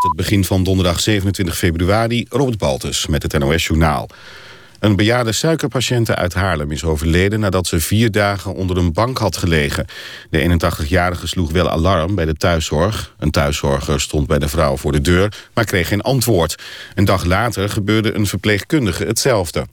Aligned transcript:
Het 0.00 0.16
begin 0.16 0.44
van 0.44 0.62
donderdag 0.64 1.00
27 1.00 1.56
februari. 1.56 2.26
Robert 2.28 2.58
Baltus 2.58 3.06
met 3.06 3.22
het 3.22 3.38
NOS 3.38 3.66
Journaal. 3.66 4.08
Een 4.78 4.96
bejaarde 4.96 5.32
suikerpatiënte 5.32 6.14
uit 6.14 6.34
Haarlem 6.34 6.70
is 6.70 6.84
overleden... 6.84 7.40
nadat 7.40 7.66
ze 7.66 7.80
vier 7.80 8.10
dagen 8.10 8.54
onder 8.54 8.76
een 8.76 8.92
bank 8.92 9.18
had 9.18 9.36
gelegen. 9.36 9.86
De 10.30 10.58
81-jarige 10.60 11.26
sloeg 11.26 11.50
wel 11.50 11.70
alarm 11.70 12.14
bij 12.14 12.24
de 12.24 12.34
thuiszorg. 12.34 13.14
Een 13.18 13.30
thuiszorger 13.30 14.00
stond 14.00 14.26
bij 14.26 14.38
de 14.38 14.48
vrouw 14.48 14.76
voor 14.76 14.92
de 14.92 15.00
deur, 15.00 15.48
maar 15.54 15.64
kreeg 15.64 15.88
geen 15.88 16.02
antwoord. 16.02 16.62
Een 16.94 17.04
dag 17.04 17.24
later 17.24 17.68
gebeurde 17.68 18.14
een 18.14 18.26
verpleegkundige 18.26 19.04
hetzelfde. 19.04 19.66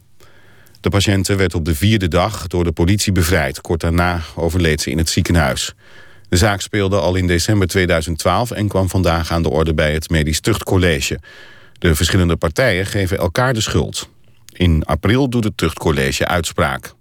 De 0.82 0.89
patiënte 0.89 1.36
werd 1.36 1.55
op 1.55 1.66
de 1.66 1.75
vierde 1.75 2.07
dag 2.07 2.48
door 2.48 2.64
de 2.64 2.71
politie 2.71 3.12
bevrijd. 3.12 3.62
Kort 3.62 3.80
daarna 3.80 4.21
overleed 4.36 4.82
ze 4.82 4.89
in 4.89 4.98
het 4.98 5.09
ziekenhuis. 5.09 5.73
De 6.30 6.38
zaak 6.38 6.62
speelde 6.62 7.00
al 7.00 7.16
in 7.16 7.28
december 7.28 7.68
2012 7.68 8.52
en 8.52 8.68
kwam 8.68 8.89
vandaag 8.89 9.32
aan 9.32 9.41
de 9.41 9.50
orde 9.50 9.73
bij 9.73 9.94
het 9.94 10.09
Medisch 10.09 10.39
Tuchtcollege. 10.39 11.20
De 11.80 11.95
verschillende 11.95 12.36
partijen 12.36 12.86
geven 12.86 13.17
elkaar 13.17 13.53
de 13.53 13.62
schuld. 13.62 14.09
In 14.53 14.86
april 14.86 15.30
doet 15.30 15.44
het 15.44 15.58
Tuchtcollege 15.58 16.27
uitspraak. 16.27 16.94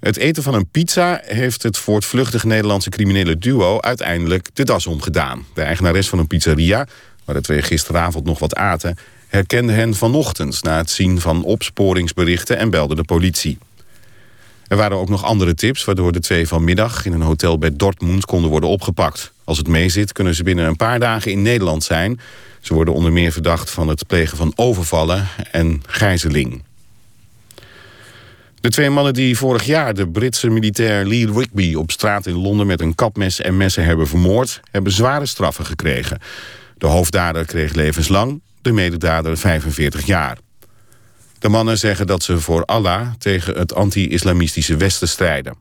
Het 0.00 0.16
eten 0.16 0.42
van 0.42 0.54
een 0.54 0.68
pizza 0.68 1.20
heeft 1.24 1.62
het 1.62 1.76
voortvluchtig 1.76 2.44
Nederlandse 2.44 2.90
criminele 2.90 3.38
duo 3.38 3.80
uiteindelijk 3.80 4.48
de 4.52 4.64
das 4.64 4.86
omgedaan. 4.86 5.46
De 5.54 5.62
eigenares 5.62 6.08
van 6.08 6.18
een 6.18 6.26
pizzeria, 6.26 6.86
waar 7.24 7.34
de 7.34 7.40
twee 7.40 7.62
gisteravond 7.62 8.24
nog 8.24 8.38
wat 8.38 8.54
aten, 8.54 8.96
herkende 9.28 9.72
hen 9.72 9.94
vanochtend 9.94 10.62
na 10.62 10.76
het 10.76 10.90
zien 10.90 11.20
van 11.20 11.44
opsporingsberichten 11.44 12.58
en 12.58 12.70
belde 12.70 12.94
de 12.94 13.04
politie. 13.04 13.58
Er 14.68 14.76
waren 14.76 14.96
ook 14.96 15.08
nog 15.08 15.24
andere 15.24 15.54
tips 15.54 15.84
waardoor 15.84 16.12
de 16.12 16.20
twee 16.20 16.48
vanmiddag 16.48 17.04
in 17.04 17.12
een 17.12 17.22
hotel 17.22 17.58
bij 17.58 17.76
Dortmund 17.76 18.24
konden 18.24 18.50
worden 18.50 18.68
opgepakt. 18.68 19.32
Als 19.44 19.58
het 19.58 19.68
meezit 19.68 20.12
kunnen 20.12 20.34
ze 20.34 20.42
binnen 20.42 20.66
een 20.66 20.76
paar 20.76 20.98
dagen 20.98 21.30
in 21.30 21.42
Nederland 21.42 21.84
zijn. 21.84 22.20
Ze 22.60 22.74
worden 22.74 22.94
onder 22.94 23.12
meer 23.12 23.32
verdacht 23.32 23.70
van 23.70 23.88
het 23.88 24.06
plegen 24.06 24.36
van 24.36 24.52
overvallen 24.56 25.28
en 25.50 25.82
gijzeling. 25.86 26.62
De 28.60 28.68
twee 28.68 28.90
mannen 28.90 29.14
die 29.14 29.36
vorig 29.36 29.64
jaar 29.64 29.94
de 29.94 30.08
Britse 30.08 30.50
militair 30.50 31.06
Lee 31.06 31.32
Rigby 31.32 31.74
op 31.74 31.90
straat 31.90 32.26
in 32.26 32.34
Londen 32.34 32.66
met 32.66 32.80
een 32.80 32.94
kapmes 32.94 33.40
en 33.40 33.56
messen 33.56 33.84
hebben 33.84 34.08
vermoord, 34.08 34.60
hebben 34.70 34.92
zware 34.92 35.26
straffen 35.26 35.66
gekregen. 35.66 36.18
De 36.78 36.86
hoofddader 36.86 37.44
kreeg 37.44 37.72
levenslang, 37.72 38.40
de 38.62 38.72
mededader 38.72 39.38
45 39.38 40.06
jaar. 40.06 40.38
De 41.38 41.48
mannen 41.48 41.78
zeggen 41.78 42.06
dat 42.06 42.22
ze 42.22 42.40
voor 42.40 42.64
Allah 42.64 43.08
tegen 43.18 43.58
het 43.58 43.74
anti-islamistische 43.74 44.76
Westen 44.76 45.08
strijden. 45.08 45.54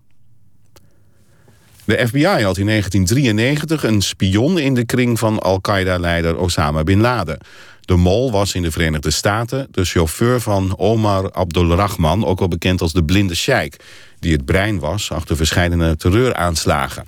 De 1.86 2.08
FBI 2.08 2.26
had 2.26 2.58
in 2.58 2.66
1993 2.66 3.84
een 3.84 4.02
spion 4.02 4.60
in 4.60 4.74
de 4.74 4.86
kring 4.86 5.20
van 5.20 5.40
Al-Qaeda-leider 5.40 6.38
Osama 6.38 6.84
Bin 6.84 7.02
Laden. 7.02 7.40
De 7.82 7.96
mol 7.96 8.32
was 8.32 8.54
in 8.54 8.62
de 8.62 8.72
Verenigde 8.72 9.12
Staten 9.12 9.68
de 9.72 9.86
chauffeur 9.86 10.42
van 10.42 10.78
Omar 10.78 11.32
Abdulrahman... 11.32 12.26
ook 12.26 12.40
wel 12.40 12.48
bekend 12.48 12.82
als 12.82 12.94
de 12.94 13.04
blinde 13.04 13.36
sheik... 13.36 13.76
die 14.20 14.32
het 14.32 14.46
brein 14.46 14.80
was 14.80 15.12
achter 15.12 15.36
verschillende 15.36 15.96
terreuraanslagen. 15.98 17.08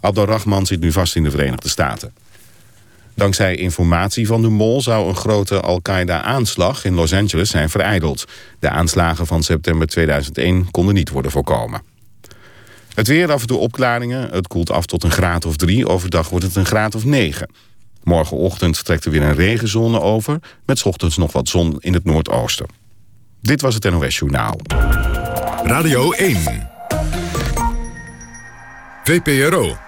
Abdulrahman 0.00 0.66
zit 0.66 0.80
nu 0.80 0.92
vast 0.92 1.16
in 1.16 1.22
de 1.22 1.30
Verenigde 1.30 1.68
Staten. 1.68 2.12
Dankzij 3.18 3.54
informatie 3.54 4.26
van 4.26 4.42
de 4.42 4.48
mol 4.48 4.82
zou 4.82 5.08
een 5.08 5.16
grote 5.16 5.60
Al-Qaeda-aanslag 5.60 6.84
in 6.84 6.94
Los 6.94 7.12
Angeles 7.12 7.50
zijn 7.50 7.70
vereideld. 7.70 8.24
De 8.58 8.68
aanslagen 8.68 9.26
van 9.26 9.42
september 9.42 9.86
2001 9.86 10.70
konden 10.70 10.94
niet 10.94 11.10
worden 11.10 11.30
voorkomen. 11.30 11.82
Het 12.94 13.06
weer 13.06 13.32
af 13.32 13.40
en 13.40 13.46
toe 13.46 13.58
opklaringen. 13.58 14.28
Het 14.30 14.46
koelt 14.46 14.70
af 14.70 14.86
tot 14.86 15.04
een 15.04 15.10
graad 15.10 15.44
of 15.44 15.56
drie. 15.56 15.88
Overdag 15.88 16.28
wordt 16.28 16.44
het 16.44 16.56
een 16.56 16.66
graad 16.66 16.94
of 16.94 17.04
negen. 17.04 17.50
Morgenochtend 18.02 18.84
trekt 18.84 19.04
er 19.04 19.10
weer 19.10 19.22
een 19.22 19.34
regenzone 19.34 20.00
over... 20.00 20.38
met 20.66 20.82
ochtends 20.82 21.16
nog 21.16 21.32
wat 21.32 21.48
zon 21.48 21.76
in 21.78 21.94
het 21.94 22.04
noordoosten. 22.04 22.66
Dit 23.40 23.60
was 23.60 23.74
het 23.74 23.90
NOS 23.90 24.18
Journaal. 24.18 24.60
Radio 25.64 26.12
1. 26.12 26.68
VPRO. 29.04 29.87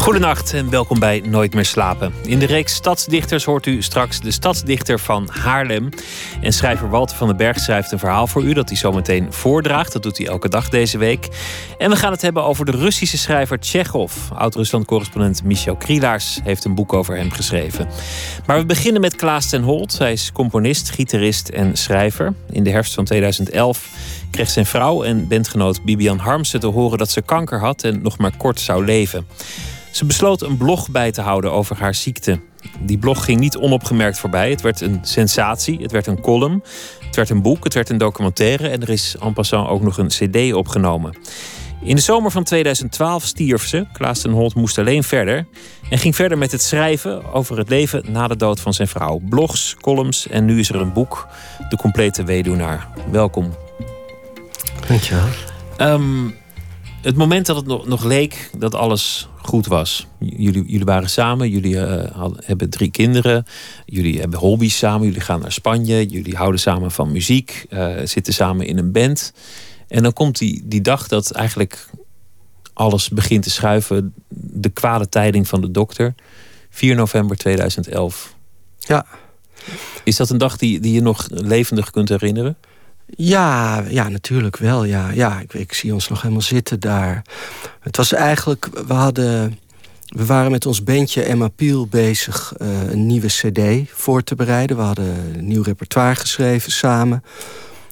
Goedenacht 0.00 0.54
en 0.54 0.70
welkom 0.70 0.98
bij 0.98 1.22
Nooit 1.26 1.54
meer 1.54 1.64
slapen. 1.64 2.12
In 2.22 2.38
de 2.38 2.46
reeks 2.46 2.74
Stadsdichters 2.74 3.44
hoort 3.44 3.66
u 3.66 3.82
straks 3.82 4.20
de 4.20 4.30
stadsdichter 4.30 5.00
van 5.00 5.28
Haarlem. 5.30 5.88
En 6.40 6.52
schrijver 6.52 6.90
Walter 6.90 7.16
van 7.16 7.26
den 7.26 7.36
Berg 7.36 7.58
schrijft 7.58 7.92
een 7.92 7.98
verhaal 7.98 8.26
voor 8.26 8.42
u 8.42 8.52
dat 8.52 8.68
hij 8.68 8.78
zometeen 8.78 9.32
voordraagt. 9.32 9.92
Dat 9.92 10.02
doet 10.02 10.18
hij 10.18 10.26
elke 10.26 10.48
dag 10.48 10.68
deze 10.68 10.98
week. 10.98 11.28
En 11.78 11.90
we 11.90 11.96
gaan 11.96 12.12
het 12.12 12.22
hebben 12.22 12.44
over 12.44 12.64
de 12.64 12.70
Russische 12.70 13.18
schrijver 13.18 13.58
Tsjechov. 13.58 14.12
Oud-Rusland-correspondent 14.34 15.44
Michel 15.44 15.76
Krielaars 15.76 16.40
heeft 16.42 16.64
een 16.64 16.74
boek 16.74 16.92
over 16.92 17.16
hem 17.16 17.30
geschreven. 17.30 17.88
Maar 18.46 18.58
we 18.58 18.66
beginnen 18.66 19.00
met 19.00 19.16
Klaas 19.16 19.48
ten 19.48 19.62
Holt. 19.62 19.98
Hij 19.98 20.12
is 20.12 20.32
componist, 20.32 20.90
gitarist 20.90 21.48
en 21.48 21.76
schrijver. 21.76 22.34
In 22.50 22.62
de 22.62 22.70
herfst 22.70 22.94
van 22.94 23.04
2011 23.04 23.88
kreeg 24.30 24.50
zijn 24.50 24.66
vrouw 24.66 25.02
en 25.02 25.28
bandgenoot 25.28 25.84
Bibian 25.84 26.18
Harmsen 26.18 26.60
te 26.60 26.66
horen 26.66 26.98
dat 26.98 27.10
ze 27.10 27.22
kanker 27.22 27.60
had 27.60 27.82
en 27.82 28.02
nog 28.02 28.18
maar 28.18 28.36
kort 28.36 28.60
zou 28.60 28.84
leven. 28.84 29.26
Ze 29.90 30.04
besloot 30.04 30.42
een 30.42 30.56
blog 30.56 30.90
bij 30.90 31.12
te 31.12 31.20
houden 31.20 31.52
over 31.52 31.76
haar 31.78 31.94
ziekte. 31.94 32.40
Die 32.80 32.98
blog 32.98 33.24
ging 33.24 33.40
niet 33.40 33.56
onopgemerkt 33.56 34.18
voorbij. 34.18 34.50
Het 34.50 34.60
werd 34.60 34.80
een 34.80 34.98
sensatie, 35.02 35.82
het 35.82 35.92
werd 35.92 36.06
een 36.06 36.20
column, 36.20 36.62
het 37.06 37.16
werd 37.16 37.30
een 37.30 37.42
boek, 37.42 37.64
het 37.64 37.74
werd 37.74 37.88
een 37.88 37.98
documentaire 37.98 38.68
en 38.68 38.82
er 38.82 38.88
is 38.88 39.16
en 39.20 39.32
passant 39.32 39.68
ook 39.68 39.82
nog 39.82 39.98
een 39.98 40.08
CD 40.08 40.52
opgenomen. 40.52 41.14
In 41.82 41.94
de 41.94 42.02
zomer 42.02 42.30
van 42.30 42.44
2012 42.44 43.24
stierf 43.24 43.66
ze. 43.66 43.86
Klaas 43.92 44.20
ten 44.20 44.30
Holt 44.30 44.54
moest 44.54 44.78
alleen 44.78 45.02
verder. 45.02 45.46
En 45.90 45.98
ging 45.98 46.16
verder 46.16 46.38
met 46.38 46.52
het 46.52 46.62
schrijven 46.62 47.32
over 47.32 47.58
het 47.58 47.68
leven 47.68 48.04
na 48.08 48.28
de 48.28 48.36
dood 48.36 48.60
van 48.60 48.74
zijn 48.74 48.88
vrouw. 48.88 49.20
Blogs, 49.28 49.76
columns 49.80 50.28
en 50.28 50.44
nu 50.44 50.58
is 50.58 50.68
er 50.68 50.80
een 50.80 50.92
boek. 50.92 51.28
De 51.68 51.76
complete 51.76 52.24
weduwnaar. 52.24 52.88
Welkom. 53.10 53.54
Dankjewel. 54.88 55.24
Um, 55.78 56.34
het 57.02 57.16
moment 57.16 57.46
dat 57.46 57.56
het 57.56 57.66
nog, 57.66 57.86
nog 57.86 58.04
leek 58.04 58.50
dat 58.58 58.74
alles 58.74 59.28
goed 59.36 59.66
was. 59.66 60.06
Jullie, 60.18 60.64
jullie 60.66 60.84
waren 60.84 61.10
samen, 61.10 61.50
jullie 61.50 61.74
uh, 61.74 62.26
hebben 62.36 62.70
drie 62.70 62.90
kinderen, 62.90 63.44
jullie 63.86 64.20
hebben 64.20 64.38
hobby's 64.38 64.78
samen, 64.78 65.06
jullie 65.06 65.20
gaan 65.20 65.40
naar 65.40 65.52
Spanje, 65.52 66.06
jullie 66.06 66.36
houden 66.36 66.60
samen 66.60 66.90
van 66.90 67.12
muziek, 67.12 67.66
uh, 67.70 67.96
zitten 68.04 68.32
samen 68.32 68.66
in 68.66 68.78
een 68.78 68.92
band. 68.92 69.32
En 69.88 70.02
dan 70.02 70.12
komt 70.12 70.38
die, 70.38 70.62
die 70.64 70.80
dag 70.80 71.08
dat 71.08 71.30
eigenlijk 71.30 71.88
alles 72.72 73.08
begint 73.08 73.42
te 73.42 73.50
schuiven, 73.50 74.14
de 74.28 74.68
kwade 74.68 75.08
tijding 75.08 75.48
van 75.48 75.60
de 75.60 75.70
dokter, 75.70 76.14
4 76.70 76.94
november 76.94 77.36
2011. 77.36 78.34
Ja. 78.78 79.06
Is 80.04 80.16
dat 80.16 80.30
een 80.30 80.38
dag 80.38 80.56
die, 80.56 80.80
die 80.80 80.92
je 80.92 81.02
nog 81.02 81.26
levendig 81.30 81.90
kunt 81.90 82.08
herinneren? 82.08 82.56
Ja, 83.16 83.84
ja, 83.88 84.08
natuurlijk 84.08 84.56
wel. 84.56 84.84
Ja, 84.84 85.10
ja 85.10 85.40
ik, 85.40 85.54
ik, 85.54 85.72
zie 85.72 85.94
ons 85.94 86.08
nog 86.08 86.22
helemaal 86.22 86.42
zitten 86.42 86.80
daar. 86.80 87.22
Het 87.80 87.96
was 87.96 88.12
eigenlijk, 88.12 88.68
we 88.86 88.92
hadden. 88.92 89.58
We 90.06 90.26
waren 90.26 90.50
met 90.50 90.66
ons 90.66 90.82
bandje 90.82 91.22
Emma 91.22 91.48
Piel 91.48 91.86
bezig 91.86 92.54
uh, 92.62 92.90
een 92.90 93.06
nieuwe 93.06 93.26
CD 93.26 93.90
voor 93.90 94.22
te 94.22 94.34
bereiden. 94.34 94.76
We 94.76 94.82
hadden 94.82 95.34
een 95.34 95.46
nieuw 95.46 95.62
repertoire 95.62 96.14
geschreven 96.14 96.72
samen. 96.72 97.24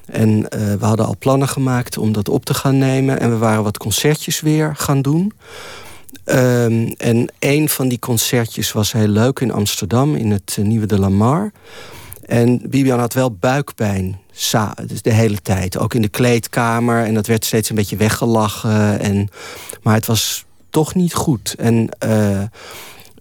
En 0.07 0.31
uh, 0.31 0.47
we 0.51 0.85
hadden 0.85 1.07
al 1.07 1.17
plannen 1.19 1.49
gemaakt 1.49 1.99
om 1.99 2.13
dat 2.13 2.29
op 2.29 2.45
te 2.45 2.55
gaan 2.55 2.79
nemen. 2.79 3.21
En 3.21 3.31
we 3.31 3.37
waren 3.37 3.63
wat 3.63 3.79
concertjes 3.79 4.41
weer 4.41 4.77
gaan 4.77 5.03
doen. 5.03 5.33
Um, 6.25 6.93
en 6.97 7.33
een 7.39 7.69
van 7.69 7.89
die 7.89 7.99
concertjes 7.99 8.73
was 8.73 8.93
heel 8.93 9.09
leuk 9.09 9.41
in 9.41 9.53
Amsterdam, 9.53 10.15
in 10.15 10.31
het 10.31 10.57
uh, 10.59 10.65
Nieuwe 10.65 10.87
de 10.87 10.99
Lamar. 10.99 11.53
En 12.29 12.61
Bibian 12.71 12.99
had 12.99 13.15
wel 13.15 13.33
buikpijn 13.33 14.19
dus 14.87 15.03
de 15.03 15.13
hele 15.13 15.41
tijd. 15.43 15.79
Ook 15.79 15.95
in 15.95 16.03
de 16.03 16.09
kleedkamer. 16.09 17.05
En 17.05 17.15
dat 17.15 17.27
werd 17.27 17.45
steeds 17.45 17.69
een 17.69 17.77
beetje 17.77 17.97
weggelachen. 17.97 19.01
En, 19.01 19.29
maar 19.83 19.95
het 19.95 20.07
was 20.07 20.45
toch 20.71 20.95
niet 20.95 21.15
goed. 21.15 21.55
En 21.59 21.77
uh, 21.77 22.43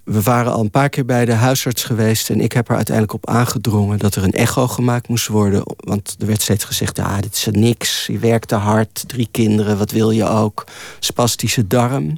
we 0.04 0.22
waren 0.22 0.52
al 0.52 0.60
een 0.60 0.70
paar 0.70 0.90
keer 0.90 1.06
bij 1.06 1.26
de 1.26 1.34
huisarts 1.34 1.84
geweest. 1.84 2.30
En 2.30 2.42
ik 2.42 2.52
heb 2.52 2.70
er 2.70 2.76
uiteindelijk 2.76 3.16
op 3.16 3.30
aangedrongen 3.30 4.00
dat 4.00 4.16
er 4.16 4.24
een 4.24 4.32
echo 4.32 4.68
gemaakt 4.68 5.08
moest 5.08 5.28
worden. 5.28 5.64
Want 5.78 6.16
er 6.20 6.28
werd 6.28 6.42
steeds 6.42 6.64
gezegd: 6.64 7.00
ah, 7.00 7.20
dit 7.20 7.34
is 7.34 7.48
niks. 7.52 8.06
Je 8.08 8.20
werkt 8.20 8.48
te 8.48 8.56
hard. 8.56 9.04
Drie 9.08 9.28
kinderen, 9.32 9.78
wat 9.78 9.92
wil 9.92 10.12
je 10.12 10.28
ook? 10.28 10.64
Spastische 11.00 11.68
darm. 11.68 12.18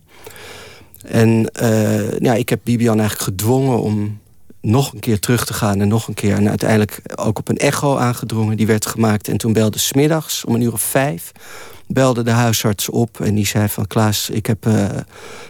En 1.05 1.49
ja, 2.19 2.33
ik 2.33 2.49
heb 2.49 2.59
Bibian 2.63 2.99
eigenlijk 2.99 3.29
gedwongen 3.29 3.81
om 3.81 4.19
nog 4.61 4.93
een 4.93 4.99
keer 4.99 5.19
terug 5.19 5.45
te 5.45 5.53
gaan 5.53 5.81
en 5.81 5.87
nog 5.87 6.07
een 6.07 6.13
keer. 6.13 6.35
En 6.35 6.49
uiteindelijk 6.49 7.01
ook 7.15 7.39
op 7.39 7.49
een 7.49 7.57
echo 7.57 7.97
aangedrongen. 7.97 8.57
Die 8.57 8.67
werd 8.67 8.85
gemaakt. 8.85 9.27
En 9.27 9.37
toen 9.37 9.53
belde 9.53 9.79
smiddags 9.79 10.45
om 10.45 10.55
een 10.55 10.61
uur 10.61 10.73
of 10.73 10.81
vijf. 10.81 11.31
Belde 11.87 12.23
de 12.23 12.31
huisarts 12.31 12.89
op 12.89 13.21
en 13.21 13.35
die 13.35 13.45
zei 13.45 13.69
van... 13.69 13.87
Klaas, 13.87 14.29
ik 14.29 14.45
heb, 14.45 14.65
uh, 14.67 14.89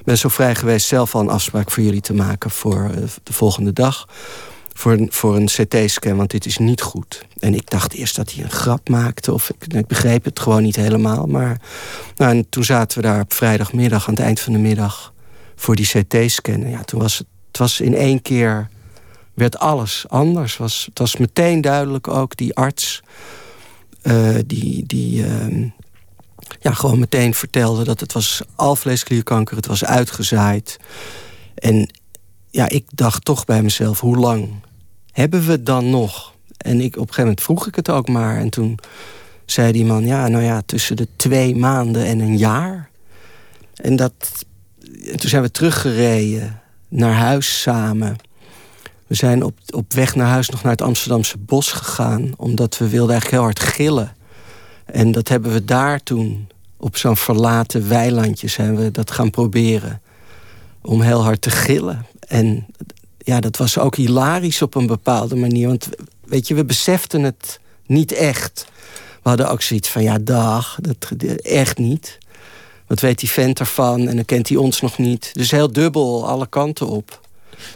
ben 0.04 0.18
zo 0.18 0.30
vrij 0.30 0.56
geweest 0.56 0.88
zelf 0.88 1.16
al 1.16 1.22
een 1.22 1.30
afspraak 1.30 1.72
voor 1.72 1.84
jullie 1.84 2.02
te 2.02 2.14
maken... 2.14 2.50
voor 2.50 2.90
uh, 2.96 3.04
de 3.24 3.34
volgende 3.34 3.74
dag. 3.74 4.08
voor 4.74 4.92
een, 4.92 5.08
voor 5.12 5.36
een 5.36 5.46
CT-scan, 5.46 6.18
want 6.18 6.32
dit 6.32 6.46
is 6.46 6.58
niet 6.58 6.82
goed. 6.82 7.26
En 7.40 7.54
ik 7.54 7.70
dacht 7.70 7.94
eerst 7.94 8.16
dat 8.16 8.32
hij 8.32 8.44
een 8.44 8.52
grap 8.52 8.90
maakte, 8.90 9.34
of 9.34 9.50
ik, 9.50 9.74
ik 9.74 9.88
begreep 9.88 10.24
het 10.24 10.40
gewoon 10.40 10.64
niet 10.64 10.76
helemaal. 10.76 11.26
Maar 11.26 11.62
nou, 12.16 12.32
en 12.32 12.50
toen 12.50 12.64
zaten 12.64 13.02
we 13.02 13.08
daar 13.08 13.22
op 13.22 13.34
vrijdagmiddag, 13.34 14.08
aan 14.08 14.14
het 14.14 14.24
eind 14.24 14.40
van 14.40 14.54
de 14.54 14.60
middag, 14.60 15.14
voor 15.56 15.76
die 15.76 15.88
CT-scan. 15.88 16.70
Ja, 16.70 16.84
toen 16.84 17.00
was 17.00 17.18
het, 17.18 17.28
het 17.48 17.58
was 17.58 17.82
in 17.82 17.96
één 17.96 18.22
keer, 18.22 18.70
werd 19.40 19.60
alles 19.60 20.06
anders. 20.08 20.58
Was, 20.58 20.86
het 20.90 21.00
was 21.00 21.18
meteen 21.18 21.62
duidelijk 21.62 22.08
ook, 22.08 22.38
die 22.38 22.56
arts, 22.56 23.02
uh, 24.04 24.36
die, 24.46 24.86
die 24.86 25.26
uh, 25.26 25.72
ja, 26.60 26.74
gewoon 26.74 27.00
meteen 27.00 27.34
vertelde 27.34 27.84
dat 27.84 28.00
het 28.00 28.14
was 28.14 28.42
alvleesklierkanker, 28.56 29.56
het 29.56 29.66
was 29.66 29.86
uitgezaaid. 29.86 30.78
En 31.56 31.90
ja, 32.50 32.70
ik 32.70 32.86
dacht 32.94 33.26
toch 33.26 33.46
bij 33.46 33.62
mezelf, 33.62 34.00
hoe 34.00 34.18
lang 34.18 34.50
hebben 35.12 35.46
we 35.46 35.64
dan 35.64 35.90
nog? 35.90 36.34
En 36.58 36.82
ik, 36.82 36.86
op 36.86 36.94
een 36.94 37.00
gegeven 37.00 37.22
moment 37.22 37.42
vroeg 37.42 37.68
ik 37.68 37.76
het 37.76 37.90
ook 37.90 38.08
maar. 38.08 38.38
En 38.38 38.50
toen 38.50 38.80
zei 39.46 39.72
die 39.72 39.86
man, 39.86 40.06
ja, 40.06 40.28
nou 40.28 40.44
ja, 40.44 40.62
tussen 40.66 40.96
de 40.96 41.08
twee 41.16 41.56
maanden 41.56 42.06
en 42.06 42.20
een 42.20 42.38
jaar. 42.38 42.90
En, 43.76 43.96
dat, 43.96 44.46
en 45.06 45.18
toen 45.18 45.30
zijn 45.30 45.42
we 45.42 45.52
teruggereden 45.52 46.62
naar 46.88 47.14
huis 47.14 47.62
samen. 47.62 48.16
We 49.10 49.16
zijn 49.16 49.44
op, 49.44 49.58
op 49.70 49.94
weg 49.94 50.16
naar 50.16 50.28
huis 50.28 50.50
nog 50.50 50.64
naar 50.64 50.72
het 50.72 50.82
Amsterdamse 50.82 51.38
bos 51.38 51.72
gegaan... 51.72 52.32
omdat 52.38 52.78
we 52.78 52.90
wilden 52.90 53.12
eigenlijk 53.12 53.32
heel 53.32 53.42
hard 53.42 53.60
gillen. 53.60 54.16
En 54.86 55.12
dat 55.12 55.28
hebben 55.28 55.52
we 55.52 55.66
daar 55.66 56.04
toen, 56.04 56.48
op 56.78 56.98
zo'n 56.98 57.18
verlaten 57.18 57.88
weilandje... 57.88 58.48
zijn 58.48 58.76
we 58.76 58.92
dat 58.92 59.12
gaan 59.12 59.30
proberen 59.30 60.02
om 60.82 61.02
heel 61.02 61.24
hard 61.24 61.42
te 61.42 61.50
gillen. 61.50 62.06
En 62.28 62.66
ja, 63.18 63.40
dat 63.40 63.58
was 63.58 63.78
ook 63.78 63.96
hilarisch 63.96 64.62
op 64.62 64.76
een 64.76 64.88
bepaalde 64.88 65.36
manier. 65.36 65.68
Want 65.68 65.90
weet 66.26 66.48
je, 66.48 66.54
we 66.54 66.66
beseften 66.66 67.24
het 67.24 67.60
niet 67.86 68.12
echt. 68.12 68.68
We 69.24 69.30
hadden 69.30 69.50
ook 69.50 69.62
zoiets 69.62 69.90
van, 69.90 70.04
ja, 70.04 70.18
dag, 70.20 70.80
dat, 70.82 71.12
echt 71.42 71.78
niet. 71.78 72.18
Wat 72.88 73.00
weet 73.00 73.20
die 73.20 73.30
vent 73.30 73.60
ervan? 73.60 74.08
En 74.08 74.16
dan 74.16 74.26
kent 74.26 74.48
hij 74.48 74.58
ons 74.58 74.82
nog 74.82 74.98
niet. 74.98 75.30
Dus 75.34 75.52
heel 75.52 75.72
dubbel, 75.72 76.28
alle 76.28 76.48
kanten 76.48 76.88
op. 76.88 77.28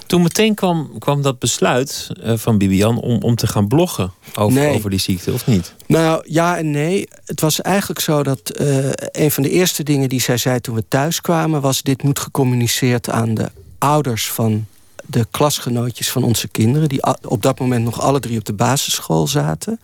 Toen 0.05 0.21
meteen 0.21 0.53
kwam, 0.55 0.91
kwam 0.99 1.21
dat 1.21 1.39
besluit 1.39 2.09
uh, 2.23 2.33
van 2.35 2.57
Bibian 2.57 2.99
om, 2.99 3.21
om 3.21 3.35
te 3.35 3.47
gaan 3.47 3.67
bloggen 3.67 4.11
over, 4.35 4.69
over 4.69 4.89
die 4.89 4.99
ziekte, 4.99 5.33
of 5.33 5.47
niet? 5.47 5.73
Nou 5.87 6.23
ja 6.27 6.57
en 6.57 6.71
nee. 6.71 7.07
Het 7.25 7.41
was 7.41 7.61
eigenlijk 7.61 7.99
zo 7.99 8.23
dat 8.23 8.59
uh, 8.61 8.89
een 9.11 9.31
van 9.31 9.43
de 9.43 9.49
eerste 9.49 9.83
dingen 9.83 10.09
die 10.09 10.21
zij 10.21 10.37
zei 10.37 10.59
toen 10.59 10.75
we 10.75 10.83
thuis 10.87 11.21
kwamen 11.21 11.61
was: 11.61 11.81
dit 11.81 12.03
moet 12.03 12.19
gecommuniceerd 12.19 13.09
aan 13.09 13.33
de 13.33 13.51
ouders 13.77 14.31
van 14.31 14.65
de 15.05 15.27
klasgenootjes 15.31 16.11
van 16.11 16.23
onze 16.23 16.47
kinderen, 16.47 16.89
die 16.89 17.03
op 17.21 17.41
dat 17.41 17.59
moment 17.59 17.83
nog 17.83 18.01
alle 18.01 18.19
drie 18.19 18.37
op 18.37 18.45
de 18.45 18.53
basisschool 18.53 19.27
zaten. 19.27 19.79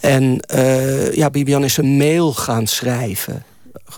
En 0.00 0.40
uh, 0.54 1.12
ja, 1.12 1.30
Bibian 1.30 1.64
is 1.64 1.76
een 1.76 1.96
mail 1.96 2.32
gaan 2.32 2.66
schrijven. 2.66 3.44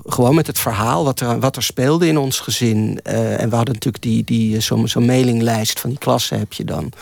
Gewoon 0.06 0.34
met 0.34 0.46
het 0.46 0.58
verhaal 0.58 1.04
wat 1.04 1.20
er, 1.20 1.40
wat 1.40 1.56
er 1.56 1.62
speelde 1.62 2.06
in 2.06 2.18
ons 2.18 2.38
gezin. 2.38 3.00
Uh, 3.04 3.40
en 3.40 3.50
we 3.50 3.56
hadden 3.56 3.74
natuurlijk 3.74 4.02
die, 4.02 4.24
die, 4.24 4.60
zo'n 4.60 4.88
zo 4.88 5.00
mailinglijst 5.00 5.80
van 5.80 5.90
die 5.90 5.98
klassen 5.98 6.38
heb 6.38 6.52
je 6.52 6.64
dan. 6.64 6.92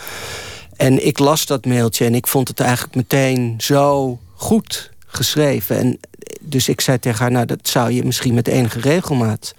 En 0.75 1.05
ik 1.05 1.19
las 1.19 1.45
dat 1.45 1.65
mailtje 1.65 2.05
en 2.05 2.15
ik 2.15 2.27
vond 2.27 2.47
het 2.47 2.59
eigenlijk 2.59 2.95
meteen 2.95 3.55
zo 3.57 4.19
goed 4.35 4.91
geschreven. 5.07 5.77
En 5.77 5.99
dus 6.39 6.69
ik 6.69 6.81
zei 6.81 6.99
tegen 6.99 7.19
haar, 7.19 7.31
nou 7.31 7.45
dat 7.45 7.59
zou 7.67 7.91
je 7.91 8.05
misschien 8.05 8.33
met 8.33 8.47
enige 8.47 8.79
regelmaat 8.79 9.53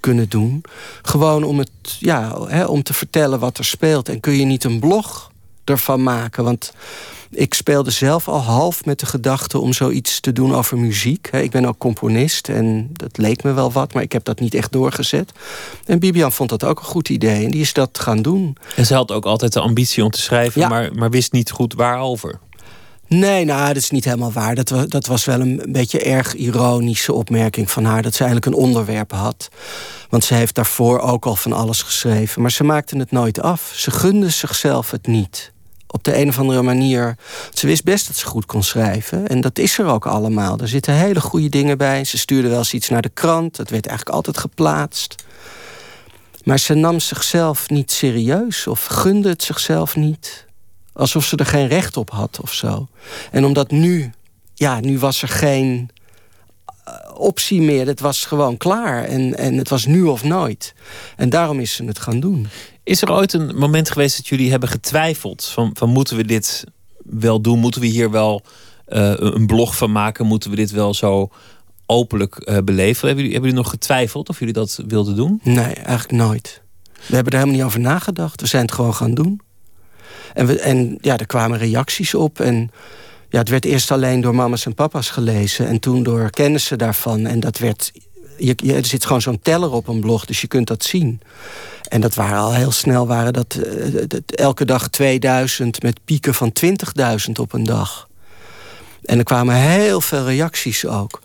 kunnen 0.00 0.28
doen. 0.28 0.64
Gewoon 1.02 1.44
om, 1.44 1.58
het, 1.58 1.70
ja, 1.84 2.46
hè, 2.46 2.64
om 2.64 2.82
te 2.82 2.94
vertellen 2.94 3.38
wat 3.38 3.58
er 3.58 3.64
speelt. 3.64 4.08
En 4.08 4.20
kun 4.20 4.32
je 4.32 4.44
niet 4.44 4.64
een 4.64 4.80
blog 4.80 5.30
ervan 5.64 6.02
maken? 6.02 6.44
Want 6.44 6.72
ik 7.30 7.54
speelde 7.54 7.90
zelf 7.90 8.28
al 8.28 8.40
half 8.40 8.84
met 8.84 9.00
de 9.00 9.06
gedachte 9.06 9.58
om 9.58 9.72
zoiets 9.72 10.20
te 10.20 10.32
doen 10.32 10.54
over 10.54 10.78
muziek. 10.78 11.28
Ik 11.32 11.50
ben 11.50 11.64
ook 11.64 11.78
componist 11.78 12.48
en 12.48 12.88
dat 12.92 13.18
leek 13.18 13.42
me 13.42 13.52
wel 13.52 13.72
wat, 13.72 13.94
maar 13.94 14.02
ik 14.02 14.12
heb 14.12 14.24
dat 14.24 14.40
niet 14.40 14.54
echt 14.54 14.72
doorgezet. 14.72 15.32
En 15.84 15.98
Bibian 15.98 16.32
vond 16.32 16.50
dat 16.50 16.64
ook 16.64 16.78
een 16.78 16.84
goed 16.84 17.08
idee 17.08 17.44
en 17.44 17.50
die 17.50 17.60
is 17.60 17.72
dat 17.72 17.98
gaan 17.98 18.22
doen. 18.22 18.56
En 18.76 18.86
ze 18.86 18.94
had 18.94 19.12
ook 19.12 19.24
altijd 19.24 19.52
de 19.52 19.60
ambitie 19.60 20.04
om 20.04 20.10
te 20.10 20.20
schrijven, 20.20 20.68
maar, 20.68 20.94
maar 20.94 21.10
wist 21.10 21.32
niet 21.32 21.50
goed 21.50 21.74
waarover. 21.74 22.38
Nee, 23.08 23.44
nou, 23.44 23.66
dat 23.66 23.76
is 23.76 23.90
niet 23.90 24.04
helemaal 24.04 24.32
waar. 24.32 24.54
Dat, 24.54 24.68
was, 24.68 24.86
dat 24.86 25.06
was 25.06 25.24
wel 25.24 25.40
een 25.40 25.62
beetje 25.68 26.00
erg 26.00 26.34
ironische 26.34 27.12
opmerking 27.12 27.70
van 27.70 27.84
haar... 27.84 28.02
dat 28.02 28.14
ze 28.14 28.24
eigenlijk 28.24 28.56
een 28.56 28.62
onderwerp 28.62 29.12
had. 29.12 29.48
Want 30.08 30.24
ze 30.24 30.34
heeft 30.34 30.54
daarvoor 30.54 30.98
ook 30.98 31.26
al 31.26 31.36
van 31.36 31.52
alles 31.52 31.82
geschreven. 31.82 32.42
Maar 32.42 32.50
ze 32.50 32.64
maakte 32.64 32.98
het 32.98 33.10
nooit 33.10 33.40
af. 33.40 33.72
Ze 33.74 33.90
gunde 33.90 34.30
zichzelf 34.30 34.90
het 34.90 35.06
niet. 35.06 35.52
Op 35.96 36.04
de 36.04 36.16
een 36.16 36.28
of 36.28 36.38
andere 36.38 36.62
manier. 36.62 37.16
Ze 37.52 37.66
wist 37.66 37.84
best 37.84 38.06
dat 38.06 38.16
ze 38.16 38.26
goed 38.26 38.46
kon 38.46 38.62
schrijven. 38.62 39.26
En 39.26 39.40
dat 39.40 39.58
is 39.58 39.78
er 39.78 39.86
ook 39.86 40.06
allemaal. 40.06 40.58
Er 40.58 40.68
zitten 40.68 40.94
hele 40.94 41.20
goede 41.20 41.48
dingen 41.48 41.78
bij. 41.78 42.04
Ze 42.04 42.18
stuurde 42.18 42.48
wel 42.48 42.58
eens 42.58 42.74
iets 42.74 42.88
naar 42.88 43.02
de 43.02 43.08
krant. 43.08 43.56
Dat 43.56 43.70
werd 43.70 43.86
eigenlijk 43.86 44.16
altijd 44.16 44.38
geplaatst. 44.38 45.24
Maar 46.44 46.58
ze 46.58 46.74
nam 46.74 47.00
zichzelf 47.00 47.68
niet 47.68 47.92
serieus 47.92 48.66
of 48.66 48.84
gunde 48.84 49.28
het 49.28 49.42
zichzelf 49.42 49.96
niet. 49.96 50.46
Alsof 50.92 51.24
ze 51.24 51.36
er 51.36 51.46
geen 51.46 51.68
recht 51.68 51.96
op 51.96 52.10
had 52.10 52.40
of 52.42 52.52
zo. 52.52 52.88
En 53.30 53.44
omdat 53.44 53.70
nu, 53.70 54.12
ja, 54.54 54.80
nu 54.80 54.98
was 54.98 55.22
er 55.22 55.28
geen 55.28 55.90
eh, 56.84 56.94
optie 57.14 57.60
meer. 57.60 57.86
Het 57.86 58.00
was 58.00 58.24
gewoon 58.24 58.56
klaar. 58.56 59.04
En, 59.04 59.36
en 59.36 59.54
het 59.54 59.68
was 59.68 59.86
nu 59.86 60.02
of 60.02 60.24
nooit. 60.24 60.74
En 61.16 61.30
daarom 61.30 61.60
is 61.60 61.74
ze 61.74 61.84
het 61.84 61.98
gaan 61.98 62.20
doen. 62.20 62.48
Is 62.86 63.02
er 63.02 63.12
ooit 63.12 63.32
een 63.32 63.56
moment 63.56 63.90
geweest 63.90 64.16
dat 64.16 64.26
jullie 64.26 64.50
hebben 64.50 64.68
getwijfeld? 64.68 65.44
Van, 65.44 65.70
van 65.72 65.88
moeten 65.88 66.16
we 66.16 66.24
dit 66.24 66.64
wel 67.02 67.40
doen? 67.40 67.58
Moeten 67.58 67.80
we 67.80 67.86
hier 67.86 68.10
wel 68.10 68.42
uh, 68.88 69.12
een 69.16 69.46
blog 69.46 69.76
van 69.76 69.92
maken? 69.92 70.26
Moeten 70.26 70.50
we 70.50 70.56
dit 70.56 70.70
wel 70.70 70.94
zo 70.94 71.30
openlijk 71.86 72.48
uh, 72.48 72.58
beleven? 72.64 73.06
Hebben 73.06 73.24
jullie, 73.24 73.32
hebben 73.32 73.50
jullie 73.50 73.64
nog 73.64 73.70
getwijfeld 73.70 74.28
of 74.28 74.38
jullie 74.38 74.54
dat 74.54 74.82
wilden 74.86 75.16
doen? 75.16 75.40
Nee, 75.42 75.74
eigenlijk 75.74 76.10
nooit. 76.10 76.62
We 77.06 77.14
hebben 77.14 77.32
er 77.32 77.38
helemaal 77.38 77.56
niet 77.56 77.66
over 77.66 77.80
nagedacht. 77.80 78.40
We 78.40 78.46
zijn 78.46 78.62
het 78.62 78.72
gewoon 78.72 78.94
gaan 78.94 79.14
doen. 79.14 79.40
En, 80.34 80.46
we, 80.46 80.60
en 80.60 80.98
ja, 81.00 81.18
er 81.18 81.26
kwamen 81.26 81.58
reacties 81.58 82.14
op. 82.14 82.40
En 82.40 82.70
ja, 83.28 83.38
het 83.38 83.48
werd 83.48 83.64
eerst 83.64 83.90
alleen 83.90 84.20
door 84.20 84.34
mama's 84.34 84.66
en 84.66 84.74
papa's 84.74 85.10
gelezen. 85.10 85.66
En 85.66 85.80
toen 85.80 86.02
door 86.02 86.30
kennissen 86.30 86.78
daarvan. 86.78 87.26
En 87.26 87.40
dat 87.40 87.58
werd. 87.58 87.92
Je, 88.38 88.54
er 88.74 88.84
zit 88.84 89.04
gewoon 89.04 89.22
zo'n 89.22 89.40
teller 89.42 89.70
op 89.70 89.88
een 89.88 90.00
blog, 90.00 90.24
dus 90.24 90.40
je 90.40 90.46
kunt 90.46 90.66
dat 90.66 90.84
zien. 90.84 91.20
En 91.88 92.00
dat 92.00 92.14
waren 92.14 92.38
al 92.38 92.54
heel 92.54 92.70
snel, 92.70 93.06
waren 93.06 93.32
dat, 93.32 93.58
uh, 93.66 94.02
elke 94.26 94.64
dag 94.64 94.88
2000 94.88 95.82
met 95.82 96.00
pieken 96.04 96.34
van 96.34 96.52
20.000 96.64 97.32
op 97.40 97.52
een 97.52 97.64
dag. 97.64 98.08
En 99.02 99.18
er 99.18 99.24
kwamen 99.24 99.54
heel 99.54 100.00
veel 100.00 100.24
reacties 100.24 100.86
ook. 100.86 101.22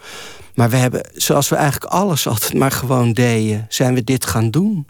Maar 0.53 0.69
we 0.69 0.75
hebben, 0.75 1.09
zoals 1.13 1.49
we 1.49 1.55
eigenlijk 1.55 1.93
alles 1.93 2.27
altijd 2.27 2.53
maar 2.53 2.71
gewoon 2.71 3.13
deden, 3.13 3.65
zijn 3.69 3.93
we 3.93 4.03
dit 4.03 4.25
gaan 4.25 4.51
doen. 4.51 4.85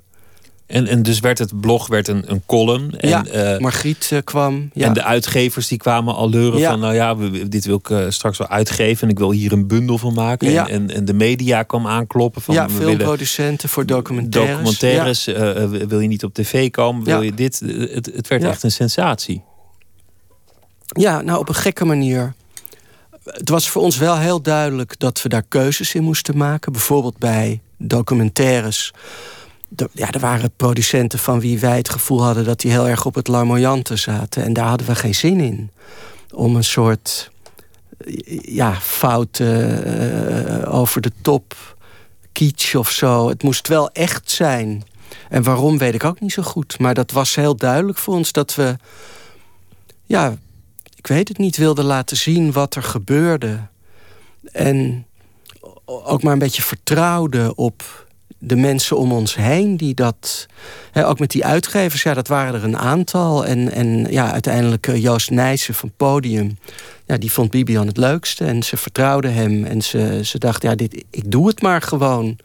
En, 0.71 0.87
en 0.87 1.03
dus 1.03 1.19
werd 1.19 1.37
het 1.37 1.59
blog 1.61 1.87
werd 1.87 2.07
een, 2.07 2.23
een 2.25 2.41
column. 2.45 2.99
En, 2.99 3.09
ja, 3.09 3.25
uh, 3.53 3.59
Margriet 3.59 4.09
uh, 4.13 4.19
kwam. 4.23 4.69
Ja. 4.73 4.87
En 4.87 4.93
de 4.93 5.03
uitgevers 5.03 5.67
die 5.67 5.77
kwamen 5.77 6.15
al 6.15 6.29
leuren 6.29 6.59
ja. 6.59 6.69
van... 6.69 6.79
nou 6.79 6.93
ja, 6.93 7.17
we, 7.17 7.47
dit 7.47 7.65
wil 7.65 7.75
ik 7.75 7.89
uh, 7.89 8.05
straks 8.09 8.37
wel 8.37 8.47
uitgeven... 8.47 9.03
en 9.03 9.09
ik 9.09 9.17
wil 9.17 9.31
hier 9.31 9.51
een 9.51 9.67
bundel 9.67 9.97
van 9.97 10.13
maken. 10.13 10.51
Ja. 10.51 10.67
En, 10.67 10.89
en 10.89 11.05
de 11.05 11.13
media 11.13 11.63
kwam 11.63 11.87
aankloppen 11.87 12.41
van... 12.41 12.55
Ja, 12.55 12.69
filmproducenten 12.69 13.69
voor 13.69 13.85
documentaires. 13.85 14.55
Documentaires, 14.55 15.25
wil 15.87 15.99
je 15.99 16.07
niet 16.07 16.23
op 16.23 16.33
tv 16.33 16.69
komen? 16.69 17.03
Wil 17.03 17.21
je 17.21 17.33
dit? 17.33 17.59
Het, 17.93 18.11
het 18.15 18.27
werd 18.27 18.43
echt 18.43 18.63
een 18.63 18.71
sensatie. 18.71 19.43
Ja, 20.85 21.21
nou 21.21 21.39
op 21.39 21.49
een 21.49 21.55
gekke 21.55 21.85
manier. 21.85 22.33
Het 23.23 23.49
was 23.49 23.69
voor 23.69 23.81
ons 23.81 23.97
wel 23.97 24.17
heel 24.17 24.41
duidelijk 24.41 24.99
dat 24.99 25.21
we 25.21 25.29
daar 25.29 25.43
keuzes 25.47 25.95
in 25.95 26.03
moesten 26.03 26.37
maken. 26.37 26.71
Bijvoorbeeld 26.71 27.17
bij 27.17 27.61
documentaires 27.77 28.93
ja, 29.91 30.11
er 30.11 30.19
waren 30.19 30.51
producenten 30.55 31.19
van 31.19 31.39
wie 31.39 31.59
wij 31.59 31.77
het 31.77 31.89
gevoel 31.89 32.23
hadden 32.23 32.45
dat 32.45 32.59
die 32.59 32.71
heel 32.71 32.87
erg 32.87 33.05
op 33.05 33.15
het 33.15 33.27
larmoyante 33.27 33.95
zaten. 33.95 34.43
En 34.43 34.53
daar 34.53 34.67
hadden 34.67 34.87
we 34.87 34.95
geen 34.95 35.15
zin 35.15 35.39
in. 35.39 35.71
Om 36.31 36.55
een 36.55 36.63
soort 36.63 37.31
ja, 38.41 38.73
fout 38.73 39.39
uh, 39.39 40.73
over 40.73 41.01
de 41.01 41.11
top, 41.21 41.75
kitsch 42.31 42.75
of 42.75 42.89
zo. 42.89 43.29
Het 43.29 43.43
moest 43.43 43.67
wel 43.67 43.91
echt 43.91 44.31
zijn. 44.31 44.83
En 45.29 45.43
waarom 45.43 45.77
weet 45.77 45.93
ik 45.93 46.03
ook 46.03 46.19
niet 46.19 46.31
zo 46.31 46.43
goed. 46.43 46.79
Maar 46.79 46.93
dat 46.93 47.11
was 47.11 47.35
heel 47.35 47.55
duidelijk 47.55 47.97
voor 47.97 48.13
ons 48.13 48.31
dat 48.31 48.55
we, 48.55 48.75
ja, 50.05 50.37
ik 50.95 51.07
weet 51.07 51.27
het 51.27 51.37
niet, 51.37 51.57
wilden 51.57 51.85
laten 51.85 52.17
zien 52.17 52.51
wat 52.51 52.75
er 52.75 52.83
gebeurde. 52.83 53.59
En 54.51 55.05
ook 55.85 56.23
maar 56.23 56.33
een 56.33 56.39
beetje 56.39 56.61
vertrouwden 56.61 57.57
op 57.57 58.09
de 58.43 58.55
mensen 58.55 58.97
om 58.97 59.11
ons 59.11 59.35
heen 59.35 59.77
die 59.77 59.93
dat. 59.93 60.45
Hè, 60.91 61.07
ook 61.07 61.19
met 61.19 61.31
die 61.31 61.45
uitgevers, 61.45 62.03
ja, 62.03 62.13
dat 62.13 62.27
waren 62.27 62.53
er 62.53 62.63
een 62.63 62.77
aantal. 62.77 63.45
En, 63.45 63.71
en 63.71 64.07
ja, 64.09 64.31
uiteindelijk 64.31 64.87
eh, 64.87 65.01
Joost 65.01 65.29
Nijssen 65.29 65.73
van 65.73 65.91
Podium. 65.97 66.57
Ja, 67.05 67.17
die 67.17 67.31
vond 67.31 67.51
Bibian 67.51 67.87
het 67.87 67.97
leukste. 67.97 68.45
En 68.45 68.63
ze 68.63 68.77
vertrouwden 68.77 69.33
hem. 69.33 69.63
En 69.63 69.81
ze, 69.81 70.19
ze 70.23 70.37
dacht, 70.37 70.63
ja, 70.63 70.75
dit, 70.75 71.03
ik 71.09 71.31
doe 71.31 71.47
het 71.47 71.61
maar 71.61 71.81
gewoon. 71.81 72.37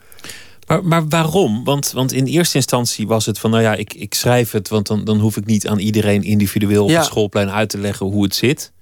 Maar, 0.66 0.84
maar 0.84 1.08
waarom? 1.08 1.64
Want, 1.64 1.92
want 1.92 2.12
in 2.12 2.24
eerste 2.26 2.56
instantie 2.56 3.06
was 3.06 3.26
het 3.26 3.38
van, 3.38 3.50
nou 3.50 3.62
ja, 3.62 3.74
ik, 3.74 3.94
ik 3.94 4.14
schrijf 4.14 4.50
het, 4.50 4.68
want 4.68 4.86
dan, 4.86 5.04
dan 5.04 5.18
hoef 5.18 5.36
ik 5.36 5.46
niet 5.46 5.68
aan 5.68 5.78
iedereen 5.78 6.22
individueel 6.22 6.84
op 6.84 6.90
Ja. 6.90 6.96
het 6.96 7.06
schoolplein 7.06 7.50
uit 7.50 7.68
te 7.68 7.78
leggen 7.78 8.06
hoe 8.06 8.22
het 8.22 8.34
zit. 8.34 8.72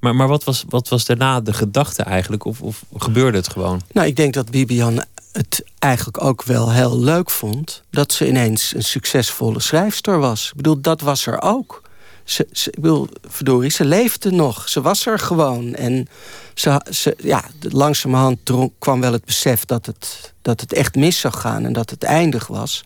Maar, 0.00 0.14
maar 0.14 0.28
wat, 0.28 0.44
was, 0.44 0.64
wat 0.68 0.88
was 0.88 1.04
daarna 1.04 1.40
de 1.40 1.52
gedachte 1.52 2.02
eigenlijk? 2.02 2.44
Of, 2.44 2.60
of 2.60 2.84
gebeurde 2.96 3.38
het 3.38 3.48
gewoon? 3.48 3.80
Nou, 3.92 4.06
ik 4.06 4.16
denk 4.16 4.34
dat 4.34 4.50
Bibian 4.50 5.04
het 5.32 5.64
eigenlijk 5.78 6.24
ook 6.24 6.42
wel 6.42 6.72
heel 6.72 6.98
leuk 6.98 7.30
vond... 7.30 7.82
dat 7.90 8.12
ze 8.12 8.28
ineens 8.28 8.74
een 8.74 8.82
succesvolle 8.82 9.60
schrijfster 9.60 10.18
was. 10.18 10.48
Ik 10.48 10.56
bedoel, 10.56 10.80
dat 10.80 11.00
was 11.00 11.26
er 11.26 11.42
ook. 11.42 11.82
Ze, 12.24 12.46
ik 12.50 12.80
bedoel, 12.80 13.08
verdorie, 13.28 13.70
ze 13.70 13.84
leefde 13.84 14.30
nog. 14.30 14.68
Ze 14.68 14.80
was 14.80 15.06
er 15.06 15.18
gewoon. 15.18 15.74
En 15.74 16.08
ze, 16.54 17.14
ja, 17.18 17.44
langzamerhand 17.60 18.38
kwam 18.78 19.00
wel 19.00 19.12
het 19.12 19.24
besef 19.24 19.64
dat 19.64 19.86
het, 19.86 20.32
dat 20.42 20.60
het 20.60 20.72
echt 20.72 20.94
mis 20.94 21.20
zou 21.20 21.34
gaan... 21.34 21.64
en 21.64 21.72
dat 21.72 21.90
het 21.90 22.02
eindig 22.02 22.46
was. 22.46 22.84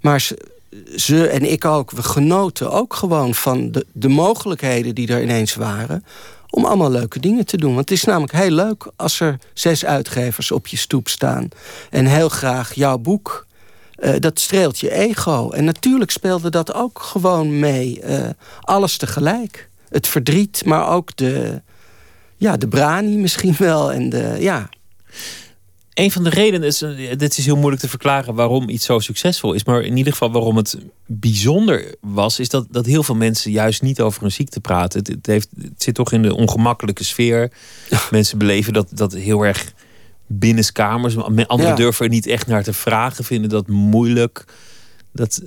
Maar 0.00 0.20
ze, 0.20 0.38
ze 0.96 1.28
en 1.28 1.50
ik 1.50 1.64
ook, 1.64 1.90
we 1.90 2.02
genoten 2.02 2.70
ook 2.70 2.94
gewoon 2.94 3.34
van 3.34 3.72
de, 3.72 3.86
de 3.92 4.08
mogelijkheden 4.08 4.94
die 4.94 5.08
er 5.08 5.22
ineens 5.22 5.54
waren 5.54 6.04
om 6.54 6.64
allemaal 6.64 6.90
leuke 6.90 7.20
dingen 7.20 7.46
te 7.46 7.56
doen. 7.56 7.74
Want 7.74 7.88
het 7.88 7.98
is 7.98 8.04
namelijk 8.04 8.32
heel 8.32 8.50
leuk 8.50 8.90
als 8.96 9.20
er 9.20 9.38
zes 9.52 9.84
uitgevers 9.84 10.50
op 10.50 10.66
je 10.66 10.76
stoep 10.76 11.08
staan... 11.08 11.48
en 11.90 12.06
heel 12.06 12.28
graag 12.28 12.74
jouw 12.74 12.98
boek. 12.98 13.46
Eh, 13.94 14.14
dat 14.18 14.40
streelt 14.40 14.78
je 14.78 14.90
ego. 14.90 15.50
En 15.50 15.64
natuurlijk 15.64 16.10
speelde 16.10 16.50
dat 16.50 16.74
ook 16.74 16.98
gewoon 16.98 17.58
mee. 17.58 18.00
Eh, 18.00 18.28
alles 18.60 18.96
tegelijk. 18.96 19.68
Het 19.88 20.06
verdriet, 20.06 20.64
maar 20.64 20.88
ook 20.88 21.16
de, 21.16 21.62
ja, 22.36 22.56
de 22.56 22.68
brani 22.68 23.16
misschien 23.16 23.54
wel. 23.58 23.92
En 23.92 24.08
de, 24.08 24.36
ja, 24.38 24.68
Een 25.94 26.10
van 26.10 26.24
de 26.24 26.30
redenen 26.30 26.66
is, 26.68 26.82
eh, 26.82 26.90
dit 27.16 27.38
is 27.38 27.44
heel 27.44 27.56
moeilijk 27.56 27.82
te 27.82 27.88
verklaren 27.88 28.34
waarom 28.34 28.68
iets 28.68 28.84
zo 28.84 28.98
succesvol 28.98 29.52
is. 29.52 29.64
Maar 29.64 29.82
in 29.82 29.96
ieder 29.96 30.12
geval 30.12 30.32
waarom 30.32 30.56
het 30.56 30.78
bijzonder 31.06 31.94
was, 32.00 32.38
is 32.38 32.48
dat, 32.48 32.66
dat 32.70 32.86
heel 32.86 33.02
veel 33.02 33.14
mensen 33.14 33.50
juist 33.50 33.82
niet 33.82 34.00
over 34.00 34.20
hun 34.22 34.32
ziekte 34.32 34.60
praten. 34.60 34.98
Het, 34.98 35.08
het, 35.08 35.26
heeft, 35.26 35.48
het 35.62 35.82
zit 35.82 35.94
toch 35.94 36.12
in 36.12 36.22
de 36.22 36.34
ongemakkelijke 36.34 37.04
sfeer. 37.04 37.52
Mensen 38.10 38.38
beleven 38.38 38.72
dat, 38.72 38.88
dat 38.90 39.12
heel 39.12 39.42
erg 39.42 39.72
binnenskamers. 40.26 41.16
Anderen 41.16 41.46
Ja. 41.70 41.74
durven 41.74 42.04
er 42.04 42.10
niet 42.10 42.26
echt 42.26 42.46
naar 42.46 42.62
te 42.62 42.72
vragen, 42.72 43.24
vinden 43.24 43.50
dat 43.50 43.68
moeilijk. 43.68 44.44
Dat, 45.12 45.42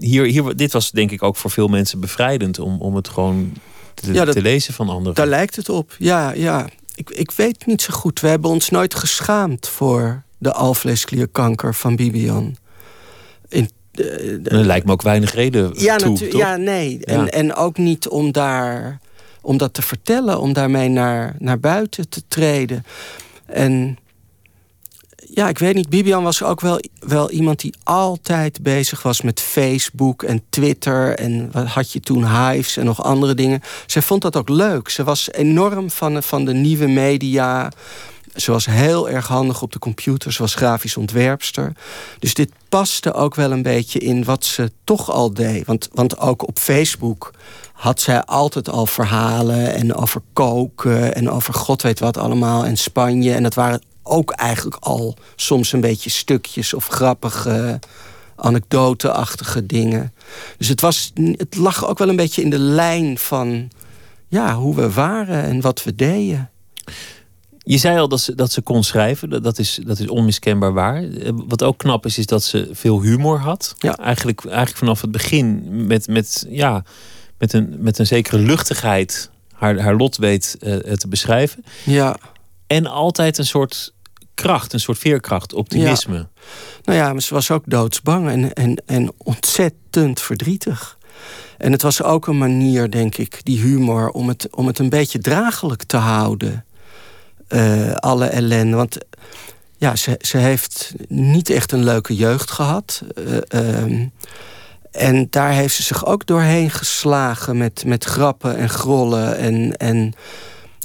hier, 0.00 0.24
hier, 0.24 0.56
dit 0.56 0.72
was 0.72 0.90
denk 0.90 1.10
ik 1.10 1.22
ook 1.22 1.36
voor 1.36 1.50
veel 1.50 1.68
mensen 1.68 2.00
bevrijdend 2.00 2.58
om, 2.58 2.80
om 2.80 2.94
het 2.96 3.08
gewoon 3.08 3.52
te, 3.94 4.12
Ja, 4.12 4.24
dat- 4.24 4.34
te 4.34 4.42
lezen 4.42 4.74
van 4.74 4.88
anderen. 4.88 5.14
daar 5.14 5.26
lijkt 5.26 5.56
het 5.56 5.68
op. 5.68 5.94
Ja, 5.98 6.32
ja. 6.32 6.68
Ik, 7.00 7.10
ik 7.10 7.30
weet 7.30 7.66
niet 7.66 7.82
zo 7.82 7.92
goed. 7.94 8.20
We 8.20 8.28
hebben 8.28 8.50
ons 8.50 8.68
nooit 8.70 8.94
geschaamd 8.94 9.68
voor 9.68 10.22
de 10.38 10.52
alvleesklierkanker 10.52 11.74
van 11.74 11.96
Bibian. 11.96 12.56
In, 13.48 13.70
eh, 13.92 14.04
Er 14.46 14.64
lijkt 14.64 14.86
me 14.86 14.92
ook 14.92 15.02
weinig 15.02 15.34
reden 15.34 15.72
ja, 15.74 15.96
toe, 15.96 16.08
natu- 16.08 16.28
toch? 16.28 16.40
ja, 16.40 16.56
nee. 16.56 16.98
Ja. 17.00 17.04
En, 17.06 17.28
en 17.32 17.54
ook 17.54 17.76
niet 17.78 18.08
om 18.08 18.32
daar 18.32 18.98
om 19.42 19.56
dat 19.56 19.74
te 19.74 19.82
vertellen, 19.82 20.40
om 20.40 20.52
daarmee 20.52 20.88
naar, 20.88 21.34
naar 21.38 21.60
buiten 21.60 22.08
te 22.08 22.22
treden. 22.28 22.84
En 23.46 23.98
ja, 25.34 25.48
ik 25.48 25.58
weet 25.58 25.74
niet, 25.74 25.88
Bibian 25.88 26.22
was 26.22 26.42
ook 26.42 26.60
wel, 26.60 26.80
wel 26.98 27.30
iemand 27.30 27.60
die 27.60 27.74
altijd 27.82 28.62
bezig 28.62 29.02
was 29.02 29.22
met 29.22 29.40
Facebook 29.40 30.22
en 30.22 30.42
Twitter. 30.48 31.18
En 31.18 31.48
wat 31.52 31.66
had 31.66 31.92
je 31.92 32.00
toen, 32.00 32.26
Hives 32.26 32.76
en 32.76 32.84
nog 32.84 33.02
andere 33.02 33.34
dingen. 33.34 33.60
Zij 33.86 34.02
vond 34.02 34.22
dat 34.22 34.36
ook 34.36 34.48
leuk. 34.48 34.88
Ze 34.88 35.04
was 35.04 35.32
enorm 35.32 35.90
van, 35.90 36.22
van 36.22 36.44
de 36.44 36.52
nieuwe 36.52 36.86
media. 36.86 37.72
Ze 38.34 38.50
was 38.50 38.66
heel 38.66 39.08
erg 39.08 39.26
handig 39.26 39.62
op 39.62 39.72
de 39.72 39.78
computer. 39.78 40.32
Ze 40.32 40.42
was 40.42 40.54
grafisch 40.54 40.96
ontwerpster. 40.96 41.72
Dus 42.18 42.34
dit 42.34 42.50
paste 42.68 43.12
ook 43.12 43.34
wel 43.34 43.52
een 43.52 43.62
beetje 43.62 43.98
in 43.98 44.24
wat 44.24 44.44
ze 44.44 44.70
toch 44.84 45.10
al 45.10 45.34
deed. 45.34 45.66
Want, 45.66 45.88
want 45.92 46.18
ook 46.18 46.48
op 46.48 46.58
Facebook 46.58 47.32
had 47.72 48.00
zij 48.00 48.24
altijd 48.24 48.68
al 48.68 48.86
verhalen 48.86 49.74
en 49.74 49.94
over 49.94 50.20
koken 50.32 51.14
en 51.14 51.30
over 51.30 51.54
god 51.54 51.82
weet 51.82 52.00
wat 52.00 52.16
allemaal 52.16 52.64
en 52.64 52.76
Spanje. 52.76 53.34
En 53.34 53.42
dat 53.42 53.54
waren 53.54 53.82
ook 54.02 54.30
eigenlijk 54.30 54.76
al 54.80 55.16
soms 55.36 55.72
een 55.72 55.80
beetje 55.80 56.10
stukjes 56.10 56.74
of 56.74 56.86
grappige 56.86 57.78
anekdoteachtige 58.36 59.66
dingen. 59.66 60.12
Dus 60.58 60.68
het, 60.68 60.80
was, 60.80 61.12
het 61.36 61.56
lag 61.56 61.86
ook 61.86 61.98
wel 61.98 62.08
een 62.08 62.16
beetje 62.16 62.42
in 62.42 62.50
de 62.50 62.58
lijn 62.58 63.18
van 63.18 63.70
ja, 64.28 64.54
hoe 64.54 64.74
we 64.74 64.90
waren 64.92 65.42
en 65.42 65.60
wat 65.60 65.82
we 65.82 65.94
deden. 65.94 66.50
Je 67.58 67.78
zei 67.78 67.98
al 67.98 68.08
dat 68.08 68.20
ze, 68.20 68.34
dat 68.34 68.52
ze 68.52 68.60
kon 68.60 68.84
schrijven. 68.84 69.42
Dat- 69.42 69.58
is, 69.58 69.80
dat 69.86 69.98
is 69.98 70.08
onmiskenbaar 70.08 70.72
waar. 70.72 71.02
Eh, 71.02 71.30
Wat 71.34 71.62
ook 71.62 71.78
knap 71.78 72.06
is, 72.06 72.18
is 72.18 72.26
dat 72.26 72.42
ze 72.42 72.68
veel 72.72 73.00
humor 73.02 73.38
had. 73.38 73.74
Ja. 73.78 73.96
Eigenlijk, 73.96 74.44
eigenlijk 74.44 74.76
vanaf 74.76 75.00
het 75.00 75.10
begin 75.10 75.62
met, 75.86 76.06
met, 76.08 76.46
ja, 76.48 76.82
met, 77.38 77.52
een, 77.52 77.74
met 77.78 77.98
een 77.98 78.06
zekere 78.06 78.38
luchtigheid 78.38 79.30
haar, 79.52 79.78
haar 79.80 79.96
lot 79.96 80.16
weet 80.16 80.56
eh, 80.60 80.76
te 80.76 81.08
beschrijven. 81.08 81.64
Ja. 81.84 82.16
En 82.70 82.86
altijd 82.86 83.38
een 83.38 83.46
soort 83.46 83.92
kracht, 84.34 84.72
een 84.72 84.80
soort 84.80 84.98
veerkracht, 84.98 85.52
optimisme. 85.52 86.28
Nou 86.84 86.98
ja, 86.98 87.12
maar 87.12 87.22
ze 87.22 87.34
was 87.34 87.50
ook 87.50 87.62
doodsbang 87.66 88.28
en, 88.28 88.52
en, 88.52 88.82
en 88.86 89.12
ontzettend 89.18 90.20
verdrietig. 90.20 90.98
En 91.58 91.72
het 91.72 91.82
was 91.82 92.02
ook 92.02 92.26
een 92.26 92.38
manier, 92.38 92.90
denk 92.90 93.16
ik, 93.16 93.40
die 93.42 93.60
humor, 93.60 94.10
om 94.10 94.28
het, 94.28 94.48
om 94.50 94.66
het 94.66 94.78
een 94.78 94.88
beetje 94.88 95.18
draaglijk 95.18 95.82
te 95.82 95.96
houden. 95.96 96.64
Eh, 97.48 97.92
alle 97.92 98.26
ellende. 98.26 98.76
Want 98.76 98.98
ja, 99.76 99.96
ze, 99.96 100.16
ze 100.18 100.36
heeft 100.36 100.92
niet 101.08 101.50
echt 101.50 101.72
een 101.72 101.84
leuke 101.84 102.14
jeugd 102.14 102.50
gehad. 102.50 103.02
Eh, 103.14 103.78
ehm, 103.78 104.06
en 104.90 105.26
daar 105.30 105.52
heeft 105.52 105.74
ze 105.74 105.82
zich 105.82 106.06
ook 106.06 106.26
doorheen 106.26 106.70
geslagen 106.70 107.56
met, 107.56 107.84
met 107.84 108.04
grappen 108.04 108.56
en 108.56 108.68
grollen 108.68 109.36
en, 109.36 109.76
en 109.76 110.14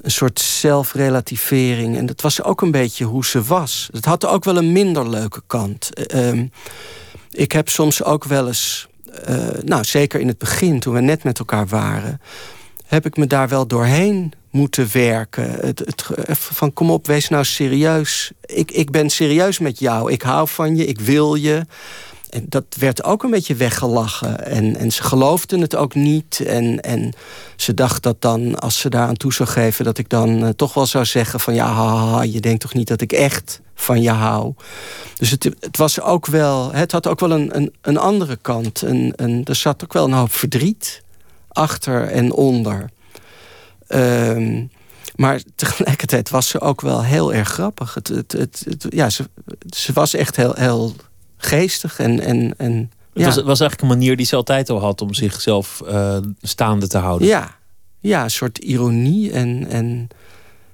een 0.06 0.12
soort 0.12 0.40
zelfrelativering. 0.40 1.98
En 1.98 2.06
dat 2.06 2.22
was 2.22 2.44
ook 2.44 2.62
een 2.62 2.72
beetje 2.72 3.06
hoe 3.06 3.26
ze 3.26 3.44
was. 3.44 3.90
Het 3.92 4.06
had 4.06 4.26
ook 4.26 4.44
wel 4.44 4.58
een 4.58 4.72
minder 4.72 5.10
leuke 5.10 5.42
kant. 5.48 5.94
Eh, 5.94 6.28
ehm, 6.30 6.46
ik 7.32 7.52
heb 7.52 7.70
soms 7.70 8.04
ook 8.04 8.24
wel 8.24 8.48
eens, 8.48 8.88
eh, 9.24 9.38
nou 9.64 9.84
zeker 9.84 10.20
in 10.20 10.28
het 10.28 10.38
begin 10.38 10.80
toen 10.80 10.94
we 10.94 11.02
net 11.02 11.24
met 11.24 11.40
elkaar 11.40 11.68
waren, 11.68 12.22
heb 12.86 13.06
ik 13.06 13.18
me 13.18 13.28
daar 13.28 13.48
wel 13.48 13.68
doorheen 13.68 14.34
moeten 14.50 14.90
werken. 14.92 15.52
Het, 15.52 16.10
even 16.26 16.56
van 16.56 16.74
kom 16.74 16.92
op, 16.92 17.08
wees 17.08 17.30
nou 17.30 17.46
serieus. 17.46 18.32
Ik, 18.46 18.72
ik 18.72 18.92
ben 18.92 19.10
serieus 19.10 19.60
met 19.60 19.80
jou. 19.80 20.12
Ik 20.12 20.22
hou 20.22 20.48
van 20.48 20.76
je, 20.76 20.86
ik 20.86 21.00
wil 21.00 21.36
je. 21.36 21.66
Dat 22.44 22.66
werd 22.80 23.04
ook 23.04 23.24
een 23.24 23.30
beetje 23.30 23.56
weggelachen. 23.56 24.46
En, 24.46 24.76
en 24.78 24.92
ze 24.92 25.04
geloofden 25.04 25.62
het 25.62 25.76
ook 25.76 25.96
niet. 25.96 26.40
En, 26.48 26.80
en 26.82 27.14
ze 27.56 27.74
dacht 27.74 28.04
dat 28.04 28.22
dan, 28.22 28.60
als 28.60 28.80
ze 28.80 28.90
daar 28.90 29.08
aan 29.08 29.18
toe 29.18 29.34
zou 29.34 29.50
geven... 29.50 29.86
dat 29.86 29.98
ik 29.98 30.10
dan 30.10 30.44
eh, 30.44 30.50
toch 30.50 30.74
wel 30.74 30.86
zou 30.86 31.06
zeggen 31.06 31.40
van... 31.40 31.54
ja, 31.54 32.22
je 32.22 32.40
denkt 32.40 32.62
toch 32.62 32.74
niet 32.74 32.88
dat 32.88 33.02
ik 33.02 33.12
echt 33.12 33.62
van 33.76 34.02
je 34.02 34.10
hou. 34.12 34.54
Dus 35.14 35.30
het, 35.30 35.44
het 35.60 35.78
was 35.78 36.02
ook 36.02 36.26
wel... 36.26 36.72
Het 36.74 36.92
had 36.92 37.08
ook 37.08 37.20
wel 37.20 37.32
een, 37.32 37.56
een, 37.56 37.74
een 37.82 37.98
andere 37.98 38.36
kant. 38.42 38.82
Een, 38.82 39.14
een, 39.16 39.42
er 39.46 39.56
zat 39.56 39.84
ook 39.84 39.94
wel 39.94 40.06
een 40.06 40.14
hoop 40.14 40.32
verdriet 40.34 41.04
achter 41.48 42.08
en 42.08 42.32
onder. 42.32 42.90
Ehm, 43.88 44.64
maar 45.16 45.42
tegelijkertijd 45.56 46.30
was 46.30 46.48
ze 46.48 46.62
ook 46.62 46.82
wel 46.82 47.04
heel 47.04 47.34
erg 47.34 47.50
grappig. 47.50 47.94
Het, 47.94 48.08
het, 48.08 48.32
het- 48.32 48.86
ja, 48.90 49.10
ze, 49.10 49.30
ze 49.76 49.94
was 49.94 50.14
echt 50.14 50.36
heel, 50.36 50.54
heel 50.56 50.96
geestig 51.46 52.00
en... 52.00 52.20
en, 52.20 52.54
en 52.58 52.92
Het 53.14 53.26
was, 53.26 53.36
was 53.36 53.60
eigenlijk 53.60 53.82
een 53.82 53.98
manier 53.98 54.18
die 54.18 54.26
ze 54.26 54.36
altijd 54.36 54.70
al 54.70 54.80
had 54.80 55.02
om 55.02 55.14
zichzelf 55.14 55.82
eh, 55.82 56.18
staande 56.42 56.88
te 56.88 56.98
houden. 56.98 57.28
Ja, 57.28 57.56
ja, 58.00 58.24
een 58.24 58.32
soort 58.32 58.58
ironie 58.58 59.32
en, 59.32 59.68
en 59.70 60.08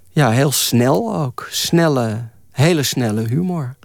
ja, 0.10 0.32
heel 0.32 0.52
snel 0.52 1.16
ook. 1.16 1.48
Snelle, 1.50 2.28
hele 2.52 2.84
snelle 2.84 3.28
humor. 3.28 3.76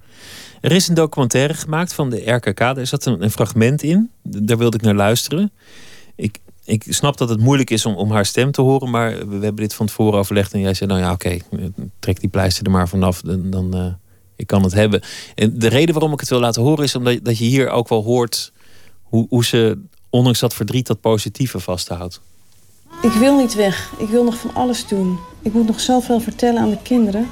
Er 0.61 0.73
is 0.73 0.89
een 0.89 0.95
documentaire 0.95 1.55
gemaakt 1.55 1.93
van 1.93 2.11
de 2.11 2.31
RKK. 2.31 2.59
Daar 2.59 2.87
zat 2.87 3.07
een, 3.07 3.23
een 3.23 3.31
fragment 3.31 3.83
in. 3.83 4.11
Daar 4.23 4.59
wilde 4.59 4.77
ik 4.77 4.83
naar 4.83 4.95
luisteren. 4.95 5.53
Ik, 6.15 6.39
ik 6.65 6.85
snap 6.89 7.17
dat 7.17 7.29
het 7.29 7.41
moeilijk 7.41 7.71
is 7.71 7.87
om, 7.87 7.95
om 7.95 8.11
haar 8.11 8.27
stem 8.27 8.51
te 8.51 8.61
horen. 8.61 8.91
Maar 8.91 9.11
we, 9.11 9.27
we 9.27 9.45
hebben 9.45 9.57
dit 9.57 9.75
van 9.75 9.87
tevoren 9.87 10.19
overlegd. 10.19 10.53
En 10.53 10.61
jij 10.61 10.75
zei, 10.75 10.91
nou 10.91 11.03
ja, 11.03 11.13
oké. 11.13 11.39
trek 11.99 12.21
die 12.21 12.29
pleister 12.29 12.65
er 12.65 12.71
maar 12.71 12.89
vanaf. 12.89 13.21
Dan, 13.21 13.51
dan 13.51 13.75
eh, 13.75 13.87
ik 14.37 14.47
kan 14.47 14.63
het 14.63 14.73
hebben. 14.73 15.03
En 15.35 15.59
de 15.59 15.69
reden 15.69 15.95
waarom 15.95 16.13
ik 16.13 16.21
het 16.21 16.29
wil 16.29 16.41
laten 16.41 16.63
horen 16.63 16.85
is 16.85 16.95
omdat 16.95 17.19
dat 17.23 17.39
je 17.39 17.45
hier 17.45 17.71
ook 17.71 17.89
wel 17.89 18.03
hoort... 18.03 18.53
hoe, 19.03 19.27
hoe 19.29 19.45
ze, 19.45 19.79
ondanks 20.11 20.41
dat 20.41 20.55
verdriet, 20.55 20.87
dat 20.87 21.01
positieve 21.01 21.61
vasthoudt. 21.61 22.21
Ik 23.03 23.13
wil 23.13 23.37
niet 23.37 23.55
weg. 23.55 23.93
Ik 23.99 24.09
wil 24.09 24.25
nog 24.25 24.37
van 24.37 24.55
alles 24.55 24.87
doen. 24.87 25.19
Ik 25.43 25.53
moet 25.53 25.67
nog 25.67 25.81
zoveel 25.81 26.21
vertellen 26.21 26.61
aan 26.63 26.71
de 26.71 26.83
kinderen. 26.83 27.29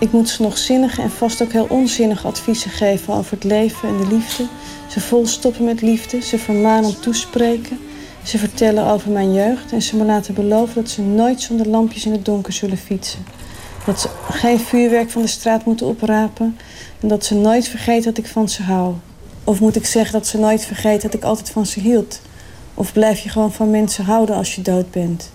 Ik 0.00 0.12
moet 0.12 0.28
ze 0.28 0.42
nog 0.42 0.58
zinnige 0.58 1.02
en 1.02 1.10
vast 1.10 1.42
ook 1.42 1.52
heel 1.52 1.66
onzinnige 1.68 2.26
adviezen 2.26 2.70
geven 2.70 3.14
over 3.14 3.32
het 3.32 3.44
leven 3.44 3.88
en 3.88 3.96
de 3.96 4.06
liefde. 4.06 4.46
Ze 4.90 5.00
volstoppen 5.00 5.64
met 5.64 5.82
liefde, 5.82 6.20
ze 6.20 6.38
vermanen 6.38 7.00
toespreken. 7.00 7.78
Ze 8.22 8.38
vertellen 8.38 8.86
over 8.86 9.10
mijn 9.10 9.32
jeugd 9.32 9.72
en 9.72 9.82
ze 9.82 9.96
me 9.96 10.04
laten 10.04 10.34
beloven 10.34 10.74
dat 10.74 10.90
ze 10.90 11.02
nooit 11.02 11.40
zonder 11.40 11.68
lampjes 11.68 12.06
in 12.06 12.12
het 12.12 12.24
donker 12.24 12.52
zullen 12.52 12.78
fietsen. 12.78 13.24
Dat 13.86 14.00
ze 14.00 14.08
geen 14.30 14.60
vuurwerk 14.60 15.10
van 15.10 15.22
de 15.22 15.28
straat 15.28 15.64
moeten 15.64 15.86
oprapen. 15.86 16.58
En 17.00 17.08
dat 17.08 17.24
ze 17.24 17.34
nooit 17.34 17.68
vergeet 17.68 18.04
dat 18.04 18.18
ik 18.18 18.26
van 18.26 18.48
ze 18.48 18.62
hou. 18.62 18.94
Of 19.44 19.60
moet 19.60 19.76
ik 19.76 19.86
zeggen 19.86 20.12
dat 20.12 20.26
ze 20.26 20.38
nooit 20.38 20.64
vergeet 20.64 21.02
dat 21.02 21.14
ik 21.14 21.22
altijd 21.22 21.50
van 21.50 21.66
ze 21.66 21.80
hield? 21.80 22.20
Of 22.74 22.92
blijf 22.92 23.20
je 23.20 23.28
gewoon 23.28 23.52
van 23.52 23.70
mensen 23.70 24.04
houden 24.04 24.36
als 24.36 24.54
je 24.54 24.62
dood 24.62 24.90
bent? 24.90 25.30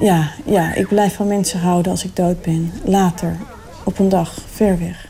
Ja, 0.00 0.30
ja, 0.44 0.74
ik 0.74 0.88
blijf 0.88 1.14
van 1.14 1.26
mensen 1.26 1.60
houden 1.60 1.92
als 1.92 2.04
ik 2.04 2.16
dood 2.16 2.42
ben. 2.42 2.72
Later, 2.84 3.36
op 3.84 3.98
een 3.98 4.08
dag, 4.08 4.38
ver 4.52 4.78
weg. 4.78 5.06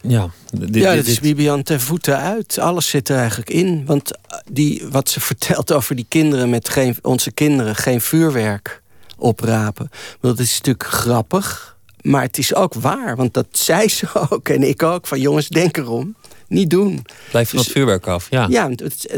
Ja, 0.00 0.30
dit, 0.52 0.74
ja, 0.74 0.94
dat 0.94 1.06
is 1.06 1.20
Bibian 1.20 1.62
ten 1.62 1.80
voeten 1.80 2.18
uit. 2.18 2.58
Alles 2.58 2.88
zit 2.88 3.08
er 3.08 3.16
eigenlijk 3.16 3.50
in. 3.50 3.86
Want 3.86 4.16
eh, 4.16 4.38
die, 4.52 4.82
wat 4.90 5.08
ze 5.08 5.20
vertelt 5.30 5.72
over 5.72 5.96
die 5.96 6.06
kinderen 6.08 6.50
met 6.50 6.68
geen, 6.68 6.96
onze 7.02 7.32
kinderen 7.32 7.76
geen 7.76 8.00
vuurwerk 8.00 8.82
oprapen. 9.16 9.90
Dat 10.20 10.38
is 10.38 10.52
natuurlijk 10.52 10.86
grappig. 10.86 11.76
Maar 12.00 12.22
het 12.22 12.38
is 12.38 12.54
ook 12.54 12.74
waar. 12.74 13.16
Want 13.16 13.34
dat 13.34 13.46
zei 13.50 13.88
ze 13.88 14.06
ook 14.30 14.48
en 14.48 14.62
ik 14.62 14.82
ook. 14.82 15.06
Van 15.06 15.20
jongens, 15.20 15.48
denk 15.48 15.76
erom. 15.76 16.14
Niet 16.48 16.70
doen. 16.70 17.06
Blijf 17.30 17.48
van 17.48 17.58
dus, 17.58 17.66
het 17.66 17.76
vuurwerk 17.76 18.06
af, 18.06 18.30
ja. 18.30 18.46
Ja, 18.50 18.70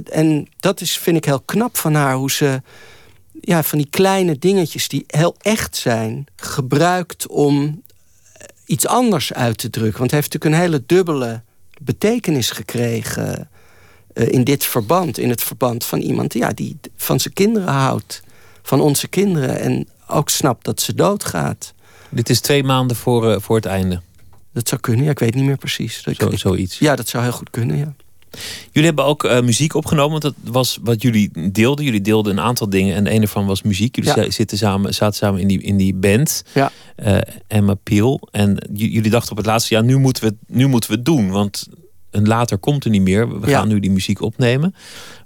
en 0.05 0.49
dat 0.61 0.81
is, 0.81 0.99
vind 0.99 1.17
ik 1.17 1.25
heel 1.25 1.41
knap 1.41 1.77
van 1.77 1.95
haar. 1.95 2.15
Hoe 2.15 2.31
ze 2.31 2.63
ja, 3.41 3.63
van 3.63 3.79
die 3.79 3.91
kleine 3.91 4.39
dingetjes 4.39 4.89
die 4.89 5.05
heel 5.07 5.37
echt 5.39 5.77
zijn... 5.77 6.27
gebruikt 6.37 7.27
om 7.27 7.83
iets 8.67 8.87
anders 8.87 9.33
uit 9.33 9.59
te 9.59 9.71
drukken. 9.71 9.99
Want 9.99 10.11
hij 10.11 10.21
heeft 10.21 10.33
natuurlijk 10.33 10.63
een 10.63 10.69
hele 10.69 10.85
dubbele 10.87 11.43
betekenis 11.81 12.51
gekregen 12.51 13.49
uh, 14.15 14.29
in 14.29 14.45
dit 14.45 14.65
verband. 14.65 15.19
In 15.19 15.29
het 15.29 15.43
verband 15.43 15.85
van 15.85 16.01
iemand 16.01 16.35
ja, 16.35 16.49
die 16.49 16.79
van 16.97 17.21
zijn 17.21 17.35
kinderen 17.35 17.73
houdt. 17.73 18.23
Van 18.67 18.81
onze 18.81 19.09
kinderen. 19.09 19.61
En 19.61 19.89
ook 20.09 20.29
snapt 20.29 20.65
dat 20.65 20.81
ze 20.81 20.95
doodgaat. 20.95 21.75
Dit 22.09 22.31
is 22.31 22.41
twee 22.41 22.65
maanden 22.65 22.97
voor, 22.97 23.31
uh, 23.31 23.37
voor 23.39 23.57
het 23.57 23.67
einde. 23.67 24.01
Dat 24.53 24.69
zou 24.69 24.81
kunnen, 24.81 25.05
ja, 25.05 25.11
ik 25.11 25.19
weet 25.19 25.35
niet 25.35 25.45
meer 25.45 25.57
precies. 25.57 26.03
Zo, 26.03 26.31
zoiets. 26.31 26.79
Ja, 26.79 26.97
dat 26.97 27.09
zou 27.09 27.23
heel 27.23 27.33
goed 27.33 27.51
kunnen, 27.51 27.77
ja. 27.77 27.95
Jullie 28.71 28.89
hebben 28.89 29.05
ook 29.05 29.25
uh, 29.25 29.41
muziek 29.41 29.75
opgenomen, 29.75 30.11
want 30.11 30.23
dat 30.23 30.35
was 30.53 30.79
wat 30.83 31.03
jullie 31.03 31.51
deelden. 31.53 31.85
Jullie 31.85 32.01
deelden 32.01 32.39
een 32.39 32.45
aantal 32.45 32.69
dingen 32.69 32.97
en 32.97 33.15
een 33.15 33.23
ervan 33.23 33.47
was 33.47 33.63
muziek. 33.63 33.97
Jullie 33.97 34.21
ja. 34.21 34.31
zitten 34.31 34.59
samen, 34.59 34.95
zaten 34.95 35.17
samen 35.17 35.41
in 35.41 35.49
die, 35.49 35.63
in 35.63 35.77
die 35.77 35.95
band, 35.95 36.45
ja. 36.55 36.73
Uh, 36.97 37.19
Emma 37.47 37.75
Peel. 37.75 38.29
En 38.31 38.69
jullie 38.73 39.11
dachten 39.11 39.31
op 39.31 39.37
het 39.37 39.47
laatste, 39.47 39.75
ja, 39.75 39.81
nu 39.81 39.99
moeten 39.99 40.25
we, 40.25 40.35
nu 40.47 40.67
moeten 40.67 40.91
we 40.91 40.97
het 40.97 41.05
doen, 41.05 41.31
want 41.31 41.67
een 42.11 42.27
later 42.27 42.59
komt 42.59 42.85
er 42.85 42.91
niet 42.91 43.03
meer. 43.03 43.41
We 43.41 43.47
gaan 43.47 43.69
nu 43.69 43.81
die 43.81 43.91
muziek 43.91 44.21
opnemen. 44.21 44.75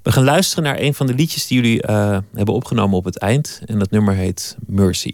We 0.03 0.13
gaan 0.13 0.25
luisteren 0.25 0.65
naar 0.65 0.81
een 0.81 0.95
van 0.95 1.07
de 1.07 1.15
liedjes 1.15 1.47
die 1.47 1.61
jullie 1.61 1.87
uh, 1.89 2.19
hebben 2.35 2.55
opgenomen 2.55 2.97
op 2.97 3.05
het 3.05 3.19
eind. 3.19 3.61
En 3.67 3.79
dat 3.79 3.91
nummer 3.91 4.15
heet 4.15 4.57
Mercy. 4.67 5.13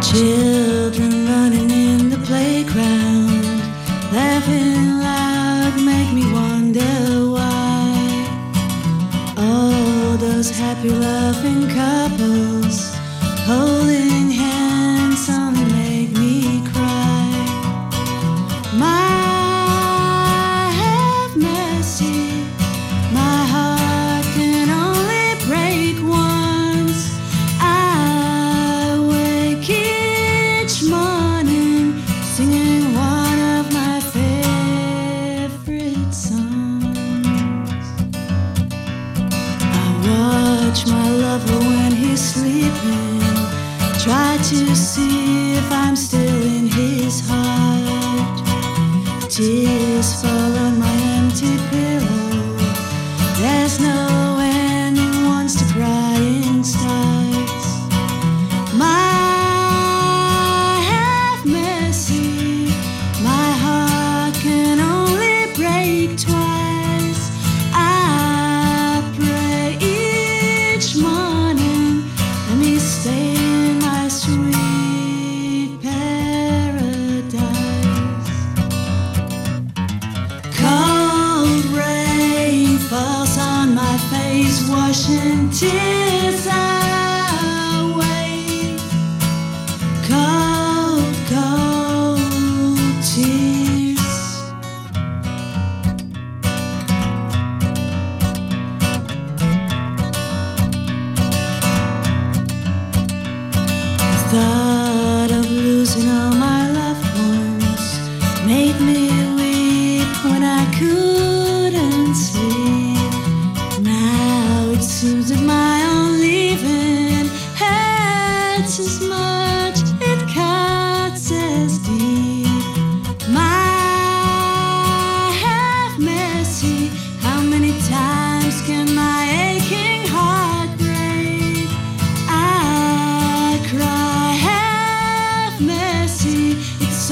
Children 0.00 1.26
running 1.26 1.70
in 1.70 2.10
the 2.10 2.18
playground, 2.26 3.44
laughing 4.12 5.00
loud, 5.02 5.80
make 5.84 6.12
me 6.12 6.30
wonder 6.30 7.30
why. 7.30 8.26
All 9.36 10.16
those 10.18 10.58
happy 10.60 10.88
laughing 10.88 11.66
couples 11.66 12.11
Oh. 13.54 13.81
Try 44.02 44.36
to 44.36 44.74
see 44.74 45.54
if 45.54 45.70
I'm 45.70 45.94
still 45.94 46.42
in 46.42 46.66
his 46.66 47.22
heart. 47.24 48.40
Tears 49.30 50.20
fall 50.20 50.58
on 50.58 50.80
my 50.80 50.91
情。 85.62 86.01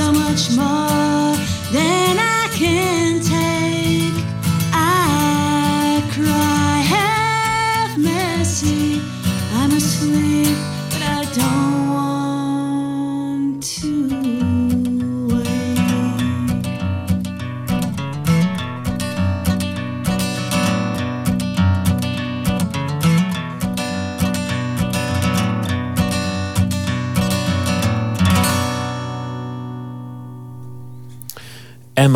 so 0.00 0.12
much 0.12 0.56
more. 0.56 1.09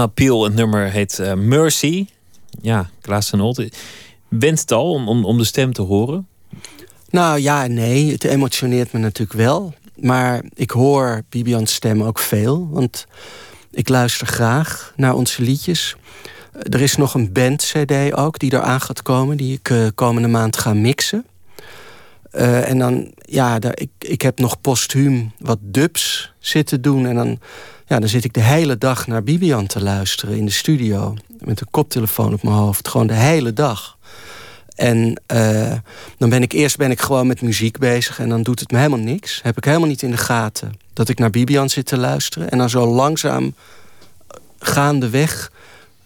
Peel, 0.06 0.44
het 0.44 0.54
nummer 0.54 0.90
heet 0.90 1.18
uh, 1.20 1.32
Mercy. 1.32 2.06
Ja, 2.60 2.90
Klaas 3.00 3.32
en 3.32 3.38
Holt. 3.38 3.62
Bent 4.28 4.60
het 4.60 4.72
al 4.72 4.92
om, 4.92 5.24
om, 5.24 5.38
de 5.38 5.44
stem 5.44 5.72
te 5.72 5.82
horen? 5.82 6.28
Nou 7.10 7.40
ja, 7.40 7.66
nee. 7.66 8.12
Het 8.12 8.24
emotioneert 8.24 8.92
me 8.92 8.98
natuurlijk 8.98 9.38
wel. 9.38 9.74
Maar 9.96 10.44
ik 10.54 10.70
hoor 10.70 11.22
Bibian's 11.28 11.74
stem 11.74 12.02
ook 12.02 12.18
veel. 12.18 12.68
Want 12.70 13.06
ik 13.70 13.88
luister 13.88 14.26
graag 14.26 14.92
naar 14.96 15.14
onze 15.14 15.42
liedjes. 15.42 15.96
Er 16.52 16.80
is 16.80 16.96
nog 16.96 17.14
een 17.14 17.32
band-cd 17.32 18.12
ook 18.12 18.38
die 18.38 18.52
eraan 18.52 18.80
gaat 18.80 19.02
komen. 19.02 19.36
Die 19.36 19.52
ik 19.52 19.68
uh, 19.68 19.86
komende 19.94 20.28
maand 20.28 20.56
ga 20.56 20.74
mixen. 20.74 21.26
Eh, 22.34 22.68
en 22.68 22.78
dan, 22.78 23.12
ja, 23.20 23.58
daar, 23.58 23.78
ik, 23.78 23.90
ik 23.98 24.22
heb 24.22 24.38
nog 24.38 24.60
postuum 24.60 25.32
wat 25.38 25.58
dubs 25.60 26.32
zitten 26.38 26.82
doen. 26.82 27.06
En 27.06 27.14
dan, 27.14 27.38
dan 28.00 28.08
zit 28.08 28.24
ik 28.24 28.32
de 28.32 28.42
hele 28.42 28.78
dag 28.78 29.06
naar 29.06 29.22
Bibian 29.22 29.66
te 29.66 29.82
luisteren 29.82 30.36
in 30.36 30.44
de 30.44 30.52
studio. 30.52 31.14
Met 31.38 31.60
een 31.60 31.70
koptelefoon 31.70 32.32
op 32.32 32.42
mijn 32.42 32.56
hoofd. 32.56 32.88
Gewoon 32.88 33.06
de 33.06 33.14
hele 33.14 33.52
dag. 33.52 33.96
En 34.74 35.20
uh, 35.32 35.72
dan 36.18 36.28
ben 36.28 36.42
ik 36.42 36.52
eerst 36.52 36.76
ben 36.76 36.90
ik 36.90 37.00
gewoon 37.00 37.26
met 37.26 37.42
muziek 37.42 37.78
bezig. 37.78 38.18
En 38.18 38.28
dan 38.28 38.42
doet 38.42 38.60
het 38.60 38.70
me 38.70 38.76
helemaal 38.76 38.98
niks. 38.98 39.40
Heb 39.42 39.56
ik 39.56 39.64
helemaal 39.64 39.88
niet 39.88 40.02
in 40.02 40.10
de 40.10 40.16
gaten 40.16 40.78
dat 40.92 41.08
ik 41.08 41.18
naar 41.18 41.30
Bibian 41.30 41.70
zit 41.70 41.86
te 41.86 41.98
luisteren. 41.98 42.50
En 42.50 42.58
dan 42.58 42.70
zo 42.70 42.86
langzaam 42.86 43.54
gaandeweg 44.58 45.52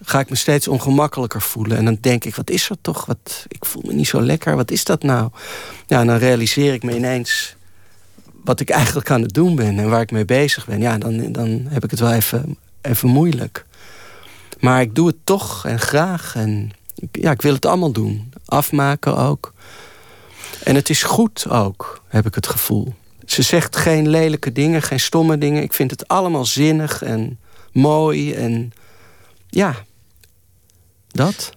ga 0.02 0.20
ik 0.20 0.30
me 0.30 0.36
steeds 0.36 0.68
ongemakkelijker 0.68 1.42
voelen. 1.42 1.76
En 1.76 1.84
dan 1.84 1.98
denk 2.00 2.24
ik, 2.24 2.34
wat 2.34 2.50
is 2.50 2.70
er 2.70 2.76
toch? 2.80 3.06
Wat, 3.06 3.46
ik 3.48 3.64
voel 3.64 3.82
me 3.86 3.92
niet 3.92 4.08
zo 4.08 4.22
lekker. 4.22 4.56
Wat 4.56 4.70
is 4.70 4.84
dat 4.84 5.02
nou? 5.02 5.30
Ja, 5.86 6.00
en 6.00 6.06
dan 6.06 6.16
realiseer 6.16 6.72
ik 6.74 6.82
me 6.82 6.96
ineens 6.96 7.56
wat 8.44 8.60
ik 8.60 8.70
eigenlijk 8.70 9.10
aan 9.10 9.22
het 9.22 9.34
doen 9.34 9.56
ben 9.56 9.78
en 9.78 9.88
waar 9.88 10.00
ik 10.00 10.10
mee 10.10 10.24
bezig 10.24 10.66
ben. 10.66 10.80
Ja, 10.80 10.98
dan, 10.98 11.32
dan 11.32 11.66
heb 11.68 11.84
ik 11.84 11.90
het 11.90 12.00
wel 12.00 12.12
even, 12.12 12.56
even 12.80 13.08
moeilijk. 13.08 13.66
Maar 14.60 14.80
ik 14.80 14.94
doe 14.94 15.06
het 15.06 15.16
toch 15.24 15.66
en 15.66 15.80
graag. 15.80 16.34
En 16.34 16.70
ja, 17.12 17.30
ik 17.30 17.42
wil 17.42 17.52
het 17.52 17.66
allemaal 17.66 17.92
doen. 17.92 18.32
Afmaken 18.44 19.16
ook. 19.16 19.52
En 20.64 20.74
het 20.74 20.90
is 20.90 21.02
goed 21.02 21.48
ook, 21.48 22.02
heb 22.08 22.26
ik 22.26 22.34
het 22.34 22.46
gevoel. 22.46 22.94
Ze 23.26 23.42
zegt 23.42 23.76
geen 23.76 24.08
lelijke 24.08 24.52
dingen, 24.52 24.82
geen 24.82 25.00
stomme 25.00 25.38
dingen. 25.38 25.62
Ik 25.62 25.72
vind 25.72 25.90
het 25.90 26.08
allemaal 26.08 26.44
zinnig 26.44 27.02
en 27.02 27.38
mooi. 27.72 28.34
En 28.34 28.72
ja, 29.48 29.74
dat. 31.08 31.52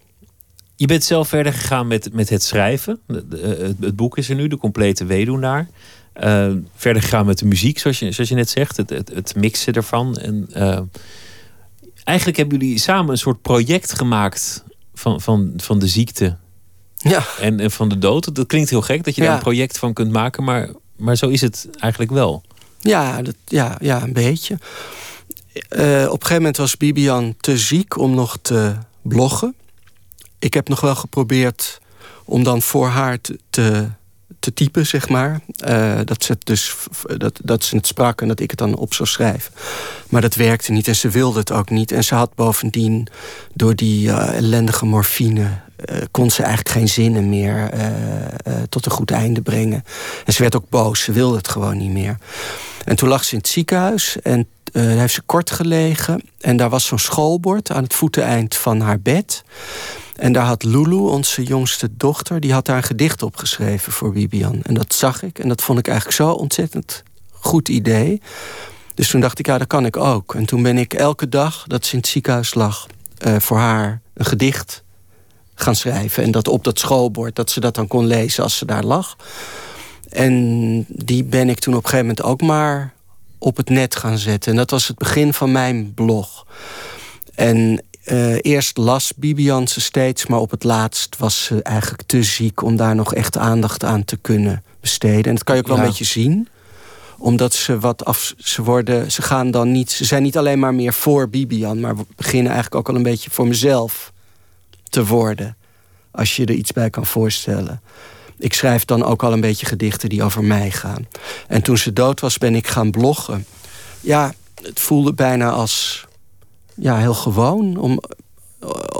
Je 0.75 0.87
bent 0.87 1.03
zelf 1.03 1.27
verder 1.27 1.53
gegaan 1.53 1.87
met, 1.87 2.13
met 2.13 2.29
het 2.29 2.43
schrijven. 2.43 2.99
Het, 3.07 3.95
boek 3.95 4.17
is 4.17 4.29
er 4.29 4.35
nu, 4.35 4.47
de 4.47 4.57
complete 4.57 5.05
weduwnaar. 5.05 5.67
Uh, 6.23 6.51
verder 6.75 7.01
gegaan 7.01 7.25
met 7.25 7.37
de 7.37 7.45
muziek, 7.45 7.79
zoals 7.79 7.99
je, 7.99 8.11
zoals 8.11 8.29
je 8.29 8.35
net 8.35 8.49
zegt. 8.49 8.77
Het, 8.77 8.89
het, 8.89 9.09
het 9.13 9.35
mixen 9.35 9.73
ervan. 9.73 10.17
En, 10.17 10.49
uh, 10.55 10.79
eigenlijk 12.03 12.37
hebben 12.37 12.57
jullie 12.59 12.79
samen 12.79 13.11
een 13.11 13.17
soort 13.17 13.41
project 13.41 13.93
gemaakt 13.93 14.63
van, 14.93 15.21
van, 15.21 15.53
van 15.57 15.79
de 15.79 15.87
ziekte. 15.87 16.37
Ja. 16.97 17.23
En, 17.39 17.59
en 17.59 17.71
van 17.71 17.89
de 17.89 17.97
dood. 17.97 18.35
Dat 18.35 18.47
klinkt 18.47 18.69
heel 18.69 18.81
gek 18.81 19.03
dat 19.03 19.15
je 19.15 19.21
Ja. 19.21 19.27
daar 19.27 19.35
een 19.35 19.43
project 19.43 19.77
van 19.77 19.93
kunt 19.93 20.11
maken. 20.11 20.43
Maar, 20.43 20.69
maar 20.95 21.15
zo 21.15 21.27
is 21.27 21.41
het 21.41 21.67
eigenlijk 21.79 22.11
wel. 22.11 22.43
Ja, 22.79 23.21
dat, 23.21 23.35
ja, 23.45 23.77
ja 23.81 24.01
een 24.01 24.13
beetje. 24.13 24.57
Eh, 25.53 26.03
op 26.03 26.11
een 26.11 26.11
gegeven 26.11 26.35
moment 26.35 26.57
was 26.57 26.77
Bibian 26.77 27.35
te 27.39 27.57
ziek 27.57 27.97
om 27.97 28.15
nog 28.15 28.37
te 28.41 28.75
bloggen. 29.01 29.55
Ik 30.39 30.53
heb 30.53 30.67
nog 30.67 30.81
wel 30.81 30.95
geprobeerd 30.95 31.81
om 32.25 32.43
dan 32.43 32.61
voor 32.61 32.87
haar 32.87 33.21
te, 33.21 33.39
te, 33.49 33.87
te 34.41 34.53
typen, 34.53 34.85
zeg 34.87 35.09
maar. 35.09 35.41
Eh, 35.57 35.99
dat, 36.05 36.23
ze 36.23 36.31
het 36.31 36.45
dus, 36.45 36.75
dat, 37.17 37.39
dat 37.43 37.63
ze 37.63 37.75
het 37.75 37.87
sprak 37.87 38.21
en 38.21 38.27
dat 38.27 38.39
ik 38.39 38.49
het 38.49 38.59
dan 38.59 38.75
op 38.75 38.93
zou 38.93 39.09
schrijven. 39.09 39.53
Maar 40.09 40.21
dat 40.21 40.35
werkte 40.35 40.71
niet 40.71 40.87
en 40.87 40.95
ze 40.95 41.09
wilde 41.09 41.39
het 41.39 41.51
ook 41.51 41.69
niet. 41.69 41.91
En 41.91 42.03
ze 42.03 42.15
had 42.15 42.35
bovendien 42.35 43.07
door 43.53 43.75
die 43.75 44.11
eh, 44.11 44.37
ellendige 44.37 44.85
morfine... 44.85 45.59
eh, 45.75 45.97
kon 46.11 46.31
ze 46.31 46.43
eigenlijk 46.43 46.75
geen 46.75 46.87
zinnen 46.87 47.29
meer 47.29 47.69
tot 48.69 48.85
een 48.85 48.91
goed 48.91 49.11
einde 49.11 49.41
brengen. 49.41 49.83
En 50.25 50.33
ze 50.33 50.41
werd 50.41 50.55
ook 50.55 50.69
boos, 50.69 51.01
ze 51.01 51.11
wilde 51.11 51.37
het 51.37 51.47
gewoon 51.47 51.77
niet 51.77 51.91
meer. 51.91 52.17
En 52.85 52.95
toen 52.95 53.09
lag 53.09 53.23
ze 53.23 53.31
in 53.31 53.37
het 53.37 53.47
ziekenhuis 53.47 54.21
en 54.21 54.47
daar 54.71 54.83
heeft 54.83 55.13
ze 55.13 55.21
kort 55.21 55.51
gelegen. 55.51 56.21
En 56.39 56.57
daar 56.57 56.69
was 56.69 56.85
zo'n 56.85 56.99
schoolbord 56.99 57.71
aan 57.71 57.83
het 57.83 57.93
voeteneind 57.93 58.55
van 58.55 58.79
haar 58.81 58.99
bed. 58.99 59.43
En 60.21 60.31
daar 60.31 60.45
had 60.45 60.63
Lulu, 60.63 60.95
onze 60.95 61.43
jongste 61.43 61.89
dochter, 61.97 62.39
die 62.39 62.53
had 62.53 62.65
daar 62.65 62.77
een 62.77 62.83
gedicht 62.83 63.23
op 63.23 63.35
geschreven 63.35 63.91
voor 63.91 64.11
Bibian. 64.11 64.61
En 64.61 64.73
dat 64.73 64.93
zag 64.93 65.23
ik 65.23 65.39
en 65.39 65.47
dat 65.47 65.61
vond 65.61 65.79
ik 65.79 65.87
eigenlijk 65.87 66.17
zo 66.17 66.31
ontzettend 66.31 67.03
goed 67.31 67.69
idee. 67.69 68.21
Dus 68.93 69.09
toen 69.09 69.21
dacht 69.21 69.39
ik, 69.39 69.45
ja, 69.45 69.57
dat 69.57 69.67
kan 69.67 69.85
ik 69.85 69.97
ook. 69.97 70.35
En 70.35 70.45
toen 70.45 70.61
ben 70.61 70.77
ik 70.77 70.93
elke 70.93 71.29
dag 71.29 71.63
dat 71.67 71.85
ze 71.85 71.91
in 71.91 71.97
het 71.97 72.07
ziekenhuis 72.07 72.53
lag, 72.53 72.87
eh, 73.17 73.35
voor 73.39 73.57
haar 73.57 74.01
een 74.13 74.25
gedicht 74.25 74.83
gaan 75.55 75.75
schrijven. 75.75 76.23
En 76.23 76.31
dat 76.31 76.47
op 76.47 76.63
dat 76.63 76.79
schoolbord, 76.79 77.35
dat 77.35 77.49
ze 77.49 77.59
dat 77.59 77.75
dan 77.75 77.87
kon 77.87 78.05
lezen 78.05 78.43
als 78.43 78.57
ze 78.57 78.65
daar 78.65 78.83
lag. 78.83 79.15
En 80.09 80.85
die 80.87 81.23
ben 81.23 81.49
ik 81.49 81.59
toen 81.59 81.73
op 81.75 81.83
een 81.83 81.89
gegeven 81.89 82.07
moment 82.07 82.25
ook 82.25 82.41
maar 82.41 82.93
op 83.37 83.57
het 83.57 83.69
net 83.69 83.95
gaan 83.95 84.17
zetten. 84.17 84.51
En 84.51 84.57
dat 84.57 84.71
was 84.71 84.87
het 84.87 84.97
begin 84.97 85.33
van 85.33 85.51
mijn 85.51 85.93
blog. 85.93 86.45
En 87.35 87.83
eh, 88.03 88.35
eerst 88.41 88.77
las 88.77 89.13
Bibian 89.15 89.67
ze 89.67 89.81
steeds, 89.81 90.25
maar 90.25 90.39
op 90.39 90.51
het 90.51 90.63
laatst 90.63 91.17
was 91.17 91.43
ze 91.43 91.61
eigenlijk 91.61 92.03
te 92.07 92.23
ziek 92.23 92.63
om 92.63 92.75
daar 92.75 92.95
nog 92.95 93.13
echt 93.13 93.37
aandacht 93.37 93.83
aan 93.83 94.05
te 94.05 94.17
kunnen 94.17 94.63
besteden. 94.79 95.23
En 95.25 95.33
dat 95.35 95.43
kan 95.43 95.55
je 95.55 95.61
ook 95.61 95.67
wel 95.67 95.77
Ja. 95.77 95.83
een 95.83 95.89
beetje 95.89 96.05
zien 96.05 96.47
omdat 97.17 97.53
ze 97.53 97.79
wat 97.79 98.05
af. 98.05 98.33
Ze 98.37 98.63
worden. 98.63 99.11
Ze 99.11 99.21
gaan 99.21 99.51
dan 99.51 99.71
niet. 99.71 99.91
Ze 99.91 100.05
zijn 100.05 100.23
niet 100.23 100.37
alleen 100.37 100.59
maar 100.59 100.73
meer 100.73 100.93
voor 100.93 101.29
Bibian, 101.29 101.79
maar 101.79 101.95
we 101.97 102.05
beginnen 102.15 102.51
eigenlijk 102.51 102.75
ook 102.75 102.89
al 102.89 102.95
een 102.95 103.03
beetje 103.09 103.29
voor 103.29 103.47
mezelf 103.47 104.11
te 104.89 105.05
worden. 105.05 105.55
Als 106.11 106.35
je 106.35 106.45
er 106.45 106.53
iets 106.53 106.71
bij 106.71 106.89
kan 106.89 107.05
voorstellen. 107.05 107.81
Ik 108.37 108.53
schrijf 108.53 108.85
dan 108.85 109.03
ook 109.03 109.23
al 109.23 109.33
een 109.33 109.41
beetje 109.41 109.65
gedichten 109.65 110.09
die 110.09 110.23
over 110.23 110.43
mij 110.43 110.71
gaan. 110.71 111.07
En 111.47 111.61
toen 111.61 111.77
ze 111.77 111.93
dood 111.93 112.19
was, 112.19 112.37
ben 112.37 112.55
ik 112.55 112.67
gaan 112.67 112.91
bloggen. 112.91 113.45
Ja, 113.99 114.33
het 114.63 114.79
voelde 114.79 115.13
bijna 115.13 115.49
als. 115.49 116.05
Ja, 116.75 116.97
heel 116.97 117.13
gewoon 117.13 117.77
om, 117.77 117.99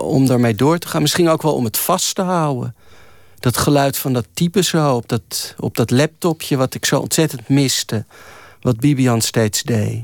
om 0.01 0.25
daarmee 0.25 0.55
door 0.55 0.77
te 0.77 0.88
gaan. 0.88 1.01
Misschien 1.01 1.29
ook 1.29 1.41
wel 1.41 1.53
om 1.55 1.63
het 1.63 1.77
vast 1.77 2.15
te 2.15 2.21
houden. 2.21 2.75
Dat 3.39 3.57
geluid 3.57 3.97
van 3.97 4.13
dat 4.13 4.27
type 4.34 4.63
zo 4.63 4.95
op 4.95 5.07
dat, 5.10 5.55
op 5.60 5.75
dat 5.75 5.91
laptopje, 5.91 6.57
wat 6.57 6.73
ik 6.73 6.86
zo 6.86 6.99
ontzettend 6.99 7.49
miste. 7.49 8.05
Wat 8.62 8.79
Bibian 8.79 9.21
steeds 9.21 9.63
deed. 9.63 10.03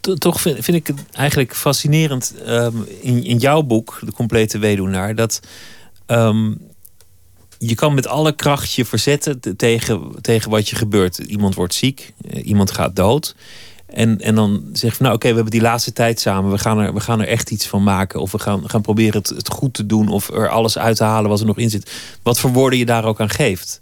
To- 0.00 0.14
Toch 0.14 0.40
vind, 0.40 0.64
vind 0.64 0.76
ik 0.76 0.86
het 0.86 1.00
eigenlijk 1.12 1.56
fascinerend 1.56 2.34
ehm, 2.44 2.76
in, 3.00 3.24
in 3.24 3.36
jouw 3.38 3.62
boek, 3.62 3.98
De 4.04 4.12
Complete 4.12 4.58
Weduwnaar, 4.58 5.14
dat 5.14 5.40
ehm, 6.06 6.52
je 7.58 7.74
kan 7.74 7.94
met 7.94 8.06
alle 8.06 8.32
kracht 8.34 8.72
je 8.72 8.84
verzetten 8.84 9.40
te- 9.40 9.56
tegen, 9.56 10.10
tegen 10.20 10.50
wat 10.50 10.68
je 10.68 10.76
gebeurt. 10.76 11.18
Iemand 11.18 11.54
wordt 11.54 11.74
ziek, 11.74 12.12
eh, 12.30 12.46
iemand 12.46 12.70
gaat 12.70 12.96
dood. 12.96 13.34
En, 13.92 14.20
en 14.20 14.34
dan 14.34 14.64
zeg 14.72 14.96
van 14.96 15.04
nou 15.04 15.16
oké, 15.16 15.28
we 15.28 15.34
hebben 15.34 15.52
die 15.52 15.60
laatste 15.60 15.92
tijd 15.92 16.20
samen. 16.20 16.50
We 16.50 16.58
gaan, 16.58 16.78
er, 16.78 16.94
we 16.94 17.00
gaan 17.00 17.20
er 17.20 17.28
echt 17.28 17.50
iets 17.50 17.66
van 17.66 17.82
maken. 17.82 18.20
Of 18.20 18.32
we 18.32 18.38
gaan, 18.38 18.68
gaan 18.70 18.80
proberen 18.80 19.18
het, 19.18 19.28
het 19.28 19.48
goed 19.48 19.74
te 19.74 19.86
doen. 19.86 20.08
Of 20.08 20.30
er 20.30 20.48
alles 20.48 20.78
uit 20.78 20.96
te 20.96 21.04
halen 21.04 21.30
wat 21.30 21.40
er 21.40 21.46
nog 21.46 21.58
in 21.58 21.70
zit. 21.70 21.90
Wat 22.22 22.38
voor 22.38 22.52
woorden 22.52 22.78
je 22.78 22.86
daar 22.86 23.04
ook 23.04 23.20
aan 23.20 23.30
geeft. 23.30 23.80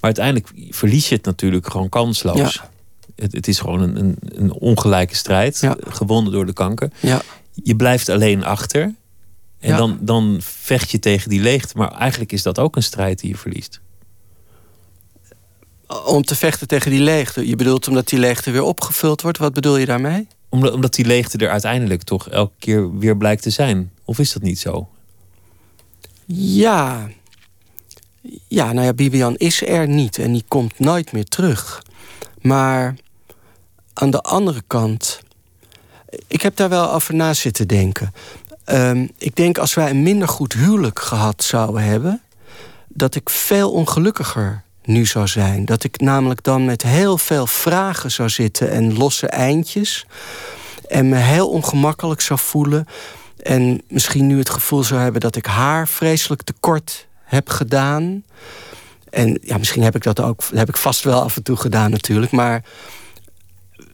Maar 0.00 0.16
uiteindelijk 0.16 0.48
verlies 0.70 1.08
je 1.08 1.14
het 1.14 1.24
natuurlijk 1.24 1.70
gewoon 1.70 1.88
kansloos. 1.88 2.54
Ja. 2.54 2.70
Het, 3.16 3.32
het 3.32 3.48
is 3.48 3.58
gewoon 3.58 3.80
een, 3.80 3.96
een, 3.96 4.16
een 4.20 4.52
ongelijke 4.52 5.16
strijd. 5.16 5.60
Ja. 5.60 5.76
Gewonnen 5.88 6.32
door 6.32 6.46
de 6.46 6.52
kanker. 6.52 6.90
Ja, 7.00 7.22
Je 7.52 7.76
blijft 7.76 8.08
alleen 8.08 8.44
achter. 8.44 8.94
En 9.60 9.76
dan, 9.76 9.98
dan 10.00 10.36
vecht 10.40 10.90
je 10.90 10.98
tegen 10.98 11.30
die 11.30 11.40
leegte. 11.40 11.76
Maar 11.76 11.92
eigenlijk 11.92 12.32
is 12.32 12.42
dat 12.42 12.58
ook 12.58 12.76
een 12.76 12.82
strijd 12.82 13.20
die 13.20 13.30
je 13.30 13.36
verliest. 13.36 13.80
Om 16.04 16.22
te 16.22 16.36
vechten 16.36 16.68
tegen 16.68 16.90
die 16.90 17.00
leegte. 17.00 17.46
Je 17.46 17.56
bedoelt 17.56 17.88
omdat 17.88 18.08
die 18.08 18.18
leegte 18.18 18.50
weer 18.50 18.62
opgevuld 18.62 19.22
wordt. 19.22 19.38
Wat 19.38 19.52
bedoel 19.52 19.76
je 19.76 19.86
daarmee? 19.86 20.28
Omdat, 20.48 20.72
omdat 20.72 20.94
die 20.94 21.04
leegte 21.04 21.38
er 21.38 21.50
uiteindelijk 21.50 22.02
toch 22.02 22.28
elke 22.28 22.54
keer 22.58 22.98
weer 22.98 23.16
blijkt 23.16 23.42
te 23.42 23.50
zijn. 23.50 23.92
Of 24.04 24.18
is 24.18 24.32
dat 24.32 24.42
niet 24.42 24.58
zo? 24.58 24.88
Ja. 26.26 27.08
Ja, 28.48 28.72
nou 28.72 28.86
ja, 28.86 28.92
Bibian 28.92 29.36
is 29.36 29.62
er 29.62 29.88
niet 29.88 30.18
en 30.18 30.32
die 30.32 30.44
komt 30.48 30.78
nooit 30.78 31.12
meer 31.12 31.24
terug. 31.24 31.82
Maar 32.40 32.94
aan 33.92 34.10
de 34.10 34.20
andere 34.20 34.62
kant, 34.66 35.20
ik 36.26 36.42
heb 36.42 36.56
daar 36.56 36.68
wel 36.68 36.92
over 36.92 37.14
na 37.14 37.34
zitten 37.34 37.68
denken. 37.68 38.12
Ehm, 38.64 39.06
ik 39.18 39.36
denk 39.36 39.58
als 39.58 39.74
wij 39.74 39.90
een 39.90 40.02
minder 40.02 40.28
goed 40.28 40.52
huwelijk 40.52 41.00
gehad 41.00 41.42
zouden 41.42 41.82
hebben, 41.82 42.22
dat 42.88 43.14
ik 43.14 43.30
veel 43.30 43.72
ongelukkiger 43.72 44.63
nu 44.84 45.06
zou 45.06 45.26
zijn. 45.26 45.64
Dat 45.64 45.84
ik 45.84 46.00
namelijk 46.00 46.42
dan 46.42 46.64
met 46.64 46.82
heel 46.82 47.18
veel 47.18 47.46
vragen 47.46 48.10
zou 48.10 48.28
zitten 48.28 48.70
en 48.70 48.96
losse 48.96 49.26
eindjes. 49.26 50.06
En 50.88 51.08
me 51.08 51.16
heel 51.16 51.48
ongemakkelijk 51.48 52.20
zou 52.20 52.40
voelen. 52.40 52.86
En 53.42 53.82
misschien 53.88 54.26
nu 54.26 54.38
het 54.38 54.50
gevoel 54.50 54.84
zou 54.84 55.00
hebben 55.00 55.20
dat 55.20 55.36
ik 55.36 55.46
haar 55.46 55.88
vreselijk 55.88 56.42
tekort 56.42 57.06
heb 57.24 57.48
gedaan. 57.48 58.24
En 59.10 59.38
ja, 59.42 59.58
misschien 59.58 59.82
heb 59.82 59.94
ik 59.94 60.02
dat 60.02 60.20
ook, 60.20 60.42
heb 60.54 60.68
ik 60.68 60.76
vast 60.76 61.02
wel 61.02 61.22
af 61.22 61.36
en 61.36 61.42
toe 61.42 61.56
gedaan 61.56 61.90
natuurlijk. 61.90 62.32
Maar 62.32 62.62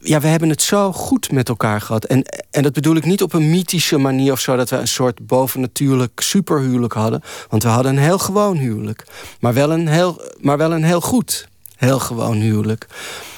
ja, 0.02 0.20
we 0.20 0.26
hebben 0.26 0.48
het 0.48 0.62
zo 0.62 0.92
goed 0.92 1.32
met 1.32 1.48
elkaar 1.48 1.80
gehad. 1.80 2.04
En, 2.04 2.24
en 2.50 2.62
dat 2.62 2.72
bedoel 2.72 2.96
ik 2.96 3.04
niet 3.04 3.22
op 3.22 3.32
een 3.32 3.50
mythische 3.50 3.98
manier 3.98 4.32
of 4.32 4.40
zo, 4.40 4.56
dat 4.56 4.70
we 4.70 4.76
een 4.76 4.88
soort 4.88 5.26
bovennatuurlijk 5.26 6.20
superhuwelijk 6.20 6.92
hadden. 6.92 7.22
Want 7.48 7.62
we 7.62 7.68
hadden 7.68 7.96
een 7.96 8.02
heel 8.02 8.18
gewoon 8.18 8.56
huwelijk. 8.56 9.06
Maar 9.40 9.54
wel 9.54 9.70
een 9.72 9.88
heel, 9.88 10.22
maar 10.40 10.56
wel 10.56 10.72
een 10.72 10.84
heel 10.84 11.00
goed, 11.00 11.48
heel 11.76 11.98
gewoon 11.98 12.36
huwelijk. 12.36 12.86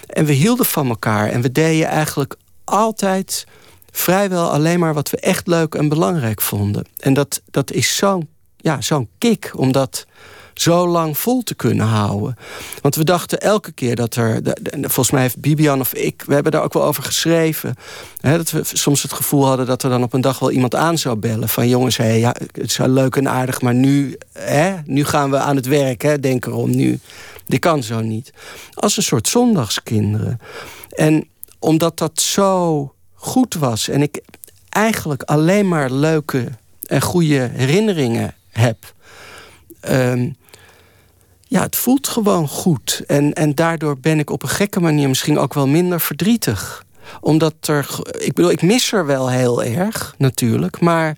En 0.07 0.25
we 0.25 0.33
hielden 0.33 0.67
van 0.67 0.89
elkaar. 0.89 1.29
En 1.29 1.41
we 1.41 1.53
deden 1.53 1.87
eigenlijk 1.87 2.35
altijd 2.65 3.47
vrijwel 3.91 4.51
alleen 4.51 4.79
maar 4.79 4.95
wat 4.95 5.11
we 5.11 5.17
echt 5.17 5.47
leuk 5.47 5.75
en 5.75 5.89
belangrijk 5.89 6.41
vonden. 6.41 6.85
En 6.99 7.15
dat, 7.15 7.43
dat 7.51 7.73
is 7.73 7.97
zo'n 7.97 8.29
ja, 8.57 8.81
zo'n 8.81 9.09
kick 9.19 9.53
om 9.57 9.73
dat 9.73 10.07
zo 10.55 10.89
lang 10.89 11.19
vol 11.19 11.43
te 11.43 11.55
kunnen 11.55 11.87
houden. 11.87 12.37
Want 12.81 12.95
we 12.95 13.05
dachten 13.05 13.41
elke 13.41 13.73
keer 13.73 13.97
dat 13.97 14.15
er. 14.15 14.41
volgens 14.81 15.11
mij 15.11 15.23
heeft 15.23 15.41
Bibian 15.41 15.81
of 15.81 15.95
ik. 15.95 16.23
We 16.27 16.35
hebben 16.35 16.53
daar 16.53 16.63
ook 16.63 16.73
wel 16.73 16.85
over 16.85 17.03
geschreven. 17.03 17.75
Hè, 18.21 18.37
dat 18.37 18.51
we 18.51 18.61
soms 18.65 19.03
het 19.03 19.13
gevoel 19.13 19.47
hadden 19.47 19.67
dat 19.67 19.83
er 19.83 19.91
dan 19.91 20.03
op 20.03 20.13
een 20.13 20.21
dag 20.21 20.39
wel 20.39 20.51
iemand 20.51 20.75
aan 20.75 20.99
zou 20.99 21.17
bellen. 21.17 21.49
Van 21.49 21.69
jongens, 21.69 21.97
hé, 21.97 22.13
ja, 22.13 22.35
het 22.53 22.71
is 22.71 22.77
wel 22.77 22.89
leuk 22.89 23.17
en 23.17 23.29
aardig. 23.29 23.61
Maar 23.61 23.75
nu, 23.75 24.17
hè, 24.33 24.75
nu 24.85 25.05
gaan 25.05 25.31
we 25.31 25.37
aan 25.37 25.57
het 25.57 25.67
werk. 25.67 26.03
Hè, 26.03 26.21
denk 26.21 26.47
erom 26.47 26.77
nu. 26.77 26.99
Dit 27.47 27.61
kan 27.61 27.83
zo 27.83 28.01
niet. 28.01 28.33
Als 28.75 28.97
een 28.97 29.03
soort 29.03 29.29
zondagskinderen. 29.29 30.41
En 30.91 31.29
omdat 31.59 31.99
dat 31.99 32.21
zo 32.21 32.93
goed 33.15 33.55
was. 33.55 33.89
En 33.89 34.03
ik 34.03 34.21
eigenlijk 34.69 35.23
alleen 35.23 35.69
maar 35.69 35.91
leuke 35.91 36.49
en 36.87 37.01
goede 37.01 37.51
herinneringen 37.53 38.35
heb. 38.51 38.93
ehm, 39.81 40.31
ja, 41.53 41.63
het 41.63 41.77
voelt 41.77 42.09
gewoon 42.09 42.49
goed. 42.49 43.03
En, 43.07 43.33
en 43.33 43.55
daardoor 43.55 43.99
ben 43.99 44.19
ik 44.19 44.31
op 44.31 44.43
een 44.43 44.49
gekke 44.49 44.81
manier 44.81 45.09
misschien 45.09 45.39
ook 45.39 45.55
wel 45.55 45.67
minder 45.67 46.01
verdrietig. 46.01 46.85
Omdat 47.21 47.55
er. 47.61 47.89
Ik 48.19 48.33
bedoel, 48.33 48.51
ik 48.51 48.63
mis 48.63 48.93
er 48.93 49.07
wel 49.07 49.31
heel 49.31 49.63
erg, 49.63 50.15
natuurlijk. 50.19 50.81
Maar 50.81 51.17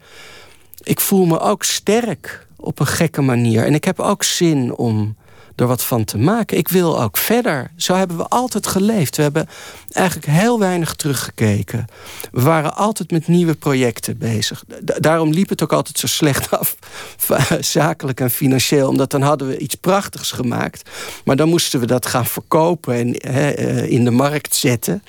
ik 0.82 1.00
voel 1.00 1.24
me 1.24 1.40
ook 1.40 1.62
sterk 1.62 2.46
op 2.56 2.80
een 2.80 2.86
gekke 2.86 3.20
manier. 3.20 3.64
En 3.64 3.74
ik 3.74 3.84
heb 3.84 4.00
ook 4.00 4.22
zin 4.22 4.76
om 4.76 5.16
er 5.56 5.66
wat 5.66 5.84
van 5.84 6.04
te 6.04 6.18
maken. 6.18 6.56
Ik 6.58 6.68
wil 6.68 7.00
ook 7.02 7.16
verder. 7.16 7.70
Zo 7.76 7.94
hebben 7.94 8.16
we 8.16 8.28
altijd 8.28 8.66
geleefd. 8.66 9.16
We 9.16 9.22
hebben 9.22 9.48
eigenlijk 9.92 10.26
heel 10.26 10.58
weinig 10.58 10.94
teruggekeken. 10.94 11.86
We 12.32 12.42
waren 12.42 12.76
altijd 12.76 13.10
met 13.10 13.28
nieuwe 13.28 13.54
projecten 13.54 14.18
bezig. 14.18 14.64
Da- 14.80 14.98
daarom 14.98 15.30
liep 15.30 15.48
het 15.48 15.62
ook 15.62 15.72
altijd 15.72 15.98
zo 15.98 16.06
slecht 16.06 16.50
af, 16.50 16.76
zakelijk 17.76 18.20
en 18.20 18.30
financieel. 18.30 18.88
Omdat 18.88 19.10
dan 19.10 19.22
hadden 19.22 19.48
we 19.48 19.58
iets 19.58 19.74
prachtigs 19.74 20.30
gemaakt. 20.30 20.90
Maar 21.24 21.36
dan 21.36 21.48
moesten 21.48 21.80
we 21.80 21.86
dat 21.86 22.06
gaan 22.06 22.26
verkopen 22.26 22.94
en 22.94 23.14
eh, 23.14 23.90
in 23.90 24.04
de 24.04 24.10
markt 24.10 24.54
zetten. 24.54 25.02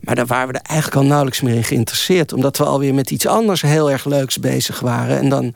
Maar 0.00 0.14
daar 0.14 0.26
waren 0.26 0.48
we 0.48 0.54
er 0.54 0.64
eigenlijk 0.66 1.00
al 1.00 1.06
nauwelijks 1.06 1.40
meer 1.40 1.54
in 1.54 1.64
geïnteresseerd. 1.64 2.32
Omdat 2.32 2.56
we 2.56 2.64
alweer 2.64 2.94
met 2.94 3.10
iets 3.10 3.26
anders 3.26 3.62
heel 3.62 3.90
erg 3.90 4.04
leuks 4.04 4.38
bezig 4.38 4.80
waren. 4.80 5.18
En 5.18 5.28
dan, 5.28 5.54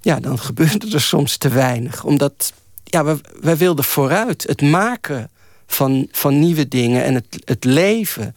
ja, 0.00 0.20
dan 0.20 0.38
gebeurde 0.48 0.92
er 0.92 1.00
soms 1.00 1.36
te 1.36 1.48
weinig. 1.48 2.04
Omdat 2.04 2.52
ja, 2.90 3.04
we, 3.04 3.20
wij 3.40 3.56
wilden 3.56 3.84
vooruit. 3.84 4.44
Het 4.46 4.62
maken 4.62 5.30
van, 5.66 6.08
van 6.10 6.38
nieuwe 6.38 6.68
dingen 6.68 7.04
en 7.04 7.14
het, 7.14 7.42
het 7.44 7.64
leven. 7.64 8.36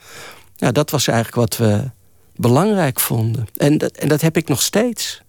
Ja, 0.55 0.71
dat 0.71 0.89
was 0.89 1.07
eigenlijk 1.07 1.37
wat 1.37 1.57
we 1.57 1.89
belangrijk 2.35 2.99
vonden. 2.99 3.47
En 3.57 3.77
dat, 3.77 3.91
en 3.91 4.07
dat 4.07 4.21
heb 4.21 4.37
ik 4.37 4.47
nog 4.47 4.61
steeds. 4.61 5.21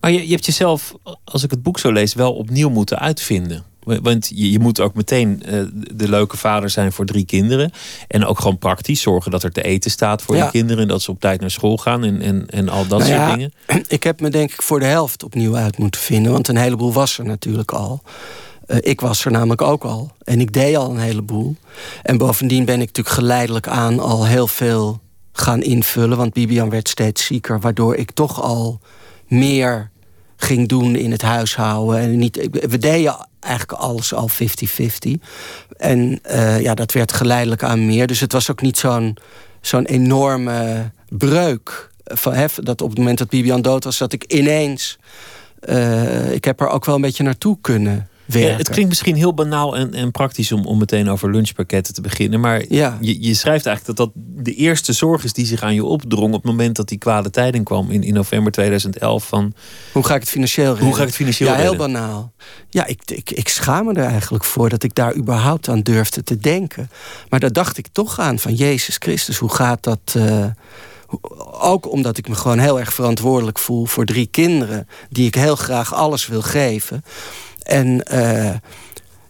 Maar 0.00 0.10
je, 0.10 0.26
je 0.26 0.32
hebt 0.32 0.46
jezelf, 0.46 0.94
als 1.24 1.42
ik 1.42 1.50
het 1.50 1.62
boek 1.62 1.78
zo 1.78 1.92
lees, 1.92 2.14
wel 2.14 2.34
opnieuw 2.34 2.70
moeten 2.70 2.98
uitvinden. 2.98 3.64
Wa- 3.86 4.00
Want 4.00 4.30
je, 4.34 4.50
je 4.50 4.58
moet 4.58 4.80
ook 4.80 4.94
meteen 4.94 5.42
eh, 5.42 5.60
de 5.94 6.08
leuke 6.08 6.36
vader 6.36 6.70
zijn 6.70 6.92
voor 6.92 7.04
drie 7.06 7.24
kinderen. 7.24 7.70
En 8.08 8.24
ook 8.24 8.38
gewoon 8.40 8.58
praktisch 8.58 9.00
zorgen 9.00 9.30
dat 9.30 9.42
er 9.42 9.52
te 9.52 9.62
eten 9.62 9.90
staat 9.90 10.22
voor 10.22 10.36
Ja. 10.36 10.44
je 10.44 10.50
kinderen. 10.50 10.82
En 10.82 10.88
dat 10.88 11.02
ze 11.02 11.10
op 11.10 11.20
tijd 11.20 11.40
naar 11.40 11.50
school 11.50 11.76
gaan 11.76 12.04
en, 12.04 12.20
en, 12.20 12.46
en 12.50 12.68
al 12.68 12.86
dat 12.86 12.98
Nou 12.98 13.10
soort 13.10 13.20
ja, 13.22 13.34
dingen. 13.34 13.52
Ik 13.88 14.02
heb 14.02 14.20
me 14.20 14.30
denk 14.30 14.52
ik 14.52 14.62
voor 14.62 14.78
de 14.80 14.86
helft 14.86 15.22
opnieuw 15.22 15.56
uit 15.56 15.78
moeten 15.78 16.00
vinden. 16.00 16.32
Want 16.32 16.48
een 16.48 16.56
heleboel 16.56 16.92
was 16.92 17.18
er 17.18 17.24
natuurlijk 17.24 17.72
al. 17.72 18.02
Eh, 18.66 18.76
ik 18.80 19.00
was 19.00 19.24
er 19.24 19.30
namelijk 19.30 19.62
ook 19.62 19.84
al. 19.84 20.10
En 20.24 20.40
ik 20.40 20.52
deed 20.52 20.76
al 20.76 20.90
een 20.90 20.98
heleboel. 20.98 21.56
En 22.02 22.18
bovendien 22.18 22.64
ben 22.64 22.80
ik 22.80 22.86
natuurlijk 22.86 23.14
geleidelijk 23.16 23.68
aan 23.68 24.00
al 24.00 24.26
heel 24.26 24.46
veel 24.46 25.00
gaan 25.32 25.62
invullen. 25.62 26.16
Want 26.16 26.32
Bibian 26.32 26.70
werd 26.70 26.88
steeds 26.88 27.24
zieker. 27.26 27.60
Waardoor 27.60 27.96
ik 27.96 28.10
toch 28.10 28.42
al 28.42 28.80
meer 29.26 29.90
ging 30.36 30.68
doen 30.68 30.96
in 30.96 31.10
het 31.10 31.22
huishouden. 31.22 32.00
En 32.00 32.18
niet, 32.18 32.48
we 32.50 32.78
deden 32.78 33.26
eigenlijk 33.40 33.80
alles 33.80 34.14
al 34.14 34.30
50-50. 34.30 35.10
En 35.76 36.18
eh, 36.22 36.60
ja, 36.60 36.74
dat 36.74 36.92
werd 36.92 37.12
geleidelijk 37.12 37.62
aan 37.62 37.86
meer. 37.86 38.06
Dus 38.06 38.20
het 38.20 38.32
was 38.32 38.50
ook 38.50 38.62
niet 38.62 38.78
zo'n 38.78 39.16
zo'n 39.60 39.84
enorme 39.84 40.90
breuk. 41.08 41.90
Van, 42.04 42.32
hè, 42.32 42.46
dat 42.62 42.82
op 42.82 42.88
het 42.88 42.98
moment 42.98 43.18
dat 43.18 43.28
Bibian 43.28 43.62
dood 43.62 43.84
was, 43.84 43.98
dat 43.98 44.12
ik 44.12 44.24
ineens... 44.24 44.98
eh, 45.60 46.32
ik 46.32 46.44
heb 46.44 46.60
er 46.60 46.68
ook 46.68 46.84
wel 46.84 46.94
een 46.94 47.00
beetje 47.00 47.22
naartoe 47.22 47.58
kunnen 47.60 48.08
werken. 48.26 48.50
Ja, 48.50 48.56
het 48.56 48.68
klinkt 48.68 48.88
misschien 48.88 49.14
heel 49.14 49.34
banaal 49.34 49.76
en, 49.76 49.94
en 49.94 50.10
praktisch 50.10 50.52
om, 50.52 50.66
om 50.66 50.78
meteen 50.78 51.08
over 51.08 51.30
lunchpakketten 51.30 51.94
te 51.94 52.00
beginnen. 52.00 52.40
Maar 52.40 52.64
Ja. 52.68 52.98
je, 53.00 53.22
je 53.22 53.34
schrijft 53.34 53.66
eigenlijk 53.66 53.98
dat 53.98 54.12
dat 54.14 54.24
de 54.44 54.54
eerste 54.54 54.92
zorg 54.92 55.24
is 55.24 55.32
die 55.32 55.46
zich 55.46 55.62
aan 55.62 55.74
je 55.74 55.84
opdrong. 55.84 56.34
op 56.34 56.42
het 56.42 56.50
moment 56.50 56.76
dat 56.76 56.88
die 56.88 56.98
kwade 56.98 57.30
tijding 57.30 57.64
kwam 57.64 57.90
in, 57.90 58.02
in 58.02 58.14
november 58.14 58.52
2011. 58.52 59.26
Van 59.26 59.54
Hoe 59.92 60.04
ga 60.06 60.14
ik 60.14 60.20
het 60.20 60.30
financieel 60.30 60.66
redden? 60.68 60.84
Hoe 60.86 60.94
ga 60.94 61.00
ik 61.00 61.06
het 61.06 61.16
financieel 61.16 61.50
Ja, 61.50 61.56
heel 61.56 61.76
banaal. 61.76 62.32
Ja, 62.70 62.86
ik, 62.86 63.00
ik, 63.04 63.30
ik 63.30 63.48
schaam 63.48 63.84
me 63.86 63.92
er 63.92 64.04
eigenlijk 64.10 64.44
voor 64.44 64.68
dat 64.68 64.82
ik 64.82 64.94
daar 64.94 65.14
überhaupt 65.16 65.68
aan 65.68 65.80
durfde 65.80 66.22
te 66.22 66.38
denken. 66.38 66.90
Maar 67.28 67.40
daar 67.40 67.52
dacht 67.52 67.78
ik 67.78 67.86
toch 67.92 68.18
aan 68.18 68.38
van 68.38 68.54
Jezus 68.54 68.96
Christus, 68.98 69.36
hoe 69.38 69.54
gaat 69.54 69.82
dat... 69.82 70.14
eh, 70.16 70.44
ook 71.60 71.90
omdat 71.90 72.18
ik 72.18 72.28
me 72.28 72.34
gewoon 72.34 72.58
heel 72.58 72.78
erg 72.80 72.92
verantwoordelijk 72.92 73.58
voel 73.58 73.84
voor 73.86 74.04
drie 74.04 74.26
kinderen... 74.26 74.88
die 75.10 75.26
ik 75.26 75.34
heel 75.34 75.56
graag 75.56 75.94
alles 75.94 76.26
wil 76.26 76.42
geven. 76.42 77.04
En 77.66 78.02
eh, 78.02 78.54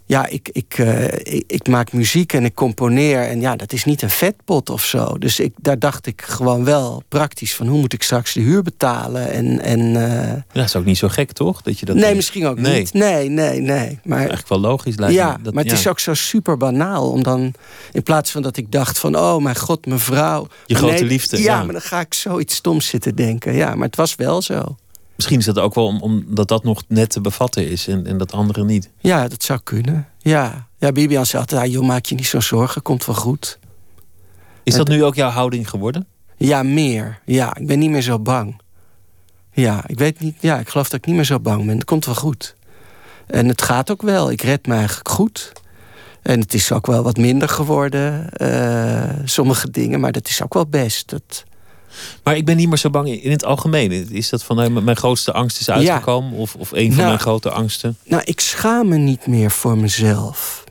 ja, 0.08 0.26
ik, 0.26 0.48
ik, 0.52 0.74
eh, 0.78 1.04
ik, 1.12 1.44
ik 1.46 1.68
maak 1.68 1.92
muziek 1.92 2.32
en 2.32 2.44
ik 2.44 2.54
componeer. 2.54 3.22
En 3.22 3.40
ja, 3.40 3.56
dat 3.56 3.72
is 3.72 3.84
niet 3.84 4.02
een 4.02 4.10
vetpot 4.10 4.70
of 4.70 4.84
zo. 4.84 5.18
Dus 5.18 5.40
ik, 5.40 5.52
daar 5.60 5.78
dacht 5.78 6.06
ik 6.06 6.22
gewoon 6.22 6.64
wel 6.64 7.02
praktisch 7.08 7.54
van... 7.54 7.66
hoe 7.66 7.78
moet 7.80 7.92
ik 7.92 8.02
straks 8.02 8.32
de 8.32 8.40
huur 8.40 8.62
betalen? 8.62 9.30
En, 9.30 9.60
en, 9.60 9.78
eh, 9.80 10.28
ja, 10.32 10.44
dat 10.52 10.64
is 10.64 10.76
ook 10.76 10.84
niet 10.84 10.98
zo 10.98 11.08
gek, 11.08 11.32
toch? 11.32 11.62
Dat 11.62 11.78
je 11.78 11.84
dat 11.86 11.94
nee, 11.94 12.02
denkt. 12.04 12.16
misschien 12.16 12.46
ook 12.46 12.60
Nee. 12.60 12.78
niet. 12.78 12.92
Nee, 12.92 13.28
nee, 13.28 13.60
nee. 13.60 13.98
Maar, 14.04 14.18
Eigenlijk 14.18 14.48
wel 14.48 14.60
logisch 14.60 14.96
lijkt 14.96 15.14
ja, 15.14 15.36
me. 15.36 15.42
Dat- 15.42 15.54
maar 15.54 15.62
het 15.62 15.72
ja. 15.72 15.78
is 15.78 15.88
ook 15.88 15.98
zo 16.00 16.14
super 16.14 16.56
banaal. 16.56 17.10
Om 17.10 17.22
dan, 17.22 17.54
in 17.92 18.02
plaats 18.02 18.30
van 18.30 18.42
dat 18.42 18.56
ik 18.56 18.72
dacht 18.72 18.98
van... 18.98 19.16
oh 19.16 19.42
mijn 19.42 19.56
god, 19.56 19.86
mevrouw. 19.86 20.46
Je 20.66 20.74
grote 20.74 20.92
nee, 20.92 21.04
liefde, 21.04 21.36
Ja, 21.38 21.42
ja. 21.42 21.62
maar 21.62 21.72
dan 21.72 21.82
ga 21.82 22.00
ik 22.00 22.14
zoiets 22.14 22.54
stoms 22.54 22.86
zitten 22.86 23.14
denken. 23.14 23.54
Ja, 23.54 23.74
maar 23.74 23.86
het 23.86 23.96
was 23.96 24.14
wel 24.14 24.42
zo. 24.42 24.76
Misschien 25.16 25.38
is 25.38 25.44
dat 25.44 25.58
ook 25.58 25.74
wel 25.74 25.86
om- 25.86 26.02
omdat 26.02 26.48
dat 26.48 26.64
nog 26.64 26.82
net 26.88 27.10
te 27.10 27.20
bevatten 27.20 27.70
is 27.70 27.88
en, 27.88 28.06
en 28.06 28.18
dat 28.18 28.32
andere 28.32 28.64
niet. 28.64 28.90
Ja, 28.98 29.28
dat 29.28 29.42
zou 29.42 29.60
kunnen. 29.62 30.08
Ja, 30.18 30.66
ja 30.78 30.92
Bibian 30.92 31.26
zei 31.26 31.42
altijd... 31.42 31.60
ah, 31.60 31.66
joh, 31.72 31.86
maak 31.86 32.04
je 32.06 32.14
niet 32.14 32.26
zo 32.26 32.40
zorgen, 32.40 32.82
komt 32.82 33.04
wel 33.06 33.14
goed. 33.16 33.58
Is 34.62 34.74
dat 34.74 34.88
nu 34.88 35.04
ook 35.04 35.14
jouw 35.14 35.30
houding 35.30 35.70
geworden? 35.70 36.06
Ja, 36.36 36.62
meer. 36.62 37.20
Ja, 37.24 37.56
ik 37.56 37.66
ben 37.66 37.78
niet 37.78 37.90
meer 37.90 38.02
zo 38.02 38.18
bang. 38.18 38.60
Ja, 39.52 39.84
ik 39.86 39.98
weet 39.98 40.20
niet. 40.20 40.36
Ja, 40.40 40.58
ik 40.58 40.68
geloof 40.68 40.88
dat 40.88 40.98
ik 41.00 41.06
niet 41.06 41.14
meer 41.16 41.24
zo 41.24 41.40
bang 41.40 41.66
ben. 41.66 41.74
Het 41.76 41.84
komt 41.84 42.04
wel 42.04 42.14
goed. 42.14 42.54
En 43.26 43.48
het 43.48 43.62
gaat 43.62 43.90
ook 43.90 44.02
wel. 44.02 44.30
Ik 44.30 44.40
red 44.42 44.66
me 44.66 44.74
eigenlijk 44.74 45.08
goed. 45.08 45.52
En 46.22 46.40
het 46.40 46.54
is 46.54 46.72
ook 46.72 46.86
wel 46.86 47.02
wat 47.02 47.16
minder 47.16 47.48
geworden. 47.48 48.28
eh, 48.30 49.14
sommige 49.24 49.70
dingen, 49.70 50.00
maar 50.00 50.12
dat 50.12 50.28
is 50.28 50.42
ook 50.42 50.54
wel 50.54 50.66
best. 50.66 51.08
Dat, 51.10 51.44
Maar 52.22 52.36
ik 52.36 52.44
ben 52.44 52.56
niet 52.56 52.68
meer 52.68 52.78
zo 52.78 52.90
bang 52.90 53.22
in 53.22 53.30
het 53.30 53.44
algemeen. 53.44 54.10
Is 54.10 54.28
dat 54.28 54.42
van 54.42 54.56
nou, 54.56 54.70
mijn 54.70 54.96
grootste 54.96 55.32
angst 55.32 55.60
is 55.60 55.70
uitgekomen? 55.70 56.32
Of, 56.32 56.54
of 56.54 56.72
een 56.72 56.86
van 56.86 56.96
Nou, 56.96 57.06
mijn 57.08 57.18
grote 57.18 57.50
angsten? 57.50 57.96
Nou, 58.04 58.22
ik 58.24 58.40
schaam 58.40 58.88
me 58.88 58.96
niet 58.96 59.26
meer 59.26 59.50
voor 59.50 59.78
mezelf. 59.78 60.64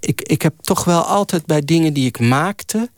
Ik, 0.00 0.20
ik 0.20 0.42
heb 0.42 0.54
toch 0.60 0.84
wel 0.84 1.02
altijd 1.02 1.46
bij 1.46 1.60
dingen 1.60 1.92
die 1.92 2.06
ik 2.06 2.18
maakte... 2.18 2.90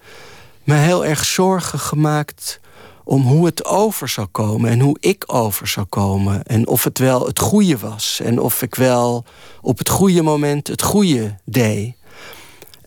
me 0.65 0.75
heel 0.75 1.05
erg 1.05 1.25
zorgen 1.25 1.79
gemaakt 1.79 2.61
om 3.05 3.23
hoe 3.23 3.47
het 3.47 3.65
over 3.65 4.09
zou 4.09 4.27
komen... 4.27 4.71
en 4.71 4.81
hoe 4.81 4.97
ik 5.01 5.25
over 5.27 5.67
zou 5.67 5.87
komen. 5.87 6.43
En 6.43 6.69
of 6.69 6.85
het 6.85 6.99
wel 6.99 7.27
het 7.27 7.39
goede 7.39 7.79
was. 7.79 8.21
En 8.23 8.41
of 8.41 8.63
ik 8.63 8.75
wel 8.75 9.25
op 9.61 9.79
het 9.79 9.89
goede 9.89 10.23
moment 10.23 10.67
het 10.67 10.83
goede 10.83 11.35
deed. 11.45 11.95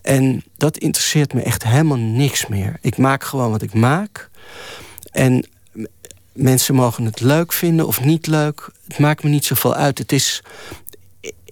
En 0.02 0.44
dat 0.56 0.78
interesseert 0.78 1.34
me 1.34 1.42
echt 1.42 1.64
helemaal 1.64 1.98
niks 1.98 2.46
meer. 2.46 2.78
Ik 2.80 2.96
maak 2.96 3.24
gewoon 3.24 3.50
wat 3.50 3.62
ik 3.62 3.74
maak. 3.74 4.30
En 5.10 5.44
mensen 6.32 6.74
mogen 6.74 7.04
het 7.04 7.20
leuk 7.20 7.52
vinden 7.52 7.86
of 7.86 8.04
niet 8.04 8.26
leuk. 8.26 8.70
Het 8.88 8.98
maakt 8.98 9.22
me 9.22 9.30
niet 9.30 9.44
zoveel 9.44 9.74
uit. 9.74 9.98
Het 9.98 10.12
is 10.12 10.42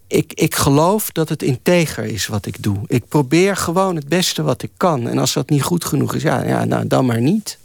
ik, 0.08 0.32
ik 0.32 0.54
geloof 0.54 1.10
dat 1.10 1.28
het 1.28 1.42
integer 1.42 2.04
is 2.04 2.26
wat 2.26 2.46
ik 2.46 2.62
doe. 2.62 2.76
Ik 2.86 3.08
probeer 3.08 3.56
gewoon 3.56 3.96
het 3.96 4.08
beste 4.08 4.42
wat 4.42 4.62
ik 4.62 4.70
kan. 4.76 5.08
En 5.08 5.18
als 5.18 5.32
dat 5.32 5.50
niet 5.50 5.62
goed 5.62 5.84
genoeg 5.84 6.14
is, 6.14 6.22
ja, 6.22 6.44
ja 6.44 6.64
nou, 6.64 6.86
dan 6.86 7.06
maar 7.06 7.20
niet. 7.20 7.58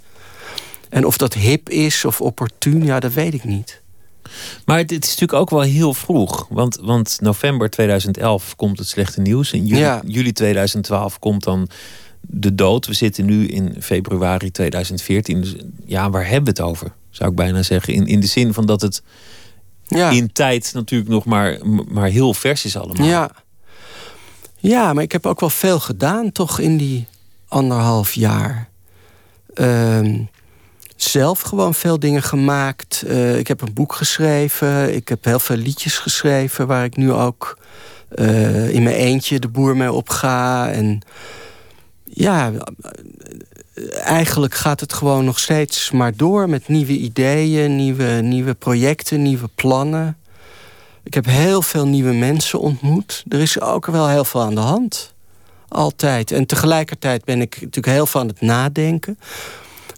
En 0.90 1.06
of 1.06 1.18
dat 1.18 1.34
hip 1.34 1.70
is 1.70 2.06
of 2.06 2.22
opportun, 2.22 2.84
ja, 2.84 3.00
dat 3.00 3.14
weet 3.14 3.34
ik 3.34 3.44
niet. 3.44 3.82
Maar 4.66 4.78
het, 4.78 4.90
het 4.90 5.04
is 5.04 5.10
natuurlijk 5.10 5.40
ook 5.40 5.50
wel 5.50 5.62
heel 5.62 5.94
vroeg. 5.94 6.46
Want, 6.50 6.78
want 6.82 7.18
november 7.22 7.70
2011 7.70 8.56
komt 8.56 8.78
het 8.80 8.88
slechte 8.88 9.22
nieuws. 9.22 9.52
In 9.52 9.66
juli, 9.66 9.82
Ja. 9.82 10.02
juli 10.06 10.32
2012 10.32 11.20
komt 11.20 11.44
dan 11.44 11.70
de 12.22 12.56
dood. 12.56 12.86
We 12.86 12.94
zitten 12.94 13.26
nu 13.26 13.48
in 13.48 13.76
februari 13.82 14.52
2014. 14.52 15.42
Dus 15.42 15.56
ja, 15.86 16.10
waar 16.10 16.28
hebben 16.28 16.44
we 16.56 16.62
het 16.62 16.70
over? 16.70 16.92
Zou 17.10 17.30
ik 17.30 17.36
bijna 17.36 17.64
zeggen. 17.64 17.94
In, 17.94 18.08
in 18.08 18.20
de 18.20 18.28
zin 18.28 18.54
van 18.54 18.66
dat 18.66 18.82
het 18.82 19.02
Ja. 19.88 20.10
in 20.10 20.32
tijd 20.32 20.72
natuurlijk 20.74 21.10
nog 21.10 21.26
maar, 21.26 21.58
maar 21.88 22.08
heel 22.08 22.34
vers 22.34 22.66
is 22.66 22.78
allemaal. 22.78 23.08
Ja. 23.08 23.32
ja, 24.58 24.94
maar 24.94 25.04
ik 25.04 25.12
heb 25.12 25.26
ook 25.26 25.40
wel 25.40 25.50
veel 25.50 25.80
gedaan 25.80 26.32
toch 26.32 26.60
in 26.60 26.78
die 26.78 27.06
anderhalf 27.48 28.14
jaar. 28.14 28.70
Ehm, 29.54 30.20
zelf 30.96 31.42
gewoon 31.42 31.74
veel 31.74 32.00
dingen 32.00 32.24
gemaakt. 32.24 33.04
Eh, 33.08 33.38
ik 33.38 33.48
heb 33.48 33.62
een 33.62 33.74
boek 33.74 33.94
geschreven. 33.94 34.96
Ik 34.96 35.08
heb 35.08 35.26
heel 35.26 35.40
veel 35.40 35.56
liedjes 35.56 35.98
geschreven 35.98 36.68
waar 36.68 36.84
ik 36.84 36.96
nu 36.96 37.12
ook 37.12 37.58
eh, 38.12 38.70
in 38.70 38.84
mijn 38.84 38.96
eentje 38.96 39.40
de 39.40 39.48
boer 39.48 39.78
mee 39.78 39.92
opga. 39.92 40.70
En 40.72 41.02
ja, 42.14 42.52
eigenlijk 44.04 44.54
gaat 44.54 44.80
het 44.80 44.94
gewoon 44.94 45.26
nog 45.26 45.40
steeds 45.40 45.92
maar 45.92 46.16
door 46.16 46.50
met 46.50 46.68
nieuwe 46.68 46.92
ideeën, 46.92 47.76
nieuwe, 47.76 48.06
nieuwe 48.06 48.54
projecten, 48.54 49.22
nieuwe 49.22 49.50
plannen. 49.56 50.18
Ik 51.04 51.14
heb 51.14 51.26
heel 51.26 51.62
veel 51.62 51.88
nieuwe 51.88 52.14
mensen 52.14 52.60
ontmoet. 52.60 53.24
Er 53.28 53.40
is 53.40 53.60
ook 53.60 53.86
wel 53.86 54.08
heel 54.08 54.26
veel 54.26 54.42
aan 54.42 54.56
de 54.56 54.62
hand. 54.62 55.14
Altijd. 55.68 56.32
En 56.32 56.46
tegelijkertijd 56.46 57.26
ben 57.26 57.42
ik 57.42 57.54
natuurlijk 57.54 57.96
heel 57.96 58.06
veel 58.06 58.22
aan 58.22 58.28
het 58.28 58.42
nadenken. 58.42 59.20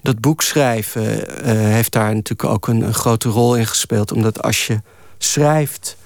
Dat 0.02 0.20
boek 0.20 0.42
schrijven 0.42 1.04
uh, 1.04 1.26
heeft 1.52 1.92
daar 1.92 2.14
natuurlijk 2.16 2.50
ook 2.50 2.68
een, 2.68 2.82
een 2.82 2.94
grote 2.94 3.30
rol 3.30 3.56
in 3.56 3.68
gespeeld. 3.68 4.12
Omdat 4.12 4.42
als 4.42 4.68
je 4.68 4.82
schrijft, 5.18 5.98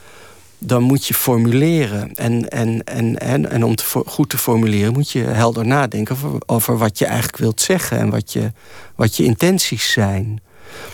dan 0.57 0.83
moet 0.83 1.05
je 1.05 1.13
formuleren. 1.13 2.13
En, 2.15 2.49
en, 2.49 2.83
en, 2.83 3.17
en, 3.19 3.49
en 3.49 3.63
om 3.63 3.75
te 3.75 4.01
goed 4.05 4.29
te 4.29 4.37
formuleren 4.37 4.93
moet 4.93 5.11
je 5.11 5.19
helder 5.19 5.65
nadenken 5.65 6.17
over, 6.45 6.77
wat 6.77 6.97
je 6.97 7.05
eigenlijk 7.05 7.37
wilt 7.37 7.61
zeggen 7.61 7.97
en 7.97 8.09
wat 8.09 8.33
je, 8.33 8.51
wat 8.95 9.15
je 9.15 9.23
intenties 9.23 9.91
zijn. 9.91 10.41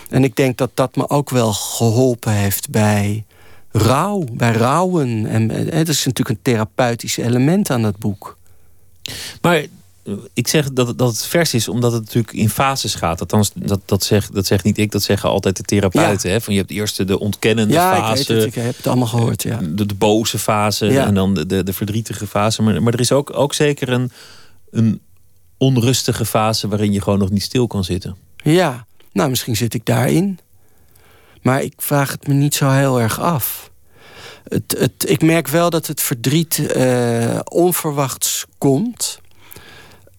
En 0.09 0.23
ik 0.23 0.35
denk 0.35 0.57
dat 0.57 0.71
dat 0.73 0.95
me 0.95 1.09
ook 1.09 1.29
wel 1.29 1.53
geholpen 1.53 2.31
heeft 2.31 2.69
bij 2.69 3.25
rouw, 3.71 4.23
bij 4.31 4.51
rouwen. 4.51 5.25
En 5.25 5.49
het 5.49 5.89
is 5.89 6.05
natuurlijk 6.05 6.29
een 6.29 6.41
therapeutisch 6.41 7.17
element 7.17 7.69
aan 7.69 7.81
dat 7.81 7.97
boek. 7.97 8.37
Maar 9.41 9.65
ik 10.33 10.47
zeg 10.47 10.71
dat 10.71 10.87
het, 10.87 10.97
dat 10.97 11.07
het 11.07 11.25
vers 11.25 11.53
is 11.53 11.67
omdat 11.67 11.91
het 11.91 12.01
natuurlijk 12.01 12.33
in 12.33 12.49
fases 12.49 12.95
gaat. 12.95 13.19
Althans, 13.19 13.51
dat, 13.55 13.79
dat, 13.85 14.03
zegt, 14.03 14.33
dat 14.33 14.45
zegt 14.45 14.63
niet 14.63 14.77
ik, 14.77 14.91
dat 14.91 15.03
zeggen 15.03 15.29
altijd 15.29 15.57
de 15.57 15.63
therapeuten. 15.63 16.31
Hè? 16.31 16.41
Van 16.41 16.53
je 16.53 16.59
hebt 16.59 16.71
eerst 16.71 17.07
de 17.07 17.19
ontkennende 17.19 17.73
ja, 17.73 17.95
fase. 17.95 18.21
Ik, 18.21 18.27
het, 18.27 18.45
ik 18.45 18.63
heb 18.63 18.77
het 18.77 18.87
allemaal 18.87 19.07
gehoord, 19.07 19.43
ja. 19.43 19.59
De, 19.61 19.85
de 19.85 19.95
boze 19.95 20.39
fase 20.39 20.85
Ja. 20.85 21.05
en 21.05 21.13
dan 21.13 21.33
de, 21.33 21.45
de, 21.45 21.63
de 21.63 21.73
verdrietige 21.73 22.27
fase. 22.27 22.61
Maar, 22.61 22.83
maar 22.83 22.93
er 22.93 22.99
is 22.99 23.11
ook, 23.11 23.37
ook 23.37 23.53
zeker 23.53 23.89
een, 23.89 24.11
een 24.71 25.01
onrustige 25.57 26.25
fase 26.25 26.67
waarin 26.67 26.91
je 26.91 27.01
gewoon 27.01 27.19
nog 27.19 27.29
niet 27.29 27.43
stil 27.43 27.67
kan 27.67 27.83
zitten. 27.83 28.15
Ja, 28.43 28.85
nou 29.11 29.29
misschien 29.29 29.55
zit 29.55 29.73
ik 29.73 29.85
daarin. 29.85 30.39
Maar 31.41 31.61
ik 31.61 31.73
vraag 31.77 32.11
het 32.11 32.27
me 32.27 32.33
niet 32.33 32.55
zo 32.55 32.69
heel 32.69 33.01
erg 33.01 33.19
af. 33.19 33.71
Het, 34.47 34.75
het, 34.77 35.09
ik 35.09 35.21
merk 35.21 35.47
wel 35.47 35.69
dat 35.69 35.87
het 35.87 36.01
verdriet 36.01 36.67
eh, 36.67 37.39
onverwachts 37.43 38.45
komt. 38.57 39.21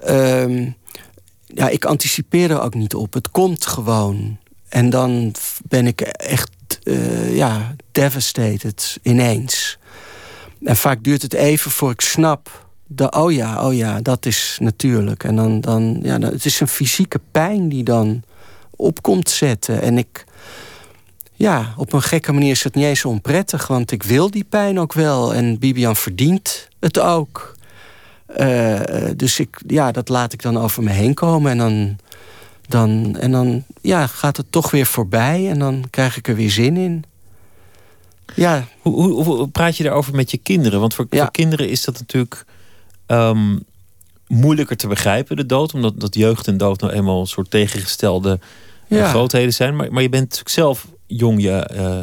Ehm, 0.04 0.70
ja, 1.46 1.68
ik 1.68 1.84
anticipeer 1.84 2.50
er 2.50 2.60
ook 2.60 2.74
niet 2.74 2.94
op. 2.94 3.12
Het 3.12 3.30
komt 3.30 3.66
gewoon. 3.66 4.38
En 4.68 4.90
dan 4.90 5.34
ben 5.64 5.86
ik 5.86 6.00
echt 6.00 6.50
eh, 6.82 7.36
ja, 7.36 7.74
devastated 7.92 8.98
ineens. 9.02 9.78
En 10.62 10.76
vaak 10.76 11.04
duurt 11.04 11.22
het 11.22 11.32
even 11.32 11.70
voor 11.70 11.90
ik 11.90 12.00
snap. 12.00 12.66
Dat, 12.86 13.14
oh 13.14 13.32
ja, 13.32 13.66
oh 13.66 13.74
ja, 13.74 14.00
dat 14.00 14.26
is 14.26 14.58
natuurlijk. 14.60 15.24
En 15.24 15.36
dan, 15.36 15.60
dan, 15.60 15.98
ja, 16.02 16.18
het 16.18 16.44
is 16.44 16.60
een 16.60 16.68
fysieke 16.68 17.20
pijn 17.30 17.68
die 17.68 17.84
dan 17.84 18.22
op 18.70 19.02
komt 19.02 19.30
zetten. 19.30 19.82
En 19.82 19.98
ik, 19.98 20.24
ja, 21.32 21.74
op 21.76 21.92
een 21.92 22.02
gekke 22.02 22.32
manier 22.32 22.50
is 22.50 22.64
het 22.64 22.74
niet 22.74 22.84
eens 22.84 23.04
onprettig, 23.04 23.66
want 23.66 23.90
ik 23.90 24.02
wil 24.02 24.30
die 24.30 24.44
pijn 24.44 24.80
ook 24.80 24.92
wel. 24.92 25.34
En 25.34 25.58
Bibian 25.58 25.96
verdient 25.96 26.68
het 26.80 26.98
ook. 26.98 27.53
Eh, 28.34 29.10
dus 29.16 29.38
ik, 29.40 29.62
ja, 29.66 29.92
dat 29.92 30.08
laat 30.08 30.32
ik 30.32 30.42
dan 30.42 30.58
over 30.58 30.82
me 30.82 30.90
heen 30.90 31.14
komen. 31.14 31.50
En 31.50 31.58
dan, 31.58 31.96
dan, 32.68 33.16
en 33.20 33.30
dan 33.30 33.64
ja, 33.80 34.06
gaat 34.06 34.36
het 34.36 34.46
toch 34.52 34.70
weer 34.70 34.86
voorbij. 34.86 35.48
En 35.50 35.58
dan 35.58 35.84
krijg 35.90 36.16
ik 36.16 36.28
er 36.28 36.34
weer 36.34 36.50
zin 36.50 36.76
in. 36.76 37.04
Ja, 38.34 38.64
Hoe, 38.80 38.94
hoe, 38.94 39.24
hoe 39.24 39.48
praat 39.48 39.76
je 39.76 39.82
daarover 39.82 40.14
met 40.14 40.30
je 40.30 40.36
kinderen? 40.36 40.80
Want 40.80 40.94
voor, 40.94 41.06
Ja. 41.10 41.22
voor 41.22 41.30
kinderen 41.30 41.68
is 41.68 41.84
dat 41.84 41.98
natuurlijk 41.98 42.44
ehm, 43.06 43.58
moeilijker 44.26 44.76
te 44.76 44.86
begrijpen, 44.86 45.36
de 45.36 45.46
dood. 45.46 45.74
Omdat 45.74 46.00
dat 46.00 46.14
jeugd 46.14 46.46
en 46.46 46.56
dood 46.56 46.80
nou 46.80 46.92
eenmaal 46.92 47.20
een 47.20 47.26
soort 47.26 47.50
tegengestelde 47.50 48.38
eh, 48.88 48.98
ja. 48.98 49.08
grootheden 49.08 49.52
zijn. 49.52 49.76
Maar, 49.76 49.92
maar 49.92 50.02
je 50.02 50.08
bent 50.08 50.22
natuurlijk 50.22 50.50
zelf 50.50 50.86
jong 51.06 51.42
je, 51.42 51.50
eh, 51.50 52.00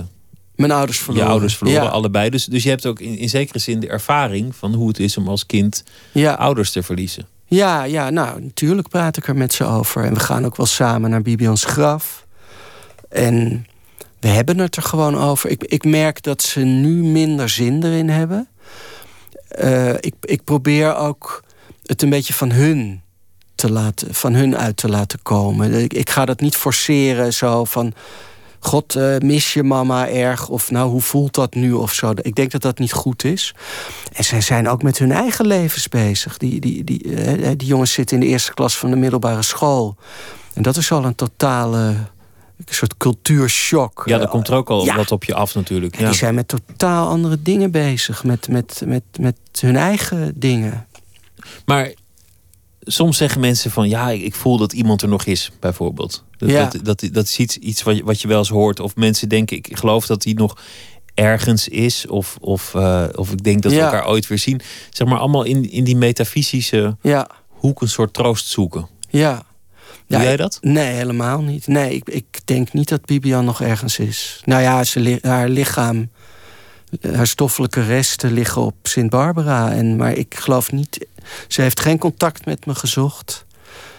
mijn 0.62 0.71
ouders 0.71 1.00
verloren. 1.00 1.26
je 1.26 1.32
ouders 1.32 1.58
verloren, 1.58 1.84
Ja, 1.84 1.89
allebei. 1.89 2.30
Dus, 2.30 2.45
dus 2.45 2.63
je 2.63 2.69
hebt 2.69 2.86
ook 2.86 3.00
in, 3.00 3.17
in 3.17 3.30
zekere 3.30 3.60
zin 3.60 3.80
de 3.80 3.88
ervaring 3.88 4.56
van 4.56 4.74
hoe 4.74 4.88
het 4.88 5.00
is 5.00 5.17
om 5.17 5.28
als 5.28 5.45
kind 5.45 5.84
ja. 6.12 6.34
ouders 6.34 6.71
te 6.71 6.84
verliezen. 6.84 7.28
Ja, 7.45 7.84
ja, 7.84 8.10
nou, 8.10 8.41
natuurlijk 8.41 8.88
praat 8.88 9.17
ik 9.17 9.28
er 9.28 9.36
met 9.36 9.54
ze 9.54 9.65
over. 9.65 10.04
En 10.04 10.13
we 10.13 10.19
gaan 10.19 10.45
ook 10.45 10.58
wel 10.58 10.65
samen 10.65 11.10
naar 11.10 11.21
Bibians 11.21 11.63
graf. 11.63 12.26
En 13.10 13.65
we 14.19 14.28
hebben 14.28 14.58
het 14.58 14.76
er 14.76 14.84
gewoon 14.84 15.17
over. 15.17 15.50
Ik, 15.50 15.63
ik 15.63 15.84
merk 15.84 16.24
dat 16.24 16.41
ze 16.41 16.60
nu 16.60 17.04
minder 17.04 17.50
zin 17.50 17.84
erin 17.84 18.10
hebben. 18.10 18.47
Eh, 19.47 19.93
ik, 19.93 20.13
ik 20.21 20.43
probeer 20.43 20.95
ook 20.95 21.43
het 21.86 22.02
een 22.02 22.10
beetje 22.10 22.34
van 22.34 22.52
hun, 22.52 23.02
te 23.56 23.71
laten, 23.71 24.13
van 24.13 24.34
hun 24.34 24.58
uit 24.58 24.78
te 24.78 24.89
laten 24.89 25.19
komen. 25.21 25.74
Ik, 25.74 25.93
ik 25.93 26.10
ga 26.10 26.26
dat 26.26 26.39
niet 26.39 26.56
forceren, 26.56 27.34
zo 27.34 27.65
van... 27.65 27.93
God, 28.63 28.95
eh, 28.95 29.17
mis 29.17 29.54
je 29.54 29.63
mama 29.63 30.10
erg? 30.10 30.50
Of 30.50 30.71
nou, 30.71 30.89
hoe 30.89 31.02
voelt 31.02 31.34
dat 31.34 31.54
nu? 31.54 31.71
Of 31.71 31.93
zo. 31.93 32.13
Ik 32.21 32.36
denk 32.36 32.52
dat 32.52 32.62
dat 32.62 32.80
niet 32.80 32.93
goed 32.93 33.24
is. 33.24 33.56
En 34.13 34.24
zij 34.24 34.41
zijn 34.41 34.69
ook 34.69 34.84
met 34.84 34.97
hun 34.97 35.12
eigen 35.12 35.47
levens 35.47 35.88
bezig. 35.88 36.38
Die, 36.38 36.60
die, 36.60 36.84
die, 36.84 37.15
eh, 37.15 37.52
die 37.58 37.67
jongens 37.67 37.91
zitten 37.93 38.17
in 38.17 38.24
de 38.24 38.30
eerste 38.30 38.54
klas 38.54 38.78
van 38.78 38.89
de 38.89 38.95
middelbare 38.95 39.41
school. 39.41 39.95
En 40.54 40.62
dat 40.62 40.78
is 40.78 40.91
al 40.91 41.06
een 41.06 41.15
totale 41.15 41.95
een 42.65 42.74
soort 42.76 42.97
cultuurshock. 42.97 44.04
Ja, 44.06 44.17
daar 44.17 44.28
komt 44.28 44.47
er 44.47 44.54
ook 44.56 44.69
al 44.69 44.86
Ja. 44.86 44.95
wat 44.95 45.12
op 45.12 45.24
je 45.24 45.34
af 45.34 45.56
natuurlijk. 45.56 46.00
Ja. 46.00 46.06
Die 46.06 46.17
zijn 46.17 46.36
met 46.36 46.47
totaal 46.47 47.08
andere 47.08 47.41
dingen 47.41 47.71
bezig. 47.71 48.24
Met, 48.24 48.47
met, 48.47 48.82
met, 48.86 49.04
met 49.19 49.38
hun 49.60 49.76
eigen 49.76 50.34
dingen. 50.36 50.88
Maar 51.65 51.91
soms 52.82 53.17
zeggen 53.17 53.41
mensen 53.41 53.72
van 53.72 53.89
ja, 53.89 54.10
ik 54.10 54.36
voel 54.36 54.58
dat 54.58 54.74
iemand 54.74 55.02
er 55.02 55.08
nog 55.08 55.26
is, 55.26 55.52
bijvoorbeeld. 55.60 56.24
Dat, 56.38 56.50
Ja. 56.50 56.65
dat, 56.65 56.86
dat, 56.86 57.10
dat 57.13 57.24
is 57.26 57.38
iets, 57.38 57.58
iets 57.58 57.84
wat, 57.84 57.98
je, 57.98 58.04
wat 58.04 58.22
je 58.22 58.28
wel 58.28 58.38
eens 58.38 58.50
hoort. 58.50 58.80
Of 58.80 58.96
mensen 58.96 59.30
denken, 59.30 59.58
ik 59.58 59.78
geloof 59.78 60.06
dat 60.06 60.24
hij 60.24 60.34
nog 60.34 60.58
ergens 61.13 61.67
is. 61.67 62.08
Of, 62.08 62.38
of, 62.39 62.76
eh, 62.76 63.04
of 63.15 63.32
ik 63.32 63.44
denk 63.44 63.62
dat 63.62 63.72
we 63.72 63.80
elkaar 63.80 64.08
ooit 64.08 64.28
weer 64.28 64.39
zien. 64.39 64.62
Zeg 64.89 65.08
maar 65.08 65.20
allemaal 65.20 65.44
in, 65.44 65.72
in 65.72 65.84
die 65.84 65.96
metafysische 65.96 66.98
Ja, 67.02 67.28
hoek 67.48 67.82
een 67.82 67.89
soort 67.89 68.13
troost 68.13 68.48
zoeken. 68.48 68.88
ja. 69.10 69.44
Doe 70.08 70.20
Ja, 70.20 70.26
jij 70.26 70.38
dat? 70.38 70.58
Nee, 70.62 70.94
helemaal 70.94 71.41
niet. 71.41 71.67
Nee, 71.67 71.96
ik, 71.96 72.10
ik 72.10 72.26
denk 72.46 72.74
niet 72.74 72.89
dat 72.89 73.06
Bibian 73.06 73.46
nog 73.46 73.62
ergens 73.62 74.00
is. 74.00 74.41
Nou 74.46 74.62
ja, 74.62 74.84
ze, 74.84 75.17
haar 75.22 75.50
lichaam, 75.50 76.10
haar 77.01 77.27
stoffelijke 77.27 77.84
resten 77.84 78.32
liggen 78.32 78.62
op 78.62 78.75
Sint 78.84 79.10
Barbara. 79.10 79.71
En, 79.71 79.95
maar 79.95 80.13
ik 80.13 80.36
geloof 80.36 80.71
niet. 80.71 81.08
Ze 81.47 81.62
heeft 81.62 81.80
geen 81.80 81.97
contact 81.97 82.45
met 82.45 82.65
me 82.65 82.75
gezocht. 82.75 83.45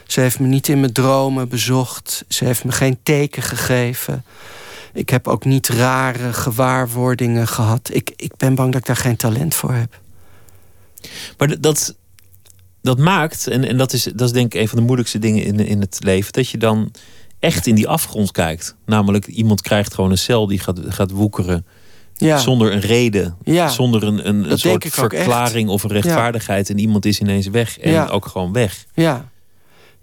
Ze 0.07 0.21
heeft 0.21 0.41
me 0.41 0.47
niet 0.47 0.69
in 0.69 0.81
mijn 0.81 0.93
dromen 0.93 1.49
bezocht. 1.49 2.25
Ze 2.29 2.45
heeft 2.45 2.65
me 2.65 2.73
geen 2.73 2.99
teken 3.03 3.43
gegeven. 3.43 4.25
Ik 4.93 5.09
heb 5.09 5.29
ook 5.29 5.45
niet 5.45 5.69
rare 5.69 6.33
gewaarwordingen 6.33 7.49
gehad. 7.49 7.91
Ik, 7.93 8.13
ik 8.17 8.37
ben 8.37 8.55
bang 8.55 8.73
dat 8.73 8.81
ik 8.81 8.87
daar 8.87 8.97
geen 8.97 9.17
talent 9.17 9.55
voor 9.55 9.73
heb. 9.73 10.01
Maar 11.39 11.61
dat, 11.61 11.95
dat 12.83 12.99
maakt, 12.99 13.47
en, 13.47 13.65
en 13.65 13.77
dat, 13.77 13.93
is, 13.93 14.03
dat 14.03 14.21
is 14.21 14.33
denk 14.33 14.55
ik 14.55 14.61
een 14.61 14.69
van 14.69 14.79
de 14.79 14.85
moeilijkste 14.85 15.19
dingen 15.19 15.45
in, 15.45 15.61
in 15.61 15.81
het 15.81 15.99
leven, 16.05 16.33
dat 16.33 16.49
je 16.49 16.59
dan 16.59 16.91
echt 17.39 17.67
in 17.67 17.75
die 17.75 17.89
afgrond 17.89 18.31
kijkt. 18.31 18.75
Namelijk, 18.87 19.27
iemand 19.27 19.61
krijgt 19.61 19.95
gewoon 19.95 20.11
een 20.11 20.19
cel 20.19 20.47
die 20.47 20.59
gaat, 20.59 20.81
gaat 20.89 21.11
woekeren. 21.11 21.67
Ja, 22.23 22.39
Zonder 22.39 22.73
een 22.73 22.81
reden. 22.81 23.37
Ja. 23.45 23.69
Zonder 23.69 24.03
een, 24.03 24.29
een, 24.29 24.51
een 24.51 24.59
soort 24.59 24.85
echt. 24.85 24.95
verklaring 24.95 25.69
of 25.69 25.83
een 25.83 25.91
rechtvaardigheid. 25.91 26.71
En 26.71 26.79
iemand 26.79 27.05
is 27.05 27.21
ineens 27.21 27.47
weg. 27.49 27.79
En 27.79 27.91
Ja. 27.91 28.07
ook 28.07 28.27
gewoon 28.27 28.53
weg. 28.53 28.85
ja. 28.95 29.31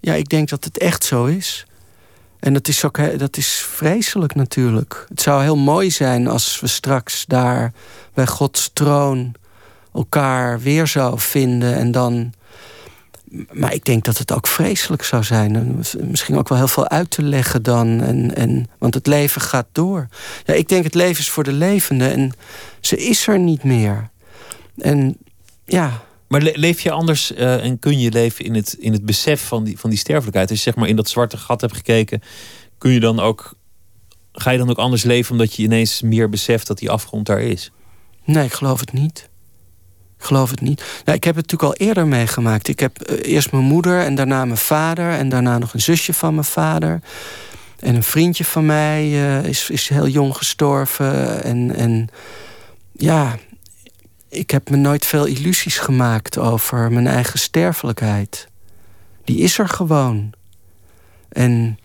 ja, 0.00 0.14
ik 0.14 0.28
denk 0.28 0.48
dat 0.48 0.64
het 0.64 0.78
echt 0.78 1.04
zo 1.04 1.24
is. 1.24 1.64
En 2.40 2.52
dat 2.52 2.68
is 2.68 2.84
ook 2.84 3.18
dat 3.18 3.36
is 3.36 3.48
vreselijk 3.48 4.34
natuurlijk. 4.34 5.04
Het 5.08 5.20
zou 5.20 5.42
heel 5.42 5.56
mooi 5.56 5.90
zijn 5.90 6.26
als 6.28 6.60
we 6.60 6.66
straks 6.66 7.24
daar 7.26 7.72
bij 8.14 8.26
Gods 8.26 8.70
troon 8.72 9.34
elkaar 9.94 10.60
weer 10.60 10.86
zouden 10.86 11.20
vinden 11.20 11.74
en 11.76 11.90
dan. 11.92 12.32
Maar 13.52 13.74
ik 13.74 13.84
denk 13.84 14.04
dat 14.04 14.18
het 14.18 14.32
ook 14.32 14.46
vreselijk 14.46 15.02
zou 15.02 15.24
zijn. 15.24 15.56
En 15.56 15.82
misschien 16.10 16.36
ook 16.38 16.48
wel 16.48 16.58
heel 16.58 16.68
veel 16.68 16.88
uit 16.88 17.10
te 17.10 17.22
leggen 17.22 17.62
dan. 17.62 18.00
En, 18.02 18.34
en, 18.34 18.66
want 18.78 18.94
het 18.94 19.06
leven 19.06 19.40
gaat 19.40 19.66
door. 19.72 20.08
Ja, 20.44 20.54
ik 20.54 20.68
denk 20.68 20.84
het 20.84 20.94
leven 20.94 21.20
is 21.20 21.30
voor 21.30 21.44
de 21.44 21.52
levende 21.52 22.08
en 22.08 22.32
ze 22.80 22.96
is 22.96 23.26
er 23.26 23.38
niet 23.38 23.64
meer. 23.64 24.10
En 24.78 25.16
ja, 25.64 26.02
Maar 26.28 26.42
le- 26.42 26.52
leef 26.54 26.80
je 26.80 26.90
anders 26.90 27.32
eh, 27.34 27.64
en 27.64 27.78
kun 27.78 27.98
je 27.98 28.10
leven 28.10 28.44
in 28.44 28.54
het, 28.54 28.76
in 28.78 28.92
het 28.92 29.04
besef 29.04 29.46
van 29.46 29.64
die, 29.64 29.78
van 29.78 29.90
die 29.90 29.98
sterfelijkheid? 29.98 30.50
Als 30.50 30.58
je 30.58 30.64
zeg 30.64 30.74
maar 30.74 30.88
in 30.88 30.96
dat 30.96 31.08
zwarte 31.08 31.36
gat 31.36 31.60
hebt 31.60 31.76
gekeken, 31.76 32.22
kun 32.78 32.90
je 32.90 33.00
dan 33.00 33.20
ook. 33.20 33.54
Ga 34.32 34.50
je 34.50 34.58
dan 34.58 34.70
ook 34.70 34.78
anders 34.78 35.02
leven 35.02 35.32
omdat 35.32 35.54
je 35.54 35.62
ineens 35.62 36.02
meer 36.02 36.28
beseft 36.28 36.66
dat 36.66 36.78
die 36.78 36.90
afgrond 36.90 37.26
daar 37.26 37.40
is? 37.40 37.70
Nee, 38.24 38.44
ik 38.44 38.52
geloof 38.52 38.80
het 38.80 38.92
niet. 38.92 39.28
Ik 40.20 40.26
geloof 40.26 40.50
het 40.50 40.60
niet. 40.60 40.82
Nou, 41.04 41.16
ik 41.16 41.24
heb 41.24 41.36
het 41.36 41.50
natuurlijk 41.50 41.80
al 41.80 41.86
eerder 41.86 42.06
meegemaakt. 42.06 42.68
Ik 42.68 42.80
heb 42.80 43.00
eh, 43.00 43.32
eerst 43.32 43.52
mijn 43.52 43.64
moeder 43.64 44.00
en 44.00 44.14
daarna 44.14 44.44
mijn 44.44 44.58
vader... 44.58 45.10
en 45.10 45.28
daarna 45.28 45.58
nog 45.58 45.74
een 45.74 45.80
zusje 45.80 46.12
van 46.12 46.34
mijn 46.34 46.46
vader. 46.46 47.00
En 47.78 47.94
een 47.94 48.02
vriendje 48.02 48.44
van 48.44 48.66
mij 48.66 49.02
eh, 49.02 49.44
is, 49.44 49.70
is 49.70 49.88
heel 49.88 50.06
jong 50.06 50.36
gestorven. 50.36 51.42
En, 51.42 51.74
en 51.74 52.08
ja, 52.92 53.38
ik 54.28 54.50
heb 54.50 54.70
me 54.70 54.76
nooit 54.76 55.06
veel 55.06 55.24
illusies 55.24 55.78
gemaakt 55.78 56.38
over 56.38 56.92
mijn 56.92 57.06
eigen 57.06 57.38
sterfelijkheid. 57.38 58.48
Die 59.24 59.38
is 59.38 59.58
er 59.58 59.68
gewoon. 59.68 60.32
En 61.28 61.78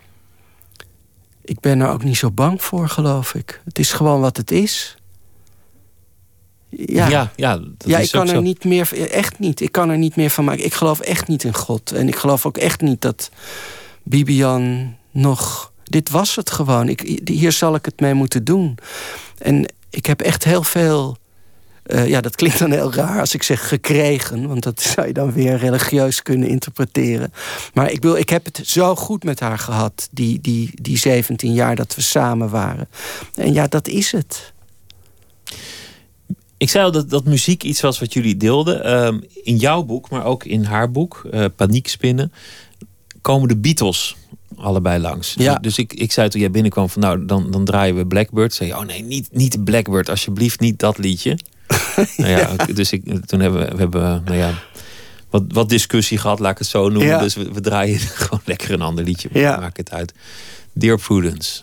ik 1.42 1.60
ben 1.60 1.80
er 1.80 1.90
ook 1.90 2.04
niet 2.04 2.18
zo 2.18 2.32
bang 2.32 2.64
voor, 2.64 2.90
geloof 2.90 3.34
ik. 3.34 3.62
Het 3.66 3.80
is 3.80 3.94
gewoon 3.94 4.22
wat 4.22 4.38
het 4.38 4.52
is. 4.52 4.96
Ja, 6.78 7.08
ja, 7.08 7.32
ja, 7.36 7.58
dat 7.58 7.68
ja 7.86 7.98
is 7.98 8.06
ik 8.06 8.12
kan 8.12 8.28
er 8.28 8.36
zo. 8.36 8.42
niet 8.42 8.64
meer, 8.64 9.10
echt 9.12 9.40
niet. 9.40 9.62
Ik 9.62 9.72
kan 9.72 9.90
er 9.90 9.98
niet 9.98 10.16
meer 10.16 10.30
van 10.30 10.44
maken. 10.46 10.66
Ik 10.66 10.74
geloof 10.74 11.00
echt 11.00 11.28
niet 11.28 11.44
in 11.44 11.54
God. 11.56 11.92
En 11.92 12.08
ik 12.08 12.16
geloof 12.16 12.46
ook 12.46 12.58
echt 12.58 12.82
niet 12.82 13.02
dat 13.02 13.30
Bibian 14.04 14.96
nog. 15.12 15.72
Dit 15.84 16.10
was 16.10 16.36
het 16.36 16.50
gewoon. 16.52 16.90
Ik, 16.90 17.22
hier 17.26 17.52
zal 17.52 17.76
ik 17.76 17.86
het 17.86 18.00
mee 18.00 18.14
moeten 18.14 18.44
doen. 18.44 18.78
En 19.38 19.66
ik 19.90 20.06
heb 20.06 20.22
echt 20.22 20.44
heel 20.44 20.64
veel. 20.64 21.18
eh, 21.84 22.08
ja, 22.08 22.22
dat 22.22 22.36
klinkt 22.36 22.60
dan 22.60 22.72
heel 22.72 22.94
raar 22.94 23.20
als 23.20 23.34
ik 23.34 23.44
zeg 23.44 23.68
gekregen, 23.68 24.48
want 24.48 24.64
dat 24.64 24.82
zou 24.82 25.08
je 25.08 25.14
dan 25.14 25.32
weer 25.34 25.58
religieus 25.58 26.22
kunnen 26.22 26.48
interpreteren. 26.50 27.32
Maar 27.74 27.92
ik 27.92 28.00
bedoel, 28.02 28.18
ik 28.18 28.30
heb 28.30 28.46
het 28.46 28.60
zo 28.64 28.96
goed 28.96 29.24
met 29.24 29.40
haar 29.40 29.60
gehad, 29.60 30.08
die, 30.12 30.42
die, 30.42 30.70
die 30.82 30.98
17 30.98 31.54
jaar 31.54 31.76
dat 31.76 31.96
we 31.96 32.02
samen 32.02 32.50
waren. 32.50 32.88
En 33.36 33.54
ja, 33.54 33.68
dat 33.68 33.88
is 33.88 34.12
het. 34.12 34.54
Ik 36.58 36.70
zei 36.70 36.86
al 36.86 36.92
dat, 36.92 37.10
dat 37.10 37.26
muziek 37.26 37.64
iets 37.64 37.82
was 37.82 38.00
wat 38.00 38.14
jullie 38.14 38.38
deelden. 38.38 38.84
Ehm, 38.84 39.20
in 39.44 39.58
jouw 39.58 39.84
boek, 39.84 40.10
maar 40.10 40.26
ook 40.26 40.44
in 40.44 40.64
haar 40.64 40.92
boek, 40.92 41.28
eh 41.32 41.46
Paniekspinnen, 41.56 42.32
komen 43.22 43.48
de 43.48 43.58
Beatles 43.58 44.16
allebei 44.58 45.02
langs. 45.02 45.34
Ja. 45.38 45.56
Dus 45.56 45.78
ik, 45.78 45.94
ik 45.94 46.12
zei 46.12 46.30
toen 46.30 46.42
jij 46.42 46.52
binnenkwam 46.52 46.90
van 46.90 47.02
nou, 47.02 47.26
dan, 47.26 47.52
dan 47.52 47.66
draaien 47.66 47.96
we 47.96 48.06
Blackbird. 48.06 48.54
Zei 48.54 48.70
je, 48.70 48.78
oh 48.78 48.86
nee, 48.86 49.04
niet, 49.04 49.28
niet 49.32 49.64
Blackbird, 49.64 50.10
alsjeblieft 50.10 50.60
niet 50.60 50.80
dat 50.80 50.98
liedje. 50.98 51.38
nou 52.18 52.30
ja, 52.30 52.56
dus 52.74 52.92
ik, 52.92 53.26
toen 53.26 53.40
hebben 53.40 53.60
we, 53.60 53.72
we 53.72 53.78
hebben, 53.78 54.22
nou 54.26 54.38
ja, 54.38 54.54
wat, 55.30 55.44
wat 55.48 55.70
discussie 55.70 56.18
gehad, 56.18 56.40
laat 56.40 56.52
ik 56.52 56.58
het 56.58 56.68
zo 56.68 56.90
noemen. 56.90 57.08
Ja. 57.08 57.20
Dus 57.20 57.36
we, 57.36 57.52
we 57.52 57.62
draaien 57.62 58.00
gewoon 58.26 58.42
lekker 58.46 58.72
een 58.72 58.82
ander 58.82 59.04
liedje. 59.04 59.30
Ja. 59.32 59.60
Maak 59.60 59.78
het 59.78 59.92
uit. 59.92 60.14
Dear 60.74 61.00
Prudence. 61.00 61.62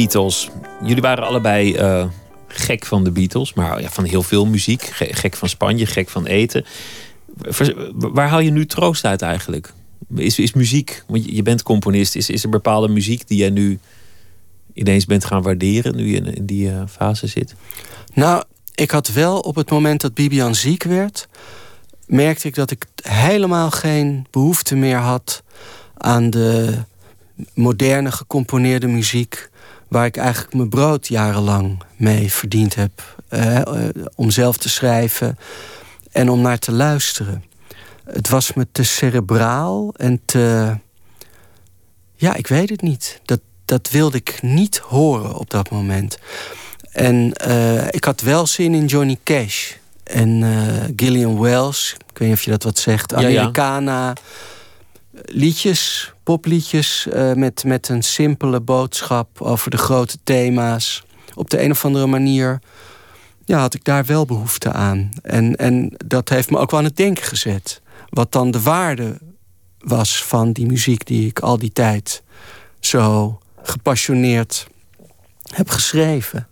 Beatles. 0.00 0.48
Jullie 0.82 1.02
waren 1.02 1.26
allebei 1.26 1.74
eh, 1.74 2.06
gek 2.48 2.86
van 2.86 3.04
de 3.04 3.10
Beatles, 3.10 3.54
maar 3.54 3.80
ja, 3.80 3.88
van 3.88 4.04
heel 4.04 4.22
veel 4.22 4.46
muziek. 4.46 4.82
Ge- 4.82 5.08
Gek 5.14 5.36
van 5.36 5.48
Spanje, 5.48 5.86
gek 5.86 6.08
van 6.08 6.26
eten. 6.26 6.64
Waar 7.92 8.28
haal 8.28 8.40
je 8.40 8.50
nu 8.50 8.66
troost 8.66 9.04
uit 9.04 9.22
eigenlijk? 9.22 9.72
Is, 10.16 10.38
is 10.38 10.52
muziek, 10.52 11.04
want 11.08 11.24
je- 11.36 11.42
bent 11.42 11.62
componist, 11.62 12.16
is, 12.16 12.30
is 12.30 12.42
er 12.42 12.48
bepaalde 12.48 12.88
muziek 12.88 13.28
die 13.28 13.38
jij 13.38 13.50
nu 13.50 13.78
ineens 14.74 15.04
bent 15.06 15.24
gaan 15.24 15.42
waarderen, 15.42 15.96
nu 15.96 16.10
je 16.10 16.16
in, 16.16 16.34
in 16.34 16.46
die 16.46 16.70
eh, 16.70 16.82
fase 16.90 17.26
zit? 17.26 17.54
Nou, 18.14 18.42
ik 18.74 18.90
had 18.90 19.08
wel 19.12 19.38
op 19.40 19.54
het 19.54 19.70
moment 19.70 20.00
dat 20.00 20.14
Bibian 20.14 20.54
ziek 20.54 20.82
werd, 20.82 21.28
merkte 22.06 22.48
ik 22.48 22.54
dat 22.54 22.70
ik 22.70 22.84
helemaal 23.02 23.70
geen 23.70 24.26
behoefte 24.30 24.74
meer 24.76 24.98
had 24.98 25.42
aan 25.96 26.30
de 26.30 26.74
moderne 27.54 28.12
gecomponeerde 28.12 28.86
muziek. 28.86 29.48
Waar 29.88 30.06
ik 30.06 30.16
eigenlijk 30.16 30.54
mijn 30.54 30.68
brood 30.68 31.08
jarenlang 31.08 31.82
mee 31.96 32.32
verdiend 32.32 32.74
heb. 32.74 32.90
eh, 33.28 33.56
eh, 33.56 33.88
om 34.14 34.30
zelf 34.30 34.56
te 34.56 34.68
schrijven 34.68 35.38
en 36.12 36.30
om 36.30 36.40
naar 36.40 36.58
te 36.58 36.72
luisteren. 36.72 37.44
Het 38.04 38.28
was 38.28 38.52
me 38.52 38.66
te 38.72 38.82
cerebraal 38.82 39.94
en 39.96 40.20
te. 40.24 40.76
Ja, 42.16 42.34
ik 42.34 42.46
weet 42.46 42.70
het 42.70 42.82
niet. 42.82 43.20
Dat, 43.24 43.40
dat 43.64 43.90
wilde 43.90 44.16
ik 44.16 44.38
niet 44.42 44.78
horen 44.78 45.34
op 45.34 45.50
dat 45.50 45.70
moment. 45.70 46.18
En 46.92 47.32
eh, 47.32 47.86
ik 47.90 48.04
had 48.04 48.20
wel 48.20 48.46
zin 48.46 48.74
in 48.74 48.86
Johnny 48.86 49.18
Cash. 49.24 49.72
En 50.04 50.42
Gillian 50.96 51.40
Wells, 51.40 51.96
ik 52.12 52.18
weet 52.18 52.28
niet 52.28 52.36
of 52.36 52.44
je 52.44 52.50
dat 52.50 52.62
wat 52.62 52.78
zegt. 52.78 53.10
Ja, 53.10 53.28
ja. 53.28 53.50
Liedjes, 55.24 56.12
popliedjes 56.22 57.06
eh, 57.06 57.32
met, 57.32 57.64
met 57.64 57.88
een 57.88 58.02
simpele 58.02 58.60
boodschap 58.60 59.40
over 59.40 59.70
de 59.70 59.76
grote 59.76 60.18
thema's. 60.24 61.04
Op 61.34 61.50
de 61.50 61.62
een 61.62 61.70
of 61.70 61.84
andere 61.84 62.06
manier 62.06 62.60
ja, 63.44 63.58
had 63.58 63.74
ik 63.74 63.84
daar 63.84 64.04
wel 64.04 64.24
behoefte 64.24 64.72
aan. 64.72 65.10
En, 65.22 65.56
en 65.56 65.94
dat 66.06 66.28
heeft 66.28 66.50
me 66.50 66.58
ook 66.58 66.70
wel 66.70 66.80
aan 66.80 66.86
het 66.86 66.96
denken 66.96 67.24
gezet. 67.24 67.80
Wat 68.08 68.32
dan 68.32 68.50
de 68.50 68.60
waarde 68.60 69.18
was 69.78 70.24
van 70.24 70.52
die 70.52 70.66
muziek 70.66 71.06
die 71.06 71.26
ik 71.26 71.38
al 71.38 71.58
die 71.58 71.72
tijd 71.72 72.22
zo 72.80 73.38
gepassioneerd 73.62 74.66
heb 75.54 75.68
geschreven. 75.70 76.48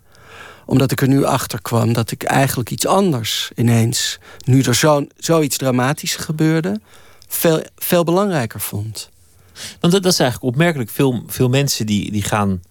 Omdat 0.65 0.91
ik 0.91 1.01
er 1.01 1.07
nu 1.07 1.23
achter 1.23 1.61
kwam 1.61 1.93
dat 1.93 2.11
ik 2.11 2.23
eigenlijk 2.23 2.69
iets 2.69 2.87
anders 2.87 3.51
ineens, 3.55 4.19
nu 4.45 4.61
er 4.61 4.75
zo, 4.75 5.05
zoiets 5.17 5.57
dramatisch 5.57 6.15
gebeurde, 6.15 6.79
veel, 7.27 7.63
veel 7.75 8.03
belangrijker 8.03 8.59
vond. 8.59 9.09
Want 9.79 9.93
dat, 9.93 10.03
dat 10.03 10.11
is 10.11 10.19
eigenlijk 10.19 10.53
opmerkelijk. 10.53 10.89
Veel, 10.89 11.23
veel 11.27 11.49
mensen 11.49 11.85
die, 11.85 12.11
die 12.11 12.23
gaan 12.23 12.61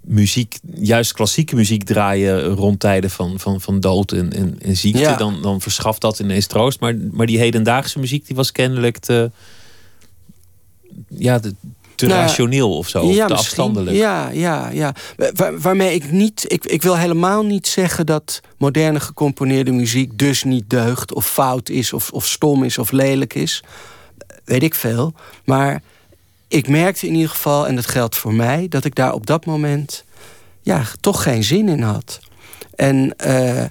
muziek, 0.00 0.58
juist 0.74 1.12
klassieke 1.12 1.54
muziek 1.54 1.84
draaien 1.84 2.44
rond 2.44 2.80
tijden 2.80 3.10
van, 3.10 3.40
van, 3.40 3.60
van 3.60 3.80
dood 3.80 4.12
en, 4.12 4.32
en, 4.32 4.58
en 4.62 4.76
ziekte. 4.76 5.00
Ja. 5.00 5.16
Dan, 5.16 5.42
dan 5.42 5.60
verschaft 5.60 6.00
dat 6.00 6.18
ineens 6.18 6.46
troost. 6.46 6.80
Maar, 6.80 6.96
maar 6.96 7.26
die 7.26 7.38
hedendaagse 7.38 7.98
muziek 7.98 8.26
die 8.26 8.36
was 8.36 8.52
kennelijk 8.52 8.98
te, 8.98 9.30
ja, 11.08 11.38
te, 11.38 11.54
te 12.08 12.14
Nou 12.14 12.26
rationeel 12.26 12.76
of 12.76 12.88
zo. 12.88 13.02
of 13.02 13.14
te 13.14 13.34
afstandelijk. 13.34 13.96
Ja, 13.96 14.28
ja, 14.28 14.68
ja. 14.70 14.94
Waar- 15.34 15.60
waarmee 15.60 15.94
ik 15.94 16.10
niet. 16.10 16.44
Ik, 16.46 16.64
ik 16.64 16.82
wil 16.82 16.96
helemaal 16.96 17.44
niet 17.44 17.66
zeggen 17.66 18.06
dat 18.06 18.40
moderne 18.58 19.00
gecomponeerde 19.00 19.72
muziek 19.72 20.18
dus 20.18 20.44
niet 20.44 20.70
deugt, 20.70 21.14
of 21.14 21.26
fout 21.26 21.68
is, 21.68 21.92
of, 21.92 22.10
of 22.10 22.26
stom 22.26 22.64
is, 22.64 22.78
of 22.78 22.90
lelijk 22.90 23.34
is. 23.34 23.62
Weet 24.44 24.62
ik 24.62 24.74
veel. 24.74 25.14
Maar 25.44 25.82
ik 26.48 26.68
merkte 26.68 27.06
in 27.06 27.14
ieder 27.14 27.30
geval, 27.30 27.66
en 27.66 27.74
dat 27.74 27.86
geldt 27.86 28.16
voor 28.16 28.34
mij, 28.34 28.66
dat 28.68 28.84
ik 28.84 28.94
daar 28.94 29.12
op 29.12 29.26
dat 29.26 29.46
moment 29.46 30.04
ja, 30.62 30.82
toch 31.00 31.22
geen 31.22 31.44
zin 31.44 31.68
in 31.68 31.82
had. 31.82 32.20
En 32.74 33.14
eh, 33.16 33.64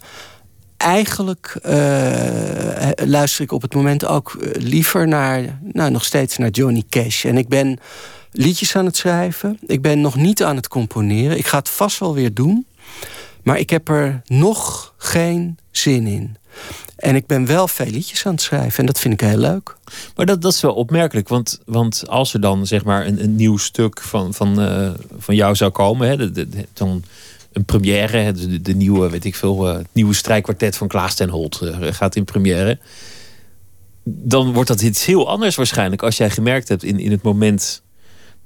eigenlijk 0.77 1.59
eh, 1.63 2.89
luister 2.95 3.43
ik 3.43 3.51
op 3.51 3.61
het 3.61 3.73
moment 3.73 4.05
ook 4.05 4.33
eh, 4.41 4.61
liever 4.61 5.07
naar, 5.07 5.59
nou, 5.73 5.91
nog 5.91 6.05
steeds 6.05 6.37
naar 6.37 6.49
Johnny 6.49 6.83
Cash. 6.89 7.25
En 7.25 7.37
ik 7.37 7.47
ben 7.47 7.79
liedjes 8.31 8.75
aan 8.75 8.85
het 8.85 8.97
schrijven. 8.97 9.59
Ik 9.67 9.81
ben 9.81 10.01
nog 10.01 10.15
niet 10.15 10.43
aan 10.43 10.55
het 10.55 10.67
componeren. 10.67 11.37
Ik 11.37 11.47
ga 11.47 11.57
het 11.57 11.69
vast 11.69 11.99
wel 11.99 12.13
weer 12.13 12.33
doen. 12.33 12.65
Maar 13.43 13.59
ik 13.59 13.69
heb 13.69 13.89
er 13.89 14.21
nog 14.25 14.93
geen 14.97 15.57
zin 15.71 16.07
in. 16.07 16.35
En 16.95 17.15
ik 17.15 17.25
ben 17.25 17.45
wel 17.45 17.67
veel 17.67 17.85
liedjes 17.85 18.25
aan 18.25 18.31
het 18.31 18.41
schrijven. 18.41 18.79
En 18.79 18.85
dat 18.85 18.99
vind 18.99 19.13
ik 19.13 19.21
heel 19.21 19.37
leuk. 19.37 19.75
Maar 20.15 20.25
dat, 20.25 20.41
dat 20.41 20.53
is 20.53 20.61
wel 20.61 20.73
opmerkelijk. 20.73 21.27
Want, 21.27 21.61
want 21.65 22.03
als 22.07 22.33
er 22.33 22.41
dan 22.41 22.67
zeg 22.67 22.83
maar 22.83 23.07
een, 23.07 23.23
een 23.23 23.35
nieuw 23.35 23.57
stuk 23.57 24.01
van, 24.01 24.33
van, 24.33 24.61
eh, 24.61 24.89
van 25.17 25.35
jou 25.35 25.55
zou 25.55 25.71
komen, 25.71 26.07
hè, 26.07 26.31
dan 26.73 27.03
een 27.51 27.65
première, 27.65 28.31
de, 28.31 28.61
de 28.61 28.73
nieuwe, 28.73 29.09
weet 29.09 29.25
ik 29.25 29.35
veel, 29.35 29.69
eh, 29.69 29.79
nieuwe 29.91 30.13
strijkkwartet 30.13 30.77
van 30.77 30.87
Klaas 30.87 31.15
ten 31.15 31.29
Holt 31.29 31.61
eh, 31.61 31.77
gaat 31.79 32.15
in 32.15 32.25
première. 32.25 32.79
Dan 34.03 34.53
wordt 34.53 34.69
dat 34.69 34.81
iets 34.81 35.05
heel 35.05 35.29
anders 35.29 35.55
waarschijnlijk 35.55 36.03
als 36.03 36.17
jij 36.17 36.29
gemerkt 36.29 36.67
hebt 36.67 36.83
in, 36.83 36.99
in 36.99 37.11
het 37.11 37.21
moment 37.21 37.81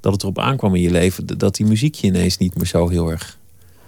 dat 0.05 0.13
het 0.13 0.23
erop 0.23 0.39
aankwam 0.39 0.75
in 0.75 0.81
je 0.81 0.91
leven, 0.91 1.25
dat 1.37 1.55
die 1.55 1.65
muziek 1.65 1.95
je 1.95 2.07
ineens 2.07 2.37
niet 2.37 2.55
meer 2.55 2.65
zo 2.65 2.89
heel 2.89 3.09
erg. 3.11 3.37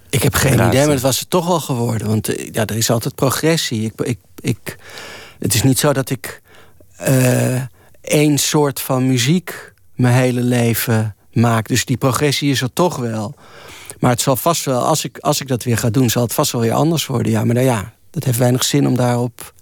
Ik 0.09 0.23
heb 0.23 0.33
geen 0.33 0.53
idee, 0.53 0.81
maar 0.85 0.89
het. 0.89 1.01
was 1.01 1.19
het 1.19 1.29
toch 1.29 1.47
wel 1.47 1.59
geworden. 1.59 2.07
Want 2.07 2.27
eh, 2.35 2.49
ja, 2.51 2.65
er 2.65 2.75
is 2.77 2.89
altijd 2.89 3.15
progressie. 3.15 3.81
Ik, 3.83 3.93
ik, 4.01 4.19
ik, 4.39 4.77
het 5.39 5.53
is 5.53 5.63
niet 5.63 5.79
zo 5.79 5.93
dat 5.93 6.09
ik 6.09 6.41
eh, 6.97 7.61
één 8.01 8.37
soort 8.37 8.79
van 8.81 9.07
muziek 9.07 9.73
mijn 9.95 10.13
hele 10.15 10.41
leven 10.41 11.15
maak. 11.31 11.67
Dus 11.67 11.85
die 11.85 11.97
progressie 11.97 12.51
is 12.51 12.61
er 12.61 12.73
toch 12.73 12.95
wel. 12.97 13.35
Maar 13.99 14.11
het 14.11 14.21
zal 14.21 14.35
vast 14.35 14.65
wel, 14.65 14.81
als 14.81 15.03
ik, 15.03 15.17
als 15.17 15.41
ik 15.41 15.47
dat 15.47 15.63
weer 15.63 15.77
ga 15.77 15.89
doen, 15.89 16.09
zal 16.09 16.23
het 16.23 16.33
vast 16.33 16.51
wel 16.51 16.61
weer 16.61 16.73
anders 16.73 17.05
worden. 17.05 17.31
Ja, 17.31 17.43
maar 17.43 17.55
nou 17.55 17.67
ja, 17.67 17.93
dat 18.09 18.23
heeft 18.23 18.37
weinig 18.37 18.63
zin 18.63 18.87
om 18.87 18.95
daarop. 18.95 19.53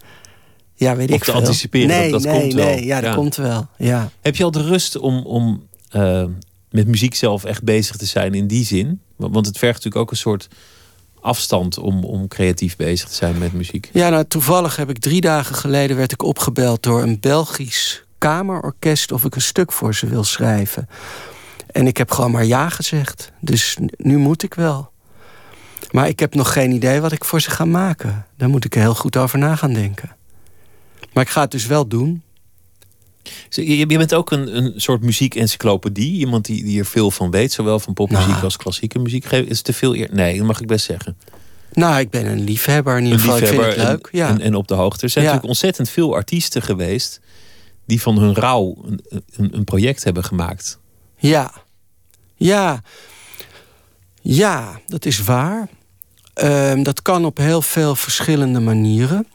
Ja, 0.75 0.95
weet 0.95 1.09
Op 1.09 1.15
ik 1.15 1.23
te 1.23 1.31
veel. 1.31 1.39
anticiperen, 1.39 1.87
Nee, 1.87 2.11
dat- 2.11 2.21
dat 2.23 2.31
nee, 2.31 2.41
komt 2.41 2.53
wel. 2.53 2.65
nee. 2.65 2.85
Ja, 2.85 3.01
dat 3.01 3.09
Ja. 3.09 3.15
komt 3.15 3.35
wel. 3.35 3.67
Ja. 3.77 4.09
Heb 4.21 4.35
je 4.35 4.43
al 4.43 4.51
de 4.51 4.63
rust 4.63 4.97
om, 4.97 5.25
om 5.25 5.67
eh, 5.95 6.25
met 6.69 6.87
muziek 6.87 7.15
zelf 7.15 7.43
echt 7.43 7.63
bezig 7.63 7.95
te 7.95 8.05
zijn 8.05 8.33
in 8.33 8.47
die 8.47 8.65
zin? 8.65 9.01
Want 9.15 9.45
het 9.45 9.57
vergt 9.57 9.75
natuurlijk 9.75 10.03
ook 10.03 10.11
een 10.11 10.17
soort 10.17 10.47
afstand 11.21 11.77
om, 11.77 12.03
om 12.03 12.27
creatief 12.27 12.75
bezig 12.75 13.09
te 13.09 13.15
zijn 13.15 13.37
met 13.37 13.53
muziek. 13.53 13.89
Ja, 13.93 14.09
nou, 14.09 14.25
toevallig 14.27 14.75
heb 14.75 14.89
ik 14.89 14.97
drie 14.97 15.21
dagen 15.21 15.55
geleden 15.55 15.97
werd 15.97 16.11
ik 16.11 16.23
opgebeld 16.23 16.83
door 16.83 17.01
een 17.01 17.19
Belgisch 17.19 18.03
kamerorkest 18.17 19.11
of 19.11 19.23
ik 19.23 19.35
een 19.35 19.41
stuk 19.41 19.71
voor 19.71 19.95
ze 19.95 20.07
wil 20.07 20.23
schrijven. 20.23 20.89
En 21.71 21.87
ik 21.87 21.97
heb 21.97 22.11
gewoon 22.11 22.31
maar 22.31 22.45
ja 22.45 22.69
gezegd. 22.69 23.31
Dus 23.39 23.77
nu 23.97 24.17
moet 24.17 24.43
ik 24.43 24.53
wel. 24.53 24.91
Maar 25.91 26.07
ik 26.07 26.19
heb 26.19 26.35
nog 26.35 26.53
geen 26.53 26.71
idee 26.71 27.01
wat 27.01 27.11
ik 27.11 27.23
voor 27.23 27.41
ze 27.41 27.49
ga 27.49 27.65
maken. 27.65 28.25
Daar 28.37 28.49
moet 28.49 28.65
ik 28.65 28.73
heel 28.73 28.95
goed 28.95 29.17
over 29.17 29.39
na 29.39 29.55
gaan 29.55 29.73
denken. 29.73 30.15
Maar 31.13 31.23
ik 31.23 31.29
ga 31.29 31.41
het 31.41 31.51
dus 31.51 31.65
wel 31.65 31.87
doen. 31.87 32.23
Je, 33.49 33.85
bent 33.85 34.13
ook 34.13 34.31
een, 34.31 34.57
een 34.57 34.73
soort 34.75 35.01
muziekencyclopedie. 35.03 36.11
Iemand 36.19 36.45
die, 36.45 36.63
die 36.63 36.79
er 36.79 36.85
veel 36.85 37.11
van 37.11 37.31
weet, 37.31 37.51
zowel 37.51 37.79
van 37.79 37.93
popmuziek 37.93 38.27
Nou. 38.29 38.43
als 38.43 38.57
klassieke 38.57 38.99
muziek. 38.99 39.25
Is 39.25 39.61
te 39.61 39.73
veel 39.73 39.95
eer? 39.95 40.09
Nee, 40.11 40.37
dat 40.37 40.47
mag 40.47 40.61
ik 40.61 40.67
best 40.67 40.85
zeggen. 40.85 41.17
Nou, 41.73 41.99
ik 41.99 42.09
ben 42.09 42.25
een 42.25 42.43
liefhebber 42.43 42.97
in 42.97 43.03
ieder 43.03 43.19
geval. 43.19 43.37
Ik 43.37 43.45
vind 43.47 43.55
het 43.57 43.65
liefhebber 43.65 43.91
leuk. 43.93 44.07
en, 44.11 44.17
Ja. 44.17 44.29
en, 44.29 44.41
en 44.41 44.55
op 44.55 44.67
de 44.67 44.73
hoogte. 44.73 45.03
Er 45.03 45.09
zijn 45.09 45.25
Ja. 45.25 45.31
natuurlijk 45.31 45.59
ontzettend 45.59 45.89
veel 45.89 46.13
artiesten 46.15 46.61
geweest 46.61 47.19
die 47.85 48.01
van 48.01 48.17
hun 48.17 48.33
rouw 48.35 48.83
een, 48.85 48.99
een, 49.35 49.55
een 49.55 49.63
project 49.63 50.03
hebben 50.03 50.23
gemaakt. 50.23 50.79
Ja. 51.17 51.51
Ja. 52.35 52.81
Ja, 54.21 54.79
dat 54.87 55.05
is 55.05 55.23
waar. 55.23 55.67
Ehm, 56.33 56.83
dat 56.83 57.01
kan 57.01 57.25
op 57.25 57.37
heel 57.37 57.61
veel 57.61 57.95
verschillende 57.95 58.59
manieren. 58.59 59.27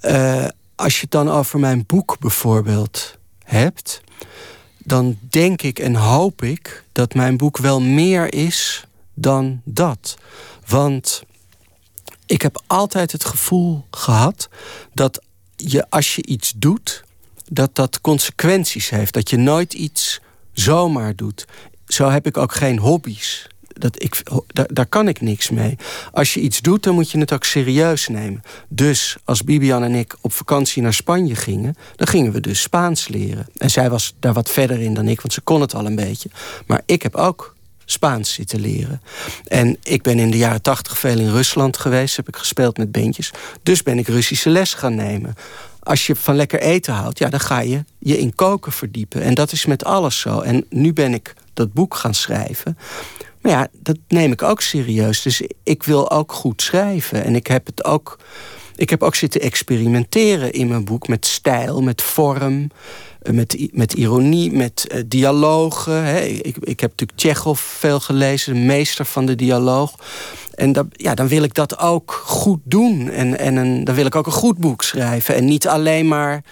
Eh, 0.00 0.44
als 0.80 0.94
je 0.94 1.00
het 1.00 1.10
dan 1.10 1.30
over 1.30 1.58
mijn 1.58 1.84
boek 1.86 2.16
bijvoorbeeld 2.18 3.18
hebt, 3.44 4.00
dan 4.78 5.18
denk 5.28 5.62
ik 5.62 5.78
en 5.78 5.94
hoop 5.94 6.42
ik 6.42 6.84
dat 6.92 7.14
mijn 7.14 7.36
boek 7.36 7.56
wel 7.56 7.80
meer 7.80 8.34
is 8.34 8.84
dan 9.14 9.60
dat. 9.64 10.16
Want 10.66 11.22
ik 12.26 12.42
heb 12.42 12.62
altijd 12.66 13.12
het 13.12 13.24
gevoel 13.24 13.86
gehad 13.90 14.48
dat 14.94 15.22
je 15.56 15.90
als 15.90 16.14
je 16.14 16.26
iets 16.26 16.52
doet, 16.56 17.04
dat 17.48 17.74
dat 17.74 18.00
consequenties 18.00 18.90
heeft. 18.90 19.14
Dat 19.14 19.30
je 19.30 19.36
nooit 19.36 19.72
iets 19.72 20.20
zomaar 20.52 21.16
doet. 21.16 21.46
Zo 21.86 22.08
heb 22.08 22.26
ik 22.26 22.36
ook 22.36 22.54
geen 22.54 22.78
hobby's. 22.78 23.46
Dat 23.80 24.02
ik, 24.02 24.22
daar, 24.46 24.86
kan 24.86 25.08
ik 25.08 25.20
niks 25.20 25.50
mee. 25.50 25.76
Als 26.12 26.34
je 26.34 26.40
iets 26.40 26.60
doet, 26.60 26.82
dan 26.82 26.94
moet 26.94 27.10
je 27.10 27.18
het 27.18 27.32
ook 27.32 27.44
serieus 27.44 28.08
nemen. 28.08 28.42
Dus 28.68 29.16
als 29.24 29.44
Bibian 29.44 29.82
en 29.82 29.94
ik 29.94 30.16
op 30.20 30.32
vakantie 30.32 30.82
naar 30.82 30.94
Spanje 30.94 31.34
gingen... 31.34 31.76
dan 31.96 32.06
gingen 32.06 32.32
we 32.32 32.40
dus 32.40 32.60
Spaans 32.60 33.08
leren. 33.08 33.46
En 33.56 33.70
zij 33.70 33.90
was 33.90 34.14
daar 34.18 34.32
wat 34.32 34.50
verder 34.50 34.80
in 34.80 34.94
dan 34.94 35.08
ik, 35.08 35.20
want 35.20 35.32
ze 35.32 35.40
kon 35.40 35.60
het 35.60 35.74
al 35.74 35.86
een 35.86 35.96
beetje. 35.96 36.30
Maar 36.66 36.82
ik 36.86 37.02
heb 37.02 37.14
ook 37.16 37.54
Spaans 37.90 38.32
zitten 38.32 38.60
leren. 38.60 39.02
En 39.46 39.76
ik 39.82 40.02
ben 40.02 40.18
in 40.18 40.30
de 40.30 40.36
jaren 40.36 40.62
tachtig 40.62 40.98
veel 40.98 41.18
in 41.18 41.30
Rusland 41.30 41.76
geweest. 41.76 42.16
Heb 42.16 42.28
ik 42.28 42.36
gespeeld 42.36 42.78
met 42.78 42.92
bandjes. 42.92 43.32
Dus 43.62 43.82
ben 43.82 43.98
ik 43.98 44.08
Russische 44.08 44.50
les 44.50 44.74
gaan 44.74 44.94
nemen. 44.94 45.34
Als 45.82 46.06
je 46.06 46.16
van 46.16 46.36
lekker 46.36 46.60
eten 46.60 46.94
houdt, 46.94 47.18
ja, 47.18 47.28
dan 47.28 47.40
ga 47.40 47.60
je 47.60 47.84
je 47.98 48.18
in 48.18 48.34
koken 48.34 48.72
verdiepen. 48.72 49.22
En 49.22 49.34
dat 49.34 49.52
is 49.52 49.66
met 49.66 49.84
alles 49.84 50.20
zo. 50.20 50.40
En 50.40 50.66
nu 50.68 50.92
ben 50.92 51.14
ik 51.14 51.34
dat 51.54 51.72
boek 51.72 51.94
gaan 51.94 52.14
schrijven. 52.14 52.78
Maar 53.40 53.52
ja, 53.52 53.68
dat 53.72 53.98
neem 54.08 54.32
ik 54.32 54.42
ook 54.42 54.60
serieus. 54.60 55.22
Dus 55.22 55.42
ik 55.62 55.82
wil 55.82 56.10
ook 56.10 56.32
goed 56.32 56.62
schrijven. 56.62 57.24
En 57.24 57.34
ik 57.34 57.46
heb 57.46 57.66
het 57.66 57.84
ook. 57.84 58.18
Ik 58.76 58.90
heb 58.90 59.02
ook 59.02 59.14
zitten 59.14 59.40
experimenteren 59.40 60.52
in 60.52 60.68
mijn 60.68 60.84
boek 60.84 61.08
met 61.08 61.26
stijl, 61.26 61.82
met 61.82 62.02
vorm, 62.02 62.70
eh, 63.22 63.32
met, 63.32 63.68
met 63.72 63.92
ironie, 63.92 64.52
met 64.52 64.86
eh, 64.88 65.02
dialogen. 65.06 66.04
Hè. 66.04 66.20
Ik, 66.20 66.56
ik 66.56 66.80
heb 66.80 66.90
natuurlijk 66.90 67.18
Tsjechov 67.18 67.60
veel 67.60 68.00
gelezen, 68.00 68.54
de 68.54 68.60
meester 68.60 69.04
van 69.04 69.26
de 69.26 69.34
dialoog. 69.34 69.94
En 70.54 70.72
dat, 70.72 70.86
ja, 70.92 71.14
dan 71.14 71.28
wil 71.28 71.42
ik 71.42 71.54
dat 71.54 71.78
ook 71.78 72.22
goed 72.24 72.60
doen. 72.64 73.10
En, 73.10 73.38
en 73.38 73.84
dan 73.84 73.94
wil 73.94 74.06
ik 74.06 74.14
ook 74.14 74.26
een 74.26 74.32
goed 74.32 74.58
boek 74.58 74.82
schrijven. 74.82 75.34
En 75.34 75.44
niet 75.44 75.68
alleen 75.68 76.08
maar 76.08 76.44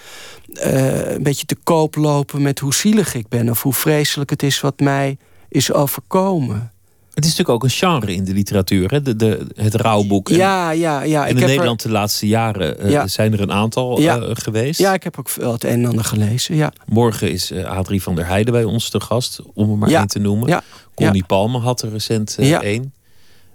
eh, 0.53 1.11
een 1.11 1.23
beetje 1.23 1.45
te 1.45 1.57
koop 1.63 1.95
lopen 1.95 2.41
met 2.41 2.59
hoe 2.59 2.73
zielig 2.73 3.13
ik 3.13 3.27
ben... 3.27 3.49
of 3.49 3.61
hoe 3.61 3.73
vreselijk 3.73 4.29
het 4.29 4.43
is 4.43 4.61
wat 4.61 4.79
mij 4.79 5.17
is 5.49 5.73
overkomen. 5.73 6.71
Het 7.13 7.27
is 7.27 7.35
natuurlijk 7.37 7.49
ook 7.49 7.63
een 7.63 7.75
genre 7.77 8.13
in 8.13 8.23
de 8.23 8.33
literatuur, 8.33 8.91
hè? 8.91 9.01
De, 9.01 9.15
de, 9.15 9.47
het 9.55 9.75
rouwboek. 9.75 10.29
En, 10.29 10.35
Ja, 10.35 10.71
ja, 10.71 11.01
ja. 11.03 11.23
en 11.23 11.29
in 11.29 11.35
heb 11.35 11.43
er- 11.43 11.49
Nederland 11.49 11.81
de 11.81 11.89
laatste 11.89 12.27
jaren 12.27 12.79
eh, 12.79 12.89
Ja. 12.91 13.07
zijn 13.07 13.33
er 13.33 13.41
een 13.41 13.51
aantal 13.51 13.99
Ja. 14.01 14.17
eh, 14.19 14.29
geweest. 14.33 14.79
Ja, 14.79 14.93
ik 14.93 15.03
heb 15.03 15.19
ook 15.19 15.29
wel 15.31 15.51
het 15.51 15.63
een 15.63 15.69
en 15.69 15.85
ander 15.85 16.03
gelezen, 16.05 16.55
ja. 16.55 16.73
Morgen 16.85 17.31
is 17.31 17.51
eh, 17.51 17.63
Adrie 17.65 18.01
van 18.03 18.15
der 18.15 18.25
Heijden 18.25 18.53
bij 18.53 18.63
ons 18.63 18.89
te 18.89 18.99
gast, 18.99 19.39
om 19.53 19.71
er 19.71 19.77
maar 19.77 19.89
Ja. 19.89 19.97
één 19.99 20.07
te 20.07 20.19
noemen. 20.19 20.47
Ja. 20.47 20.63
Connie 20.95 21.23
Palme 21.25 21.57
had 21.59 21.81
er 21.81 21.89
recent 21.89 22.35
Ja. 22.39 22.61
één. 22.61 22.93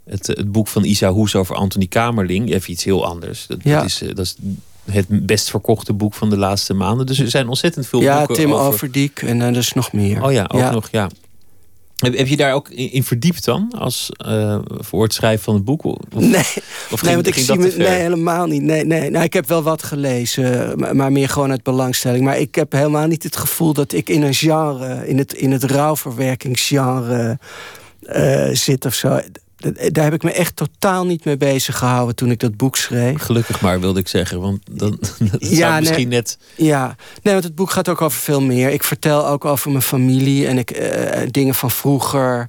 Het, 0.04 0.26
het 0.26 0.52
boek 0.52 0.68
van 0.68 0.84
Isa 0.84 1.10
Hoes 1.10 1.34
over 1.34 1.54
Anthony 1.56 1.86
Kamerling. 1.86 2.52
Even 2.52 2.70
iets 2.72 2.84
heel 2.84 3.06
anders. 3.06 3.46
Dat, 3.46 3.58
Ja. 3.62 3.76
dat 3.76 3.84
is, 3.84 3.98
dat 4.14 4.18
is 4.18 4.36
het 4.90 5.06
best 5.26 5.50
verkochte 5.50 5.92
boek 5.92 6.14
van 6.14 6.30
de 6.30 6.36
laatste 6.36 6.74
maanden. 6.74 7.06
Dus 7.06 7.18
er 7.18 7.30
zijn 7.30 7.48
ontzettend 7.48 7.86
veel 7.86 8.00
Ja, 8.00 8.18
boeken 8.18 8.34
Tim 8.36 8.52
over... 8.52 8.66
Overdiek 8.66 9.22
en 9.22 9.40
er 9.40 9.56
is 9.56 9.72
nog 9.72 9.92
meer. 9.92 10.22
Oh 10.24 10.32
ja, 10.32 10.44
ook 10.52 10.70
nog, 10.70 10.88
ja. 10.90 11.08
Heb, 12.04 12.26
je 12.26 12.36
daar 12.36 12.52
ook 12.52 12.68
in, 12.68 13.02
verdiept 13.04 13.44
dan? 13.44 13.72
Als, 13.78 14.10
eh, 14.16 14.58
voor 14.64 15.02
het 15.02 15.12
schrijven 15.12 15.44
van 15.44 15.54
het 15.54 15.64
boek? 15.64 15.84
Of, 15.84 15.96
Nee, 16.14 16.44
of 16.90 17.02
nee, 17.02 17.14
want 17.14 17.26
ik 17.26 17.34
zie 17.34 17.58
me, 17.58 17.72
nee, 17.76 17.88
helemaal 17.88 18.46
niet. 18.46 18.62
Nee, 18.62 18.84
nee. 18.84 19.10
Nou, 19.10 19.24
ik 19.24 19.32
heb 19.32 19.48
wel 19.48 19.62
wat 19.62 19.82
gelezen, 19.82 20.78
maar, 20.78 20.96
maar 20.96 21.12
meer 21.12 21.28
gewoon 21.28 21.50
uit 21.50 21.62
belangstelling. 21.62 22.24
Maar 22.24 22.38
ik 22.38 22.54
heb 22.54 22.72
helemaal 22.72 23.06
niet 23.06 23.22
het 23.22 23.36
gevoel 23.36 23.72
dat 23.72 23.92
ik 23.92 24.08
in 24.08 24.22
een 24.22 24.34
genre, 24.34 25.08
in 25.08 25.18
het, 25.18 25.32
in 25.32 25.52
het 25.52 25.64
rouwverwerkingsgenre 25.64 27.38
eh, 28.00 28.48
zit 28.52 28.84
of 28.86 28.94
zo. 28.94 29.20
D- 29.72 29.94
Daar 29.94 30.04
heb 30.04 30.14
ik 30.14 30.22
me 30.22 30.32
echt 30.32 30.56
totaal 30.56 31.06
niet 31.06 31.24
mee 31.24 31.36
bezig 31.36 31.78
gehouden 31.78 32.14
toen 32.14 32.30
ik 32.30 32.40
dat 32.40 32.56
boek 32.56 32.76
schreef. 32.76 33.20
Gelukkig 33.20 33.60
maar, 33.60 33.80
wilde 33.80 34.00
ik 34.00 34.08
zeggen. 34.08 34.40
Want 34.40 34.58
dan, 34.70 34.98
dat 35.30 35.48
Ja, 35.48 35.56
zou 35.56 35.70
nee. 35.72 35.80
misschien 35.80 36.08
net... 36.08 36.38
Ja, 36.56 36.96
nee, 37.22 37.32
want 37.32 37.44
het 37.46 37.54
boek 37.54 37.70
gaat 37.70 37.88
ook 37.88 38.00
over 38.02 38.20
veel 38.20 38.40
meer. 38.42 38.70
Ik 38.70 38.84
vertel 38.84 39.26
ook 39.28 39.44
over 39.44 39.70
mijn 39.70 39.82
familie 39.82 40.46
en 40.46 40.58
ik, 40.58 40.70
eh, 40.70 41.22
dingen 41.30 41.54
van 41.54 41.70
vroeger. 41.70 42.48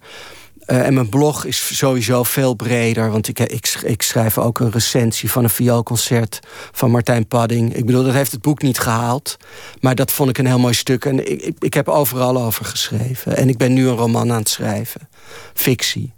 Eh, 0.65 0.85
en 0.85 0.93
mijn 0.93 1.09
blog 1.09 1.45
is 1.45 1.77
sowieso 1.77 2.23
veel 2.23 2.53
breder. 2.53 3.11
Want 3.11 3.27
ik, 3.27 3.39
ik, 3.39 3.79
ik 3.83 4.01
schrijf 4.01 4.37
ook 4.37 4.59
een 4.59 4.71
recensie 4.71 5.31
van 5.31 5.43
een 5.43 5.49
vioolconcert 5.49 6.39
van 6.71 6.91
Martijn 6.91 7.27
Padding. 7.27 7.75
Ik 7.75 7.85
bedoel, 7.85 8.03
dat 8.03 8.13
heeft 8.13 8.31
het 8.31 8.41
boek 8.41 8.61
niet 8.61 8.79
gehaald. 8.79 9.37
Maar 9.79 9.95
dat 9.95 10.11
vond 10.11 10.29
ik 10.29 10.37
een 10.37 10.45
heel 10.45 10.59
mooi 10.59 10.73
stuk. 10.73 11.05
En 11.05 11.31
ik, 11.31 11.41
ik, 11.41 11.55
ik 11.59 11.73
heb 11.73 11.87
overal 11.89 12.37
over 12.41 12.65
geschreven. 12.65 13.37
En 13.37 13.49
ik 13.49 13.57
ben 13.57 13.73
nu 13.73 13.87
een 13.87 13.95
roman 13.95 14.31
aan 14.31 14.37
het 14.39 14.49
schrijven. 14.49 15.09
Fictie. 15.53 16.13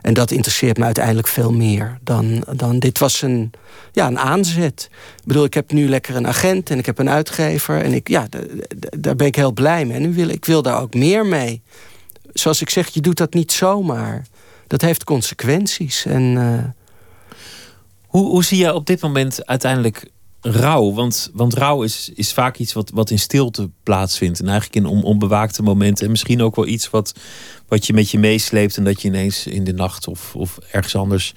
En 0.00 0.14
dat 0.14 0.30
interesseert 0.30 0.78
me 0.78 0.84
uiteindelijk 0.84 1.26
veel 1.26 1.52
meer 1.52 1.98
dan, 2.02 2.44
dan 2.56 2.78
dit 2.78 2.98
was 2.98 3.22
een, 3.22 3.50
ja, 3.92 4.06
een 4.06 4.18
aanzet. 4.18 4.88
Ik 5.16 5.24
bedoel, 5.26 5.44
ik 5.44 5.54
heb 5.54 5.72
nu 5.72 5.88
lekker 5.88 6.16
een 6.16 6.26
agent 6.26 6.70
en 6.70 6.78
ik 6.78 6.86
heb 6.86 6.98
een 6.98 7.10
uitgever. 7.10 7.82
En 7.82 7.92
ik, 7.92 8.08
ja, 8.08 8.28
daar 8.98 9.16
ben 9.16 9.26
ik 9.26 9.36
heel 9.36 9.52
blij 9.52 9.84
mee. 9.84 9.96
En 9.96 10.02
nu 10.02 10.14
wil, 10.14 10.28
ik 10.28 10.44
wil 10.44 10.62
daar 10.62 10.80
ook 10.80 10.94
meer 10.94 11.26
mee. 11.26 11.62
Zoals 12.32 12.60
ik 12.60 12.70
zeg, 12.70 12.88
je 12.88 13.00
doet 13.00 13.16
dat 13.16 13.34
niet 13.34 13.52
zomaar. 13.52 14.26
Dat 14.66 14.80
heeft 14.80 15.04
consequenties. 15.04 16.04
En 16.04 16.36
eh, 16.36 16.64
Hoe, 18.06 18.26
hoe 18.26 18.44
zie 18.44 18.58
je 18.58 18.74
op 18.74 18.86
dit 18.86 19.00
moment 19.00 19.46
uiteindelijk 19.46 20.10
rouw? 20.40 20.92
Want, 20.92 21.30
want 21.32 21.54
rouw 21.54 21.82
is, 21.82 22.10
is 22.14 22.32
vaak 22.32 22.56
iets 22.56 22.72
wat, 22.72 22.90
wat 22.90 23.10
in 23.10 23.18
stilte 23.18 23.70
plaatsvindt. 23.82 24.40
En 24.40 24.48
eigenlijk 24.48 24.76
in 24.76 24.92
on, 24.92 25.02
onbewaakte 25.02 25.62
momenten. 25.62 26.04
En 26.04 26.10
misschien 26.10 26.42
ook 26.42 26.56
wel 26.56 26.66
iets 26.66 26.90
wat, 26.90 27.14
wat 27.68 27.86
je 27.86 27.92
met 27.92 28.10
je 28.10 28.18
meesleept. 28.18 28.76
En 28.76 28.84
dat 28.84 29.02
je 29.02 29.08
ineens 29.08 29.46
in 29.46 29.64
de 29.64 29.72
nacht 29.72 30.08
of, 30.08 30.36
of 30.36 30.58
ergens 30.70 30.96
anders 30.96 31.34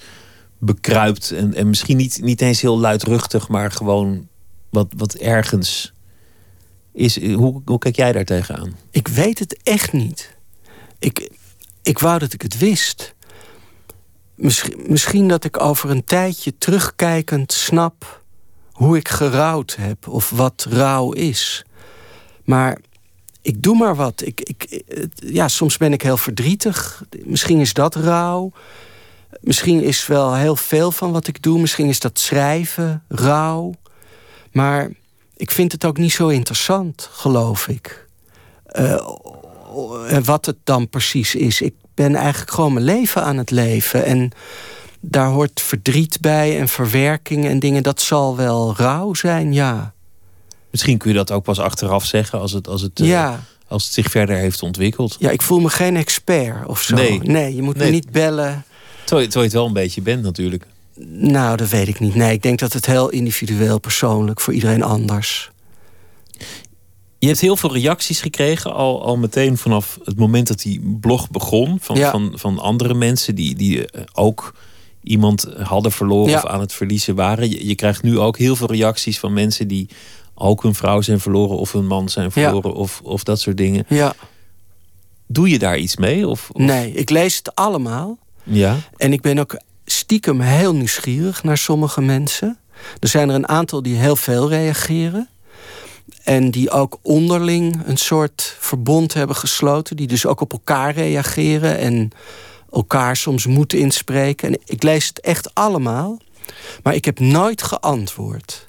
bekruipt. 0.57 1.31
En, 1.31 1.53
en 1.53 1.69
misschien 1.69 1.97
niet, 1.97 2.19
niet 2.21 2.41
eens 2.41 2.61
heel 2.61 2.79
luidruchtig, 2.79 3.47
maar 3.47 3.71
gewoon 3.71 4.27
wat, 4.69 4.87
wat 4.97 5.13
ergens 5.13 5.93
is. 6.93 7.33
Hoe, 7.33 7.61
hoe 7.65 7.77
kijk 7.77 7.95
jij 7.95 8.11
daar 8.11 8.25
tegenaan? 8.25 8.75
ik 8.91 9.07
weet 9.07 9.39
het 9.39 9.57
echt 9.63 9.93
niet. 9.93 10.35
Ik, 10.99 11.29
ik 11.83 11.99
wou 11.99 12.19
dat 12.19 12.33
ik 12.33 12.41
het 12.41 12.57
wist. 12.57 13.15
Misschien, 14.35 14.83
misschien 14.87 15.27
dat 15.27 15.43
ik 15.43 15.61
over 15.61 15.89
een 15.89 16.03
tijdje 16.03 16.57
terugkijkend 16.57 17.51
snap 17.51 18.22
hoe 18.73 18.97
ik 18.97 19.07
gerouwd 19.07 19.75
heb 19.79 20.07
of 20.07 20.29
wat 20.29 20.65
rouw 20.69 21.11
is. 21.11 21.65
Maar 22.43 22.77
ik 23.41 23.61
doe 23.61 23.77
maar 23.77 23.95
wat. 23.95 24.21
Ik, 24.25 24.41
ik, 24.41 24.83
ja, 25.15 25.47
soms 25.47 25.77
ben 25.77 25.93
ik 25.93 26.01
heel 26.01 26.17
verdrietig. 26.17 27.03
Misschien 27.23 27.59
is 27.59 27.73
dat 27.73 27.95
rouw. 27.95 28.51
Misschien 29.41 29.81
is 29.81 30.07
wel 30.07 30.35
heel 30.35 30.55
veel 30.55 30.91
van 30.91 31.11
wat 31.11 31.27
ik 31.27 31.41
doe. 31.41 31.59
Misschien 31.59 31.87
is 31.87 31.99
dat 31.99 32.19
schrijven, 32.19 33.03
rouw. 33.07 33.73
Maar 34.51 34.89
ik 35.35 35.51
vind 35.51 35.71
het 35.71 35.85
ook 35.85 35.97
niet 35.97 36.11
zo 36.11 36.27
interessant, 36.27 37.09
geloof 37.11 37.67
ik. 37.67 38.07
Eh, 38.65 39.07
wat 40.23 40.45
het 40.45 40.57
dan 40.63 40.89
precies 40.89 41.35
is. 41.35 41.61
Ik 41.61 41.73
ben 41.93 42.15
eigenlijk 42.15 42.51
gewoon 42.51 42.73
mijn 42.73 42.85
leven 42.85 43.23
aan 43.23 43.37
het 43.37 43.51
leven. 43.51 44.05
En 44.05 44.31
daar 45.05 45.27
hoort 45.27 45.61
verdriet 45.61 46.17
bij 46.21 46.59
en 46.59 46.67
verwerking 46.67 47.45
en 47.45 47.59
dingen. 47.59 47.83
Dat 47.83 48.01
zal 48.01 48.35
wel 48.35 48.73
rouw 48.77 49.13
zijn, 49.13 49.53
ja. 49.53 49.93
Misschien 50.71 50.97
kun 50.97 51.09
je 51.11 51.15
dat 51.17 51.31
ook 51.31 51.43
pas 51.43 51.59
achteraf 51.59 52.05
zeggen 52.05 52.39
als 52.39 52.51
het, 52.51 52.67
als 52.67 52.81
het, 52.81 52.99
eh, 52.99 53.33
als 53.67 53.83
het 53.83 53.93
zich 53.93 54.07
verder 54.09 54.35
heeft 54.35 54.61
ontwikkeld. 54.61 55.15
Ja, 55.19 55.29
ik 55.29 55.41
voel 55.41 55.59
me 55.59 55.69
geen 55.69 55.95
expert 55.95 56.65
of 56.67 56.81
zo. 56.81 56.95
Nee. 56.95 57.55
je 57.55 57.61
moet 57.61 57.75
Nee. 57.77 57.85
me 57.87 57.93
niet 57.93 58.11
bellen. 58.11 58.65
Terwijl, 59.05 59.29
je- 59.31 59.39
het 59.39 59.53
wel 59.53 59.65
een 59.65 59.73
beetje 59.73 60.01
bent 60.01 60.23
natuurlijk. 60.23 60.65
Nou, 61.07 61.57
dat 61.57 61.69
weet 61.69 61.87
ik 61.87 61.99
niet. 61.99 62.15
Nee, 62.15 62.33
ik 62.33 62.41
denk 62.41 62.59
dat 62.59 62.73
het 62.73 62.85
heel 62.85 63.09
individueel, 63.09 63.79
persoonlijk, 63.79 64.39
voor 64.41 64.53
iedereen 64.53 64.83
anders. 64.83 65.51
Je 67.19 67.27
hebt 67.27 67.39
heel 67.39 67.55
veel 67.57 67.73
reacties 67.73 68.21
gekregen, 68.21 68.73
al, 68.73 69.03
al 69.05 69.17
meteen 69.17 69.57
vanaf 69.57 69.99
het 70.03 70.17
moment 70.17 70.47
dat 70.47 70.61
die 70.61 70.97
blog 70.99 71.29
begon. 71.29 71.77
Van, 71.81 71.95
Ja. 71.95 72.11
van, 72.11 72.31
van 72.35 72.59
andere 72.59 72.93
mensen 72.93 73.35
die, 73.35 73.55
die 73.55 73.85
eh, 73.87 74.01
ook 74.13 74.53
iemand 75.03 75.47
hadden 75.63 75.91
verloren 75.91 76.29
Ja. 76.31 76.37
of 76.37 76.45
aan 76.45 76.59
het 76.59 76.73
verliezen 76.73 77.15
waren. 77.15 77.49
Je, 77.49 77.67
je 77.67 77.75
krijgt 77.75 78.03
nu 78.03 78.19
ook 78.19 78.37
heel 78.37 78.55
veel 78.55 78.71
reacties 78.71 79.19
van 79.19 79.33
mensen 79.33 79.67
die 79.67 79.89
ook 80.33 80.63
hun 80.63 80.75
vrouw 80.75 81.01
zijn 81.01 81.19
verloren 81.19 81.57
of 81.57 81.71
hun 81.71 81.87
man 81.87 82.09
zijn 82.09 82.25
Ja. 82.25 82.31
verloren 82.31 82.73
of, 82.73 83.01
of 83.03 83.23
dat 83.23 83.39
soort 83.39 83.57
dingen. 83.57 83.85
Ja, 83.87 84.13
Doe 85.27 85.49
je 85.49 85.59
daar 85.59 85.77
iets 85.77 85.97
mee? 85.97 86.27
Of, 86.27 86.49
of- 86.53 86.61
nee, 86.61 86.91
ik 86.93 87.09
lees 87.09 87.37
het 87.37 87.55
allemaal. 87.55 88.17
Ja. 88.43 88.77
En 88.97 89.13
ik 89.13 89.21
ben 89.21 89.39
ook 89.39 89.59
stiekem 89.85 90.39
heel 90.41 90.75
nieuwsgierig 90.75 91.43
naar 91.43 91.57
sommige 91.57 92.01
mensen. 92.01 92.57
Er 92.99 93.07
zijn 93.07 93.29
er 93.29 93.35
een 93.35 93.47
aantal 93.47 93.81
die 93.81 93.95
heel 93.95 94.15
veel 94.15 94.49
reageren. 94.49 95.27
En 96.23 96.51
die 96.51 96.69
ook 96.69 96.97
onderling 97.01 97.81
een 97.85 97.97
soort 97.97 98.55
verbond 98.59 99.13
hebben 99.13 99.35
gesloten. 99.35 99.95
Die 99.95 100.07
dus 100.07 100.25
ook 100.25 100.41
op 100.41 100.51
elkaar 100.51 100.93
reageren 100.93 101.77
en 101.77 102.09
elkaar 102.73 103.15
soms 103.15 103.45
moeten 103.45 103.79
inspreken. 103.79 104.49
En 104.49 104.59
ik 104.65 104.83
lees 104.83 105.07
het 105.07 105.19
echt 105.19 105.55
allemaal. 105.55 106.17
Maar 106.83 106.95
ik 106.95 107.05
heb 107.05 107.19
nooit 107.19 107.63
geantwoord. 107.63 108.67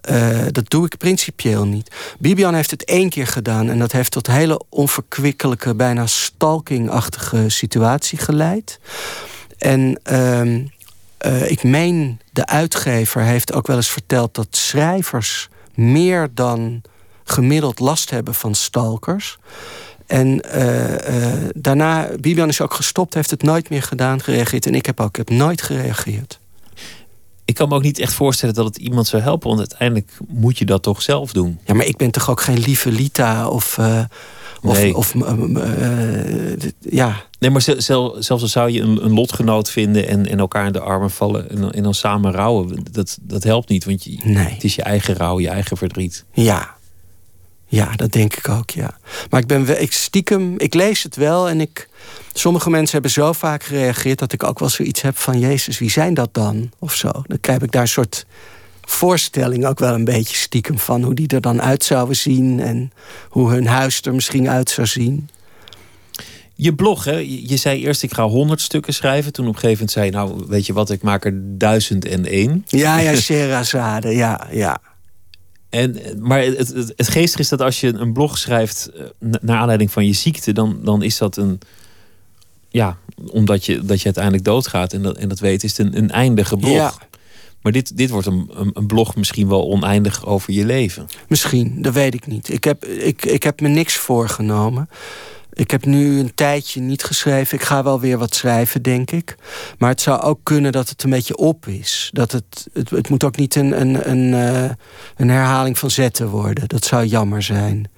Eh, 0.00 0.46
dat 0.50 0.70
doe 0.70 0.86
ik 0.86 0.96
principieel 0.96 1.64
niet. 1.64 1.90
Bibian 2.18 2.54
heeft 2.54 2.70
het 2.70 2.84
één 2.84 3.08
keer 3.08 3.26
gedaan 3.26 3.68
en 3.68 3.78
dat 3.78 3.92
heeft 3.92 4.12
tot 4.12 4.26
hele 4.26 4.60
onverkwikkelijke, 4.68 5.74
bijna 5.74 6.06
stalkingachtige 6.06 7.48
situatie 7.48 8.18
geleid. 8.18 8.80
En 9.58 10.00
ehm, 10.02 10.64
eh, 11.18 11.50
ik 11.50 11.62
meen, 11.62 12.20
de 12.32 12.46
uitgever 12.46 13.22
heeft 13.22 13.52
ook 13.52 13.66
wel 13.66 13.76
eens 13.76 13.90
verteld 13.90 14.34
dat 14.34 14.46
schrijvers 14.50 15.48
meer 15.74 16.28
dan 16.34 16.82
gemiddeld 17.24 17.78
last 17.78 18.10
hebben 18.10 18.34
van 18.34 18.54
stalkers. 18.54 19.38
En 20.08 20.40
eh, 20.40 21.32
eh, 21.32 21.50
daarna, 21.54 22.08
Bibian 22.20 22.48
is 22.48 22.60
ook 22.60 22.74
gestopt, 22.74 23.14
heeft 23.14 23.30
het 23.30 23.42
nooit 23.42 23.70
meer 23.70 23.82
gedaan, 23.82 24.20
gereageerd. 24.22 24.66
En 24.66 24.74
ik 24.74 24.86
heb 24.86 25.00
ook 25.00 25.08
ik 25.08 25.16
heb 25.16 25.30
nooit 25.30 25.62
gereageerd. 25.62 26.38
Ik 27.44 27.54
kan 27.54 27.68
me 27.68 27.74
ook 27.74 27.82
niet 27.82 27.98
echt 27.98 28.12
voorstellen 28.12 28.54
dat 28.54 28.64
het 28.64 28.76
iemand 28.76 29.06
zou 29.06 29.22
helpen, 29.22 29.48
want 29.48 29.58
uiteindelijk 29.60 30.10
moet 30.28 30.58
je 30.58 30.64
dat 30.64 30.82
toch 30.82 31.02
zelf 31.02 31.32
doen. 31.32 31.58
Ja, 31.64 31.74
maar 31.74 31.86
ik 31.86 31.96
ben 31.96 32.10
toch 32.10 32.30
ook 32.30 32.40
geen 32.40 32.58
lieve 32.58 32.90
Lita 32.92 33.48
of. 33.48 33.78
eh, 33.78 34.00
of, 34.62 34.76
Nee. 34.78 34.96
of 34.96 35.14
ja, 36.80 37.16
Nee, 37.38 37.50
maar 37.50 37.60
zel- 37.62 37.80
zel- 37.80 38.16
zelfs 38.22 38.42
al 38.42 38.48
zou 38.48 38.70
je 38.70 38.80
een, 38.80 39.04
een 39.04 39.12
lotgenoot 39.12 39.70
vinden 39.70 40.08
en, 40.08 40.26
en 40.28 40.38
elkaar 40.38 40.66
in 40.66 40.72
de 40.72 40.80
armen 40.80 41.10
vallen 41.10 41.50
en, 41.50 41.60
dan- 41.60 41.72
en 41.72 41.82
dan 41.82 41.94
samen 41.94 42.32
rouwen, 42.32 42.84
dat, 42.90 43.18
dat 43.22 43.42
helpt 43.42 43.68
niet, 43.68 43.84
want 43.84 44.04
je, 44.04 44.18
Nee. 44.24 44.36
het 44.54 44.64
is 44.64 44.74
je 44.74 44.82
eigen 44.82 45.14
rouw, 45.16 45.40
je 45.40 45.48
eigen 45.48 45.76
verdriet. 45.76 46.24
ja. 46.32 46.76
Ja, 47.68 47.92
dat 47.96 48.12
denk 48.12 48.34
ik 48.34 48.48
ook, 48.48 48.70
ja. 48.70 48.98
Maar 49.30 49.40
ik 49.40 49.46
ben 49.46 49.64
wel, 49.64 49.76
ik 49.76 49.92
stiekem, 49.92 50.54
ik 50.58 50.74
lees 50.74 51.02
het 51.02 51.16
wel 51.16 51.48
en 51.48 51.60
ik. 51.60 51.88
Sommige 52.32 52.70
mensen 52.70 52.92
hebben 52.92 53.10
zo 53.10 53.32
vaak 53.32 53.62
gereageerd 53.62 54.18
dat 54.18 54.32
ik 54.32 54.42
ook 54.42 54.58
wel 54.58 54.68
zoiets 54.68 55.02
heb 55.02 55.16
van 55.16 55.38
Jezus, 55.38 55.78
wie 55.78 55.90
zijn 55.90 56.14
dat 56.14 56.34
dan? 56.34 56.70
Of 56.78 56.94
zo. 56.94 57.10
Dan 57.26 57.40
krijg 57.40 57.60
ik 57.60 57.72
daar 57.72 57.82
een 57.82 57.88
soort 57.88 58.26
voorstelling 58.82 59.66
ook 59.66 59.78
wel 59.78 59.94
een 59.94 60.04
beetje 60.04 60.36
stiekem 60.36 60.78
van 60.78 61.02
hoe 61.02 61.14
die 61.14 61.28
er 61.28 61.40
dan 61.40 61.62
uit 61.62 61.84
zouden 61.84 62.16
zien 62.16 62.60
en 62.60 62.92
hoe 63.28 63.50
hun 63.50 63.66
huis 63.66 64.00
er 64.02 64.14
misschien 64.14 64.48
uit 64.48 64.70
zou 64.70 64.86
zien. 64.86 65.28
Je 66.54 66.74
blog, 66.74 67.04
hè? 67.04 67.16
Je 67.16 67.48
je 67.48 67.56
zei 67.56 67.84
eerst 67.84 68.02
ik 68.02 68.14
ga 68.14 68.26
honderd 68.26 68.60
stukken 68.60 68.94
schrijven. 68.94 69.32
Toen 69.32 69.46
op 69.46 69.54
een 69.54 69.60
gegeven 69.60 69.86
moment 69.86 69.90
zei 69.90 70.06
je, 70.06 70.12
nou 70.12 70.44
weet 70.48 70.66
je 70.66 70.72
wat, 70.72 70.90
ik 70.90 71.02
maak 71.02 71.24
er 71.24 71.32
duizend 71.58 72.04
en 72.04 72.26
één. 72.26 72.64
Ja, 72.66 72.98
ja, 72.98 73.14
Sherazade, 73.20 74.14
ja, 74.14 74.46
ja. 74.50 74.80
En, 75.70 75.96
maar 76.18 76.42
het, 76.42 76.58
het, 76.58 76.92
het 76.96 77.08
geestige 77.08 77.42
is 77.42 77.48
dat 77.48 77.60
als 77.60 77.80
je 77.80 77.94
een 77.94 78.12
blog 78.12 78.38
schrijft 78.38 78.90
eh, 78.94 79.04
na- 79.18 79.38
naar 79.42 79.58
aanleiding 79.58 79.92
van 79.92 80.06
je 80.06 80.12
ziekte, 80.12 80.52
dan, 80.52 80.78
dan 80.82 81.02
is 81.02 81.18
dat 81.18 81.36
een. 81.36 81.58
Ja, 82.68 82.98
omdat 83.30 83.66
je, 83.66 83.80
dat 83.80 83.98
je 83.98 84.04
uiteindelijk 84.04 84.44
doodgaat 84.44 84.92
en 84.92 85.02
dat, 85.02 85.16
en 85.16 85.28
dat 85.28 85.38
weet, 85.38 85.64
is 85.64 85.76
het 85.76 85.86
een, 85.86 85.96
een 85.96 86.10
eindige 86.10 86.56
blog. 86.56 86.72
Ja. 86.72 86.92
Maar 87.62 87.72
dit, 87.72 87.96
dit 87.96 88.10
wordt 88.10 88.26
een, 88.26 88.50
een, 88.52 88.70
een 88.72 88.86
blog 88.86 89.16
misschien 89.16 89.48
wel 89.48 89.68
oneindig 89.68 90.26
over 90.26 90.52
je 90.52 90.64
leven. 90.64 91.06
Misschien, 91.28 91.82
dat 91.82 91.94
weet 91.94 92.14
ik 92.14 92.26
niet. 92.26 92.48
Ik 92.48 92.64
heb, 92.64 92.84
ik, 92.84 93.24
ik 93.24 93.42
heb 93.42 93.60
me 93.60 93.68
niks 93.68 93.96
voorgenomen. 93.96 94.88
Ik 95.52 95.70
heb 95.70 95.84
nu 95.84 96.18
een 96.18 96.34
tijdje 96.34 96.80
niet 96.80 97.04
geschreven. 97.04 97.58
Ik 97.58 97.64
ga 97.64 97.82
wel 97.82 98.00
weer 98.00 98.18
wat 98.18 98.34
schrijven, 98.34 98.82
denk 98.82 99.10
ik. 99.10 99.36
Maar 99.78 99.90
het 99.90 100.00
zou 100.00 100.20
ook 100.20 100.40
kunnen 100.42 100.72
dat 100.72 100.88
het 100.88 101.02
een 101.02 101.10
beetje 101.10 101.36
op 101.36 101.66
is. 101.66 102.10
Dat 102.12 102.32
het, 102.32 102.68
het, 102.72 102.90
het 102.90 103.08
moet 103.08 103.24
ook 103.24 103.36
niet 103.36 103.54
een, 103.54 103.80
een, 103.80 104.10
een, 104.10 104.34
eh, 104.34 104.70
een 105.16 105.28
herhaling 105.28 105.78
van 105.78 105.90
zetten 105.90 106.28
worden. 106.28 106.68
Dat 106.68 106.84
zou 106.84 107.04
jammer 107.04 107.42
zijn. 107.42 107.90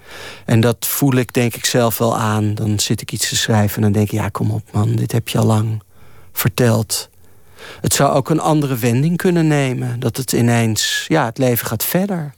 En 0.44 0.61
dat 0.61 0.86
voel 0.86 1.14
ik 1.14 1.32
denk 1.32 1.55
ik 1.55 1.64
zelf 1.64 1.98
wel 1.98 2.16
aan. 2.16 2.55
Dan 2.55 2.78
zit 2.78 3.01
ik 3.01 3.12
iets 3.12 3.28
te 3.28 3.36
schrijven 3.36 3.76
en 3.76 3.82
dan 3.82 3.92
denk 3.92 4.11
ik... 4.11 4.18
ja, 4.18 4.28
kom 4.28 4.51
op 4.51 4.72
man, 4.72 4.96
dit 4.96 5.12
heb 5.12 5.28
je 5.28 5.38
al 5.38 5.46
lang 5.46 5.82
verteld. 6.32 7.09
Het 7.80 7.94
zou 7.94 8.12
ook 8.12 8.30
een 8.30 8.40
andere 8.40 8.76
wending 8.76 9.16
kunnen 9.16 9.46
nemen. 9.46 10.01
Dat 10.01 10.16
het 10.16 10.32
ineens... 10.32 11.05
ja, 11.09 11.24
het 11.24 11.38
leven 11.38 11.66
gaat 11.66 11.84
verder. 11.84 12.34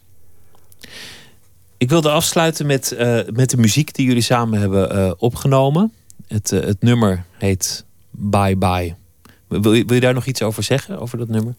Ik 1.83 1.89
wilde 1.89 2.11
afsluiten 2.11 2.67
met, 2.67 2.93
eh, 2.93 3.19
met 3.33 3.51
de 3.51 3.57
muziek 3.57 3.95
die 3.95 4.07
jullie 4.07 4.23
samen 4.23 4.61
hebben 4.61 4.91
eh, 4.91 5.13
opgenomen. 5.17 5.93
Het, 6.29 6.53
eh, 6.53 6.61
het 6.61 6.83
nummer 6.83 7.25
heet 7.39 7.85
Bye 8.11 8.57
Bye. 8.57 8.95
Wil 9.49 9.73
je, 9.73 9.85
wil 9.85 9.95
je 9.95 10.01
daar 10.01 10.15
nog 10.15 10.27
iets 10.27 10.43
over 10.43 10.63
zeggen, 10.63 10.99
over 10.99 11.19
dat 11.19 11.29
nummer? 11.29 11.55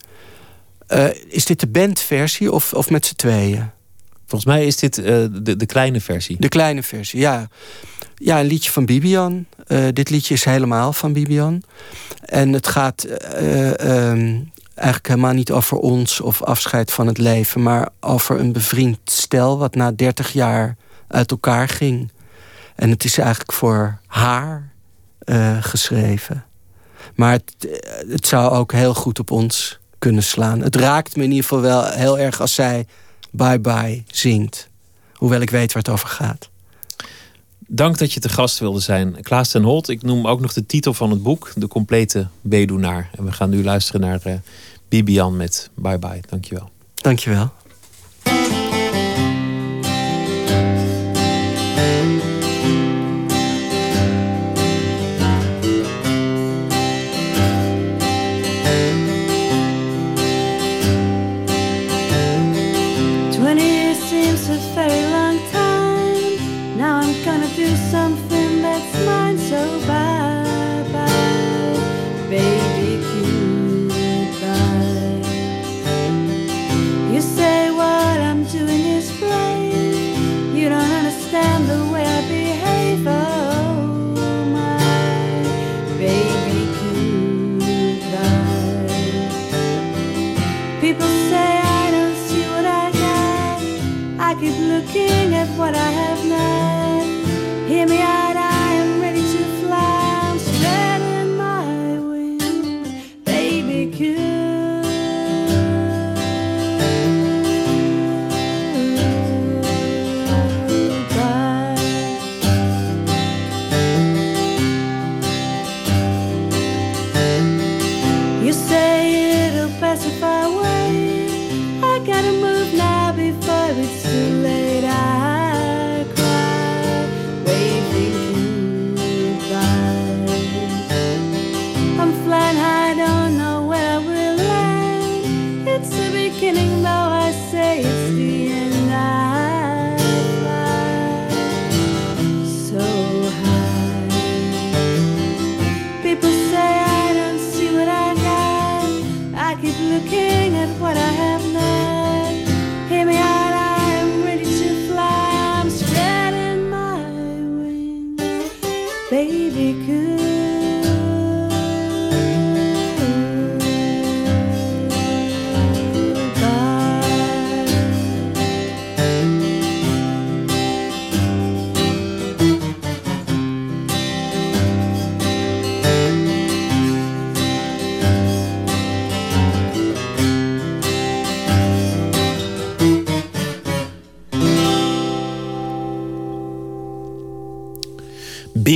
Is 1.28 1.46
dit 1.46 1.60
de 1.60 1.68
bandversie 1.68 2.52
of, 2.52 2.74
of 2.74 2.90
met 2.90 3.06
z'n 3.06 3.16
tweeën? 3.16 3.70
Volgens 4.26 4.46
mij 4.46 4.66
is 4.66 4.76
dit 4.76 4.96
de, 4.96 5.56
de 5.58 5.66
kleine 5.66 6.02
versie. 6.02 6.36
De 6.40 6.48
kleine 6.48 6.84
versie, 6.84 7.20
ja. 7.20 7.48
Ja, 8.16 8.40
een 8.40 8.46
liedje 8.46 8.72
van 8.72 8.86
Bibian. 8.86 9.46
Dit 9.94 10.10
liedje 10.10 10.34
is 10.34 10.44
helemaal 10.44 10.94
van 10.94 11.14
Bibian. 11.14 11.64
En 12.26 12.54
het 12.54 12.68
gaat 12.68 13.04
eh, 13.04 13.80
ehm, 13.80 14.40
eigenlijk 14.76 15.08
helemaal 15.08 15.34
niet 15.34 15.52
over 15.52 15.78
ons 15.78 16.22
of 16.22 16.44
afscheid 16.44 16.92
van 16.92 17.08
het 17.08 17.18
leven, 17.18 17.64
maar 17.64 17.90
over 18.00 18.40
een 18.40 18.52
bevriend 18.52 19.00
stel 19.04 19.58
wat 19.58 19.76
na 19.76 19.92
30 19.92 20.34
jaar 20.34 20.76
uit 21.08 21.32
elkaar 21.32 21.68
ging. 21.68 22.12
En 22.76 22.90
het 22.90 23.04
is 23.04 23.18
eigenlijk 23.18 23.52
voor 23.52 24.00
haar 24.08 24.72
eh, 25.20 25.58
geschreven. 25.60 26.46
Maar 27.16 27.32
het, 27.32 27.54
eh, 27.60 28.12
het 28.12 28.28
zou 28.28 28.52
ook 28.52 28.72
heel 28.72 28.94
goed 28.94 29.20
op 29.20 29.32
ons 29.32 29.80
kunnen 30.00 30.24
slaan. 30.24 30.62
Het 30.62 30.76
raakt 30.76 31.16
me 31.16 31.24
in 31.24 31.30
ieder 31.30 31.44
geval 31.44 31.62
wel 31.62 31.86
heel 31.86 32.20
erg 32.20 32.42
als 32.42 32.54
zij 32.54 32.88
Bye 33.32 33.60
Bye 33.60 34.04
zingt. 34.08 34.70
Hoewel 35.14 35.42
ik 35.42 35.50
weet 35.50 35.74
waar 35.74 35.84
het 35.84 35.92
over 35.92 36.08
gaat. 36.08 36.50
Dank 37.76 37.98
dat 37.98 38.14
je 38.14 38.20
te 38.20 38.30
gast 38.30 38.60
wilde 38.60 38.80
zijn. 38.80 39.22
Klaas 39.22 39.50
ten 39.50 39.64
Holt, 39.64 39.90
ik 39.90 40.02
noem 40.02 40.28
ook 40.28 40.40
nog 40.42 40.54
de 40.54 40.66
titel 40.66 40.94
van 40.94 41.10
het 41.10 41.24
boek, 41.24 41.52
De 41.56 41.68
Complete 41.68 42.28
Weduwnaar. 42.42 43.10
En 43.16 43.26
we 43.26 43.32
gaan 43.32 43.50
nu 43.50 43.64
luisteren 43.64 44.02
naar 44.02 44.20
eh, 44.24 44.34
Bibian 44.90 45.38
met 45.38 45.70
Bye 45.76 46.00
Bye. 46.00 46.22
Dankjewel. 46.30 46.70
Dankjewel. 46.94 47.52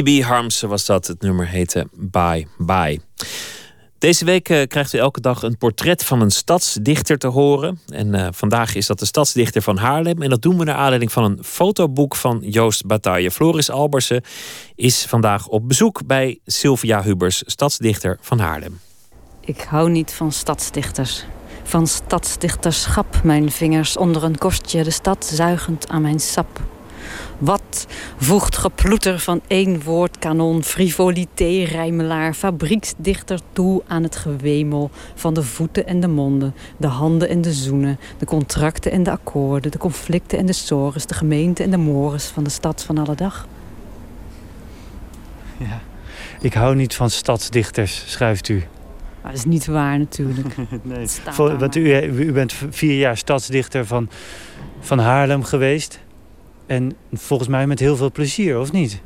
Bibi 0.07 0.23
Harmsen 0.23 0.69
was 0.69 0.85
dat. 0.85 1.07
Het 1.07 1.21
nummer 1.21 1.47
heette 1.47 1.87
Bye 1.93 2.47
Bye. 2.57 2.99
Deze 3.97 4.25
week 4.25 4.49
eh, 4.49 4.67
krijgt 4.67 4.93
u 4.93 4.97
elke 4.97 5.21
dag 5.21 5.41
een 5.41 5.57
portret 5.57 6.03
van 6.03 6.21
een 6.21 6.31
stadsdichter 6.31 7.17
te 7.17 7.27
horen. 7.27 7.79
En 7.87 8.15
eh, 8.15 8.27
vandaag 8.31 8.75
is 8.75 8.87
dat 8.87 8.99
de 8.99 9.05
stadsdichter 9.05 9.61
van 9.61 9.77
Haarlem. 9.77 10.21
En 10.21 10.29
dat 10.29 10.41
doen 10.41 10.57
we 10.57 10.63
naar 10.63 10.75
aanleiding 10.75 11.11
van 11.11 11.23
een 11.23 11.43
fotoboek 11.43 12.15
van 12.15 12.39
Joost 12.45 12.85
Bataille. 12.85 13.31
Floris 13.31 13.69
Albersen 13.69 14.23
is 14.75 15.05
vandaag 15.05 15.47
op 15.47 15.67
bezoek 15.67 16.05
bij 16.05 16.39
Sylvia 16.45 17.03
Hubers, 17.03 17.43
stadsdichter 17.45 18.17
van 18.21 18.39
Haarlem. 18.39 18.79
Ik 19.41 19.61
hou 19.69 19.89
niet 19.89 20.11
van 20.11 20.31
stadsdichters. 20.31 21.25
Van 21.63 21.87
stadsdichterschap, 21.87 23.23
mijn 23.23 23.51
vingers 23.51 23.97
onder 23.97 24.23
een 24.23 24.37
korstje, 24.37 24.83
de 24.83 24.91
stad 24.91 25.25
zuigend 25.25 25.87
aan 25.87 26.01
mijn 26.01 26.19
sap. 26.19 26.76
Wat 27.37 27.87
voegt 28.17 28.57
geploeter 28.57 29.19
van 29.19 29.41
één 29.47 29.83
woord 29.83 30.19
kanon, 30.19 30.63
frivolité, 30.63 31.63
rijmelaar, 31.63 32.33
fabrieksdichter 32.33 33.39
toe 33.53 33.81
aan 33.87 34.03
het 34.03 34.15
gewemel 34.15 34.89
van 35.15 35.33
de 35.33 35.43
voeten 35.43 35.87
en 35.87 35.99
de 35.99 36.07
monden, 36.07 36.55
de 36.77 36.87
handen 36.87 37.29
en 37.29 37.41
de 37.41 37.53
zoenen, 37.53 37.99
de 38.17 38.25
contracten 38.25 38.91
en 38.91 39.03
de 39.03 39.11
akkoorden, 39.11 39.71
de 39.71 39.77
conflicten 39.77 40.37
en 40.37 40.45
de 40.45 40.53
sores, 40.53 41.05
de 41.05 41.13
gemeente 41.13 41.63
en 41.63 41.71
de 41.71 41.77
mores 41.77 42.25
van 42.25 42.43
de 42.43 42.49
stad 42.49 42.83
van 42.83 42.97
alle 42.97 43.15
dag? 43.15 43.47
Ja. 45.57 45.81
Ik 46.41 46.53
hou 46.53 46.75
niet 46.75 46.95
van 46.95 47.09
stadsdichters, 47.09 48.03
schrijft 48.05 48.49
u. 48.49 48.63
Maar 49.21 49.31
dat 49.31 49.39
is 49.39 49.45
niet 49.45 49.65
waar 49.65 49.97
natuurlijk. 49.97 50.55
nee. 50.81 51.07
Want 51.35 51.75
u, 51.75 52.01
u 52.01 52.31
bent 52.31 52.53
vier 52.69 52.97
jaar 52.97 53.17
stadsdichter 53.17 53.85
van, 53.85 54.09
van 54.79 54.99
Haarlem 54.99 55.43
geweest. 55.43 55.99
En 56.67 56.91
volgens 57.13 57.49
mij 57.49 57.67
met 57.67 57.79
heel 57.79 57.95
veel 57.95 58.11
plezier, 58.11 58.59
of 58.59 58.71
niet? 58.71 59.01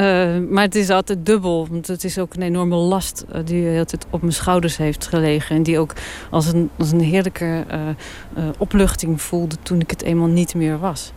Eh, 0.00 0.38
maar 0.48 0.64
het 0.64 0.74
is 0.74 0.90
altijd 0.90 1.26
dubbel. 1.26 1.66
Want 1.70 1.86
het 1.86 2.04
is 2.04 2.18
ook 2.18 2.34
een 2.34 2.42
enorme 2.42 2.74
last 2.74 3.24
eh, 3.28 3.40
die 3.44 3.62
de 3.62 3.68
hele 3.68 3.84
tijd 3.84 4.06
op 4.10 4.20
mijn 4.20 4.32
schouders 4.32 4.76
heeft 4.76 5.06
gelegen. 5.06 5.56
En 5.56 5.62
die 5.62 5.78
ook 5.78 5.92
als 6.30 6.46
een, 6.46 6.70
als 6.78 6.92
een 6.92 7.00
heerlijke 7.00 7.64
eh, 7.68 7.80
opluchting 8.58 9.22
voelde 9.22 9.56
toen 9.62 9.80
ik 9.80 9.90
het 9.90 10.02
eenmaal 10.02 10.26
niet 10.26 10.54
meer 10.54 10.78
was. 10.78 11.12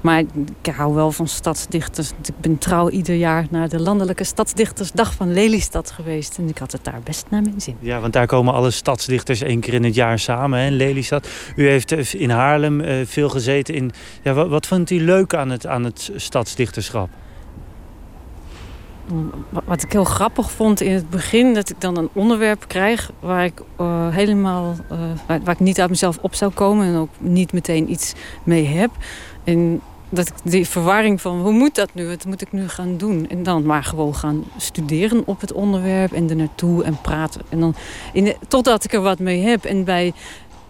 Maar 0.00 0.22
ik 0.62 0.74
hou 0.74 0.94
wel 0.94 1.12
van 1.12 1.28
stadsdichters. 1.28 2.10
Ik 2.10 2.34
ben 2.40 2.58
trouw 2.58 2.88
ieder 2.90 3.14
jaar 3.14 3.46
naar 3.50 3.68
de 3.68 3.80
Landelijke 3.80 4.24
Stadsdichtersdag 4.24 5.14
van 5.14 5.32
Lelystad 5.32 5.90
geweest. 5.90 6.38
En 6.38 6.48
ik 6.48 6.58
had 6.58 6.72
het 6.72 6.84
daar 6.84 7.00
best 7.04 7.26
naar 7.28 7.42
mijn 7.42 7.60
zin. 7.60 7.76
Ja, 7.80 8.00
want 8.00 8.12
daar 8.12 8.26
komen 8.26 8.54
alle 8.54 8.70
stadsdichters 8.70 9.40
één 9.42 9.60
keer 9.60 9.74
in 9.74 9.84
het 9.84 9.94
jaar 9.94 10.18
samen, 10.18 10.58
hè, 10.58 10.66
in 10.66 10.72
Lelystad. 10.76 11.28
U 11.56 11.68
heeft 11.68 11.92
eh, 11.92 12.14
in 12.14 12.30
Haarlem 12.30 12.80
eh, 12.80 13.06
veel 13.06 13.28
gezeten 13.28 13.74
in... 13.74 13.92
Ja, 14.22 14.32
wat, 14.32 14.48
wat 14.48 14.66
vond 14.66 14.90
u 14.90 15.00
leuk 15.04 15.34
aan 15.34 15.50
het, 15.50 15.66
aan 15.66 15.84
het 15.84 16.10
stadsdichterschap? 16.16 17.08
Wa- 19.48 19.62
Wat 19.64 19.82
ik 19.82 19.92
heel 19.92 20.04
grappig 20.04 20.50
vond 20.50 20.80
in 20.80 20.92
het 20.92 21.10
begin, 21.10 21.54
dat 21.54 21.70
ik 21.70 21.80
dan 21.80 21.96
een 21.98 22.08
onderwerp 22.12 22.64
krijg 22.68 23.10
waar 23.20 23.44
ik 23.44 23.62
eh, 23.76 24.08
helemaal, 24.08 24.76
waar, 25.26 25.40
waar 25.44 25.54
ik 25.54 25.60
niet 25.60 25.80
uit 25.80 25.90
mezelf 25.90 26.18
op 26.20 26.34
zou 26.34 26.52
komen 26.52 26.86
en 26.86 26.96
ook 26.96 27.10
niet 27.18 27.52
meteen 27.52 27.90
iets 27.90 28.12
mee 28.42 28.64
heb. 28.66 28.90
En 29.44 29.80
dat 30.10 30.28
ik 30.28 30.34
die 30.42 30.68
verwarring 30.68 31.20
van 31.20 31.40
hoe 31.40 31.52
moet 31.52 31.74
dat 31.74 31.94
nu, 31.94 32.06
wat 32.08 32.24
moet 32.24 32.40
ik 32.42 32.52
nu 32.52 32.68
gaan 32.68 32.96
doen? 32.96 33.28
En 33.28 33.42
dan 33.42 33.66
maar 33.66 33.84
gewoon 33.84 34.14
gaan 34.14 34.44
studeren 34.56 35.22
op 35.26 35.40
het 35.40 35.52
onderwerp 35.52 36.12
en 36.12 36.30
er 36.30 36.36
naartoe 36.36 36.84
en 36.84 37.00
praten. 37.00 37.40
En 37.48 37.60
dan 37.60 37.74
in 38.12 38.24
de- 38.24 38.36
totdat 38.48 38.84
ik 38.84 38.92
er 38.92 39.00
wat 39.00 39.18
mee 39.18 39.42
heb. 39.42 39.64
En 39.64 39.84
bij 39.84 40.12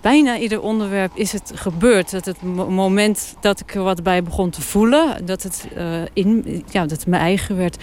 bijna 0.01 0.39
ieder 0.39 0.61
onderwerp 0.61 1.11
is 1.15 1.33
het 1.33 1.53
gebeurd. 1.55 2.11
Dat 2.11 2.25
het 2.25 2.43
mo- 2.43 2.71
moment 2.71 3.37
dat 3.41 3.61
ik 3.61 3.75
er 3.75 3.83
wat 3.83 4.03
bij 4.03 4.23
begon 4.23 4.51
te 4.51 4.63
voelen, 4.63 5.27
dat 5.27 5.43
het, 5.43 5.67
eh, 5.77 5.87
in, 6.13 6.63
ja, 6.71 6.81
dat 6.81 6.91
het 6.91 7.07
mijn 7.07 7.23
eigen 7.23 7.57
werd. 7.57 7.77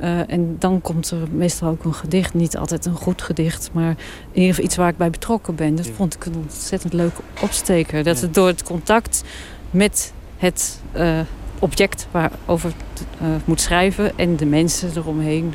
Eh, 0.00 0.30
en 0.32 0.56
dan 0.58 0.80
komt 0.80 1.10
er 1.10 1.18
meestal 1.30 1.68
ook 1.68 1.84
een 1.84 1.94
gedicht. 1.94 2.34
Niet 2.34 2.56
altijd 2.56 2.86
een 2.86 2.94
goed 2.96 3.22
gedicht, 3.22 3.70
maar 3.72 3.90
in 3.90 3.96
ieder 4.32 4.48
geval 4.48 4.64
iets 4.64 4.76
waar 4.76 4.88
ik 4.88 4.96
bij 4.96 5.10
betrokken 5.10 5.54
ben. 5.54 5.74
Dat 5.74 5.86
Ja. 5.86 5.92
vond 5.92 6.14
ik 6.14 6.24
een 6.24 6.34
ontzettend 6.36 6.92
leuke 6.92 7.20
opsteker. 7.40 8.02
Dat 8.04 8.16
Ja. 8.18 8.24
het 8.24 8.34
door 8.34 8.46
het 8.46 8.62
contact 8.62 9.22
met 9.70 10.12
het 10.36 10.80
eh, 10.92 11.20
object 11.58 12.06
waarover 12.10 12.72
het 12.92 13.06
eh, 13.20 13.26
moet 13.44 13.60
schrijven 13.60 14.18
en 14.18 14.36
de 14.36 14.46
mensen 14.46 14.90
eromheen. 14.96 15.54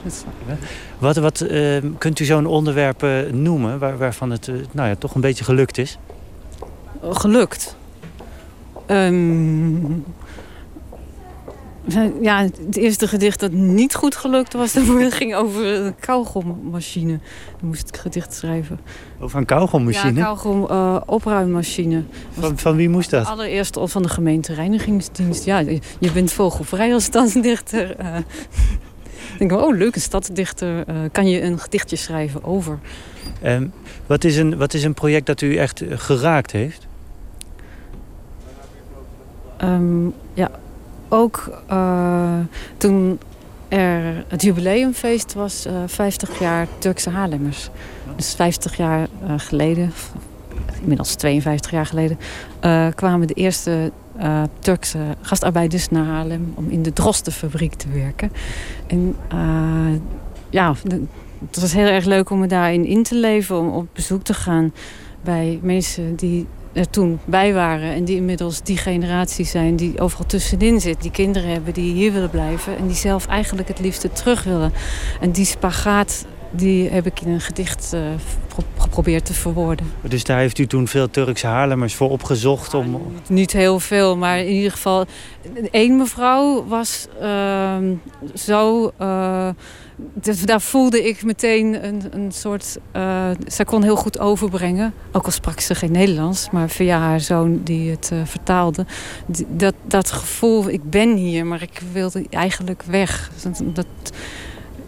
Wat, 0.97 1.15
wat 1.15 1.41
eh, 1.41 1.77
kunt 1.97 2.19
u 2.19 2.25
zo'n 2.25 2.45
onderwerp 2.45 3.03
eh, 3.03 3.19
noemen 3.31 3.79
waar, 3.79 3.97
waarvan 3.97 4.31
het 4.31 4.51
nou 4.71 4.89
ja, 4.89 4.95
toch 4.95 5.15
een 5.15 5.21
beetje 5.21 5.43
gelukt 5.43 5.77
is? 5.77 5.97
gelukt. 7.09 7.75
Ehm, 8.85 9.91
ja, 12.21 12.41
het 12.41 12.77
eerste 12.77 13.07
gedicht 13.07 13.39
dat 13.39 13.51
niet 13.51 13.95
goed 13.95 14.15
gelukt 14.15 14.53
was, 14.53 14.73
dat 14.73 15.13
ging 15.13 15.35
over 15.35 15.65
een 15.65 15.95
kauwgommachine. 15.99 17.19
Dan 17.59 17.67
moest 17.67 17.87
ik 17.87 17.97
gedicht 17.97 18.33
schrijven. 18.33 18.79
Over 19.19 19.39
een 19.39 19.45
kauwgommachine? 19.45 20.13
Ja, 20.13 20.23
kauwgom 20.23 20.67
eh, 20.67 21.01
opruimmachine. 21.05 22.03
van, 22.31 22.57
van 22.57 22.75
wie 22.75 22.89
moest 22.89 23.09
dat? 23.09 23.25
Allereerst 23.25 23.77
al 23.77 23.87
van 23.87 24.01
de 24.01 24.09
gemeentereinigingsdienst. 24.09 25.45
Ja, 25.45 25.59
je 25.99 26.11
bent 26.13 26.31
vogelvrij 26.31 26.93
als 26.93 27.03
stadsdichter. 27.03 27.89
ik 29.33 29.37
denk, 29.37 29.51
oh 29.51 29.75
leuk, 29.77 29.95
een 29.95 30.01
stadsdichter. 30.01 30.87
eh, 30.87 30.95
kan 31.11 31.29
je 31.29 31.41
een 31.41 31.59
gedichtje 31.59 31.95
schrijven 31.95 32.43
over? 32.43 32.79
Ehm, 33.41 33.67
wat, 34.07 34.23
is 34.23 34.37
een, 34.37 34.57
wat 34.57 34.73
is 34.73 34.83
een 34.83 34.93
project 34.93 35.25
dat 35.25 35.41
u 35.41 35.55
echt 35.55 35.83
geraakt 35.89 36.51
heeft? 36.51 36.87
Ehm, 39.57 40.05
ja, 40.33 40.51
ook 41.11 41.61
eh, 41.67 42.39
toen 42.77 43.19
er 43.67 44.25
het 44.27 44.41
jubileumfeest 44.41 45.33
was, 45.33 45.65
eh 45.65 45.73
50 45.85 46.39
jaar 46.39 46.67
Turkse 46.77 47.09
Haarlemmers. 47.09 47.69
Dus 48.15 48.33
50 48.33 48.77
jaar 48.77 49.07
eh, 49.23 49.33
geleden, 49.37 49.87
of 49.87 50.13
inmiddels 50.81 51.15
52 51.15 51.71
jaar 51.71 51.85
geleden, 51.85 52.17
kwamen 52.95 53.27
de 53.27 53.33
eerste 53.33 53.91
Turkse 54.59 54.99
gastarbeiders 55.21 55.89
naar 55.89 56.05
Haarlem 56.05 56.53
om 56.55 56.69
in 56.69 56.81
de 56.81 56.93
drostenfabriek 56.93 57.73
te 57.73 57.89
werken. 57.89 58.31
En 58.87 59.15
ja, 60.49 60.75
het 61.47 61.61
was 61.61 61.73
heel 61.73 61.85
erg 61.85 62.05
leuk 62.05 62.29
om 62.29 62.39
me 62.39 62.47
daarin 62.47 62.85
in 62.85 63.03
te 63.03 63.15
leven, 63.15 63.59
om 63.59 63.69
op 63.69 63.87
bezoek 63.93 64.23
te 64.23 64.33
gaan 64.33 64.73
bij 65.21 65.59
mensen 65.61 66.15
die 66.15 66.47
er 66.73 66.89
toen 66.89 67.19
bij 67.25 67.53
waren. 67.53 67.93
En 67.93 68.05
die 68.05 68.15
inmiddels 68.15 68.61
die 68.61 68.77
generatie 68.77 69.45
zijn 69.45 69.75
die 69.75 69.99
overal 69.99 70.25
tussenin 70.25 70.81
zit. 70.81 71.01
Die 71.01 71.11
kinderen 71.11 71.49
hebben 71.49 71.73
die 71.73 71.93
hier 71.93 72.13
willen 72.13 72.29
blijven. 72.29 72.77
En 72.77 72.87
die 72.87 72.95
zelf 72.95 73.27
eigenlijk 73.27 73.67
het 73.67 73.79
liefste 73.79 74.11
terug 74.11 74.43
willen. 74.43 74.73
En 75.19 75.31
die 75.31 75.45
spagaat, 75.45 76.25
die 76.51 76.89
heb 76.89 77.05
ik 77.05 77.21
in 77.21 77.31
een 77.31 77.41
gedicht 77.41 77.93
eh, 77.93 78.01
pro- 78.47 78.63
geprobeerd 78.77 79.25
te 79.25 79.33
verwoorden. 79.33 79.91
Dus 80.01 80.23
daar 80.23 80.39
heeft 80.39 80.57
u 80.57 80.67
toen 80.67 80.87
veel 80.87 81.09
Turkse 81.09 81.47
Haarlemmers 81.47 81.95
voor 81.95 82.09
opgezocht 82.09 82.73
om... 82.73 83.01
Niet 83.27 83.51
heel 83.51 83.79
veel, 83.79 84.17
maar 84.17 84.39
in 84.39 84.53
ieder 84.53 84.71
geval... 84.71 85.05
één 85.71 85.97
mevrouw 85.97 86.65
was 86.67 87.07
ehm, 87.21 87.93
zo... 88.35 88.91
eh, 88.97 89.49
d- 90.21 90.47
daar 90.47 90.61
voelde 90.61 91.07
ik 91.07 91.23
meteen 91.23 91.85
een, 91.85 92.01
een 92.11 92.31
soort... 92.31 92.77
eh 92.91 93.29
zij 93.47 93.65
kon 93.65 93.83
heel 93.83 93.95
goed 93.95 94.19
overbrengen. 94.19 94.93
Ook 95.11 95.25
al 95.25 95.31
sprak 95.31 95.59
ze 95.59 95.75
geen 95.75 95.91
Nederlands. 95.91 96.49
Maar 96.49 96.69
via 96.69 96.99
haar 96.99 97.19
zoon 97.19 97.61
die 97.63 97.91
het 97.91 98.09
eh, 98.13 98.17
vertaalde. 98.25 98.85
Die- 99.25 99.45
Dat, 99.49 99.73
dat 99.87 100.11
gevoel, 100.11 100.69
ik 100.69 100.89
ben 100.89 101.15
hier, 101.15 101.45
maar 101.45 101.61
ik 101.61 101.81
wilde 101.91 102.25
eigenlijk 102.29 102.83
weg. 102.83 103.31
Dat, 103.43 103.61
dat, 103.73 103.85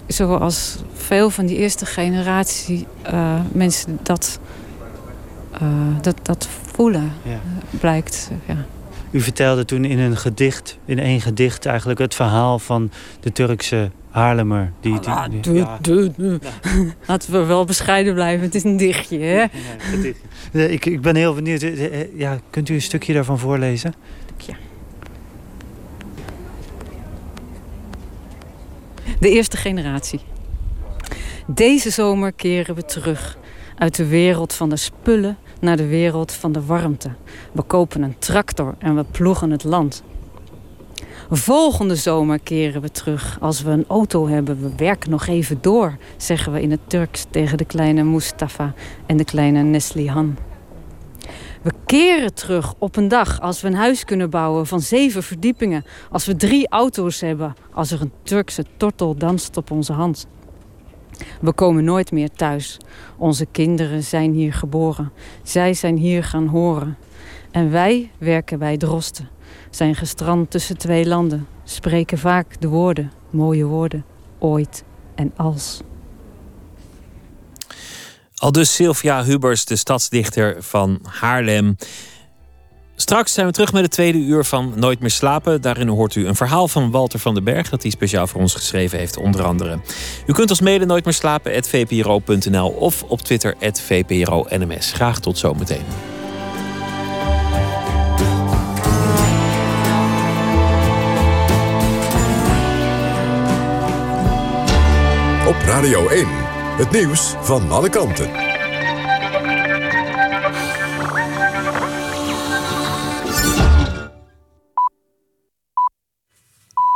zoals 0.08 0.76
veel 0.94 1.30
van 1.30 1.46
die 1.46 1.58
eerste 1.58 1.86
generatie 1.86 2.88
eh, 3.02 3.40
mensen 3.52 4.00
dat, 4.04 4.40
dat, 6.02 6.16
dat 6.22 6.48
voelen, 6.66 7.12
Ja. 7.24 7.40
blijkt. 7.80 8.30
Ja. 8.48 8.58
U 9.12 9.22
vertelde 9.22 9.66
toen 9.66 9.86
in 9.86 10.00
een 10.00 10.18
gedicht, 10.18 10.78
in 10.86 11.00
één 11.00 11.22
gedicht 11.22 11.66
eigenlijk 11.66 12.00
het 12.00 12.16
verhaal 12.16 12.60
van 12.60 12.92
de 13.20 13.32
Turkse 13.32 13.92
Haarlemmer. 14.14 14.72
Die, 14.80 15.00
die, 15.00 15.10
Ah, 15.10 15.26
die- 15.42 15.54
ja. 15.54 15.78
doe- 15.82 16.12
doe. 16.18 16.40
Laten 17.08 17.32
we 17.32 17.44
wel 17.46 17.66
bescheiden 17.66 18.14
blijven. 18.14 18.46
Het 18.46 18.56
is 18.56 18.64
een 18.64 18.78
dichtje, 18.78 19.20
hè? 19.20 19.46
Nee, 20.52 20.72
ik, 20.72 20.86
ik 20.86 21.02
ben 21.02 21.16
heel 21.16 21.34
benieuwd. 21.34 21.62
Eh, 21.62 22.02
eh, 22.02 22.08
Ja, 22.18 22.40
kunt 22.50 22.70
u 22.70 22.74
een 22.74 22.82
stukje 22.82 23.14
daarvan 23.14 23.40
voorlezen? 23.40 23.94
De 29.20 29.30
eerste 29.30 29.58
generatie. 29.58 30.20
Deze 31.48 31.90
zomer 31.90 32.32
keren 32.32 32.76
we 32.76 32.86
terug. 32.86 33.38
Uit 33.78 33.96
de 33.96 34.08
wereld 34.08 34.54
van 34.54 34.70
de 34.70 34.76
spullen 34.76 35.38
naar 35.60 35.78
de 35.78 35.88
wereld 35.88 36.32
van 36.32 36.52
de 36.52 36.66
warmte. 36.66 37.10
We 37.52 37.62
kopen 37.62 38.02
een 38.02 38.16
tractor 38.20 38.76
en 38.80 38.96
we 38.96 39.04
ploegen 39.12 39.52
het 39.52 39.64
land. 39.64 40.04
Volgende 41.36 41.96
zomer 41.96 42.40
keren 42.40 42.82
we 42.82 42.92
terug. 42.92 43.38
Als 43.42 43.62
we 43.62 43.72
een 43.72 43.86
auto 43.88 44.28
hebben, 44.28 44.62
we 44.62 44.76
werken 44.76 45.10
nog 45.10 45.28
even 45.28 45.58
door, 45.62 45.98
zeggen 46.18 46.54
we 46.54 46.62
in 46.62 46.72
het 46.72 46.80
Turks 46.88 47.26
tegen 47.30 47.58
de 47.58 47.66
kleine 47.66 48.04
Mustafa 48.04 48.74
en 49.06 49.18
de 49.18 49.24
kleine 49.24 49.62
Neslihan. 49.62 50.38
We 51.62 51.72
keren 51.86 52.34
terug 52.34 52.74
op 52.78 52.96
een 52.96 53.08
dag 53.08 53.42
als 53.42 53.62
we 53.62 53.68
een 53.68 53.76
huis 53.76 54.06
kunnen 54.06 54.30
bouwen 54.30 54.68
van 54.68 54.82
zeven 54.82 55.24
verdiepingen. 55.24 55.86
Als 56.12 56.26
we 56.26 56.36
drie 56.36 56.68
auto's 56.70 57.22
hebben. 57.22 57.54
Als 57.72 57.92
er 57.92 58.02
een 58.02 58.12
Turkse 58.24 58.66
tortel 58.78 59.16
danst 59.16 59.58
op 59.58 59.72
onze 59.72 59.94
hand. 59.94 60.28
We 61.42 61.54
komen 61.54 61.84
nooit 61.84 62.12
meer 62.12 62.30
thuis. 62.30 62.78
Onze 63.18 63.46
kinderen 63.46 64.04
zijn 64.04 64.34
hier 64.34 64.54
geboren. 64.54 65.12
Zij 65.44 65.74
zijn 65.74 65.98
hier 65.98 66.24
gaan 66.24 66.48
horen. 66.48 66.98
En 67.52 67.72
wij 67.72 68.12
werken 68.18 68.60
bij 68.60 68.78
Drosten. 68.78 69.30
Zijn 69.76 69.96
gestrand 69.96 70.52
tussen 70.52 70.78
twee 70.78 71.06
landen. 71.06 71.48
Spreken 71.64 72.18
vaak 72.18 72.62
de 72.62 72.68
woorden, 72.68 73.12
mooie 73.30 73.66
woorden. 73.66 74.06
Ooit 74.40 74.84
en 75.16 75.32
als. 75.36 75.82
Al 78.36 78.52
dus 78.52 78.76
Sylvia 78.76 79.24
Hubers, 79.24 79.66
de 79.66 79.76
stadsdichter 79.76 80.56
van 80.60 81.00
Haarlem. 81.10 81.76
Straks 82.96 83.34
zijn 83.34 83.46
we 83.46 83.52
terug 83.52 83.74
met 83.74 83.82
het 83.82 83.92
tweede 83.92 84.18
uur 84.18 84.44
van 84.44 84.74
Nooit 84.76 85.00
meer 85.00 85.12
slapen. 85.12 85.62
Daarin 85.62 85.88
hoort 85.88 86.16
u 86.16 86.28
een 86.28 86.36
verhaal 86.36 86.68
van 86.68 86.92
Walter 86.92 87.20
van 87.20 87.34
den 87.34 87.44
Berg... 87.44 87.70
dat 87.70 87.82
hij 87.82 87.92
speciaal 87.92 88.28
voor 88.28 88.42
ons 88.42 88.54
geschreven 88.54 89.00
heeft, 89.00 89.18
onder 89.18 89.44
andere. 89.44 89.80
U 90.28 90.34
kunt 90.34 90.50
ons 90.50 90.62
mailen 90.62 90.88
nooit 90.88 91.06
meer 91.06 91.14
slapen, 91.14 91.64
vpro.nl... 91.64 92.70
of 92.70 93.04
op 93.04 93.22
Twitter, 93.22 93.56
vpro-nms. 93.72 94.92
Graag 94.92 95.20
tot 95.20 95.38
zometeen. 95.38 96.13
Radio 105.62 106.08
1, 106.08 106.28
het 106.78 106.92
nieuws 106.92 107.36
van 107.42 107.72
alle 107.72 107.90
kanten. 107.90 108.30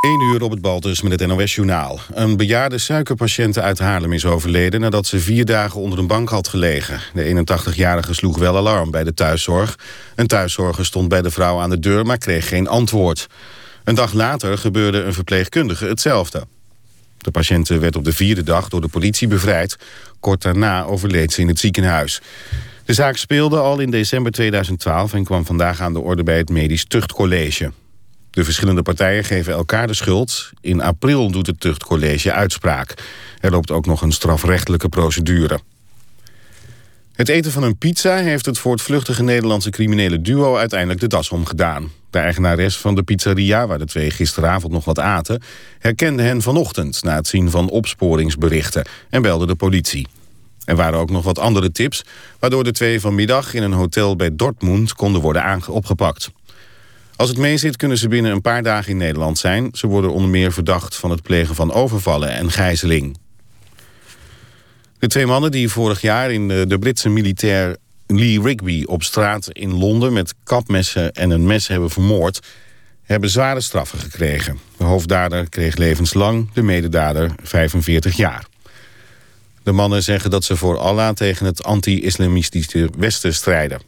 1 0.00 0.20
uur 0.20 0.42
op 0.42 0.50
het 0.50 0.60
Baltus 0.60 1.02
met 1.02 1.20
het 1.20 1.28
NOS-journaal. 1.28 2.00
Een 2.14 2.36
bejaarde 2.36 2.78
suikerpatiënt 2.78 3.58
uit 3.58 3.78
Haarlem 3.78 4.12
is 4.12 4.24
overleden... 4.26 4.80
nadat 4.80 5.06
ze 5.06 5.18
vier 5.18 5.44
dagen 5.44 5.80
onder 5.80 5.98
een 5.98 6.06
bank 6.06 6.28
had 6.28 6.48
gelegen. 6.48 7.00
De 7.14 7.44
81-jarige 7.72 8.14
sloeg 8.14 8.38
wel 8.38 8.56
alarm 8.56 8.90
bij 8.90 9.04
de 9.04 9.14
thuiszorg. 9.14 9.78
Een 10.14 10.26
thuiszorger 10.26 10.84
stond 10.84 11.08
bij 11.08 11.22
de 11.22 11.30
vrouw 11.30 11.60
aan 11.60 11.70
de 11.70 11.78
deur, 11.78 12.06
maar 12.06 12.18
kreeg 12.18 12.48
geen 12.48 12.68
antwoord. 12.68 13.26
Een 13.84 13.94
dag 13.94 14.12
later 14.12 14.58
gebeurde 14.58 15.02
een 15.02 15.14
verpleegkundige 15.14 15.86
hetzelfde. 15.86 16.46
De 17.28 17.34
patiënte 17.34 17.78
werd 17.78 17.96
op 17.96 18.04
de 18.04 18.12
vierde 18.12 18.42
dag 18.42 18.68
door 18.68 18.80
de 18.80 18.88
politie 18.88 19.28
bevrijd. 19.28 19.76
Kort 20.20 20.42
daarna 20.42 20.84
overleed 20.84 21.32
ze 21.32 21.40
in 21.40 21.48
het 21.48 21.58
ziekenhuis. 21.58 22.20
De 22.84 22.92
zaak 22.92 23.16
speelde 23.16 23.58
al 23.58 23.78
in 23.78 23.90
december 23.90 24.32
2012 24.32 25.12
en 25.12 25.24
kwam 25.24 25.46
vandaag 25.46 25.80
aan 25.80 25.92
de 25.92 26.00
orde 26.00 26.22
bij 26.22 26.36
het 26.36 26.48
Medisch 26.48 26.84
Tuchtcollege. 26.84 27.72
De 28.30 28.44
verschillende 28.44 28.82
partijen 28.82 29.24
geven 29.24 29.52
elkaar 29.52 29.86
de 29.86 29.94
schuld. 29.94 30.50
In 30.60 30.80
april 30.80 31.30
doet 31.30 31.46
het 31.46 31.60
tuchtcollege 31.60 32.32
uitspraak. 32.32 32.94
Er 33.40 33.50
loopt 33.50 33.70
ook 33.70 33.86
nog 33.86 34.02
een 34.02 34.12
strafrechtelijke 34.12 34.88
procedure. 34.88 35.60
Het 37.18 37.28
eten 37.28 37.52
van 37.52 37.62
een 37.62 37.78
pizza 37.78 38.16
heeft 38.16 38.46
het 38.46 38.58
voortvluchtige 38.58 39.22
Nederlandse 39.22 39.70
criminele 39.70 40.20
duo 40.20 40.56
uiteindelijk 40.56 41.00
de 41.00 41.06
das 41.06 41.30
omgedaan. 41.30 41.90
De 42.10 42.18
eigenares 42.18 42.76
van 42.76 42.94
de 42.94 43.02
pizzeria, 43.02 43.66
waar 43.66 43.78
de 43.78 43.84
twee 43.84 44.10
gisteravond 44.10 44.72
nog 44.72 44.84
wat 44.84 44.98
aten, 44.98 45.42
herkende 45.78 46.22
hen 46.22 46.42
vanochtend 46.42 47.02
na 47.02 47.14
het 47.14 47.26
zien 47.26 47.50
van 47.50 47.70
opsporingsberichten 47.70 48.86
en 49.10 49.22
belde 49.22 49.46
de 49.46 49.54
politie. 49.54 50.06
Er 50.64 50.76
waren 50.76 50.98
ook 50.98 51.10
nog 51.10 51.24
wat 51.24 51.38
andere 51.38 51.72
tips, 51.72 52.04
waardoor 52.38 52.64
de 52.64 52.72
twee 52.72 53.00
vanmiddag 53.00 53.54
in 53.54 53.62
een 53.62 53.72
hotel 53.72 54.16
bij 54.16 54.36
Dortmund 54.36 54.92
konden 54.92 55.20
worden 55.20 55.62
opgepakt. 55.68 56.30
Als 57.16 57.28
het 57.28 57.38
meezit 57.38 57.76
kunnen 57.76 57.98
ze 57.98 58.08
binnen 58.08 58.32
een 58.32 58.40
paar 58.40 58.62
dagen 58.62 58.90
in 58.90 58.96
Nederland 58.96 59.38
zijn. 59.38 59.68
Ze 59.72 59.86
worden 59.86 60.12
onder 60.12 60.30
meer 60.30 60.52
verdacht 60.52 60.96
van 60.96 61.10
het 61.10 61.22
plegen 61.22 61.54
van 61.54 61.72
overvallen 61.72 62.30
en 62.30 62.50
gijzeling. 62.50 63.16
De 64.98 65.06
twee 65.06 65.26
mannen 65.26 65.50
die 65.50 65.68
vorig 65.68 66.00
jaar 66.00 66.32
in 66.32 66.48
de, 66.48 66.64
de 66.66 66.78
Britse 66.78 67.08
militair 67.08 67.76
Lee 68.06 68.42
Rigby 68.42 68.84
op 68.86 69.02
straat 69.02 69.48
in 69.52 69.72
Londen 69.72 70.12
met 70.12 70.34
kapmessen 70.44 71.12
en 71.12 71.30
een 71.30 71.46
mes 71.46 71.66
hebben 71.66 71.90
vermoord, 71.90 72.40
hebben 73.02 73.30
zware 73.30 73.60
straffen 73.60 73.98
gekregen. 73.98 74.58
De 74.76 74.84
hoofddader 74.84 75.48
kreeg 75.48 75.76
levenslang, 75.76 76.52
de 76.52 76.62
mededader 76.62 77.30
45 77.42 78.16
jaar. 78.16 78.46
De 79.62 79.72
mannen 79.72 80.02
zeggen 80.02 80.30
dat 80.30 80.44
ze 80.44 80.56
voor 80.56 80.78
Allah 80.78 81.14
tegen 81.14 81.46
het 81.46 81.64
anti-islamistische 81.64 82.90
Westen 82.98 83.34
strijden. 83.34 83.80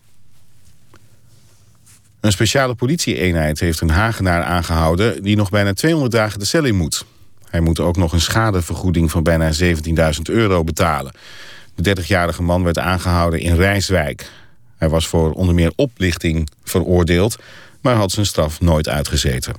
Een 2.21 2.33
speciale 2.33 2.75
politieeenheid 2.75 3.61
heeft 3.61 3.81
een 3.81 3.91
Hagenaar 3.91 4.43
aangehouden... 4.43 5.23
die 5.23 5.37
nog 5.37 5.51
bijna 5.51 5.73
200 5.73 6.13
dagen 6.13 6.39
de 6.39 6.45
cel 6.45 6.65
in 6.65 6.77
moet. 6.77 7.05
Hij 7.51 7.61
moet 7.61 7.81
ook 7.81 7.97
nog 7.97 8.13
een 8.13 8.21
schadevergoeding 8.21 9.11
van 9.11 9.23
bijna 9.23 9.51
17.000 9.61 9.73
euro 10.23 10.65
betalen. 10.65 11.13
De 11.75 11.97
30-jarige 11.97 12.43
man 12.43 12.63
werd 12.63 12.79
aangehouden 12.79 13.41
in 13.41 13.57
Rijswijk. 13.57 14.31
Hij 14.77 14.89
was 14.89 15.07
voor 15.07 15.33
onder 15.33 15.55
meer 15.55 15.73
oplichting 15.77 16.49
veroordeeld... 16.65 17.37
maar 17.81 17.95
had 17.95 18.11
zijn 18.11 18.27
straf 18.27 18.61
nooit 18.61 18.89
uitgezeten. 18.89 19.55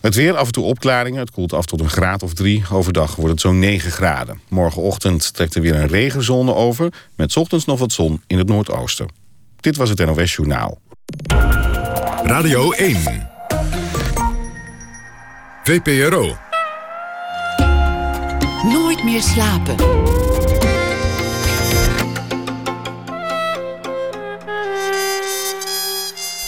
Het 0.00 0.14
weer, 0.14 0.36
af 0.36 0.46
en 0.46 0.52
toe 0.52 0.64
opklaringen. 0.64 1.20
Het 1.20 1.30
koelt 1.30 1.52
af 1.52 1.66
tot 1.66 1.80
een 1.80 1.90
graad 1.90 2.22
of 2.22 2.34
drie. 2.34 2.64
Overdag 2.72 3.16
wordt 3.16 3.30
het 3.30 3.40
zo'n 3.40 3.58
9 3.58 3.90
graden. 3.90 4.40
Morgenochtend 4.48 5.34
trekt 5.34 5.54
er 5.54 5.60
weer 5.60 5.74
een 5.74 5.88
regenzone 5.88 6.54
over... 6.54 6.92
met 7.14 7.36
ochtends 7.36 7.64
nog 7.64 7.78
wat 7.78 7.92
zon 7.92 8.22
in 8.26 8.38
het 8.38 8.48
noordoosten. 8.48 9.08
Dit 9.60 9.76
was 9.76 9.88
het 9.88 10.06
NOS 10.06 10.34
Journaal. 10.34 10.80
Radio 12.24 12.70
1. 12.70 13.35
VPRO. 15.66 16.36
Nooit 18.62 19.04
meer 19.04 19.22
slapen. 19.22 19.76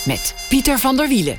Met 0.07 0.35
Pieter 0.49 0.79
van 0.79 0.97
der 0.97 1.09
Wielen. 1.09 1.39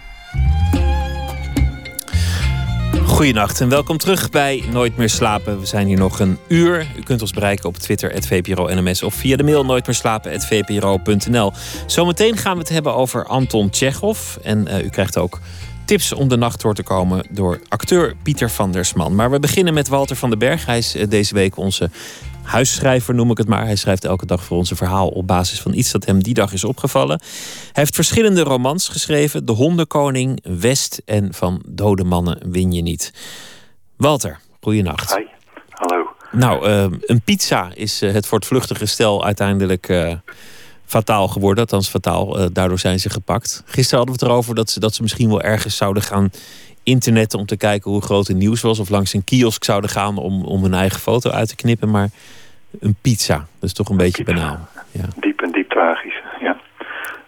Goedenacht 3.05 3.61
en 3.61 3.69
welkom 3.69 3.97
terug 3.97 4.29
bij 4.29 4.63
Nooit 4.71 4.97
meer 4.97 5.09
slapen. 5.09 5.59
We 5.59 5.65
zijn 5.65 5.87
hier 5.87 5.97
nog 5.97 6.19
een 6.19 6.37
uur. 6.47 6.87
U 6.97 7.01
kunt 7.01 7.21
ons 7.21 7.31
bereiken 7.31 7.69
op 7.69 7.77
Twitter, 7.77 8.23
@vpro_nms 8.23 9.03
of 9.03 9.13
via 9.13 9.37
de 9.37 9.43
mail 9.43 9.65
nooitmeerslapen.vpro.nl. 9.65 11.53
Zometeen 11.85 12.37
gaan 12.37 12.53
we 12.53 12.59
het 12.59 12.69
hebben 12.69 12.95
over 12.95 13.25
Anton 13.25 13.69
Tjechov. 13.69 14.35
En 14.35 14.67
uh, 14.67 14.83
u 14.83 14.89
krijgt 14.89 15.17
ook 15.17 15.39
tips 15.89 16.13
om 16.13 16.27
de 16.27 16.35
nacht 16.35 16.61
door 16.61 16.73
te 16.73 16.83
komen 16.83 17.25
door 17.29 17.59
acteur 17.67 18.15
Pieter 18.23 18.49
van 18.49 18.71
der 18.71 18.85
Sman. 18.85 19.15
Maar 19.15 19.31
we 19.31 19.39
beginnen 19.39 19.73
met 19.73 19.87
Walter 19.87 20.15
van 20.15 20.29
den 20.29 20.39
Berg. 20.39 20.65
Hij 20.65 20.77
is 20.77 20.95
uh, 20.95 21.09
deze 21.09 21.33
week 21.33 21.57
onze 21.57 21.89
huisschrijver, 22.43 23.13
noem 23.13 23.31
ik 23.31 23.37
het 23.37 23.47
maar. 23.47 23.65
Hij 23.65 23.75
schrijft 23.75 24.05
elke 24.05 24.25
dag 24.25 24.43
voor 24.43 24.57
ons 24.57 24.69
een 24.69 24.77
verhaal 24.77 25.07
op 25.07 25.27
basis 25.27 25.61
van 25.61 25.73
iets 25.73 25.91
dat 25.91 26.05
hem 26.05 26.23
die 26.23 26.33
dag 26.33 26.53
is 26.53 26.63
opgevallen. 26.63 27.19
Hij 27.19 27.71
heeft 27.71 27.95
verschillende 27.95 28.41
romans 28.41 28.87
geschreven: 28.87 29.45
De 29.45 29.51
Hondenkoning, 29.51 30.43
West 30.59 31.01
en 31.05 31.33
Van 31.33 31.61
Dode 31.67 32.03
Mannen 32.03 32.39
win 32.51 32.71
je 32.71 32.81
niet. 32.81 33.13
Walter, 33.97 34.39
goeienacht. 34.61 35.15
Hi, 35.15 35.23
hallo. 35.69 36.07
Nou, 36.31 36.69
uh, 36.69 36.97
een 36.99 37.21
pizza 37.21 37.71
is 37.73 38.01
uh, 38.01 38.13
het 38.13 38.25
voortvluchtige 38.25 38.85
stel 38.85 39.25
uiteindelijk 39.25 39.89
uh, 39.89 40.13
fataal 40.89 41.27
geworden. 41.27 41.63
Althans, 41.63 41.89
fataal. 41.89 42.53
daardoor 42.53 42.79
zijn 42.79 42.99
ze 42.99 43.09
gepakt. 43.09 43.63
Gisteren 43.65 43.97
hadden 43.97 44.15
we 44.15 44.21
het 44.21 44.31
erover 44.31 44.55
dat 44.55 44.69
ze, 44.69 44.79
dat 44.79 44.93
ze 44.93 45.01
misschien 45.01 45.29
wel 45.29 45.41
ergens 45.41 45.77
zouden 45.77 46.03
gaan 46.03 46.29
internetten 46.83 47.39
om 47.39 47.45
te 47.45 47.57
kijken 47.57 47.91
hoe 47.91 48.01
groot 48.01 48.27
het 48.27 48.37
nieuws 48.37 48.61
was. 48.61 48.79
Of 48.79 48.89
langs 48.89 49.13
een 49.13 49.23
kiosk 49.23 49.63
zouden 49.63 49.89
gaan 49.89 50.17
om, 50.17 50.45
om 50.45 50.63
hun 50.63 50.73
eigen 50.73 50.99
foto 50.99 51.29
uit 51.29 51.47
te 51.47 51.55
knippen. 51.55 51.89
Maar 51.89 52.09
een 52.79 52.95
pizza, 53.01 53.35
dat 53.35 53.69
is 53.69 53.73
toch 53.73 53.89
een, 53.89 53.97
beetje 53.97 54.23
pizza. 54.23 54.39
banaal. 54.39 54.67
Ja. 54.91 55.05
Diep 55.15 55.41
en 55.41 55.51
diep 55.51 55.69
tragisch, 55.69 56.21
ja. 56.39 56.57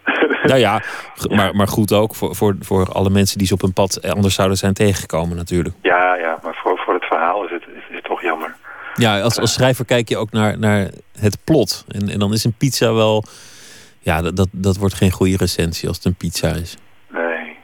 Nou 0.44 0.60
ja, 0.60 0.82
maar, 1.30 1.56
maar 1.56 1.68
goed 1.68 1.94
ook 1.94 2.16
voor, 2.16 2.36
voor, 2.36 2.56
voor 2.60 2.92
alle 2.92 3.10
mensen 3.10 3.38
die 3.38 3.48
ze 3.48 3.54
op 3.54 3.64
een 3.64 3.74
pad 3.74 4.12
anders 4.14 4.36
zouden 4.36 4.58
zijn 4.58 4.74
tegengekomen 4.74 5.38
natuurlijk. 5.38 5.76
Ja, 5.82 6.16
ja 6.16 6.40
maar 6.44 6.60
voor, 6.64 6.78
voor 6.86 6.94
het 6.94 7.06
verhaal 7.06 7.46
is 7.46 7.52
het, 7.52 7.62
is, 7.62 7.84
is 7.90 7.96
het 7.96 8.04
toch 8.04 8.22
jammer. 8.22 8.56
Ja, 8.94 9.22
als, 9.22 9.40
als 9.40 9.54
schrijver 9.54 9.86
kijk 9.86 10.10
je 10.10 10.18
ook 10.18 10.32
naar, 10.32 10.60
naar 10.60 10.90
het 11.20 11.38
plot. 11.44 11.86
En, 11.88 12.10
en 12.10 12.20
dan 12.20 12.34
is 12.34 12.44
een 12.44 12.56
pizza 12.58 12.94
wel... 12.94 13.24
Ja, 14.02 14.22
dat, 14.22 14.36
dat, 14.36 14.48
dat 14.52 14.78
wordt 14.78 14.94
geen 14.94 15.12
goede 15.12 15.38
recensie 15.38 15.88
als 15.88 15.98
het 15.98 16.06
een 16.06 16.16
pizza 16.16 16.48
is. 16.48 16.78
Nee, 17.08 17.58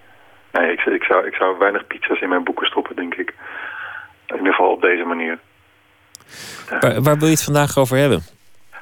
nee 0.51 0.71
ik, 0.71 0.85
ik, 0.85 1.03
zou, 1.03 1.27
ik 1.27 1.33
zou 1.33 1.57
weinig 1.57 1.87
pizza's 1.87 2.21
in 2.21 2.29
mijn 2.29 2.43
boeken 2.43 2.67
stoppen, 2.67 2.95
denk 2.95 3.13
ik. 3.15 3.33
In 4.27 4.37
ieder 4.37 4.53
geval 4.53 4.71
op 4.71 4.81
deze 4.81 5.03
manier. 5.03 5.39
Waar, 6.79 7.01
waar 7.01 7.17
wil 7.17 7.27
je 7.27 7.33
het 7.33 7.43
vandaag 7.43 7.77
over 7.77 7.97
hebben? 7.97 8.23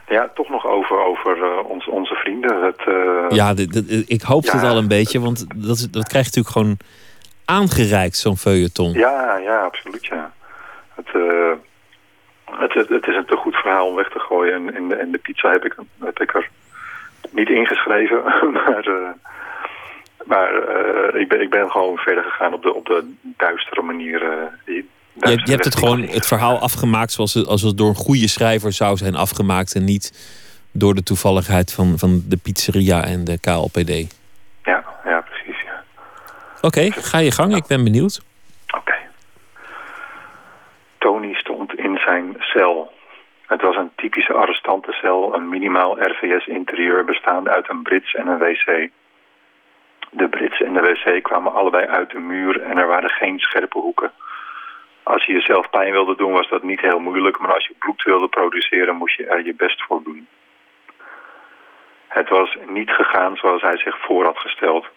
Ja, 0.08 0.30
toch 0.34 0.50
nog 0.50 0.66
over, 0.66 1.00
over 1.00 1.38
uh, 1.38 1.70
ons, 1.70 1.88
onze 1.88 2.16
vrienden. 2.16 2.64
Het, 2.64 2.86
uh... 2.88 3.26
Ja, 3.30 3.54
dit, 3.54 3.74
dit, 3.74 4.10
ik 4.10 4.22
hoopte 4.22 4.52
ja, 4.52 4.58
het 4.58 4.70
al 4.72 4.78
een 4.78 4.88
beetje, 4.88 5.20
want 5.20 5.46
dat, 5.56 5.88
dat 5.92 6.08
krijg 6.08 6.26
je 6.26 6.42
natuurlijk 6.42 6.56
gewoon 6.56 6.78
aangereikt, 7.46 8.18
zo'n 8.18 8.38
feuilleton. 8.38 8.92
Ja, 8.92 9.38
ja, 9.38 9.64
absoluut, 9.64 10.06
ja. 10.06 10.34
Het, 10.96 11.08
uh, 11.16 11.52
het, 12.46 12.74
het, 12.74 12.90
het, 12.90 13.08
is 13.08 13.16
een 13.16 13.26
te 13.26 13.36
goed 13.36 13.56
verhaal 13.56 13.88
om 13.88 13.96
weg 13.96 14.10
te 14.10 14.20
gooien. 14.20 14.54
En, 14.54 14.76
en, 14.76 14.88
de, 14.88 14.96
en 14.96 15.12
de 15.12 15.18
pizza 15.18 15.52
heb 15.52 15.66
ik, 15.66 15.76
heb 16.00 16.20
ik 16.20 16.34
er 16.34 16.50
niet 17.36 17.50
ingeschreven, 17.50 18.24
maar... 18.58 19.14
maar 20.26 20.54
ik, 21.16 21.28
ben, 21.28 21.42
ik 21.42 21.50
ben 21.50 21.72
gewoon 21.72 21.98
verder 21.98 22.24
gegaan 22.24 22.54
op 22.54 22.64
de, 22.64 22.74
op 22.74 22.86
de 22.86 23.14
duistere 23.22 23.82
manier. 23.82 24.20
die, 24.66 24.90
je, 25.14 25.42
je, 25.44 25.52
hebt 25.52 25.66
het 25.66 25.78
gewoon 25.78 26.02
het 26.02 26.28
verhaal 26.28 26.60
afgemaakt 26.60 27.12
zoals 27.12 27.34
het, 27.34 27.48
als 27.48 27.62
het 27.62 27.78
door 27.78 27.88
een 27.88 27.96
goede 27.96 28.28
schrijver 28.28 28.72
zou 28.72 28.98
zijn 28.98 29.16
afgemaakt. 29.16 29.76
En 29.76 29.84
niet 29.84 30.12
door 30.72 30.96
de 30.96 31.04
toevalligheid 31.04 31.74
van, 31.74 31.98
van 31.98 32.24
de 32.28 32.38
pizzeria 32.38 33.04
en 33.04 33.24
de 33.24 33.40
KLPD. 33.40 34.18
Ja, 34.64 34.84
ja 35.06 35.22
precies. 35.22 35.62
Ja. 35.64 35.84
Oké, 36.56 36.66
okay, 36.66 36.92
ga 36.92 37.18
je 37.18 37.32
gang. 37.32 37.56
Ik 37.56 37.68
ben 37.68 37.84
benieuwd. 37.84 38.22
Oké. 38.68 38.78
Okay. 38.78 39.08
Tony 40.98 41.34
stond 41.34 41.76
in 41.78 41.98
zijn 41.98 42.36
cel. 42.40 42.92
Het 43.48 43.62
was 43.62 43.76
een 43.76 43.92
typische 43.96 44.34
arrestantencel. 44.34 45.36
Een 45.36 45.50
minimaal 45.50 46.02
RVS-interieur 46.02 47.06
bestaande 47.06 47.50
uit 47.50 47.70
een 47.70 47.84
brits 47.84 48.14
en 48.14 48.28
een 48.28 48.38
wc. 48.38 48.90
De 50.12 50.30
Brits 50.30 50.62
en 50.62 50.74
de 50.74 50.82
wc 50.82 51.24
kwamen 51.24 51.54
allebei 51.54 51.86
uit 51.86 52.12
de 52.12 52.20
muur 52.20 52.62
en 52.62 52.78
er 52.78 52.88
waren 52.88 53.10
geen 53.10 53.40
scherpe 53.40 53.80
hoeken. 53.80 54.12
Als 55.04 55.26
je 55.26 55.34
jezelf 55.34 55.70
pijn 55.70 55.92
wilde 55.92 56.16
doen 56.16 56.32
was 56.32 56.50
dat 56.50 56.64
niet 56.64 56.82
heel 56.82 57.00
moeilijk, 57.00 57.40
maar 57.40 57.54
als 57.54 57.68
je 57.68 57.76
bloed 57.80 58.04
wilde 58.04 58.28
produceren 58.28 58.96
moest 58.96 59.18
je 59.18 59.26
er 59.26 59.46
je 59.46 59.54
best 59.54 59.84
voor 59.84 60.04
doen. 60.04 60.28
Het 62.08 62.30
was 62.30 62.58
niet 62.68 62.90
gegaan 62.90 63.36
zoals 63.36 63.62
hij 63.62 63.78
zich 63.78 63.98
voor 64.00 64.24
had 64.24 64.38
gesteld. 64.38 64.88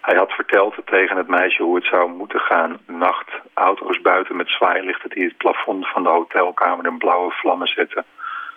Hij 0.00 0.16
had 0.16 0.32
verteld 0.32 0.74
tegen 0.84 1.16
het 1.16 1.28
meisje 1.28 1.62
hoe 1.62 1.74
het 1.74 1.84
zou 1.84 2.10
moeten 2.10 2.40
gaan. 2.40 2.78
Nacht, 2.86 3.30
auto's 3.54 4.00
buiten 4.00 4.36
met 4.36 4.48
zwaailichten 4.48 5.10
die 5.10 5.24
het 5.24 5.36
plafond 5.36 5.88
van 5.88 6.02
de 6.02 6.08
hotelkamer 6.08 6.86
in 6.86 6.98
blauwe 6.98 7.30
vlammen 7.30 7.68
zetten. 7.68 8.04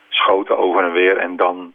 Schoten 0.10 0.58
over 0.58 0.84
en 0.84 0.92
weer 0.92 1.18
en 1.18 1.36
dan... 1.36 1.74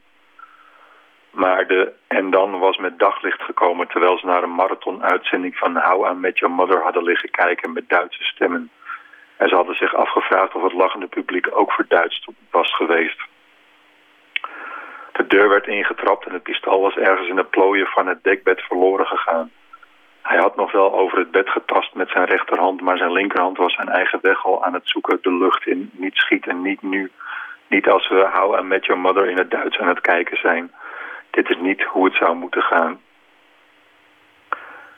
Maar 1.31 1.66
de 1.66 1.93
en 2.07 2.31
dan 2.31 2.59
was 2.59 2.77
met 2.77 2.99
daglicht 2.99 3.43
gekomen 3.43 3.89
terwijl 3.89 4.19
ze 4.19 4.27
naar 4.27 4.43
een 4.43 4.55
marathon-uitzending 4.55 5.57
van 5.57 5.77
How 5.77 6.12
I 6.12 6.14
Met 6.14 6.39
Your 6.39 6.55
Mother 6.55 6.83
hadden 6.83 7.03
liggen 7.03 7.31
kijken 7.31 7.73
met 7.73 7.89
Duitse 7.89 8.25
stemmen. 8.25 8.71
En 9.37 9.49
ze 9.49 9.55
hadden 9.55 9.75
zich 9.75 9.95
afgevraagd 9.95 10.55
of 10.55 10.62
het 10.62 10.73
lachende 10.73 11.07
publiek 11.07 11.49
ook 11.51 11.73
verduidst 11.73 12.27
was 12.51 12.75
geweest. 12.75 13.21
De 15.12 15.27
deur 15.27 15.49
werd 15.49 15.66
ingetrapt 15.66 16.27
en 16.27 16.33
het 16.33 16.43
pistool 16.43 16.81
was 16.81 16.97
ergens 16.97 17.29
in 17.29 17.37
de 17.37 17.45
plooien 17.45 17.87
van 17.87 18.07
het 18.07 18.25
dekbed 18.25 18.61
verloren 18.61 19.07
gegaan. 19.07 19.51
Hij 20.29 20.39
had 20.39 20.57
nog 20.57 20.72
wel 20.72 20.93
over 20.93 21.18
het 21.18 21.31
bed 21.31 21.49
getast 21.49 21.95
met 21.95 22.11
zijn 22.11 22.24
rechterhand, 22.24 22.81
maar 22.81 22.97
zijn 22.97 23.12
linkerhand 23.12 23.57
was 23.57 23.74
zijn 23.74 23.89
eigen 23.89 24.18
weg 24.22 24.45
al 24.45 24.64
aan 24.64 24.74
het 24.74 24.89
zoeken 24.89 25.18
de 25.22 25.33
lucht 25.33 25.66
in. 25.66 25.91
Niet 25.93 26.16
schieten, 26.16 26.62
niet 26.62 26.83
nu. 26.83 27.11
Niet 27.66 27.89
als 27.89 28.09
we 28.09 28.29
How 28.33 28.61
I 28.61 28.62
Met 28.62 28.87
Your 28.87 29.01
Mother 29.01 29.26
in 29.31 29.37
het 29.37 29.51
Duits 29.51 29.79
aan 29.79 29.89
het 29.89 30.01
kijken 30.01 30.37
zijn. 30.37 30.72
Dit 31.31 31.51
is 31.51 31.57
niet 31.57 31.83
hoe 31.83 32.05
het 32.05 32.14
zou 32.14 32.37
moeten 32.37 32.62
gaan. 32.62 33.01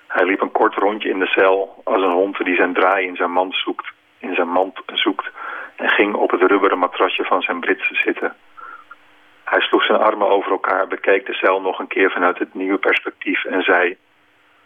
Hij 0.06 0.24
liep 0.24 0.40
een 0.40 0.52
kort 0.52 0.74
rondje 0.74 1.08
in 1.08 1.18
de 1.18 1.26
cel 1.26 1.82
als 1.84 2.02
een 2.02 2.12
hond 2.12 2.44
die 2.44 2.56
zijn 2.56 2.72
draai 2.72 3.06
in 3.06 3.16
zijn 3.16 3.32
mand 3.32 3.54
zoekt, 3.54 3.92
in 4.18 4.34
zijn 4.34 4.48
mand 4.48 4.82
zoekt 4.86 5.30
en 5.76 5.88
ging 5.88 6.14
op 6.14 6.30
het 6.30 6.42
rubberen 6.42 6.78
matrasje 6.78 7.24
van 7.24 7.42
zijn 7.42 7.60
Britse 7.60 7.94
zitten. 7.94 8.36
Hij 9.44 9.60
sloeg 9.60 9.84
zijn 9.84 9.98
armen 9.98 10.28
over 10.28 10.50
elkaar, 10.50 10.86
bekeek 10.86 11.26
de 11.26 11.34
cel 11.34 11.60
nog 11.60 11.78
een 11.78 11.88
keer 11.88 12.10
vanuit 12.10 12.38
het 12.38 12.54
nieuwe 12.54 12.78
perspectief 12.78 13.44
en 13.44 13.62
zei... 13.62 13.96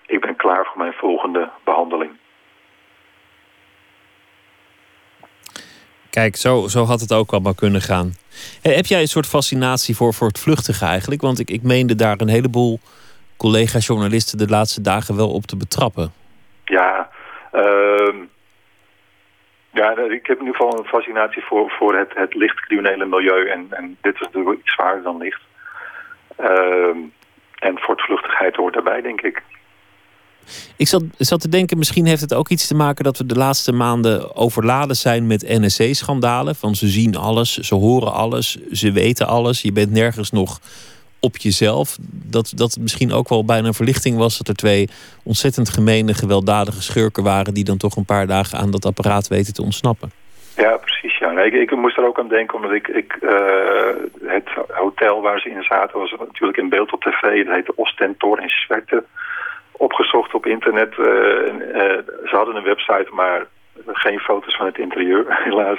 Ik 0.06 0.20
ben 0.20 0.36
klaar 0.36 0.64
voor 0.64 0.78
mijn 0.78 0.92
volgende 0.92 1.50
behandeling. 1.64 2.10
Kijk, 6.10 6.36
zo, 6.36 6.66
zo 6.68 6.84
had 6.84 7.00
het 7.00 7.12
ook 7.12 7.32
allemaal 7.32 7.54
kunnen 7.54 7.80
gaan. 7.80 8.12
Heb 8.62 8.86
jij 8.86 9.00
een 9.00 9.06
soort 9.06 9.26
fascinatie 9.26 9.96
voor, 9.96 10.14
voor 10.14 10.26
het 10.26 10.38
vluchtige 10.38 10.84
eigenlijk? 10.84 11.20
Want 11.20 11.38
ik, 11.38 11.50
ik 11.50 11.62
meende 11.62 11.94
daar 11.94 12.20
een 12.20 12.28
heleboel 12.28 12.78
collega-journalisten 13.36 14.38
de 14.38 14.48
laatste 14.48 14.80
dagen 14.80 15.16
wel 15.16 15.30
op 15.30 15.42
te 15.42 15.56
betrappen. 15.56 16.12
Ja, 16.64 17.10
ehm, 17.52 18.16
ja, 19.70 19.90
ik 19.90 20.26
heb 20.26 20.38
in 20.38 20.46
ieder 20.46 20.60
geval 20.60 20.78
een 20.78 20.84
fascinatie 20.84 21.42
voor, 21.44 21.70
voor 21.70 21.96
het, 21.98 22.14
het 22.14 22.34
lichtcriminele 22.34 23.06
milieu. 23.06 23.48
En, 23.48 23.66
en 23.70 23.96
dit 24.00 24.14
is 24.14 24.20
natuurlijk 24.20 24.58
iets 24.58 24.72
zwaarder 24.72 25.02
dan 25.02 25.16
licht. 25.16 25.40
Ehm, 26.36 26.98
en 27.58 27.78
voortvluchtigheid 27.78 28.56
hoort 28.56 28.74
daarbij, 28.74 29.00
denk 29.00 29.20
ik. 29.20 29.42
Ik 30.76 30.88
zat, 30.88 31.02
zat 31.18 31.40
te 31.40 31.48
denken, 31.48 31.78
misschien 31.78 32.06
heeft 32.06 32.20
het 32.20 32.34
ook 32.34 32.48
iets 32.48 32.66
te 32.66 32.74
maken 32.74 33.04
dat 33.04 33.18
we 33.18 33.26
de 33.26 33.34
laatste 33.34 33.72
maanden 33.72 34.36
overladen 34.36 34.96
zijn 34.96 35.26
met 35.26 35.48
NSC-schandalen. 35.48 36.54
Van 36.54 36.74
ze 36.74 36.88
zien 36.88 37.16
alles, 37.16 37.58
ze 37.58 37.74
horen 37.74 38.12
alles, 38.12 38.58
ze 38.72 38.92
weten 38.92 39.26
alles. 39.26 39.62
Je 39.62 39.72
bent 39.72 39.90
nergens 39.90 40.30
nog 40.30 40.60
op 41.20 41.36
jezelf. 41.36 41.96
Dat, 42.30 42.52
dat 42.56 42.76
misschien 42.80 43.12
ook 43.12 43.28
wel 43.28 43.44
bijna 43.44 43.66
een 43.66 43.74
verlichting 43.74 44.16
was 44.16 44.38
dat 44.38 44.48
er 44.48 44.54
twee 44.54 44.88
ontzettend 45.24 45.68
gemene, 45.68 46.14
gewelddadige 46.14 46.82
schurken 46.82 47.22
waren. 47.22 47.54
die 47.54 47.64
dan 47.64 47.76
toch 47.76 47.96
een 47.96 48.04
paar 48.04 48.26
dagen 48.26 48.58
aan 48.58 48.70
dat 48.70 48.84
apparaat 48.84 49.28
weten 49.28 49.54
te 49.54 49.62
ontsnappen. 49.62 50.10
Ja, 50.56 50.76
precies. 50.76 51.18
Ja. 51.18 51.42
Ik, 51.42 51.52
ik 51.52 51.76
moest 51.76 51.96
er 51.96 52.06
ook 52.06 52.18
aan 52.18 52.28
denken, 52.28 52.54
omdat 52.54 52.72
ik, 52.72 52.88
ik 52.88 53.16
eh, 53.20 53.30
het 54.26 54.48
hotel 54.68 55.22
waar 55.22 55.40
ze 55.40 55.50
in 55.50 55.62
zaten 55.62 55.98
was 55.98 56.14
natuurlijk 56.18 56.58
in 56.58 56.68
beeld 56.68 56.92
op 56.92 57.02
tv. 57.02 57.20
Het 57.20 57.54
heette 57.54 57.76
Ostentor 57.76 58.42
in 58.42 58.48
Zwerte. 58.48 59.04
Opgezocht 59.84 60.34
op 60.34 60.46
internet. 60.46 60.98
eh, 60.98 61.48
eh, 61.48 61.98
ze 62.24 62.36
hadden 62.36 62.56
een 62.56 62.70
website, 62.72 63.08
maar 63.12 63.46
geen 63.86 64.18
foto's 64.18 64.56
van 64.56 64.66
het 64.66 64.78
interieur, 64.78 65.24
helaas. 65.48 65.78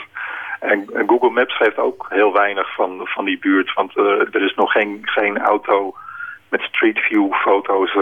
En, 0.59 0.89
en 0.93 1.07
Google 1.07 1.29
Maps 1.29 1.57
geeft 1.57 1.77
ook 1.77 2.05
heel 2.09 2.33
weinig 2.33 2.73
van, 2.75 3.01
van 3.03 3.25
die 3.25 3.39
buurt. 3.39 3.73
Want 3.73 3.97
eh, 3.97 4.03
er 4.35 4.41
is 4.41 4.55
nog 4.55 4.71
geen, 4.71 4.99
geen 5.01 5.37
auto 5.37 5.95
met 6.49 6.61
Street 6.61 6.99
View 6.99 7.33
foto's 7.33 7.93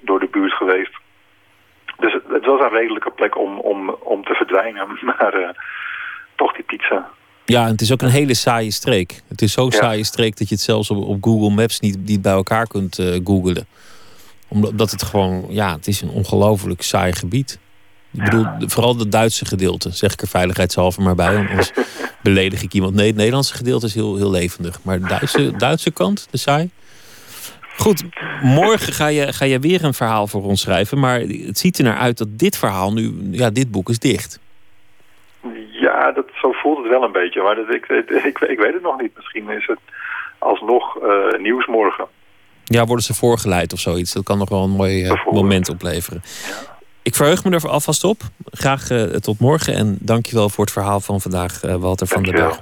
door 0.00 0.20
de 0.20 0.28
buurt 0.30 0.52
geweest. 0.52 0.94
Dus 1.98 2.12
het, 2.12 2.22
het 2.28 2.44
was 2.44 2.60
een 2.60 2.78
redelijke 2.78 3.10
plek 3.10 3.38
om, 3.38 3.58
om, 3.58 3.90
om 3.90 4.24
te 4.24 4.34
verdwijnen. 4.34 4.98
Maar 5.02 5.54
toch 6.36 6.52
die 6.52 6.64
pizza. 6.64 7.08
Ja, 7.44 7.62
en 7.64 7.70
het 7.70 7.80
is 7.80 7.92
ook 7.92 8.02
een 8.02 8.18
hele 8.20 8.34
saaie 8.34 8.70
streek. 8.70 9.20
Het 9.28 9.42
is 9.42 9.52
zo'n 9.52 9.72
saaie 9.72 10.04
streek 10.04 10.36
dat 10.36 10.48
je 10.48 10.54
het 10.54 10.64
zelfs 10.64 10.90
op, 10.90 11.08
op 11.08 11.24
Google 11.24 11.54
Maps 11.54 11.80
niet, 11.80 11.98
niet 12.04 12.22
bij 12.22 12.32
elkaar 12.32 12.66
kunt 12.66 12.98
eh 12.98 13.20
googlen. 13.24 13.66
Omdat 14.48 14.90
het 14.90 15.02
gewoon, 15.02 15.46
ja, 15.48 15.74
het 15.74 15.86
is 15.86 16.00
een 16.00 16.10
ongelooflijk 16.10 16.82
saai 16.82 17.12
gebied. 17.12 17.58
Ik 18.12 18.24
bedoel, 18.24 18.46
vooral 18.58 18.98
het 18.98 19.12
Duitse 19.12 19.44
gedeelte, 19.44 19.90
zeg 19.90 20.12
ik 20.12 20.20
er 20.20 20.28
veiligheidshalve 20.28 21.00
maar 21.00 21.14
bij. 21.14 21.36
Anders 21.36 21.72
beledig 22.22 22.62
ik 22.62 22.72
iemand. 22.72 22.94
Nee, 22.94 23.06
het 23.06 23.16
Nederlandse 23.16 23.54
gedeelte 23.54 23.86
is 23.86 23.94
heel, 23.94 24.16
heel 24.16 24.30
levendig. 24.30 24.82
Maar 24.82 25.00
de 25.00 25.08
Duitse, 25.08 25.56
Duitse 25.56 25.90
kant, 25.90 26.28
de 26.30 26.36
saai. 26.36 26.70
Goed, 27.76 28.04
morgen 28.42 28.92
ga 28.92 29.06
je, 29.06 29.32
ga 29.32 29.44
je 29.44 29.58
weer 29.58 29.84
een 29.84 29.94
verhaal 29.94 30.26
voor 30.26 30.42
ons 30.42 30.60
schrijven. 30.60 30.98
Maar 30.98 31.20
het 31.20 31.58
ziet 31.58 31.78
er 31.78 31.84
naar 31.84 31.96
uit 31.96 32.18
dat 32.18 32.28
dit 32.30 32.56
verhaal 32.56 32.92
nu, 32.92 33.14
ja, 33.30 33.50
dit 33.50 33.70
boek 33.70 33.88
is 33.88 33.98
dicht. 33.98 34.40
Ja, 35.70 36.12
dat, 36.12 36.26
zo 36.40 36.52
voelt 36.52 36.78
het 36.78 36.88
wel 36.88 37.02
een 37.02 37.12
beetje. 37.12 37.42
Maar 37.42 37.54
dat, 37.54 37.74
ik, 37.74 37.88
ik, 37.88 38.10
ik, 38.10 38.38
ik 38.38 38.58
weet 38.58 38.72
het 38.72 38.82
nog 38.82 39.00
niet. 39.00 39.12
Misschien 39.16 39.50
is 39.50 39.66
het 39.66 39.78
alsnog 40.38 40.96
eh 40.96 41.40
nieuws 41.40 41.66
morgen. 41.66 42.06
Ja, 42.68 42.86
worden 42.86 43.04
ze 43.04 43.14
voorgeleid 43.14 43.72
of 43.72 43.80
zoiets. 43.80 44.12
Dat 44.12 44.24
kan 44.24 44.38
nog 44.38 44.48
wel 44.48 44.64
een 44.64 44.70
mooi 44.70 45.04
eh, 45.04 45.26
moment 45.32 45.68
opleveren. 45.68 46.22
Ik 47.02 47.14
verheug 47.14 47.44
me 47.44 47.50
er 47.50 47.68
alvast 47.68 48.04
op. 48.04 48.22
Graag 48.44 48.90
eh, 48.90 49.02
tot 49.02 49.38
morgen. 49.38 49.74
En 49.74 49.98
dankjewel 50.00 50.48
voor 50.48 50.64
het 50.64 50.72
verhaal 50.72 51.00
van 51.00 51.20
vandaag, 51.20 51.62
eh, 51.62 51.74
Walter 51.74 52.06
van 52.06 52.22
der 52.22 52.32
Berg. 52.32 52.60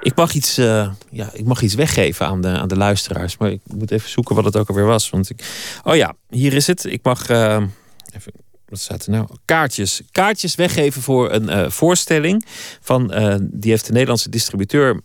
Ik 0.00 0.16
mag, 0.16 0.34
iets, 0.34 0.54
ja, 0.54 1.30
ik 1.32 1.44
mag 1.44 1.62
iets 1.62 1.74
weggeven 1.74 2.26
aan 2.26 2.40
de, 2.40 2.48
aan 2.48 2.68
de 2.68 2.76
luisteraars. 2.76 3.36
Maar 3.36 3.50
ik 3.50 3.60
moet 3.64 3.90
even 3.90 4.10
zoeken 4.10 4.34
wat 4.34 4.44
het 4.44 4.56
ook 4.56 4.68
alweer 4.68 4.84
was. 4.84 5.10
Want 5.10 5.30
ik... 5.30 5.44
Oh 5.84 5.96
ja, 5.96 6.14
hier 6.28 6.52
is 6.52 6.66
het. 6.66 6.84
Ik 6.84 7.02
mag... 7.02 7.28
even, 7.28 8.32
wat 8.68 8.78
staat 8.78 9.04
er 9.04 9.10
nou? 9.10 9.26
Kaartjes. 9.44 10.02
Kaartjes 10.10 10.54
weggeven 10.54 11.02
voor 11.02 11.32
een 11.32 11.70
voorstelling. 11.70 12.44
Van, 12.80 13.06
die 13.52 13.70
heeft 13.70 13.86
de 13.86 13.92
Nederlandse 13.92 14.30
distributeur 14.30 15.00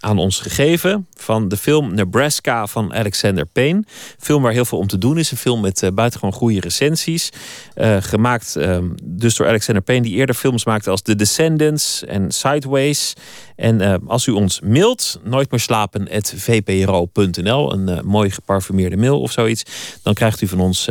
aan 0.00 0.18
ons 0.18 0.40
gegeven. 0.40 1.06
Van 1.14 1.48
de 1.48 1.56
film 1.56 1.94
Nebraska 1.94 2.66
van 2.66 2.94
Alexander 2.94 3.46
Payne. 3.46 3.84
Film 4.18 4.42
waar 4.42 4.52
heel 4.52 4.64
veel 4.64 4.78
om 4.78 4.86
te 4.86 4.98
doen 4.98 5.18
is. 5.18 5.30
Een 5.30 5.36
film 5.36 5.60
met 5.60 5.82
eh, 5.82 5.90
buitengewoon 5.90 6.34
goede 6.34 6.60
recensies. 6.60 7.30
Eh, 7.74 7.96
gemaakt 8.00 8.56
eh, 8.56 8.78
dus 9.02 9.36
door 9.36 9.46
Alexander 9.46 9.82
Payne, 9.82 10.02
die 10.02 10.14
eerder 10.14 10.34
films 10.34 10.64
maakte 10.64 10.90
als 10.90 11.02
The 11.02 11.14
Descendants 11.14 12.04
en 12.04 12.30
Sideways. 12.30 13.12
En 13.56 13.80
eh, 13.80 13.94
als 14.06 14.26
u 14.26 14.32
ons 14.32 14.60
mailt, 14.60 15.20
nooit 15.24 15.50
meer 15.50 15.60
slapen 15.60 16.08
vpro.nl, 16.36 17.72
een 17.72 18.04
mooi 18.04 18.30
geparfumeerde 18.30 18.96
mail 18.96 19.20
of 19.20 19.32
zoiets, 19.32 19.62
dan 20.02 20.14
krijgt 20.14 20.40
u 20.40 20.48
van 20.48 20.60
ons 20.60 20.90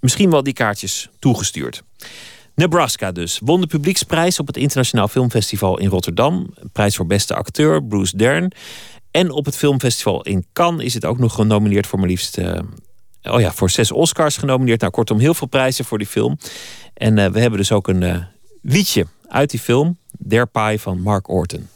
misschien 0.00 0.30
wel 0.30 0.42
die 0.42 0.52
kaartjes 0.52 1.08
toegestuurd. 1.18 1.82
Nebraska 2.62 3.12
dus. 3.12 3.40
Won 3.44 3.60
de 3.60 3.66
publieksprijs 3.66 4.38
op 4.38 4.46
het 4.46 4.56
Internationaal 4.56 5.08
Filmfestival 5.08 5.78
in 5.78 5.88
Rotterdam. 5.88 6.54
Prijs 6.72 6.96
voor 6.96 7.06
beste 7.06 7.34
acteur, 7.34 7.84
Bruce 7.84 8.16
Dern. 8.16 8.52
En 9.10 9.30
op 9.30 9.44
het 9.44 9.56
filmfestival 9.56 10.22
in 10.22 10.46
Cannes 10.52 10.84
is 10.84 10.94
het 10.94 11.04
ook 11.04 11.18
nog 11.18 11.34
genomineerd 11.34 11.86
voor 11.86 11.98
maar 11.98 12.08
liefst... 12.08 12.38
eh, 12.38 12.60
oh 13.22 13.40
ja, 13.40 13.52
voor 13.52 13.70
zes 13.70 13.92
Oscars 13.92 14.36
genomineerd. 14.36 14.80
Nou, 14.80 14.92
kortom, 14.92 15.18
heel 15.18 15.34
veel 15.34 15.46
prijzen 15.46 15.84
voor 15.84 15.98
die 15.98 16.06
film. 16.06 16.38
En 16.94 17.18
eh, 17.18 17.30
we 17.30 17.40
hebben 17.40 17.58
dus 17.58 17.72
ook 17.72 17.88
een 17.88 18.02
eh, 18.02 18.16
liedje 18.62 19.06
uit 19.28 19.50
die 19.50 19.60
film. 19.60 19.98
Der 20.18 20.46
Pie 20.46 20.80
van 20.80 21.00
Mark 21.00 21.28
Orton. 21.28 21.68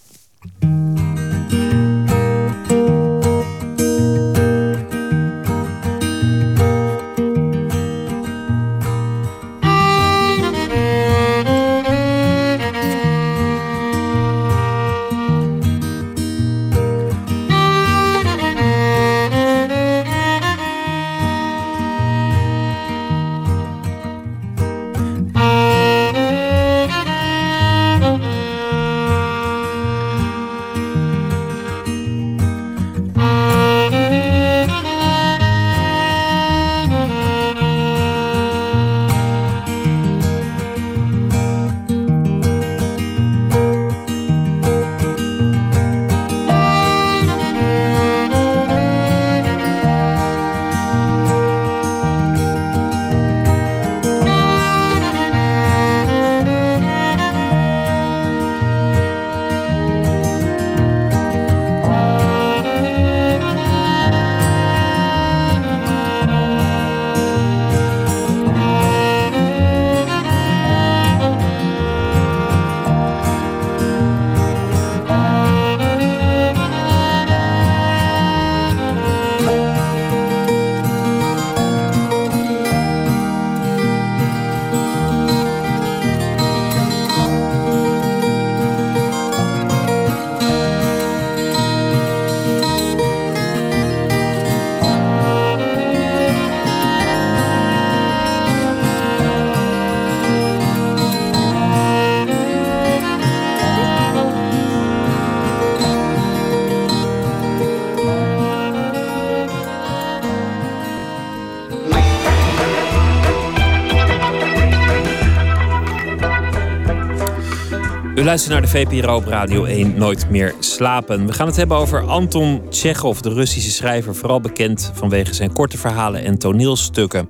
Naar 118.44 118.60
de 118.60 118.68
VPRO 118.68 119.22
Radio 119.26 119.64
1 119.64 119.98
Nooit 119.98 120.30
meer 120.30 120.54
slapen. 120.58 121.26
We 121.26 121.32
gaan 121.32 121.46
het 121.46 121.56
hebben 121.56 121.76
over 121.76 122.00
Anton 122.00 122.62
Tchekhov, 122.70 123.18
de 123.18 123.32
Russische 123.32 123.70
schrijver, 123.70 124.14
vooral 124.14 124.40
bekend 124.40 124.90
vanwege 124.94 125.34
zijn 125.34 125.52
korte 125.52 125.78
verhalen 125.78 126.24
en 126.24 126.38
toneelstukken. 126.38 127.28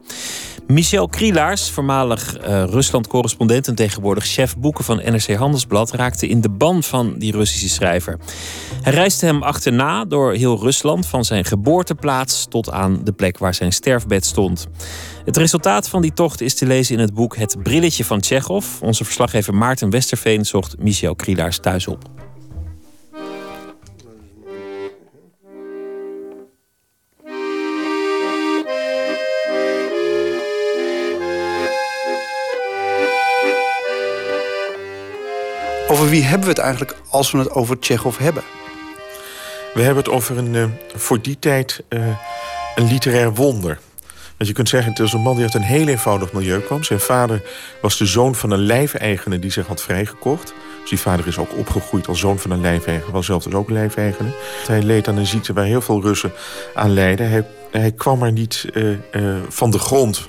Michel 0.66 1.08
Krielaars, 1.08 1.70
voormalig 1.70 2.38
uh, 2.40 2.64
Rusland-correspondent 2.64 3.68
en 3.68 3.74
tegenwoordig 3.74 4.24
chef 4.24 4.56
boeken 4.56 4.84
van 4.84 4.96
NRC 4.96 5.34
Handelsblad, 5.34 5.92
raakte 5.92 6.28
in 6.28 6.40
de 6.40 6.48
ban 6.48 6.82
van 6.82 7.14
die 7.18 7.32
Russische 7.32 7.68
schrijver. 7.68 8.18
Hij 8.82 8.92
reisde 8.92 9.26
hem 9.26 9.42
achterna 9.42 10.04
door 10.04 10.32
heel 10.32 10.58
Rusland, 10.58 11.06
van 11.06 11.24
zijn 11.24 11.44
geboorteplaats 11.44 12.46
tot 12.48 12.70
aan 12.70 13.00
de 13.04 13.12
plek 13.12 13.38
waar 13.38 13.54
zijn 13.54 13.72
sterfbed 13.72 14.24
stond. 14.24 14.66
Het 15.24 15.36
resultaat 15.36 15.88
van 15.88 16.02
die 16.02 16.12
tocht 16.12 16.40
is 16.40 16.54
te 16.54 16.66
lezen 16.66 16.94
in 16.94 17.00
het 17.00 17.14
boek 17.14 17.36
Het 17.36 17.56
Brilletje 17.62 18.04
van 18.04 18.20
Tsjechov. 18.20 18.66
Onze 18.80 19.04
verslaggever 19.04 19.54
Maarten 19.54 19.90
Westerveen 19.90 20.44
zocht 20.44 20.78
Michel 20.78 21.14
Krielaars 21.14 21.58
thuis 21.58 21.86
op. 21.86 22.15
wie 36.16 36.24
hebben 36.24 36.48
we 36.48 36.54
het 36.54 36.62
eigenlijk 36.62 36.96
als 37.10 37.30
we 37.30 37.38
het 37.38 37.50
over 37.50 37.78
Tsjechov 37.78 38.18
hebben? 38.18 38.42
We 39.74 39.82
hebben 39.82 40.04
het 40.04 40.12
over 40.12 40.38
een, 40.38 40.54
uh, 40.54 40.64
voor 40.94 41.22
die 41.22 41.38
tijd 41.38 41.82
uh, 41.88 42.06
een 42.74 42.86
literair 42.86 43.34
wonder. 43.34 43.78
Want 44.36 44.48
je 44.48 44.52
kunt 44.52 44.68
zeggen, 44.68 44.90
het 44.90 45.00
is 45.00 45.12
een 45.12 45.20
man 45.20 45.34
die 45.34 45.44
uit 45.44 45.54
een 45.54 45.62
heel 45.62 45.88
eenvoudig 45.88 46.32
milieu 46.32 46.60
kwam. 46.60 46.82
Zijn 46.82 47.00
vader 47.00 47.42
was 47.82 47.98
de 47.98 48.06
zoon 48.06 48.34
van 48.34 48.50
een 48.50 48.58
lijfeigene 48.58 49.38
die 49.38 49.50
zich 49.50 49.66
had 49.66 49.82
vrijgekocht. 49.82 50.54
Dus 50.80 50.90
die 50.90 51.00
vader 51.00 51.26
is 51.26 51.38
ook 51.38 51.56
opgegroeid 51.56 52.08
als 52.08 52.20
zoon 52.20 52.38
van 52.38 52.50
een 52.50 52.60
lijfeigene. 52.60 53.12
Was 53.12 53.26
zelf 53.26 53.42
dus 53.42 53.54
ook 53.54 53.70
lijfeigene. 53.70 54.30
Hij 54.66 54.82
leed 54.82 55.08
aan 55.08 55.16
een 55.16 55.26
ziekte 55.26 55.52
waar 55.52 55.64
heel 55.64 55.82
veel 55.82 56.02
Russen 56.02 56.32
aan 56.74 56.92
lijden. 56.92 57.46
Hij, 57.70 57.92
kwam 57.92 58.22
er 58.22 58.32
niet 58.32 58.66
uh, 58.72 58.96
van 59.48 59.70
de 59.70 59.78
grond 59.78 60.28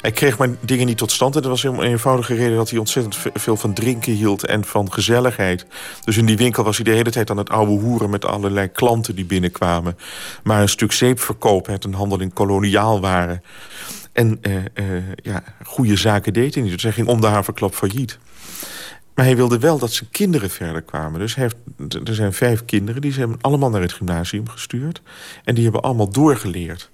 hij 0.00 0.12
kreeg 0.12 0.38
maar 0.38 0.48
dingen 0.60 0.86
niet 0.86 0.98
tot 0.98 1.12
stand. 1.12 1.36
En 1.36 1.42
dat 1.42 1.50
was 1.50 1.62
een 1.62 1.82
eenvoudige 1.82 2.34
reden 2.34 2.56
dat 2.56 2.70
hij 2.70 2.78
ontzettend 2.78 3.16
veel 3.34 3.56
van 3.56 3.72
drinken 3.72 4.12
hield 4.12 4.44
en 4.44 4.64
van 4.64 4.92
gezelligheid. 4.92 5.66
Dus 6.04 6.16
in 6.16 6.26
die 6.26 6.36
winkel 6.36 6.64
was 6.64 6.76
hij 6.76 6.84
de 6.84 6.90
hele 6.90 7.10
tijd 7.10 7.30
aan 7.30 7.36
het 7.36 7.50
oude 7.50 7.72
hoeren 7.72 8.10
met 8.10 8.24
allerlei 8.24 8.68
klanten 8.68 9.14
die 9.14 9.24
binnenkwamen. 9.24 9.98
Maar 10.42 10.60
een 10.60 10.68
stuk 10.68 10.92
zeep 10.92 11.20
verkopen, 11.20 11.72
het 11.72 11.84
een 11.84 11.94
handel 11.94 12.20
in 12.20 12.32
koloniaalwaren. 12.32 13.42
En 14.12 14.38
uh, 14.42 14.54
uh, 14.54 15.02
ja, 15.22 15.42
goede 15.64 15.96
zaken 15.96 16.32
deed 16.32 16.54
hij 16.54 16.62
niet. 16.62 16.72
Dus 16.72 16.82
hij 16.82 16.92
ging 16.92 17.08
om 17.08 17.20
de 17.20 17.26
haverklap 17.26 17.74
failliet. 17.74 18.18
Maar 19.14 19.24
hij 19.24 19.36
wilde 19.36 19.58
wel 19.58 19.78
dat 19.78 19.92
zijn 19.92 20.10
kinderen 20.10 20.50
verder 20.50 20.82
kwamen. 20.82 21.20
Dus 21.20 21.34
heeft, 21.34 21.56
er 22.04 22.14
zijn 22.14 22.32
vijf 22.32 22.64
kinderen, 22.64 23.00
die 23.00 23.12
zijn 23.12 23.36
allemaal 23.40 23.70
naar 23.70 23.80
het 23.80 23.92
gymnasium 23.92 24.48
gestuurd. 24.48 25.02
En 25.44 25.54
die 25.54 25.64
hebben 25.64 25.82
allemaal 25.82 26.10
doorgeleerd. 26.10 26.90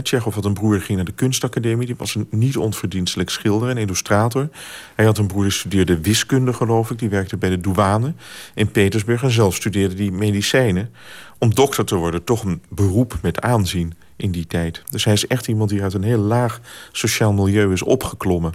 Tsjechov 0.00 0.34
had 0.34 0.44
een 0.44 0.54
broer, 0.54 0.72
die 0.72 0.80
ging 0.80 0.96
naar 0.96 1.06
de 1.06 1.12
kunstacademie. 1.12 1.86
Die 1.86 1.94
was 1.98 2.14
een 2.14 2.26
niet 2.30 2.56
onverdienstelijk 2.56 3.30
schilder 3.30 3.68
en 3.68 3.76
illustrator. 3.76 4.48
Hij 4.94 5.04
had 5.04 5.18
een 5.18 5.26
broer, 5.26 5.42
die 5.42 5.52
studeerde 5.52 6.00
wiskunde, 6.00 6.52
geloof 6.52 6.90
ik. 6.90 6.98
Die 6.98 7.08
werkte 7.08 7.36
bij 7.36 7.50
de 7.50 7.60
douane 7.60 8.14
in 8.54 8.70
Petersburg. 8.70 9.22
En 9.22 9.30
zelf 9.30 9.54
studeerde 9.54 9.94
die 9.94 10.12
medicijnen. 10.12 10.90
Om 11.42 11.54
dokter 11.54 11.84
te 11.84 11.94
worden, 11.94 12.24
toch 12.24 12.44
een 12.44 12.62
beroep 12.68 13.18
met 13.22 13.40
aanzien 13.40 13.94
in 14.16 14.30
die 14.30 14.46
tijd. 14.46 14.82
Dus 14.90 15.04
hij 15.04 15.12
is 15.12 15.26
echt 15.26 15.48
iemand 15.48 15.70
die 15.70 15.82
uit 15.82 15.94
een 15.94 16.02
heel 16.02 16.18
laag 16.18 16.60
sociaal 16.92 17.32
milieu 17.32 17.72
is 17.72 17.82
opgeklommen. 17.82 18.52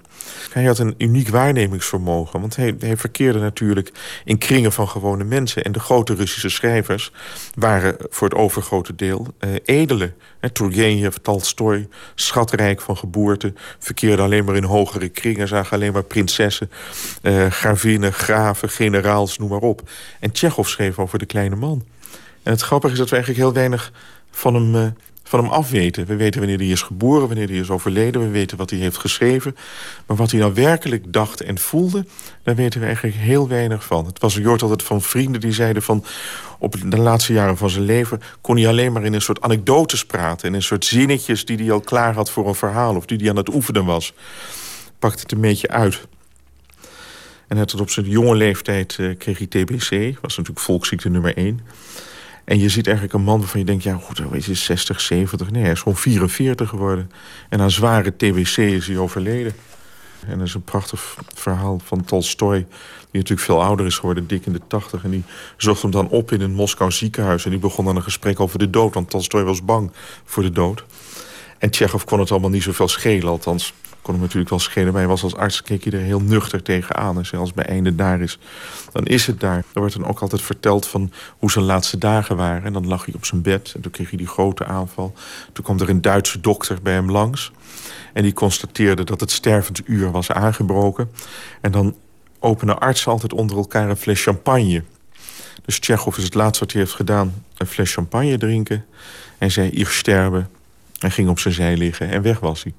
Hij 0.52 0.64
had 0.64 0.80
een 0.80 0.96
uniek 0.98 1.30
waarnemingsvermogen, 1.30 2.40
want 2.40 2.56
hij, 2.56 2.98
verkeerde 2.98 3.40
natuurlijk 3.40 3.92
in 4.26 4.38
kringen 4.38 4.72
van 4.72 4.88
gewone 4.88 5.24
mensen. 5.24 5.64
En 5.64 5.72
de 5.72 5.80
grote 5.80 6.14
Russische 6.14 6.50
schrijvers 6.50 7.12
waren 7.56 7.96
voor 8.10 8.30
het 8.30 8.38
overgrote 8.38 8.96
deel 8.96 9.28
uh, 9.40 9.56
edelen. 9.64 10.14
Turgenev, 10.54 11.16
Tolstoy, 11.22 11.88
schatrijk 12.16 12.82
van 12.82 12.98
geboorte, 12.98 13.54
verkeerde 13.80 14.22
alleen 14.22 14.46
maar 14.46 14.56
in 14.56 14.64
hogere 14.64 15.10
kringen, 15.10 15.48
zagen 15.48 15.78
alleen 15.78 15.94
maar 15.94 16.04
prinsessen, 16.04 16.72
uh, 17.22 17.52
gravinnen, 17.52 18.14
graven, 18.14 18.70
generaals, 18.70 19.38
noem 19.38 19.50
maar 19.50 19.60
op. 19.60 19.90
En 20.20 20.32
Tsjechov 20.32 20.68
schreef 20.68 21.00
over 21.00 21.20
de 21.20 21.26
kleine 21.26 21.56
man. 21.56 21.84
En 22.48 22.54
het 22.54 22.62
grappige 22.62 22.94
is 22.94 23.00
dat 23.00 23.10
we 23.10 23.16
eigenlijk 23.16 23.46
heel 23.46 23.54
weinig 23.54 23.92
van 24.32 24.54
hem 24.54 24.76
uh, 24.76 24.88
van 25.24 25.40
hem 25.40 25.50
afweten. 25.50 26.06
We 26.06 26.16
weten 26.16 26.40
wanneer 26.40 26.58
hij 26.58 26.68
is 26.68 26.82
geboren, 26.82 27.28
wanneer 27.28 27.48
hij 27.48 27.58
is 27.58 27.70
overleden. 27.70 28.22
We 28.22 28.30
weten 28.30 28.58
wat 28.58 28.70
hij 28.70 28.80
heeft 28.80 28.98
geschreven. 28.98 29.56
Maar 30.06 30.18
wat 30.18 30.32
hij 30.32 30.40
nou 30.40 30.54
werkelijk 30.54 31.14
dacht 31.14 31.42
en 31.42 31.58
voelde... 31.58 32.06
daar 32.44 32.56
weten 32.56 32.80
we 32.80 32.86
eigenlijk 32.86 33.16
heel 33.16 33.48
weinig 33.48 33.86
van. 33.86 34.06
Het 34.06 34.20
was, 34.20 34.36
je 34.36 34.48
hoort 34.48 34.62
altijd 34.62 34.84
van 34.84 35.02
vrienden 35.02 35.42
die 35.42 35.52
zeiden 35.52 35.84
van... 35.84 36.04
op 36.60 36.76
de 36.86 36.98
laatste 36.98 37.34
jaren 37.34 37.58
van 37.58 37.70
zijn 37.70 37.84
leven... 37.84 38.22
kon 38.42 38.58
hij 38.58 38.68
alleen 38.68 38.92
maar 38.92 39.04
in 39.04 39.14
een 39.14 39.22
soort 39.22 39.42
anekdotes 39.42 40.06
praten... 40.06 40.48
in 40.48 40.54
een 40.54 40.64
soort 40.64 40.86
zinnetjes 40.86 41.46
die 41.46 41.58
hij 41.58 41.72
al 41.72 41.82
klaar 41.82 42.14
had 42.14 42.32
voor 42.32 42.48
een 42.48 42.56
verhaal... 42.56 42.96
of 42.96 43.06
die 43.06 43.18
hij 43.18 43.30
aan 43.30 43.36
het 43.36 43.54
oefenen 43.54 43.86
was. 43.86 44.14
Pakte 45.00 45.22
het 45.22 45.32
een 45.32 45.42
beetje 45.42 45.70
uit. 45.70 46.08
En 47.48 47.58
het 47.58 47.80
op 47.80 47.90
zijn 47.90 48.10
jonge 48.10 48.36
leeftijd 48.36 48.98
uh, 49.00 49.18
kreeg 49.18 49.38
hij 49.38 49.48
TBC. 49.48 50.20
was 50.22 50.38
natuurlijk 50.38 50.66
volksziekte 50.66 51.10
nummer 51.10 51.38
één. 51.38 51.60
En 52.48 52.60
je 52.60 52.70
ziet 52.70 52.88
eigenlijk 52.88 53.18
een 53.18 53.24
man 53.24 53.40
waarvan 53.40 53.60
je 53.60 53.66
denkt... 53.66 53.84
ja, 53.84 54.00
goed, 54.02 54.18
hij 54.18 54.38
is 54.38 54.66
60, 54.66 55.02
70. 55.02 55.52
Nee, 55.52 55.62
hij 55.62 55.72
is 55.72 55.80
gewoon 55.80 55.98
44 55.98 56.70
geworden. 56.70 57.12
En 57.50 57.62
aan 57.62 57.72
zware 57.72 58.16
TBC 58.16 58.58
is 58.58 58.88
hij 58.88 58.98
overleden. 58.98 59.54
En 60.28 60.38
dat 60.38 60.48
is 60.48 60.54
een 60.54 60.64
prachtig 60.64 61.18
verhaal 61.36 61.82
van 61.84 62.06
Tolstoy... 62.06 62.58
die 62.58 62.68
natuurlijk 63.12 63.48
veel 63.48 63.64
ouder 63.64 63.86
is 63.86 63.96
geworden, 63.96 64.28
dik 64.28 64.46
in 64.46 64.54
de 64.54 64.62
80. 64.68 65.04
En 65.04 65.10
die 65.10 65.24
zocht 65.58 65.82
hem 65.82 65.92
dan 65.92 66.10
op 66.10 66.32
in 66.32 66.42
een 66.42 66.54
Moskou 66.54 66.92
ziekenhuis... 66.92 67.46
en 67.46 67.52
die 67.52 67.60
begon 67.60 67.86
dan 67.86 67.96
een 67.96 68.04
gesprek 68.04 68.40
over 68.40 68.60
de 68.60 68.70
dood. 68.70 68.94
Want 68.94 69.10
Tolstoy 69.10 69.44
was 69.44 69.66
bang 69.66 69.92
voor 70.26 70.44
de 70.44 70.52
dood. 70.52 70.84
En 71.58 71.70
Tsjechov 71.70 72.04
kon 72.04 72.20
het 72.20 72.32
allemaal 72.32 72.50
niet 72.50 72.64
zoveel 72.64 72.88
schelen, 72.88 73.30
althans 73.30 73.74
kon 74.08 74.16
hem 74.16 74.26
natuurlijk 74.26 74.50
wel 74.50 74.60
schelen. 74.60 74.94
Hij 74.94 75.08
was 75.08 75.24
als 75.24 75.36
arts, 75.36 75.62
keek 75.62 75.84
hij 75.84 75.94
er 75.94 76.00
heel 76.00 76.22
nuchter 76.22 76.64
tegenaan. 76.64 77.18
En 77.18 77.26
zei, 77.26 77.42
als 77.42 77.54
einde 77.54 77.96
daar 77.96 78.22
is, 78.22 78.40
dan 78.92 79.06
is 79.06 79.28
het 79.28 79.40
daar. 79.40 79.58
Er 79.58 79.80
wordt 79.80 79.94
dan 79.94 80.06
ook 80.06 80.20
altijd 80.20 80.42
verteld 80.42 80.88
van 80.88 81.12
hoe 81.38 81.52
zijn 81.52 81.66
laatste 81.66 81.98
dagen 81.98 82.36
waren. 82.36 82.64
En 82.64 82.74
dan 82.74 82.88
lag 82.88 83.06
hij 83.06 83.14
op 83.14 83.26
zijn 83.26 83.42
bed 83.42 83.72
en 83.76 83.82
toen 83.82 83.92
kreeg 83.92 84.10
hij 84.10 84.18
die 84.18 84.28
grote 84.28 84.66
aanval. 84.66 85.14
Toen 85.54 85.64
kwam 85.64 85.80
er 85.80 85.90
een 85.90 86.02
Duitse 86.02 86.40
dokter 86.40 86.82
bij 86.82 86.94
hem 86.94 87.12
langs. 87.12 87.52
En 88.14 88.24
die 88.24 88.34
constateerde 88.34 89.04
dat 89.04 89.20
het 89.20 89.32
stervend 89.32 89.82
uur 89.86 90.12
was 90.12 90.32
aangebroken. 90.32 91.10
En 91.62 91.72
dan 91.72 91.96
openen 92.40 92.80
artsen 92.80 93.12
altijd 93.12 93.34
onder 93.34 93.58
elkaar 93.58 93.90
een 93.90 93.98
fles 93.98 94.24
champagne. 94.24 94.84
Dus 95.66 95.80
Tsjechov 95.80 96.18
is 96.18 96.24
het 96.24 96.34
laatste 96.34 96.64
wat 96.64 96.74
hij 96.74 96.82
heeft 96.82 96.96
gedaan... 96.96 97.44
een 97.58 97.68
fles 97.68 97.94
champagne 97.94 98.38
drinken. 98.38 98.86
En 99.38 99.52
zei, 99.52 99.70
ik 99.70 99.88
sterben. 99.88 100.50
En 101.00 101.12
ging 101.12 101.30
op 101.30 101.40
zijn 101.40 101.54
zij 101.54 101.78
liggen 101.78 102.10
en 102.10 102.22
weg 102.22 102.40
was 102.40 102.64
hij. 102.64 102.74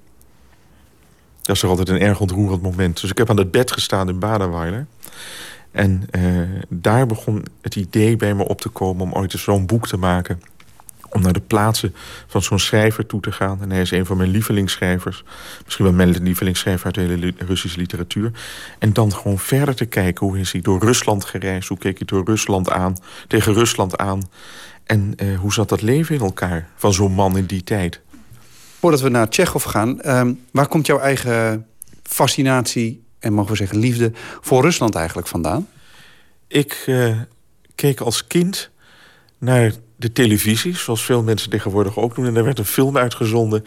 Dat 1.48 1.56
is 1.56 1.62
toch 1.62 1.70
altijd 1.70 1.88
een 1.88 2.06
erg 2.06 2.20
ontroerend 2.20 2.62
moment. 2.62 3.00
Dus 3.00 3.10
ik 3.10 3.18
heb 3.18 3.30
aan 3.30 3.36
het 3.36 3.50
bed 3.50 3.72
gestaan 3.72 4.08
in 4.08 4.18
Badenweiler. 4.18 4.86
En 5.70 6.02
uh, 6.10 6.62
daar 6.68 7.06
begon 7.06 7.44
het 7.60 7.76
idee 7.76 8.16
bij 8.16 8.34
me 8.34 8.48
op 8.48 8.60
te 8.60 8.68
komen... 8.68 9.02
om 9.02 9.12
ooit 9.12 9.32
eens 9.32 9.42
zo'n 9.42 9.66
boek 9.66 9.86
te 9.86 9.96
maken. 9.96 10.42
Om 11.10 11.22
naar 11.22 11.32
de 11.32 11.40
plaatsen 11.40 11.94
van 12.26 12.42
zo'n 12.42 12.58
schrijver 12.58 13.06
toe 13.06 13.20
te 13.20 13.32
gaan. 13.32 13.62
En 13.62 13.70
hij 13.70 13.80
is 13.80 13.90
een 13.90 14.06
van 14.06 14.16
mijn 14.16 14.30
lievelingsschrijvers. 14.30 15.24
Misschien 15.64 15.84
wel 15.84 15.94
mijn 15.94 16.22
lievelingsschrijver 16.22 16.84
uit 16.84 16.94
de 16.94 17.00
hele 17.00 17.34
Russische 17.38 17.78
literatuur. 17.78 18.30
En 18.78 18.92
dan 18.92 19.12
gewoon 19.12 19.38
verder 19.38 19.74
te 19.74 19.86
kijken. 19.86 20.26
Hoe 20.26 20.38
is 20.38 20.52
hij 20.52 20.60
door 20.60 20.80
Rusland 20.80 21.24
gereisd? 21.24 21.68
Hoe 21.68 21.78
keek 21.78 21.98
hij 21.98 22.06
door 22.06 22.24
Rusland 22.24 22.70
aan? 22.70 22.96
Tegen 23.26 23.52
Rusland 23.52 23.96
aan? 23.96 24.22
En 24.84 25.12
uh, 25.16 25.38
hoe 25.38 25.52
zat 25.52 25.68
dat 25.68 25.82
leven 25.82 26.14
in 26.14 26.20
elkaar 26.20 26.68
van 26.76 26.92
zo'n 26.92 27.12
man 27.12 27.36
in 27.36 27.46
die 27.46 27.64
tijd? 27.64 28.00
Voordat 28.78 29.00
we 29.00 29.09
naar 29.09 29.28
Tsjechov 29.28 29.66
gaan, 29.66 30.16
um, 30.16 30.40
waar 30.50 30.68
komt 30.68 30.86
jouw 30.86 30.98
eigen 30.98 31.66
fascinatie 32.02 33.02
en 33.18 33.32
mogen 33.32 33.50
we 33.50 33.56
zeggen 33.56 33.78
liefde 33.78 34.12
voor 34.40 34.62
Rusland 34.62 34.94
eigenlijk 34.94 35.28
vandaan? 35.28 35.68
Ik 36.46 36.84
uh, 36.86 37.16
keek 37.74 38.00
als 38.00 38.26
kind 38.26 38.70
naar 39.38 39.72
de 39.96 40.12
televisie, 40.12 40.76
zoals 40.76 41.05
veel 41.05 41.22
mensen 41.22 41.50
tegenwoordig 41.50 41.96
ook 41.96 42.14
doen. 42.14 42.26
En 42.26 42.36
er 42.36 42.44
werd 42.44 42.59
een 42.59 42.64
film 42.64 42.96
uitgezonden 42.96 43.64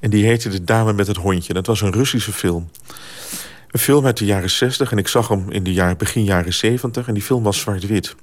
en 0.00 0.10
die 0.10 0.24
heette 0.24 0.48
De 0.48 0.64
Dame 0.64 0.92
met 0.92 1.06
het 1.06 1.16
Hondje. 1.16 1.52
Dat 1.52 1.66
was 1.66 1.80
een 1.80 1.92
Russische 1.92 2.32
film. 2.32 2.70
Een 3.70 3.80
film 3.80 4.06
uit 4.06 4.16
de 4.16 4.24
jaren 4.24 4.50
60 4.50 4.92
en 4.92 4.98
ik 4.98 5.08
zag 5.08 5.28
hem 5.28 5.50
in 5.50 5.64
de 5.64 5.72
jaren, 5.72 5.96
begin 5.96 6.24
jaren 6.24 6.54
70 6.54 7.08
en 7.08 7.14
die 7.14 7.22
film 7.22 7.42
was 7.42 7.58
zwart-wit. 7.58 8.14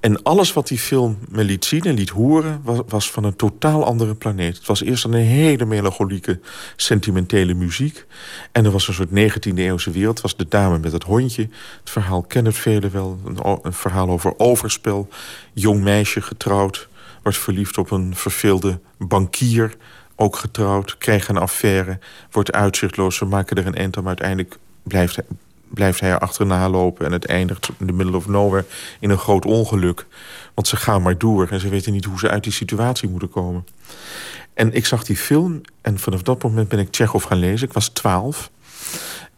En 0.00 0.22
alles 0.22 0.52
wat 0.52 0.68
die 0.68 0.78
film 0.78 1.18
me 1.28 1.44
liet 1.44 1.64
zien 1.64 1.82
en 1.82 1.94
liet 1.94 2.10
horen... 2.10 2.60
Was, 2.62 2.80
was, 2.86 3.10
van 3.10 3.24
een 3.24 3.36
totaal 3.36 3.84
andere 3.84 4.14
planeet. 4.14 4.56
Het 4.56 4.66
was 4.66 4.82
eerst 4.82 5.04
een 5.04 5.12
hele 5.12 5.64
melancholieke, 5.64 6.40
sentimentele 6.76 7.54
muziek. 7.54 8.06
En 8.52 8.64
er 8.64 8.70
was 8.70 8.88
een 8.88 8.94
soort 8.94 9.08
19e-eeuwse 9.08 9.90
wereld. 9.90 10.14
Het 10.14 10.20
was 10.20 10.36
de 10.36 10.48
dame 10.48 10.78
met 10.78 10.92
het 10.92 11.02
hondje. 11.02 11.48
Het 11.80 11.90
verhaal 11.90 12.22
kennen 12.22 12.52
velen 12.52 12.92
wel. 12.92 13.18
Een, 13.62 13.72
verhaal 13.72 14.08
over 14.08 14.38
overspel. 14.38 15.08
Jong 15.52 15.82
meisje 15.82 16.20
getrouwd. 16.20 16.88
Wordt 17.22 17.38
verliefd 17.38 17.78
op 17.78 17.90
een 17.90 18.16
verveelde 18.16 18.80
bankier. 18.98 19.76
Ook 20.16 20.36
getrouwd. 20.36 20.98
Krijgt 20.98 21.28
een 21.28 21.36
affaire. 21.36 21.98
Wordt 22.30 22.52
uitzichtloos. 22.52 23.16
Ze 23.16 23.24
maken 23.24 23.56
er 23.56 23.66
een 23.66 23.74
end 23.74 23.96
om. 23.96 24.06
Uiteindelijk 24.06 24.56
blijft, 24.82 25.18
blijft 25.70 26.00
hij 26.00 26.10
er 26.10 26.18
achterna 26.18 26.68
lopen... 26.68 27.06
en 27.06 27.12
het 27.12 27.26
eindigt 27.26 27.68
in 27.78 27.86
the 27.86 27.92
middle 27.92 28.16
of 28.16 28.26
nowhere 28.26 28.64
in 29.00 29.10
een 29.10 29.18
groot 29.18 29.44
ongeluk. 29.44 30.06
Want 30.54 30.68
ze 30.68 30.76
gaan 30.76 31.02
maar 31.02 31.18
door 31.18 31.48
en 31.48 31.60
ze 31.60 31.68
weten 31.68 31.92
niet 31.92 32.04
hoe 32.04 32.18
ze 32.18 32.28
uit 32.28 32.42
die 32.42 32.52
situatie 32.52 33.08
moeten 33.08 33.30
komen. 33.30 33.66
En 34.54 34.72
ik 34.72 34.86
zag 34.86 35.04
die 35.04 35.16
film 35.16 35.60
en 35.80 35.98
vanaf 35.98 36.22
dat 36.22 36.42
moment 36.42 36.68
ben 36.68 36.78
ik 36.78 36.90
Tsjechov 36.90 37.26
gaan 37.26 37.38
lezen. 37.38 37.68
Ik 37.68 37.74
was 37.74 37.88
twaalf. 37.88 38.50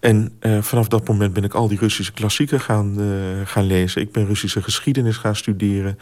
En 0.00 0.32
uh, 0.40 0.62
vanaf 0.62 0.88
dat 0.88 1.08
moment 1.08 1.32
ben 1.32 1.44
ik 1.44 1.54
al 1.54 1.68
die 1.68 1.78
Russische 1.78 2.12
klassieken 2.12 2.60
gaan, 2.60 3.00
uh, 3.00 3.06
gaan 3.44 3.64
lezen. 3.64 4.02
Ik 4.02 4.12
ben 4.12 4.26
Russische 4.26 4.62
geschiedenis 4.62 5.16
gaan 5.16 5.36
studeren. 5.36 5.98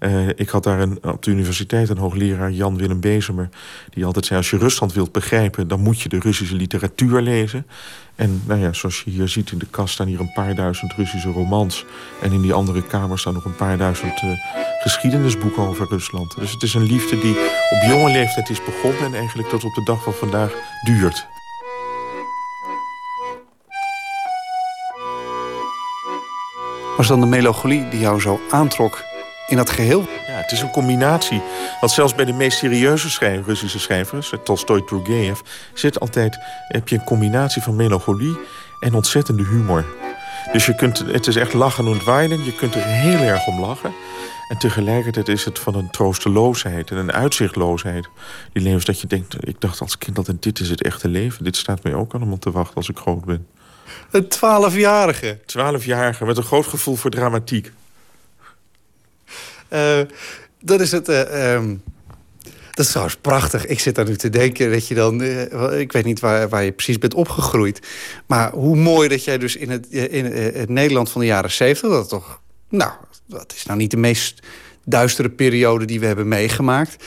Uh, 0.00 0.28
ik 0.28 0.48
had 0.48 0.64
daar 0.64 0.80
een, 0.80 0.98
op 1.02 1.22
de 1.22 1.30
universiteit 1.30 1.88
een 1.88 1.98
hoogleraar, 1.98 2.50
Jan 2.50 2.76
Willem 2.76 3.00
Bezemer... 3.00 3.48
die 3.90 4.04
altijd 4.04 4.26
zei, 4.26 4.38
als 4.38 4.50
je 4.50 4.58
Rusland 4.58 4.92
wilt 4.92 5.12
begrijpen... 5.12 5.68
dan 5.68 5.80
moet 5.80 6.00
je 6.00 6.08
de 6.08 6.18
Russische 6.18 6.54
literatuur 6.54 7.20
lezen. 7.20 7.66
En 8.14 8.42
nou 8.46 8.60
ja, 8.60 8.72
zoals 8.72 9.02
je 9.04 9.10
hier 9.10 9.28
ziet 9.28 9.50
in 9.50 9.58
de 9.58 9.66
kast 9.70 9.94
staan 9.94 10.06
hier 10.06 10.20
een 10.20 10.32
paar 10.32 10.54
duizend 10.54 10.92
Russische 10.92 11.30
romans. 11.30 11.84
En 12.22 12.32
in 12.32 12.42
die 12.42 12.52
andere 12.52 12.82
kamer 12.82 13.18
staan 13.18 13.34
nog 13.34 13.44
een 13.44 13.56
paar 13.56 13.78
duizend 13.78 14.22
geschiedenisboeken 14.80 15.62
over 15.62 15.86
Rusland. 15.88 16.34
Dus 16.38 16.52
het 16.52 16.62
is 16.62 16.74
een 16.74 16.86
liefde 16.86 17.18
die 17.18 17.36
op 17.70 17.82
jonge 17.88 18.12
leeftijd 18.12 18.50
is 18.50 18.64
begonnen... 18.64 19.04
en 19.04 19.14
eigenlijk 19.14 19.48
tot 19.48 19.64
op 19.64 19.74
de 19.74 19.84
dag 19.84 20.02
van 20.02 20.12
vandaag 20.12 20.52
duurt. 20.84 21.31
Was 26.96 27.06
dan 27.08 27.20
de 27.20 27.26
melancholie 27.26 27.88
die 27.88 28.00
jou 28.00 28.20
zo 28.20 28.40
aantrok 28.50 29.04
in 29.46 29.56
dat 29.56 29.70
geheel? 29.70 30.00
Ja, 30.00 30.32
het 30.32 30.52
is 30.52 30.60
een 30.60 30.70
combinatie. 30.70 31.42
Want 31.80 31.92
zelfs 31.92 32.14
bij 32.14 32.24
de 32.24 32.32
meest 32.32 32.58
serieuze 32.58 33.42
Russische 33.46 33.78
schrijvers... 33.78 34.32
Tolstoy, 34.44 34.82
Turgenev, 34.82 35.40
zit 35.74 36.00
altijd... 36.00 36.38
heb 36.68 36.88
je 36.88 36.96
een 36.96 37.04
combinatie 37.04 37.62
van 37.62 37.76
melancholie 37.76 38.38
en 38.80 38.94
ontzettende 38.94 39.44
humor. 39.44 39.84
Dus 40.52 40.66
je 40.66 40.74
kunt, 40.74 40.98
het 40.98 41.26
is 41.26 41.36
echt 41.36 41.52
lachen 41.52 41.86
en. 41.86 42.44
Je 42.44 42.54
kunt 42.54 42.74
er 42.74 42.82
heel 42.82 43.20
erg 43.20 43.46
om 43.46 43.60
lachen. 43.60 43.92
En 44.48 44.58
tegelijkertijd 44.58 45.28
is 45.28 45.44
het 45.44 45.58
van 45.58 45.74
een 45.74 45.90
troosteloosheid 45.90 46.90
en 46.90 46.96
een 46.96 47.12
uitzichtloosheid. 47.12 48.08
Die 48.52 48.62
levens 48.62 48.84
dat 48.84 49.00
je 49.00 49.06
denkt, 49.06 49.48
ik 49.48 49.60
dacht 49.60 49.80
als 49.80 49.98
kind 49.98 50.18
altijd... 50.18 50.42
dit 50.42 50.60
is 50.60 50.70
het 50.70 50.82
echte 50.82 51.08
leven. 51.08 51.44
Dit 51.44 51.56
staat 51.56 51.82
mij 51.82 51.94
ook 51.94 52.14
allemaal 52.14 52.38
te 52.38 52.50
wachten 52.50 52.76
als 52.76 52.88
ik 52.88 52.98
groot 52.98 53.24
ben. 53.24 53.46
Een 54.10 54.28
twaalfjarige. 54.28 55.38
Twaalfjarige, 55.46 56.24
met 56.24 56.36
een 56.36 56.42
groot 56.42 56.66
gevoel 56.66 56.96
voor 56.96 57.10
dramatiek. 57.10 57.72
Uh, 59.72 60.00
dat 60.60 60.80
is 60.80 60.92
het... 60.92 61.08
Uh, 61.08 61.52
um, 61.54 61.82
dat 62.70 62.84
is 62.84 62.90
trouwens 62.90 63.16
prachtig. 63.16 63.66
Ik 63.66 63.80
zit 63.80 63.94
daar 63.94 64.08
nu 64.08 64.16
te 64.16 64.30
denken 64.30 64.70
dat 64.70 64.88
je 64.88 64.94
dan... 64.94 65.22
Uh, 65.22 65.80
ik 65.80 65.92
weet 65.92 66.04
niet 66.04 66.20
waar, 66.20 66.48
waar 66.48 66.64
je 66.64 66.72
precies 66.72 66.98
bent 66.98 67.14
opgegroeid. 67.14 67.86
Maar 68.26 68.52
hoe 68.52 68.76
mooi 68.76 69.08
dat 69.08 69.24
jij 69.24 69.38
dus 69.38 69.56
in 69.56 69.70
het, 69.70 69.86
in 69.86 70.24
het 70.24 70.68
Nederland 70.68 71.10
van 71.10 71.20
de 71.20 71.26
jaren 71.26 71.50
zeventig... 71.50 71.98
dat 71.98 72.08
toch... 72.08 72.40
Nou, 72.68 72.92
dat 73.26 73.52
is 73.56 73.64
nou 73.64 73.78
niet 73.78 73.90
de 73.90 73.96
meest 73.96 74.42
duistere 74.84 75.30
periode 75.30 75.84
die 75.84 76.00
we 76.00 76.06
hebben 76.06 76.28
meegemaakt. 76.28 77.04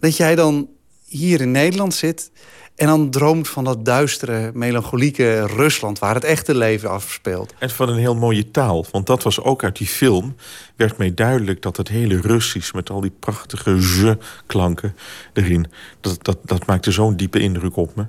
Dat 0.00 0.16
jij 0.16 0.34
dan 0.34 0.68
hier 1.04 1.40
in 1.40 1.50
Nederland 1.50 1.94
zit 1.94 2.30
en 2.76 2.86
dan 2.86 3.10
droomt 3.10 3.48
van 3.48 3.64
dat 3.64 3.84
duistere, 3.84 4.50
melancholieke 4.54 5.46
Rusland... 5.46 5.98
waar 5.98 6.14
het 6.14 6.24
echte 6.24 6.54
leven 6.54 6.90
afspeelt. 6.90 7.54
En 7.58 7.70
van 7.70 7.88
een 7.88 7.98
heel 7.98 8.14
mooie 8.14 8.50
taal. 8.50 8.86
Want 8.90 9.06
dat 9.06 9.22
was 9.22 9.40
ook 9.40 9.64
uit 9.64 9.76
die 9.76 9.86
film... 9.86 10.36
werd 10.76 10.96
mij 10.96 11.14
duidelijk 11.14 11.62
dat 11.62 11.76
het 11.76 11.88
hele 11.88 12.20
Russisch... 12.20 12.72
met 12.72 12.90
al 12.90 13.00
die 13.00 13.12
prachtige 13.20 13.74
je-klanken 13.74 14.96
erin... 15.32 15.66
dat, 16.00 16.24
dat, 16.24 16.38
dat 16.44 16.66
maakte 16.66 16.90
zo'n 16.90 17.16
diepe 17.16 17.38
indruk 17.38 17.76
op 17.76 17.94
me. 17.94 18.06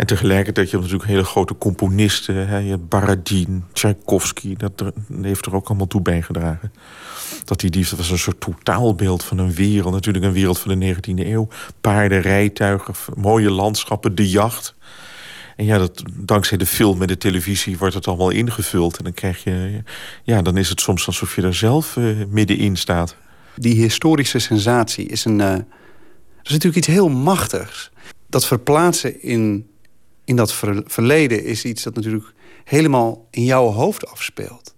En 0.00 0.06
tegelijkertijd 0.06 0.70
je 0.70 0.76
natuurlijk 0.76 1.04
hele 1.04 1.24
grote 1.24 1.58
componisten. 1.58 2.48
Hè, 2.48 2.58
je 2.58 2.78
Baradin, 2.78 3.64
Tchaikovsky. 3.72 4.56
Dat 4.56 4.92
heeft 5.22 5.46
er 5.46 5.54
ook 5.54 5.68
allemaal 5.68 5.86
toe 5.86 6.00
bijgedragen 6.02 6.72
dat 7.44 7.60
die 7.60 7.70
diefstal 7.70 7.98
was 7.98 8.10
een 8.10 8.18
soort 8.18 8.40
totaalbeeld 8.40 9.24
van 9.24 9.38
een 9.38 9.54
wereld. 9.54 9.92
Natuurlijk 9.92 10.24
een 10.24 10.32
wereld 10.32 10.58
van 10.58 10.78
de 10.78 10.94
19e 10.94 11.26
eeuw. 11.26 11.48
Paarden, 11.80 12.20
rijtuigen, 12.20 12.94
mooie 13.16 13.50
landschappen, 13.50 14.14
de 14.14 14.28
jacht. 14.28 14.74
En 15.56 15.64
ja, 15.64 15.78
dat, 15.78 16.02
dankzij 16.12 16.58
de 16.58 16.66
film 16.66 17.00
en 17.00 17.06
de 17.06 17.18
televisie 17.18 17.78
wordt 17.78 17.94
het 17.94 18.08
allemaal 18.08 18.30
ingevuld. 18.30 18.98
En 18.98 19.04
dan 19.04 19.14
krijg 19.14 19.44
je, 19.44 19.82
ja, 20.22 20.42
dan 20.42 20.56
is 20.56 20.68
het 20.68 20.80
soms 20.80 21.06
alsof 21.06 21.34
je 21.34 21.40
daar 21.40 21.54
zelf 21.54 21.96
uh, 21.96 22.24
middenin 22.28 22.76
staat. 22.76 23.16
Die 23.56 23.74
historische 23.74 24.38
sensatie 24.38 25.06
is 25.06 25.24
een, 25.24 25.38
uh, 25.38 25.54
is 26.42 26.50
natuurlijk 26.50 26.76
iets 26.76 26.86
heel 26.86 27.08
machtigs. 27.08 27.90
Dat 28.26 28.46
verplaatsen 28.46 29.22
in, 29.22 29.69
in 30.30 30.36
dat 30.36 30.52
ver, 30.52 30.82
verleden 30.86 31.44
is 31.44 31.64
iets 31.64 31.82
dat 31.82 31.94
natuurlijk 31.94 32.32
helemaal 32.64 33.26
in 33.30 33.44
jouw 33.44 33.66
hoofd 33.66 34.06
afspeelt. 34.06 34.74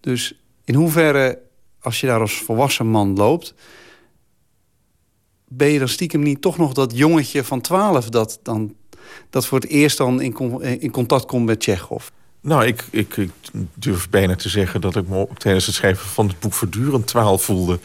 Dus 0.00 0.40
in 0.64 0.74
hoeverre 0.74 1.38
als 1.80 2.00
je 2.00 2.06
daar 2.06 2.20
als 2.20 2.34
volwassen 2.34 2.86
man 2.86 3.16
loopt... 3.16 3.54
ben 5.48 5.68
je 5.68 5.78
dan 5.78 5.88
stiekem 5.88 6.22
niet 6.22 6.40
toch 6.40 6.58
nog 6.58 6.72
dat 6.72 6.96
jongetje 6.96 7.44
van 7.44 7.60
12... 7.60 8.08
dat, 8.08 8.38
dan, 8.42 8.74
dat 9.30 9.46
voor 9.46 9.58
het 9.58 9.68
eerst 9.68 9.96
dan 9.98 10.20
in, 10.20 10.60
in 10.80 10.90
contact 10.90 11.26
komt 11.26 11.46
met 11.46 11.60
Tsjechov? 11.60 12.08
Nou, 12.42 12.66
ik, 12.66 12.84
ik, 12.90 13.16
ik, 13.16 13.30
durf 13.74 14.10
bijna 14.10 14.36
te 14.36 14.48
zeggen 14.48 14.80
dat 14.80 14.96
ik 14.96 15.08
me 15.08 15.28
tijdens 15.36 15.66
het 15.66 15.74
schrijven 15.74 16.08
van 16.08 16.28
het 16.28 16.40
boek 16.40 16.52
voortdurend 16.52 17.06
twaal 17.06 17.38
voelde. 17.38 17.78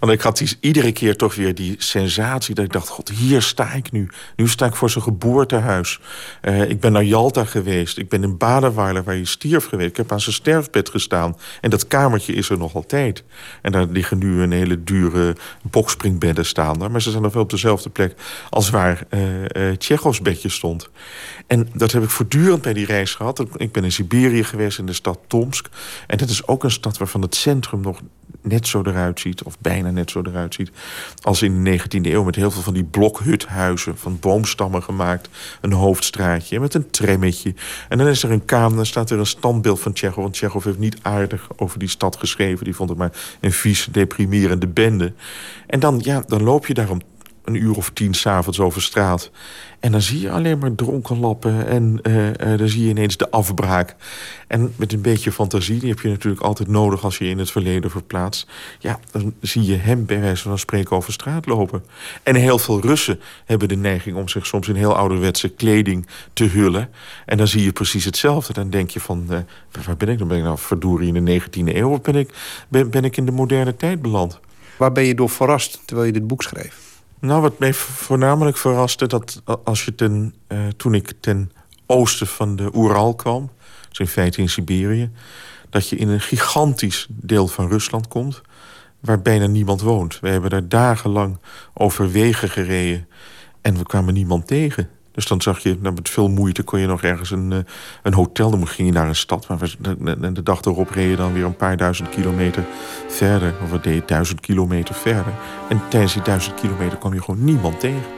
Want 0.00 0.12
ik 0.12 0.20
had 0.20 0.56
iedere 0.60 0.92
keer 0.92 1.16
toch 1.16 1.34
weer 1.34 1.54
die 1.54 1.74
sensatie 1.78 2.54
dat 2.54 2.64
ik 2.64 2.72
dacht... 2.72 2.88
god, 2.88 3.08
hier 3.08 3.42
sta 3.42 3.72
ik 3.72 3.92
nu. 3.92 4.08
Nu 4.36 4.48
sta 4.48 4.66
ik 4.66 4.74
voor 4.74 4.90
zijn 4.90 5.04
geboortehuis. 5.04 6.00
Uh, 6.42 6.70
ik 6.70 6.80
ben 6.80 6.92
naar 6.92 7.04
Jalta 7.04 7.44
geweest. 7.44 7.98
Ik 7.98 8.08
ben 8.08 8.22
in 8.22 8.36
Badenweiler 8.36 9.04
waar 9.04 9.14
hij 9.14 9.24
stierf 9.24 9.66
geweest. 9.66 9.90
Ik 9.90 9.96
heb 9.96 10.12
aan 10.12 10.20
zijn 10.20 10.34
sterfbed 10.34 10.88
gestaan. 10.88 11.36
En 11.60 11.70
dat 11.70 11.86
kamertje 11.86 12.32
is 12.32 12.50
er 12.50 12.58
nog 12.58 12.74
altijd. 12.74 13.24
En 13.62 13.72
daar 13.72 13.86
liggen 13.86 14.18
nu 14.18 14.42
een 14.42 14.52
hele 14.52 14.84
dure 14.84 15.36
bokspringbedden 15.62 16.46
staan. 16.46 16.90
Maar 16.90 17.02
ze 17.02 17.10
zijn 17.10 17.22
nog 17.22 17.32
wel 17.32 17.42
op 17.42 17.50
dezelfde 17.50 17.90
plek 17.90 18.14
als 18.50 18.70
waar 18.70 19.06
uh, 19.10 19.20
uh, 19.56 19.76
Tsjechovs 19.76 20.20
bedje 20.20 20.48
stond. 20.48 20.90
En 21.46 21.68
dat 21.74 21.92
heb 21.92 22.02
ik 22.02 22.10
voortdurend 22.10 22.62
bij 22.62 22.72
die 22.72 22.86
reis 22.86 23.14
gehad. 23.14 23.44
Ik 23.56 23.72
ben 23.72 23.84
in 23.84 23.92
Siberië 23.98 24.44
geweest, 24.44 24.78
in 24.78 24.86
de 24.86 24.92
stad 24.92 25.18
Tomsk. 25.26 25.68
En 26.06 26.18
dat 26.18 26.28
is 26.28 26.46
ook 26.46 26.64
een 26.64 26.70
stad 26.70 26.98
waarvan 26.98 27.22
het 27.22 27.34
centrum 27.34 27.80
nog 27.80 28.00
net 28.42 28.66
zo 28.66 28.82
eruit 28.84 29.20
ziet... 29.20 29.42
of 29.42 29.58
bijna 29.58 29.90
net 29.90 30.10
zo 30.10 30.22
eruit 30.26 30.54
ziet... 30.54 30.70
als 31.22 31.42
in 31.42 31.64
de 31.64 31.78
19e 31.78 31.86
eeuw 32.02 32.24
met 32.24 32.34
heel 32.34 32.50
veel 32.50 32.62
van 32.62 32.74
die 32.74 32.84
blokhuthuizen... 32.84 33.98
van 33.98 34.18
boomstammen 34.18 34.82
gemaakt, 34.82 35.28
een 35.60 35.72
hoofdstraatje 35.72 36.60
met 36.60 36.74
een 36.74 36.90
tremmetje. 36.90 37.54
En 37.88 37.98
dan 37.98 38.06
is 38.06 38.22
er 38.22 38.30
een 38.30 38.44
kamer, 38.44 38.76
dan 38.76 38.86
staat 38.86 39.10
er 39.10 39.18
een 39.18 39.26
standbeeld 39.26 39.80
van 39.80 39.92
Tsjechov... 39.92 40.22
want 40.22 40.32
Tsjechov 40.32 40.64
heeft 40.64 40.78
niet 40.78 40.98
aardig 41.02 41.48
over 41.56 41.78
die 41.78 41.88
stad 41.88 42.16
geschreven. 42.16 42.64
Die 42.64 42.74
vond 42.74 42.88
het 42.88 42.98
maar 42.98 43.12
een 43.40 43.52
vies, 43.52 43.88
deprimerende 43.90 44.66
bende. 44.66 45.12
En 45.66 45.80
dan, 45.80 46.00
ja, 46.04 46.22
dan 46.26 46.42
loop 46.42 46.66
je 46.66 46.74
daarom 46.74 47.00
een 47.48 47.62
uur 47.62 47.76
of 47.76 47.90
tien 47.90 48.14
s'avonds 48.14 48.60
over 48.60 48.82
straat. 48.82 49.30
En 49.80 49.92
dan 49.92 50.02
zie 50.02 50.20
je 50.20 50.30
alleen 50.30 50.58
maar 50.58 50.74
dronken 50.74 51.18
lappen. 51.18 51.66
En 51.66 52.00
uh, 52.02 52.26
uh, 52.26 52.58
dan 52.58 52.68
zie 52.68 52.84
je 52.84 52.88
ineens 52.88 53.16
de 53.16 53.30
afbraak. 53.30 53.96
En 54.46 54.72
met 54.76 54.92
een 54.92 55.00
beetje 55.00 55.32
fantasie, 55.32 55.78
die 55.78 55.88
heb 55.88 56.00
je 56.00 56.08
natuurlijk 56.08 56.42
altijd 56.42 56.68
nodig... 56.68 57.04
als 57.04 57.18
je 57.18 57.24
in 57.24 57.38
het 57.38 57.50
verleden 57.50 57.90
verplaatst. 57.90 58.46
Ja, 58.78 59.00
dan 59.10 59.34
zie 59.40 59.64
je 59.64 59.76
hem 59.76 60.06
bij 60.06 60.20
wijze 60.20 60.42
van 60.42 60.58
spreken 60.58 60.96
over 60.96 61.12
straat 61.12 61.46
lopen. 61.46 61.84
En 62.22 62.34
heel 62.34 62.58
veel 62.58 62.80
Russen 62.80 63.20
hebben 63.44 63.68
de 63.68 63.76
neiging 63.76 64.16
om 64.16 64.28
zich 64.28 64.46
soms 64.46 64.68
in 64.68 64.74
heel 64.74 64.96
ouderwetse 64.96 65.48
kleding 65.48 66.06
te 66.32 66.44
hullen. 66.44 66.90
En 67.26 67.36
dan 67.36 67.48
zie 67.48 67.62
je 67.62 67.72
precies 67.72 68.04
hetzelfde. 68.04 68.52
Dan 68.52 68.70
denk 68.70 68.90
je 68.90 69.00
van, 69.00 69.26
uh, 69.30 69.38
waar 69.84 69.96
ben 69.96 70.08
ik? 70.08 70.18
Dan 70.18 70.28
ben 70.28 70.36
ik 70.36 70.44
nou 70.44 70.58
verdorie 70.58 71.14
in 71.14 71.24
de 71.24 71.40
19e 71.40 71.76
eeuw... 71.76 71.90
of 71.90 72.00
ben 72.00 72.16
ik, 72.16 72.30
ben, 72.68 72.90
ben 72.90 73.04
ik 73.04 73.16
in 73.16 73.26
de 73.26 73.32
moderne 73.32 73.76
tijd 73.76 74.02
beland? 74.02 74.40
Waar 74.76 74.92
ben 74.92 75.04
je 75.04 75.14
door 75.14 75.30
verrast 75.30 75.80
terwijl 75.84 76.06
je 76.06 76.12
dit 76.12 76.26
boek 76.26 76.42
schreef? 76.42 76.87
Nou, 77.20 77.40
wat 77.40 77.58
mij 77.58 77.74
voornamelijk 77.74 78.56
verraste... 78.56 79.06
dat 79.06 79.42
als 79.64 79.84
je 79.84 79.94
ten, 79.94 80.34
uh, 80.48 80.66
toen 80.76 80.94
ik 80.94 81.12
ten 81.20 81.52
oosten 81.86 82.26
van 82.26 82.56
de 82.56 82.70
Oeral 82.74 83.14
kwam... 83.14 83.50
dus 83.88 83.98
in 83.98 84.06
feite 84.06 84.40
in 84.40 84.48
Siberië... 84.48 85.10
dat 85.70 85.88
je 85.88 85.96
in 85.96 86.08
een 86.08 86.20
gigantisch 86.20 87.06
deel 87.10 87.48
van 87.48 87.68
Rusland 87.68 88.08
komt... 88.08 88.40
waar 89.00 89.22
bijna 89.22 89.46
niemand 89.46 89.80
woont. 89.80 90.20
We 90.20 90.28
hebben 90.28 90.50
daar 90.50 90.68
dagenlang 90.68 91.38
over 91.74 92.10
wegen 92.10 92.48
gereden... 92.48 93.08
en 93.60 93.78
we 93.78 93.82
kwamen 93.82 94.14
niemand 94.14 94.46
tegen. 94.46 94.88
Dus 95.12 95.26
dan 95.26 95.42
zag 95.42 95.58
je, 95.58 95.76
nou, 95.80 95.94
met 95.94 96.08
veel 96.08 96.28
moeite 96.28 96.62
kon 96.62 96.80
je 96.80 96.86
nog 96.86 97.02
ergens 97.02 97.30
een, 97.30 97.50
uh, 97.50 97.58
een 98.02 98.14
hotel... 98.14 98.50
dan 98.50 98.68
ging 98.68 98.88
je 98.88 98.94
naar 98.94 99.08
een 99.08 99.16
stad, 99.16 99.48
maar 99.48 99.74
de, 99.78 100.32
de 100.32 100.42
dag 100.42 100.62
erop 100.62 100.90
reed 100.90 101.10
je 101.10 101.16
dan 101.16 101.32
weer 101.32 101.44
een 101.44 101.56
paar 101.56 101.76
duizend 101.76 102.08
kilometer 102.08 102.64
verder. 103.08 103.54
Of 103.62 103.70
wat 103.70 103.82
deed 103.82 103.94
je, 103.94 104.02
duizend 104.06 104.40
kilometer 104.40 104.94
verder. 104.94 105.32
En 105.68 105.80
tijdens 105.88 106.12
die 106.12 106.22
duizend 106.22 106.60
kilometer 106.60 106.98
kwam 106.98 107.14
je 107.14 107.22
gewoon 107.22 107.44
niemand 107.44 107.80
tegen. 107.80 108.17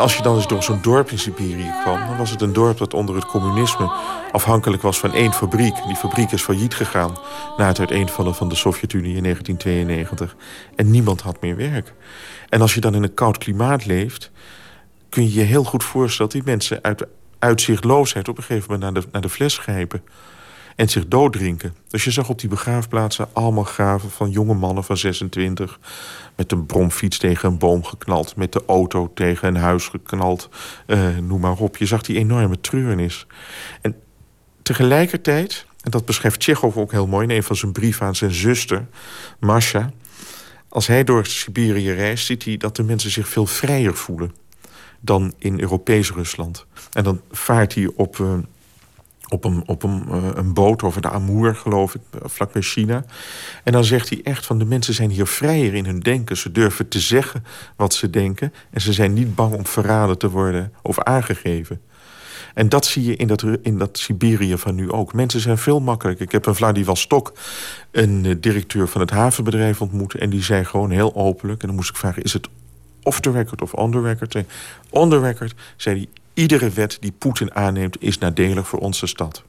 Als 0.00 0.16
je 0.16 0.22
dan 0.22 0.36
eens 0.36 0.48
door 0.48 0.62
zo'n 0.62 0.82
dorp 0.82 1.10
in 1.10 1.18
Siberië 1.18 1.72
kwam... 1.82 2.06
dan 2.06 2.16
was 2.16 2.30
het 2.30 2.40
een 2.40 2.52
dorp 2.52 2.78
dat 2.78 2.94
onder 2.94 3.14
het 3.14 3.26
communisme 3.26 3.92
afhankelijk 4.32 4.82
was 4.82 4.98
van 4.98 5.12
één 5.12 5.32
fabriek. 5.32 5.74
Die 5.86 5.96
fabriek 5.96 6.30
is 6.32 6.42
failliet 6.42 6.74
gegaan 6.74 7.16
na 7.56 7.66
het 7.66 7.78
uiteenvallen 7.78 8.34
van 8.34 8.48
de 8.48 8.54
Sovjet-Unie 8.54 9.16
in 9.16 9.22
1992. 9.22 10.36
En 10.76 10.90
niemand 10.90 11.20
had 11.20 11.40
meer 11.40 11.56
werk. 11.56 11.92
En 12.48 12.60
als 12.60 12.74
je 12.74 12.80
dan 12.80 12.94
in 12.94 13.02
een 13.02 13.14
koud 13.14 13.38
klimaat 13.38 13.86
leeft... 13.86 14.30
kun 15.08 15.22
je 15.22 15.32
je 15.32 15.40
heel 15.40 15.64
goed 15.64 15.84
voorstellen 15.84 16.32
dat 16.32 16.42
die 16.42 16.50
mensen 16.52 16.78
uit 16.82 17.06
uitzichtloosheid... 17.38 18.28
op 18.28 18.36
een 18.36 18.42
gegeven 18.42 18.72
moment 18.72 18.92
naar 18.92 19.02
de, 19.02 19.08
naar 19.12 19.22
de 19.22 19.28
fles 19.28 19.58
grijpen 19.58 20.02
en 20.76 20.88
zich 20.88 21.08
dooddrinken. 21.08 21.74
Dus 21.88 22.04
je 22.04 22.10
zag 22.10 22.28
op 22.28 22.38
die 22.38 22.48
begraafplaatsen 22.48 23.28
allemaal 23.32 23.64
graven 23.64 24.10
van 24.10 24.30
jonge 24.30 24.54
mannen 24.54 24.84
van 24.84 24.96
26... 24.96 25.78
met 26.36 26.52
een 26.52 26.66
bromfiets 26.66 27.18
tegen 27.18 27.48
een 27.48 27.58
boom 27.58 27.84
geknald... 27.84 28.36
met 28.36 28.52
de 28.52 28.62
auto 28.66 29.10
tegen 29.14 29.48
een 29.48 29.56
huis 29.56 29.88
geknald, 29.88 30.48
uh, 30.86 31.18
noem 31.18 31.40
maar 31.40 31.56
op. 31.56 31.76
Je 31.76 31.86
zag 31.86 32.02
die 32.02 32.18
enorme 32.18 32.60
treurnis. 32.60 33.26
En 33.80 33.96
tegelijkertijd, 34.62 35.66
en 35.80 35.90
dat 35.90 36.04
beschrijft 36.04 36.40
Tsjechov 36.40 36.76
ook 36.76 36.92
heel 36.92 37.06
mooi... 37.06 37.26
in 37.26 37.36
een 37.36 37.42
van 37.42 37.56
zijn 37.56 37.72
brieven 37.72 38.06
aan 38.06 38.16
zijn 38.16 38.34
zuster, 38.34 38.86
Masha... 39.40 39.90
als 40.68 40.86
hij 40.86 41.04
door 41.04 41.26
Siberië 41.26 41.92
reist, 41.92 42.26
ziet 42.26 42.44
hij 42.44 42.56
dat 42.56 42.76
de 42.76 42.82
mensen 42.82 43.10
zich 43.10 43.28
veel 43.28 43.46
vrijer 43.46 43.96
voelen... 43.96 44.34
dan 45.00 45.34
in 45.38 45.60
Europees 45.60 46.12
Rusland. 46.12 46.66
En 46.92 47.04
dan 47.04 47.20
vaart 47.30 47.74
hij 47.74 47.90
op... 47.94 48.18
Uh, 48.18 48.38
op 49.30 49.44
een, 49.44 49.62
op 49.66 49.82
een, 49.82 50.04
uh, 50.08 50.28
een 50.34 50.52
boot 50.52 50.82
over 50.82 51.02
de 51.02 51.10
Amour, 51.10 51.54
geloof 51.54 51.94
ik, 51.94 52.00
vlakbij 52.22 52.62
China. 52.62 53.04
En 53.64 53.72
dan 53.72 53.84
zegt 53.84 54.08
hij 54.08 54.20
echt 54.22 54.46
van 54.46 54.58
de 54.58 54.64
mensen 54.64 54.94
zijn 54.94 55.10
hier 55.10 55.26
vrijer 55.26 55.74
in 55.74 55.84
hun 55.84 56.00
denken. 56.00 56.36
Ze 56.36 56.52
durven 56.52 56.88
te 56.88 57.00
zeggen 57.00 57.44
wat 57.76 57.94
ze 57.94 58.10
denken. 58.10 58.52
En 58.70 58.80
ze 58.80 58.92
zijn 58.92 59.12
niet 59.12 59.34
bang 59.34 59.54
om 59.54 59.66
verraden 59.66 60.18
te 60.18 60.30
worden 60.30 60.72
of 60.82 60.98
aangegeven. 60.98 61.80
En 62.54 62.68
dat 62.68 62.86
zie 62.86 63.04
je 63.04 63.16
in 63.16 63.26
dat, 63.26 63.44
in 63.62 63.78
dat 63.78 63.98
Siberië 63.98 64.56
van 64.58 64.74
nu 64.74 64.90
ook. 64.90 65.12
Mensen 65.12 65.40
zijn 65.40 65.58
veel 65.58 65.80
makkelijker. 65.80 66.24
Ik 66.24 66.32
heb 66.32 66.46
een 66.46 66.54
Vladivostok, 66.54 67.32
een 67.90 68.24
uh, 68.24 68.34
directeur 68.40 68.88
van 68.88 69.00
het 69.00 69.10
havenbedrijf 69.10 69.80
ontmoet... 69.80 70.14
en 70.14 70.30
die 70.30 70.42
zei 70.42 70.64
gewoon 70.64 70.90
heel 70.90 71.14
openlijk... 71.14 71.60
en 71.60 71.66
dan 71.66 71.76
moest 71.76 71.90
ik 71.90 71.96
vragen, 71.96 72.22
is 72.22 72.32
het 72.32 72.48
off 73.02 73.20
the 73.20 73.30
record 73.30 73.62
of 73.62 73.72
on 73.72 73.90
the 73.90 74.00
record? 74.00 74.36
On 74.90 75.10
the 75.10 75.20
record 75.20 75.54
zei 75.76 75.96
hij, 75.96 76.08
iedere 76.40 76.70
wet 76.70 76.96
die 77.00 77.12
Poetin 77.12 77.54
aanneemt 77.54 78.02
is 78.02 78.18
nadelig 78.18 78.68
voor 78.68 78.78
onze 78.78 79.06
stad. 79.06 79.42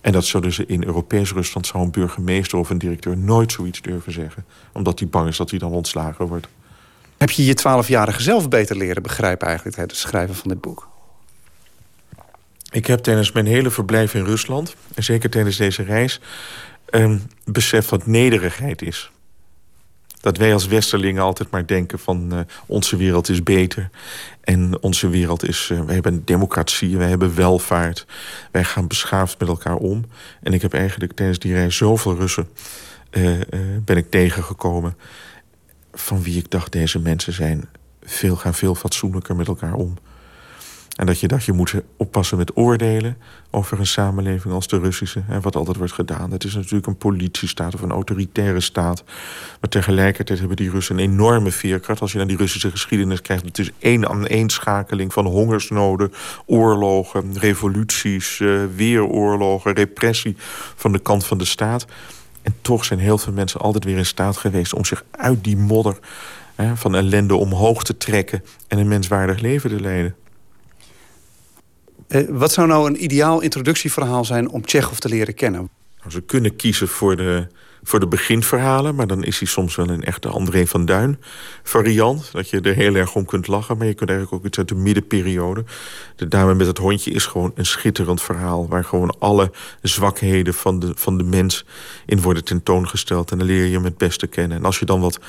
En 0.00 0.12
dat 0.12 0.24
zullen 0.24 0.52
ze 0.52 0.66
in 0.66 0.84
Europees 0.84 1.32
Rusland... 1.32 1.66
zou 1.66 1.84
een 1.84 1.90
burgemeester 1.90 2.58
of 2.58 2.70
een 2.70 2.78
directeur 2.78 3.16
nooit 3.16 3.52
zoiets 3.52 3.82
durven 3.82 4.12
zeggen. 4.12 4.44
Omdat 4.72 4.98
hij 4.98 5.08
bang 5.08 5.28
is 5.28 5.36
dat 5.36 5.50
hij 5.50 5.58
dan 5.58 5.72
ontslagen 5.72 6.26
wordt. 6.26 6.48
Heb 7.16 7.30
je 7.30 7.44
je 7.44 7.54
twaalfjarige 7.54 8.22
zelf 8.22 8.48
beter 8.48 8.76
leren 8.76 9.02
begrijpen... 9.02 9.46
eigenlijk 9.46 9.76
tijdens 9.76 10.00
het 10.00 10.08
schrijven 10.08 10.34
van 10.34 10.48
dit 10.48 10.60
boek? 10.60 10.88
Ik 12.70 12.86
heb 12.86 12.98
tijdens 12.98 13.32
mijn 13.32 13.46
hele 13.46 13.70
verblijf 13.70 14.14
in 14.14 14.24
Rusland... 14.24 14.76
en 14.94 15.04
zeker 15.04 15.30
tijdens 15.30 15.56
deze 15.56 15.82
reis... 15.82 16.20
een 16.86 17.30
besef 17.44 17.88
wat 17.88 18.06
nederigheid 18.06 18.82
is 18.82 19.10
dat 20.22 20.36
wij 20.36 20.52
als 20.52 20.66
Westerlingen 20.66 21.22
altijd 21.22 21.50
maar 21.50 21.66
denken 21.66 21.98
van 21.98 22.28
uh, 22.32 22.40
onze 22.66 22.96
wereld 22.96 23.28
is 23.28 23.42
beter. 23.42 23.90
En 24.40 24.82
onze 24.82 25.08
wereld 25.08 25.48
is, 25.48 25.68
uh, 25.72 25.80
wij 25.80 25.94
hebben 25.94 26.24
democratie, 26.24 26.96
wij 26.96 27.08
hebben 27.08 27.34
welvaart. 27.34 28.06
Wij 28.50 28.64
gaan 28.64 28.86
beschaafd 28.86 29.38
met 29.38 29.48
elkaar 29.48 29.76
om. 29.76 30.04
En 30.42 30.52
ik 30.52 30.62
heb 30.62 30.74
eigenlijk 30.74 31.12
tijdens 31.12 31.38
die 31.38 31.54
reis 31.54 31.76
zoveel 31.76 32.16
Russen 32.16 32.48
uh, 33.10 33.40
ben 33.84 33.96
ik 33.96 34.10
tegengekomen. 34.10 34.96
Van 35.92 36.22
wie 36.22 36.38
ik 36.38 36.50
dacht, 36.50 36.72
deze 36.72 36.98
mensen 36.98 37.32
zijn 37.32 37.68
veel, 38.02 38.36
gaan 38.36 38.54
veel 38.54 38.74
fatsoenlijker 38.74 39.36
met 39.36 39.48
elkaar 39.48 39.74
om. 39.74 39.94
En 41.02 41.08
dat 41.08 41.20
je 41.20 41.28
dacht, 41.28 41.44
je 41.44 41.52
moet 41.52 41.74
oppassen 41.96 42.38
met 42.38 42.56
oordelen 42.56 43.16
over 43.50 43.78
een 43.78 43.86
samenleving 43.86 44.54
als 44.54 44.68
de 44.68 44.78
Russische. 44.78 45.22
En 45.28 45.40
wat 45.40 45.56
altijd 45.56 45.76
wordt 45.76 45.92
gedaan. 45.92 46.30
Het 46.30 46.44
is 46.44 46.54
natuurlijk 46.54 46.86
een 46.86 46.96
politiestaat 46.96 47.74
of 47.74 47.82
een 47.82 47.90
autoritaire 47.90 48.60
staat. 48.60 49.04
Maar 49.60 49.70
tegelijkertijd 49.70 50.38
hebben 50.38 50.56
die 50.56 50.70
Russen 50.70 50.98
een 50.98 51.04
enorme 51.04 51.50
veerkracht. 51.50 52.00
Als 52.00 52.12
je 52.12 52.18
naar 52.18 52.26
die 52.26 52.36
Russische 52.36 52.70
geschiedenis 52.70 53.22
kijkt... 53.22 53.44
het 53.44 53.58
is 53.58 53.70
één 53.78 54.08
aan 54.08 54.26
één 54.26 54.48
schakeling 54.48 55.12
van 55.12 55.26
hongersnoden, 55.26 56.12
oorlogen, 56.46 57.38
revoluties... 57.38 58.38
Uh, 58.38 58.62
weeroorlogen, 58.76 59.72
repressie 59.72 60.36
van 60.76 60.92
de 60.92 60.98
kant 60.98 61.26
van 61.26 61.38
de 61.38 61.44
staat. 61.44 61.86
En 62.42 62.54
toch 62.60 62.84
zijn 62.84 62.98
heel 62.98 63.18
veel 63.18 63.32
mensen 63.32 63.60
altijd 63.60 63.84
weer 63.84 63.96
in 63.96 64.06
staat 64.06 64.36
geweest... 64.36 64.74
om 64.74 64.84
zich 64.84 65.04
uit 65.10 65.44
die 65.44 65.56
modder 65.56 65.98
hè, 66.54 66.76
van 66.76 66.94
ellende 66.94 67.34
omhoog 67.34 67.84
te 67.84 67.96
trekken... 67.96 68.44
en 68.68 68.78
een 68.78 68.88
menswaardig 68.88 69.40
leven 69.40 69.70
te 69.70 69.80
leiden. 69.80 70.14
Uh, 72.12 72.28
wat 72.28 72.52
zou 72.52 72.66
nou 72.66 72.88
een 72.88 73.04
ideaal 73.04 73.40
introductieverhaal 73.40 74.24
zijn 74.24 74.48
om 74.48 74.66
Tsjechov 74.66 74.98
te 74.98 75.08
leren 75.08 75.34
kennen? 75.34 75.70
Nou, 75.98 76.10
ze 76.10 76.20
kunnen 76.20 76.56
kiezen 76.56 76.88
voor 76.88 77.16
de, 77.16 77.46
voor 77.82 78.00
de 78.00 78.06
beginverhalen... 78.06 78.94
maar 78.94 79.06
dan 79.06 79.24
is 79.24 79.38
hij 79.38 79.48
soms 79.48 79.76
wel 79.76 79.88
een 79.88 80.04
echte 80.04 80.28
André 80.28 80.66
van 80.66 80.84
Duin 80.84 81.18
variant. 81.62 82.32
Dat 82.32 82.50
je 82.50 82.60
er 82.60 82.74
heel 82.74 82.94
erg 82.94 83.14
om 83.14 83.24
kunt 83.24 83.46
lachen. 83.46 83.76
Maar 83.76 83.86
je 83.86 83.94
kunt 83.94 84.10
eigenlijk 84.10 84.40
ook 84.40 84.46
iets 84.48 84.58
uit 84.58 84.68
de 84.68 84.74
middenperiode. 84.74 85.64
De 86.16 86.28
dame 86.28 86.54
met 86.54 86.66
het 86.66 86.78
hondje 86.78 87.10
is 87.10 87.26
gewoon 87.26 87.52
een 87.54 87.66
schitterend 87.66 88.22
verhaal... 88.22 88.68
waar 88.68 88.84
gewoon 88.84 89.16
alle 89.18 89.50
zwakheden 89.82 90.54
van 90.54 90.78
de, 90.78 90.92
van 90.94 91.18
de 91.18 91.24
mens 91.24 91.64
in 92.06 92.20
worden 92.20 92.44
tentoongesteld. 92.44 93.30
En 93.30 93.38
dan 93.38 93.46
leer 93.46 93.64
je 93.64 93.74
hem 93.74 93.84
het 93.84 93.98
beste 93.98 94.26
kennen. 94.26 94.56
En 94.56 94.64
als 94.64 94.78
je 94.78 94.84
dan 94.84 95.00
wat 95.00 95.20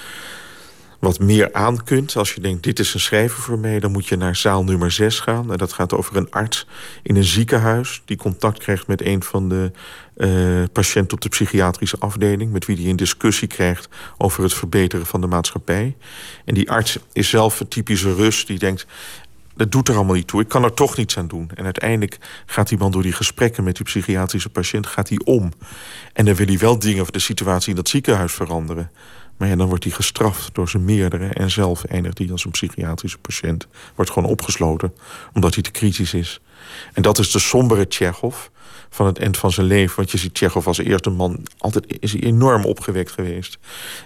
wat 1.04 1.20
meer 1.20 1.54
aan 1.54 1.84
kunt. 1.84 2.16
Als 2.16 2.34
je 2.34 2.42
denkt, 2.42 2.64
dit 2.64 2.80
is 2.80 2.94
een 2.94 3.00
schrijver 3.00 3.42
voor 3.42 3.60
mij... 3.60 3.80
dan 3.80 3.92
moet 3.92 4.08
je 4.08 4.16
naar 4.16 4.36
zaal 4.36 4.64
nummer 4.64 4.92
6 4.92 5.20
gaan. 5.20 5.52
En 5.52 5.58
dat 5.58 5.74
gaat 5.74 5.94
over 5.94 6.16
een 6.16 6.32
arts 6.32 6.68
in 7.02 7.16
een 7.16 7.24
ziekenhuis... 7.24 8.02
die 8.06 8.18
contact 8.18 8.60
krijgt 8.60 8.88
met 8.88 9.02
een 9.02 9.24
van 9.24 9.50
de 9.50 9.72
uh, 10.18 10.64
patiënten 10.72 11.14
op 11.14 11.22
de 11.22 11.30
psychiatrische 11.30 11.98
afdeling... 12.00 12.52
met 12.52 12.66
wie 12.66 12.78
hij 12.78 12.90
een 12.90 12.96
discussie 12.96 13.48
krijgt 13.48 13.90
over 14.18 14.44
het 14.44 14.54
verbeteren 14.54 15.06
van 15.06 15.22
de 15.22 15.28
maatschappij. 15.28 15.96
En 16.46 16.54
die 16.54 16.72
arts 16.72 16.98
is 17.14 17.30
zelf 17.30 17.60
een 17.60 17.68
typische 17.68 18.14
Rus 18.14 18.46
die 18.46 18.60
denkt... 18.60 18.86
dat 19.56 19.72
doet 19.72 19.88
er 19.88 19.96
allemaal 19.96 20.16
niet 20.16 20.28
toe, 20.28 20.42
ik 20.42 20.48
kan 20.48 20.64
er 20.64 20.74
toch 20.74 20.98
niets 20.98 21.18
aan 21.18 21.28
doen. 21.28 21.50
En 21.56 21.64
uiteindelijk 21.64 22.18
gaat 22.46 22.70
die 22.70 22.78
man 22.78 22.92
door 22.92 23.04
die 23.04 23.14
gesprekken 23.14 23.64
met 23.64 23.76
die 23.76 23.86
psychiatrische 23.86 24.50
patiënt... 24.50 24.88
gaat 24.88 25.10
hij 25.10 25.20
om. 25.24 25.52
En 26.14 26.26
dan 26.26 26.36
wil 26.36 26.48
hij 26.48 26.58
wel 26.58 26.80
dingen 26.80 27.02
over 27.02 27.14
de 27.14 27.20
situatie 27.20 27.70
in 27.70 27.76
dat 27.76 27.90
ziekenhuis 27.90 28.34
veranderen... 28.34 28.92
Maar 29.38 29.48
ja, 29.48 29.56
dan 29.56 29.68
wordt 29.68 29.84
hij 29.84 29.94
gestraft 29.94 30.56
door 30.56 30.70
zijn 30.70 30.86
meerdere... 30.86 31.28
en 31.28 31.52
zelf 31.52 31.84
eindigt 31.84 32.18
hij 32.18 32.32
als 32.32 32.46
een 32.46 32.52
psychiatrische 32.52 33.18
patiënt. 33.18 33.68
Wordt 33.96 34.12
gewoon 34.12 34.30
opgesloten, 34.30 34.94
omdat 35.34 35.54
hij 35.54 35.64
te 35.64 35.72
kritisch 35.72 36.14
is. 36.14 36.42
En 36.94 37.02
dat 37.02 37.20
is 37.20 37.32
de 37.32 37.40
sombere 37.40 37.88
Tsjechov 37.88 38.48
van 38.94 39.06
het 39.06 39.20
eind 39.20 39.38
van 39.38 39.52
zijn 39.52 39.68
leven. 39.68 39.96
Want 39.96 40.12
je 40.12 40.18
ziet 40.18 40.34
Tsjechov 40.34 40.68
als 40.68 40.78
eerste 40.78 41.10
man... 41.10 41.40
altijd 41.58 41.98
is 42.00 42.12
hij 42.12 42.22
enorm 42.22 42.66
opgewekt 42.66 43.12
geweest. 43.12 43.58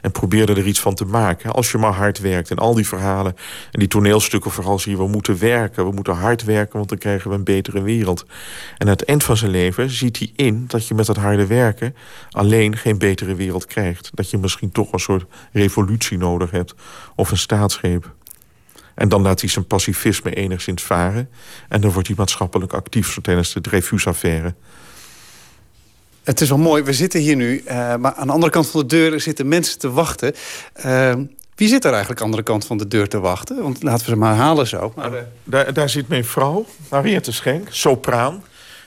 En 0.02 0.12
probeerde 0.12 0.54
er 0.54 0.68
iets 0.68 0.80
van 0.80 0.96
te 0.96 1.06
maken. 1.06 1.52
Als 1.52 1.72
je 1.72 1.78
maar 1.78 1.94
hard 1.94 2.20
werkt. 2.20 2.52
En 2.52 2.58
al 2.58 2.74
die 2.74 2.88
verhalen 2.88 3.36
en 3.72 3.80
die 3.80 3.88
toneelstukken 3.88 4.52
vooral 4.52 4.80
zie 4.80 4.92
je... 4.92 4.98
we 4.98 5.08
moeten 5.08 5.40
werken, 5.40 5.86
we 5.86 5.92
moeten 5.92 6.16
hard 6.16 6.44
werken... 6.44 6.78
want 6.78 6.90
dan 6.90 6.98
krijgen 6.98 7.30
we 7.30 7.36
een 7.36 7.44
betere 7.44 7.82
wereld. 7.82 8.26
En 8.78 8.86
aan 8.86 8.94
het 8.94 9.06
eind 9.06 9.24
van 9.24 9.38
zijn 9.38 9.52
leven 9.52 9.90
ziet 9.90 10.18
hij 10.18 10.32
in... 10.36 10.66
dat 10.68 10.88
je 10.88 10.94
met 10.94 11.06
dat 11.06 11.18
harde 11.18 11.46
werken 11.46 11.96
alleen 12.30 12.78
geen 12.78 12.98
betere 12.98 13.36
wereld 13.36 13.66
krijgt. 13.66 14.10
Dat 14.14 14.30
je 14.30 14.38
misschien 14.38 14.72
toch 14.72 14.92
een 14.92 15.00
soort 15.00 15.26
revolutie 15.52 16.18
nodig 16.18 16.52
hebt. 16.52 16.74
Of 17.16 17.32
een 17.32 17.38
staatsgreep. 17.38 18.16
En 18.98 19.10
dan 19.10 19.22
laat 19.22 19.40
hij 19.40 19.50
zijn 19.50 19.68
pacifisme 19.68 20.34
enigszins 20.34 20.84
varen. 20.84 21.30
En 21.70 21.82
dan 21.82 21.92
wordt 21.92 22.08
hij 22.08 22.18
maatschappelijk 22.18 22.74
actief 22.74 23.18
tijdens 23.22 23.54
de 23.54 23.62
Dreyfus-affaire. 23.62 24.54
Het 26.24 26.42
is 26.42 26.50
wel 26.50 26.58
mooi, 26.58 26.84
we 26.84 26.94
zitten 26.94 27.20
hier 27.20 27.36
nu, 27.36 27.62
uh, 27.68 27.96
maar 27.96 28.14
aan 28.14 28.28
de 28.28 28.34
andere 28.34 28.52
kant 28.52 28.70
van 28.70 28.80
de 28.80 28.86
deur 28.86 29.22
zitten 29.22 29.48
mensen 29.48 29.80
te 29.80 29.92
wachten. 29.92 30.34
Uh, 30.86 31.14
wie 31.56 31.68
zit 31.68 31.86
er 31.86 31.92
eigenlijk 31.92 32.22
aan 32.22 32.32
de 32.32 32.34
andere 32.36 32.44
kant 32.44 32.66
van 32.66 32.78
de 32.78 32.88
deur 32.88 33.08
te 33.08 33.20
wachten? 33.20 33.62
Want 33.62 33.84
laten 33.84 34.06
we 34.06 34.12
ze 34.12 34.18
maar 34.18 34.36
halen 34.36 34.68
zo. 34.68 34.94
Maar, 34.96 35.14
uh... 35.14 35.20
daar, 35.44 35.74
daar 35.74 35.90
zit 35.90 36.08
mijn 36.08 36.26
vrouw, 36.26 36.66
Mariette 36.90 37.32
Schenk, 37.32 37.68
sopraan, 37.72 38.44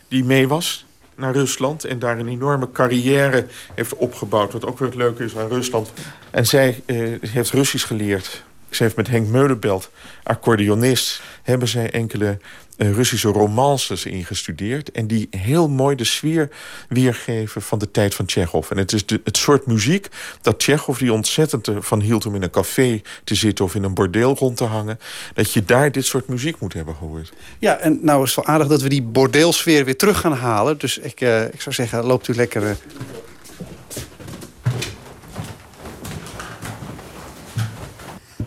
die 0.08 0.24
mee 0.24 0.48
was 0.48 0.86
naar 1.16 1.32
Rusland... 1.32 1.84
en 1.84 1.98
daar 1.98 2.18
een 2.18 2.28
enorme 2.28 2.72
carrière 2.72 3.46
heeft 3.74 3.94
opgebouwd. 3.94 4.52
Wat 4.52 4.66
ook 4.66 4.78
weer 4.78 4.88
het 4.88 4.96
leuke 4.96 5.24
is 5.24 5.36
aan 5.36 5.48
Rusland. 5.48 5.92
En 6.30 6.46
zij 6.46 6.82
heeft 7.20 7.50
Russisch 7.50 7.86
geleerd 7.86 8.44
ze 8.70 8.92
met 8.97 9.09
Henk 9.09 9.28
Meulenbelt, 9.28 9.90
accordeonist... 10.22 11.22
hebben 11.42 11.68
zij 11.68 11.90
enkele 11.90 12.38
uh, 12.76 12.92
Russische 12.92 13.28
romances 13.28 14.05
ingestudeerd... 14.05 14.90
en 14.90 15.06
die 15.06 15.28
heel 15.30 15.68
mooi 15.68 15.97
de 15.97 16.05
sfeer 16.05 16.48
weergeven 16.88 17.62
van 17.62 17.78
de 17.78 17.90
tijd 17.90 18.14
van 18.14 18.26
Tsjechov. 18.26 18.70
En 18.70 18.76
het 18.76 18.92
is 18.92 19.06
de, 19.06 19.20
het 19.24 19.36
soort 19.36 19.66
muziek 19.66 20.09
dat 20.42 20.59
Tsjechov, 20.59 20.98
die 20.98 21.12
ontzettend 21.12 21.68
van 21.78 22.01
hield... 22.01 22.26
om 22.26 22.34
in 22.34 22.42
een 22.42 22.51
café 22.51 23.02
te 23.24 23.34
zitten 23.34 23.64
of 23.64 23.74
in 23.74 23.82
een 23.82 23.94
bordeel 23.94 24.34
rond 24.34 24.56
te 24.56 24.64
hangen... 24.64 24.98
dat 25.34 25.52
je 25.52 25.64
daar 25.64 25.92
dit 25.92 26.06
soort 26.06 26.28
muziek 26.28 26.60
moet 26.60 26.72
hebben 26.72 26.94
gehoord. 26.94 27.32
Ja, 27.59 27.76
en 27.76 27.98
nou 28.02 28.22
is 28.22 28.34
het 28.34 28.44
wel 28.44 28.55
aardig 28.55 28.68
dat 28.68 28.82
we 28.82 28.88
die 28.88 29.02
bordeelsfeer 29.02 29.84
weer 29.84 29.97
terug 29.97 30.20
gaan 30.20 30.32
halen. 30.32 30.78
Dus 30.78 30.98
ik, 30.98 31.20
uh, 31.20 31.44
ik 31.44 31.60
zou 31.60 31.74
zeggen, 31.74 32.05
loopt 32.05 32.28
u 32.28 32.34
lekker... 32.34 32.76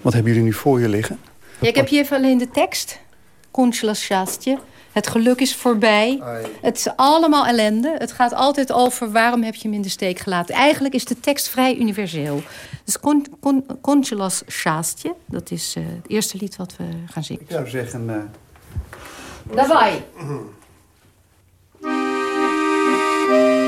Wat 0.03 0.13
hebben 0.13 0.31
jullie 0.31 0.47
nu 0.47 0.53
voor 0.53 0.79
je 0.79 0.89
liggen? 0.89 1.19
Ja, 1.59 1.67
ik 1.67 1.75
heb 1.75 1.87
hier 1.87 2.01
even 2.01 2.17
alleen 2.17 2.37
de 2.37 2.49
tekst. 2.49 2.99
Kunstlas 3.51 4.03
Het 4.91 5.07
geluk 5.07 5.41
is 5.41 5.55
voorbij. 5.55 6.21
Het 6.61 6.77
is 6.77 6.87
allemaal 6.95 7.45
ellende. 7.45 7.95
Het 7.97 8.11
gaat 8.11 8.33
altijd 8.33 8.71
over 8.71 9.11
waarom 9.11 9.43
heb 9.43 9.55
je 9.55 9.61
hem 9.67 9.73
in 9.73 9.81
de 9.81 9.89
steek 9.89 10.19
gelaten. 10.19 10.55
Eigenlijk 10.55 10.93
is 10.93 11.05
de 11.05 11.19
tekst 11.19 11.49
vrij 11.49 11.75
universeel. 11.77 12.41
Dus 12.83 12.99
kon, 12.99 13.25
kon, 13.39 13.65
dat 15.25 15.51
is 15.51 15.73
eh, 15.77 15.83
het 16.01 16.09
eerste 16.11 16.37
lied 16.37 16.55
wat 16.55 16.75
we 16.77 16.83
gaan 17.05 17.23
zingen. 17.23 17.41
Ik 17.41 17.51
zou 17.51 17.67
zeggen... 17.67 18.09
Uh... 18.09 18.15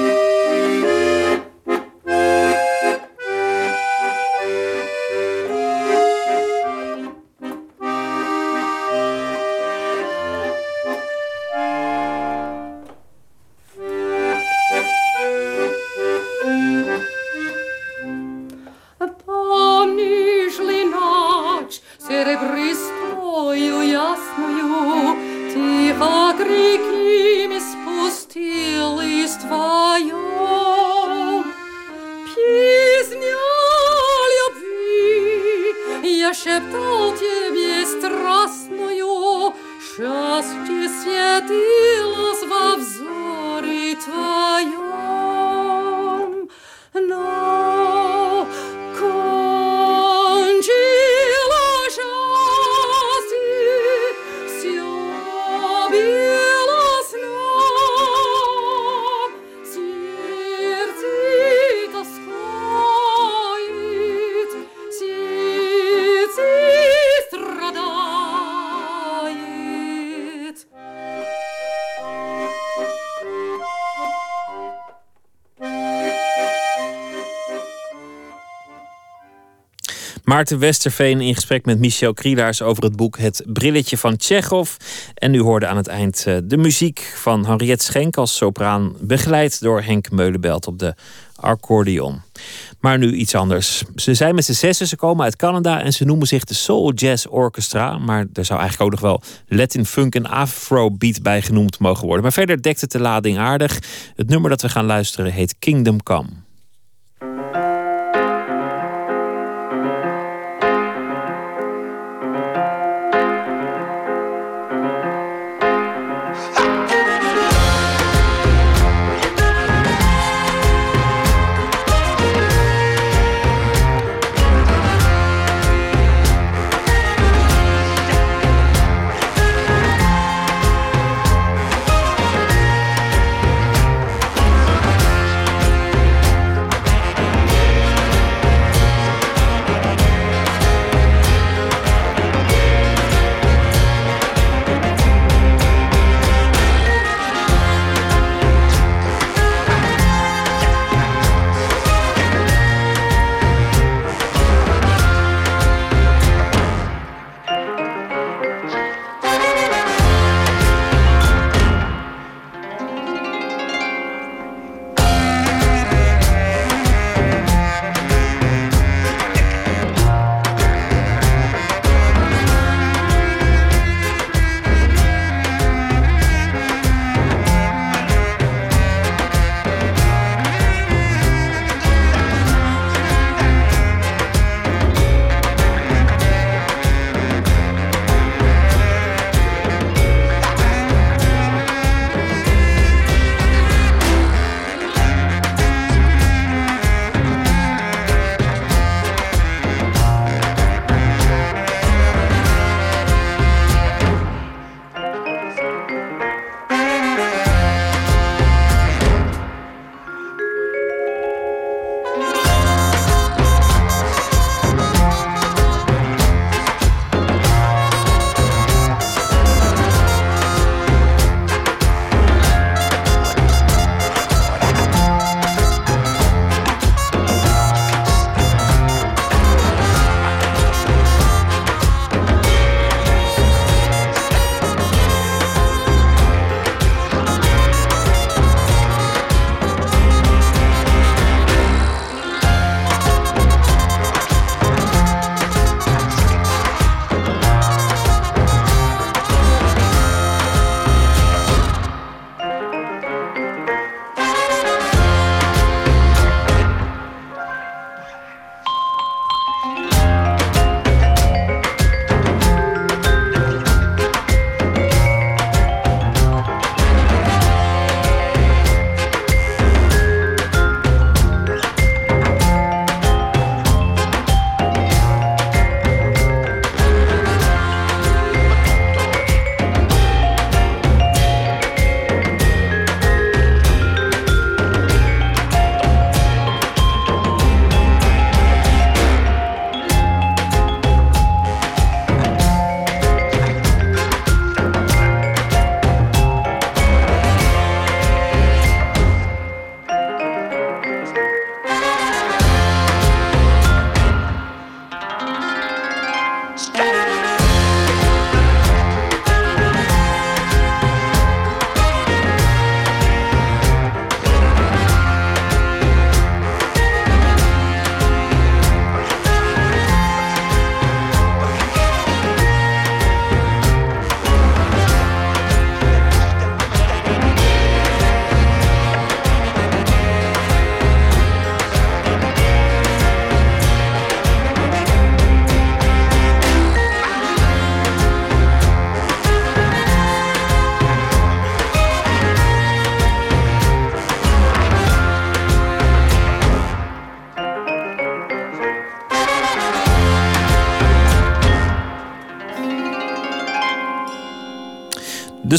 Maarten 80.36 80.60
Westerveen 80.60 81.22
in 81.22 81.36
gesprek 81.36 81.66
met 81.66 81.80
Michel 81.80 82.14
Krielaars 82.14 82.62
over 82.62 82.84
het 82.84 82.95
boek 82.95 83.18
Het 83.18 83.44
Brilletje 83.45 83.98
van 83.98 84.18
Tsjechov. 84.18 84.76
En 85.14 85.34
u 85.34 85.41
hoorde 85.41 85.68
aan 85.68 85.78
het 85.78 85.88
eind 85.88 86.24
eh, 86.28 86.38
de 86.44 86.57
muziek 86.57 86.99
van 87.16 87.45
Henriette 87.45 87.86
Schenk 87.86 88.18
als 88.18 88.36
sopraan, 88.36 88.95
begeleid 88.99 89.62
door 89.62 89.82
Henk 89.82 90.12
Meulenbelt 90.12 90.68
op 90.68 90.80
de 90.80 90.95
accordeon. 91.36 92.22
Maar 92.80 92.98
nu 92.98 93.14
iets 93.14 93.36
anders. 93.36 93.84
Ze 93.95 94.14
zijn 94.14 94.36
met 94.36 94.45
z'n 94.45 94.53
zessen, 94.53 94.88
ze 94.88 94.95
komen 94.95 95.24
uit 95.24 95.36
Canada 95.36 95.82
en 95.82 95.94
ze 95.94 96.06
noemen 96.06 96.28
zich 96.28 96.44
de 96.44 96.53
Soul 96.53 96.94
Jazz 96.94 97.26
Orchestra. 97.30 97.98
Maar 97.98 98.26
er 98.34 98.45
zou 98.45 98.60
eigenlijk 98.60 98.94
ook 98.94 99.02
nog 99.02 99.10
wel 99.10 99.22
Latin 99.57 99.86
Funk 99.86 100.16
en 100.16 100.26
Afrobeat 100.26 101.22
bij 101.22 101.41
genoemd 101.41 101.80
mogen 101.80 102.06
worden. 102.06 102.24
Maar 102.24 102.34
verder 102.34 102.62
dekt 102.62 102.82
het 102.82 102.91
de 102.91 102.99
lading 102.99 103.38
aardig. 103.38 103.80
Het 104.16 104.30
nummer 104.30 104.49
dat 104.49 104.62
we 104.62 104.70
gaan 104.70 104.86
luisteren 104.86 105.32
heet 105.32 105.56
Kingdom 105.60 106.03
Come. 106.03 106.44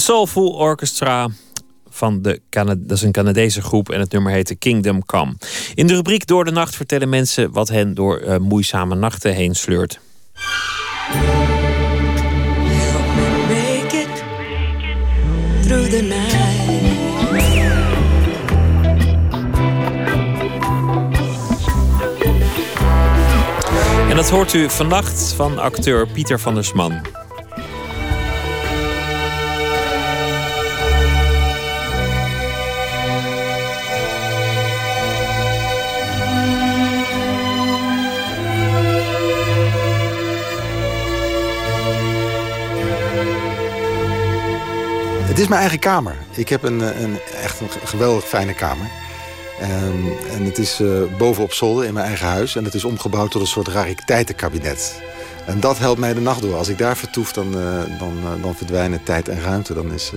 Soulful 0.07 0.49
Orchestra 0.49 1.28
van 1.89 2.23
de 2.23 2.41
dat 2.51 2.91
is 2.91 3.03
een 3.03 3.12
Canadese 3.12 3.62
groep 3.62 3.91
en 3.91 4.01
het 4.01 4.12
nummer 4.12 4.33
heette 4.33 4.55
Kingdom 4.55 5.05
Come. 5.05 5.35
In 5.74 5.87
de 5.87 5.95
rubriek 5.95 6.27
Door 6.27 6.45
de 6.45 6.51
Nacht 6.51 6.77
vertellen 6.77 7.09
mensen 7.09 7.53
wat 7.53 7.69
hen 7.69 7.95
door 7.95 8.19
eh, 8.19 8.39
moeizame 8.39 8.95
nachten 8.95 9.35
heen 9.35 9.55
sleurt. 9.55 10.01
En 24.09 24.16
dat 24.16 24.31
hoort 24.31 24.53
u 24.53 24.70
vannacht 24.70 25.33
van 25.33 25.59
acteur 25.59 26.07
Pieter 26.09 26.41
van 26.41 26.55
der 26.55 26.65
Sman. 26.65 27.24
Is 45.47 45.52
mijn 45.52 45.70
eigen 45.70 45.90
kamer. 45.90 46.16
Ik 46.31 46.48
heb 46.48 46.62
een, 46.62 46.81
eh, 46.82 47.01
een 47.01 47.18
echt 47.43 47.60
een 47.60 47.68
geweldig 47.85 48.24
fijne 48.24 48.55
kamer. 48.55 48.86
Ehm, 49.60 50.06
en 50.31 50.44
het 50.44 50.59
is 50.59 50.81
eh, 50.81 50.89
boven 51.18 51.43
op 51.43 51.52
zolder 51.52 51.85
in 51.85 51.94
mijn 51.94 52.06
eigen 52.06 52.27
huis. 52.27 52.56
En 52.56 52.64
het 52.64 52.74
is 52.74 52.85
omgebouwd 52.85 53.31
tot 53.31 53.40
een 53.40 53.47
soort 53.47 53.68
rariteitenkabinet. 53.68 55.02
En 55.47 55.60
dat 55.60 55.78
helpt 55.78 56.01
mij 56.01 56.14
de 56.14 56.20
nacht 56.20 56.43
door. 56.43 56.55
Als 56.55 56.68
ik 56.68 56.78
daar 56.78 56.97
vertoef, 56.97 57.32
dan, 57.32 57.55
eh, 57.55 57.98
dan, 57.98 58.12
dan 58.43 58.55
verdwijnen 58.56 59.02
tijd 59.02 59.28
en 59.28 59.40
ruimte. 59.40 59.74
Dan 59.74 59.93
is, 59.93 60.12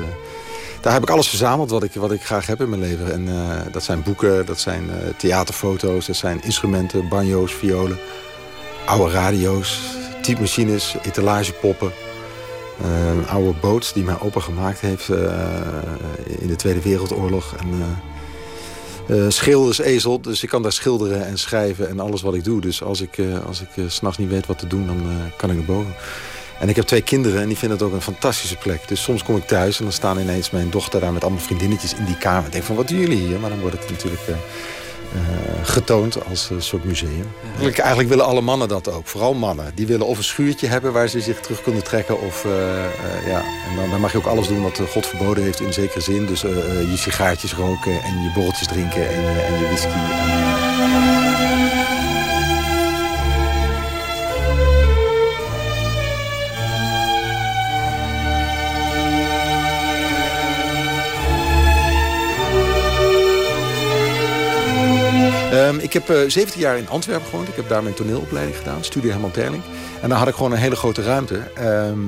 daar 0.82 0.94
heb 0.94 1.02
ik 1.02 1.10
alles 1.10 1.28
verzameld 1.28 1.70
wat 1.70 1.84
ik, 1.84 1.94
wat 1.94 2.12
ik 2.12 2.24
graag 2.24 2.46
heb 2.46 2.62
in 2.62 2.70
mijn 2.70 2.82
leven. 2.82 3.14
En 3.14 3.28
dat 3.72 3.84
zijn 3.84 4.04
boeken, 4.04 4.46
dat 4.46 4.60
zijn 4.60 4.90
theaterfoto's, 5.18 6.06
dat 6.06 6.16
zijn 6.16 6.44
instrumenten, 6.44 7.08
banjo's, 7.08 7.54
violen, 7.54 8.00
oude 8.86 9.14
radio's, 9.14 9.82
typemachines, 10.22 10.96
etalagepoppen. 11.02 11.92
Een 13.20 13.28
oude 13.28 13.60
boot 13.60 13.94
die 13.94 14.04
mijn 14.04 14.20
opa 14.20 14.40
gemaakt 14.40 14.80
heeft 14.80 15.10
eh, 15.10 15.22
in 16.40 16.48
de 16.48 16.56
Tweede 16.56 16.82
Wereldoorlog. 16.82 17.56
En, 17.60 17.68
eh, 19.08 19.26
eh, 19.26 19.32
schildersezel, 19.32 20.22
dus 20.22 20.44
ik 20.44 20.50
kan 20.50 20.62
daar 20.62 20.72
schilderen 20.72 21.26
en 21.26 21.38
schrijven 21.38 21.90
en 21.90 22.00
alles 22.00 22.22
wat 22.22 22.34
ik 22.34 22.44
doe. 22.44 22.62
Dus 22.62 22.84
als 22.84 23.02
ik, 23.02 23.18
als 23.48 23.62
ik 23.62 23.70
s 23.88 23.96
s'nachts 23.96 24.18
niet 24.18 24.30
weet 24.30 24.46
wat 24.46 24.60
te 24.60 24.68
doen, 24.68 24.86
dan 24.86 25.02
kan 25.38 25.50
ik 25.50 25.56
naar 25.56 25.66
boven. 25.66 25.96
En 26.60 26.70
ik 26.70 26.76
heb 26.76 26.86
twee 26.86 27.02
kinderen 27.02 27.42
en 27.42 27.48
die 27.48 27.58
vinden 27.58 27.78
het 27.78 27.88
ook 27.88 27.94
een 27.94 28.02
fantastische 28.02 28.56
plek. 28.58 28.88
Dus 28.88 29.04
soms 29.04 29.24
kom 29.24 29.36
ik 29.36 29.48
thuis 29.48 29.78
en 29.78 29.84
dan 29.84 29.94
staan 29.94 30.20
ineens 30.20 30.50
mijn 30.50 30.70
dochter 30.70 31.00
daar 31.00 31.14
met 31.14 31.24
allemaal 31.24 31.42
vriendinnetjes 31.42 31.94
in 31.94 32.06
die 32.06 32.18
kamer. 32.18 32.46
Ik 32.46 32.52
denk 32.52 32.64
van, 32.64 32.76
wat 32.76 32.88
doen 32.88 33.00
jullie 33.00 33.28
hier? 33.28 33.40
Maar 33.40 33.50
dan 33.50 33.60
wordt 33.60 33.80
het 33.80 33.90
natuurlijk 33.90 34.22
getoond 35.80 36.26
als 36.26 36.50
een 36.50 36.62
soort 36.62 36.84
museum. 36.84 37.28
Eigenlijk, 37.46 37.78
eigenlijk 37.78 38.10
willen 38.10 38.26
alle 38.26 38.42
mannen 38.42 38.68
dat 38.68 38.92
ook. 38.92 39.08
Vooral 39.08 39.34
mannen. 39.34 39.72
Die 39.76 39.88
willen 39.88 40.06
of 40.06 40.18
een 40.18 40.24
schuurtje 40.24 40.68
hebben 40.68 40.94
waar 40.94 41.08
ze 41.08 41.22
zich 41.22 41.40
terug 41.40 41.62
kunnen 41.62 41.84
trekken. 41.84 42.22
Of, 42.22 42.46
eh, 42.46 42.86
eh, 42.86 43.28
ja. 43.28 43.44
En 43.70 43.76
dan, 43.76 43.90
dan 43.90 44.00
mag 44.00 44.12
je 44.12 44.18
ook 44.18 44.26
alles 44.26 44.48
doen 44.48 44.62
wat 44.62 44.80
eh, 44.80 44.86
God 44.86 45.06
verboden 45.08 45.44
heeft 45.44 45.60
in 45.60 45.74
zekere 45.74 46.02
zin. 46.02 46.26
Dus 46.26 46.42
je 46.42 46.94
sigaartjes 46.96 47.54
roken 47.54 47.92
en 47.92 48.22
je 48.24 48.32
borreltjes 48.34 48.68
drinken 48.68 49.10
en, 49.10 49.46
en 49.46 49.60
je 49.60 49.66
whisky. 49.66 50.00
Ehm, 65.70 65.80
ik 65.80 65.94
heb 65.94 66.10
eh 66.10 66.18
17 66.28 66.60
jaar 66.60 66.78
in 66.78 66.90
Antwerpen 66.90 67.30
gewoond. 67.30 67.48
Ik 67.48 67.56
heb 67.56 67.70
daar 67.70 67.84
mijn 67.84 67.96
toneelopleiding 67.96 68.58
gedaan, 68.58 68.84
studie 68.84 69.12
Herman 69.12 69.32
Terling. 69.32 69.64
En 70.02 70.10
daar 70.10 70.18
had 70.18 70.28
ik 70.28 70.34
gewoon 70.34 70.52
een 70.52 70.58
hele 70.58 70.76
grote 70.76 71.04
ruimte. 71.04 71.38
Ehm, 71.56 72.00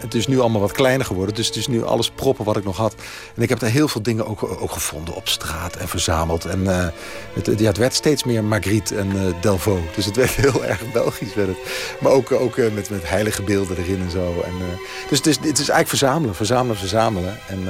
het 0.00 0.14
is 0.14 0.26
nu 0.26 0.40
allemaal 0.40 0.60
wat 0.60 0.72
kleiner 0.72 1.06
geworden. 1.06 1.34
Dus 1.34 1.46
het 1.46 1.56
is 1.56 1.66
nu 1.66 1.84
alles 1.84 2.10
proppen 2.10 2.44
wat 2.44 2.56
ik 2.56 2.64
nog 2.64 2.76
had. 2.76 2.94
En 3.36 3.42
ik 3.42 3.48
heb 3.48 3.58
daar 3.58 3.70
heel 3.70 3.88
veel 3.88 4.02
dingen 4.02 4.26
ook, 4.26 4.42
ook 4.42 4.72
gevonden 4.72 5.14
op 5.14 5.28
straat 5.28 5.76
en 5.76 5.88
verzameld. 5.88 6.44
En 6.44 6.66
eh, 6.66 6.86
het, 7.32 7.58
ja, 7.58 7.66
het 7.66 7.76
werd 7.76 7.94
steeds 7.94 8.24
meer 8.24 8.44
Magritte 8.44 8.96
en 8.96 9.10
eh, 9.10 9.40
Delvaux. 9.40 9.94
Dus 9.94 10.04
het 10.04 10.16
werd 10.16 10.30
heel 10.44 10.64
erg 10.64 10.92
Belgisch. 10.92 11.34
Werd 11.34 11.48
het. 11.48 11.58
Maar 12.00 12.12
ook, 12.12 12.32
ook 12.32 12.56
met, 12.56 12.90
met 12.90 13.08
heilige 13.08 13.42
beelden 13.42 13.76
erin 13.76 14.00
en 14.00 14.10
zo. 14.10 14.42
En, 14.44 14.52
dus 15.08 15.18
het 15.18 15.26
is, 15.26 15.36
het 15.36 15.44
is 15.44 15.68
eigenlijk 15.68 15.88
verzamelen, 15.88 16.34
verzamelen, 16.34 16.76
verzamelen. 16.76 17.38
En 17.48 17.68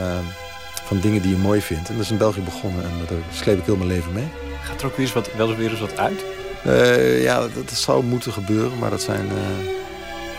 van 0.84 1.00
dingen 1.00 1.22
die 1.22 1.30
je 1.30 1.36
mooi 1.36 1.60
vindt. 1.60 1.88
En 1.88 1.94
dat 1.94 2.04
is 2.04 2.10
in 2.10 2.18
België 2.18 2.40
begonnen. 2.40 2.84
En 2.84 2.90
daar 3.08 3.18
sleep 3.32 3.58
ik 3.58 3.64
heel 3.64 3.76
mijn 3.76 3.88
leven 3.88 4.12
mee. 4.12 4.49
Gaat 4.62 4.80
er 4.80 4.86
ook 4.86 4.96
weer 4.96 5.06
eens 5.06 5.14
wat, 5.14 5.30
wel 5.36 5.48
eens 5.48 5.58
weer 5.58 5.70
eens 5.70 5.80
wat 5.80 5.98
uit? 5.98 6.24
Eh, 6.64 7.22
ja, 7.22 7.40
dat, 7.40 7.70
zou 7.72 8.04
moeten 8.04 8.32
gebeuren, 8.32 8.78
maar 8.78 8.90
dat 8.90 9.02
zijn... 9.02 9.28
eh, 9.28 9.72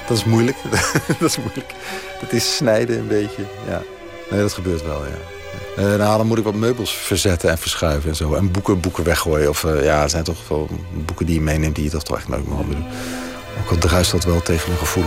dat 0.07 0.17
is 0.17 0.23
moeilijk. 0.23 0.57
dat 1.19 1.29
is 1.29 1.37
moeilijk. 1.37 1.73
Dat 2.21 2.31
is 2.31 2.55
snijden 2.55 2.99
een 2.99 3.07
beetje, 3.07 3.43
ja. 3.67 3.81
Nee, 4.29 4.41
dat 4.41 4.53
gebeurt 4.53 4.83
wel, 4.83 5.05
ja. 5.05 5.17
Eh, 5.77 5.97
nou, 5.97 6.17
dan 6.17 6.27
moet 6.27 6.37
ik 6.37 6.43
wat 6.43 6.55
meubels 6.55 6.95
verzetten 6.95 7.49
en 7.49 7.57
verschuiven 7.57 8.09
en 8.09 8.15
zo. 8.15 8.33
En 8.33 8.51
boeken, 8.51 8.79
boeken 8.79 9.03
weggooien. 9.03 9.49
Of 9.49 9.65
ja, 9.83 10.03
er 10.03 10.09
zijn 10.09 10.23
toch 10.23 10.47
wel 10.47 10.69
boeken 11.05 11.25
die 11.25 11.35
je 11.35 11.41
meeneemt 11.41 11.75
die 11.75 11.83
je 11.83 11.89
toch, 11.89 12.03
toch 12.03 12.17
echt 12.17 12.27
nooit 12.27 12.47
meer 12.47 12.57
willen 12.57 12.71
doen. 12.71 12.85
Ook 13.63 13.69
al 13.69 13.77
druist 13.77 14.11
dat 14.11 14.23
wel 14.23 14.41
tegen 14.41 14.67
mijn 14.67 14.79
gevoel. 14.79 15.03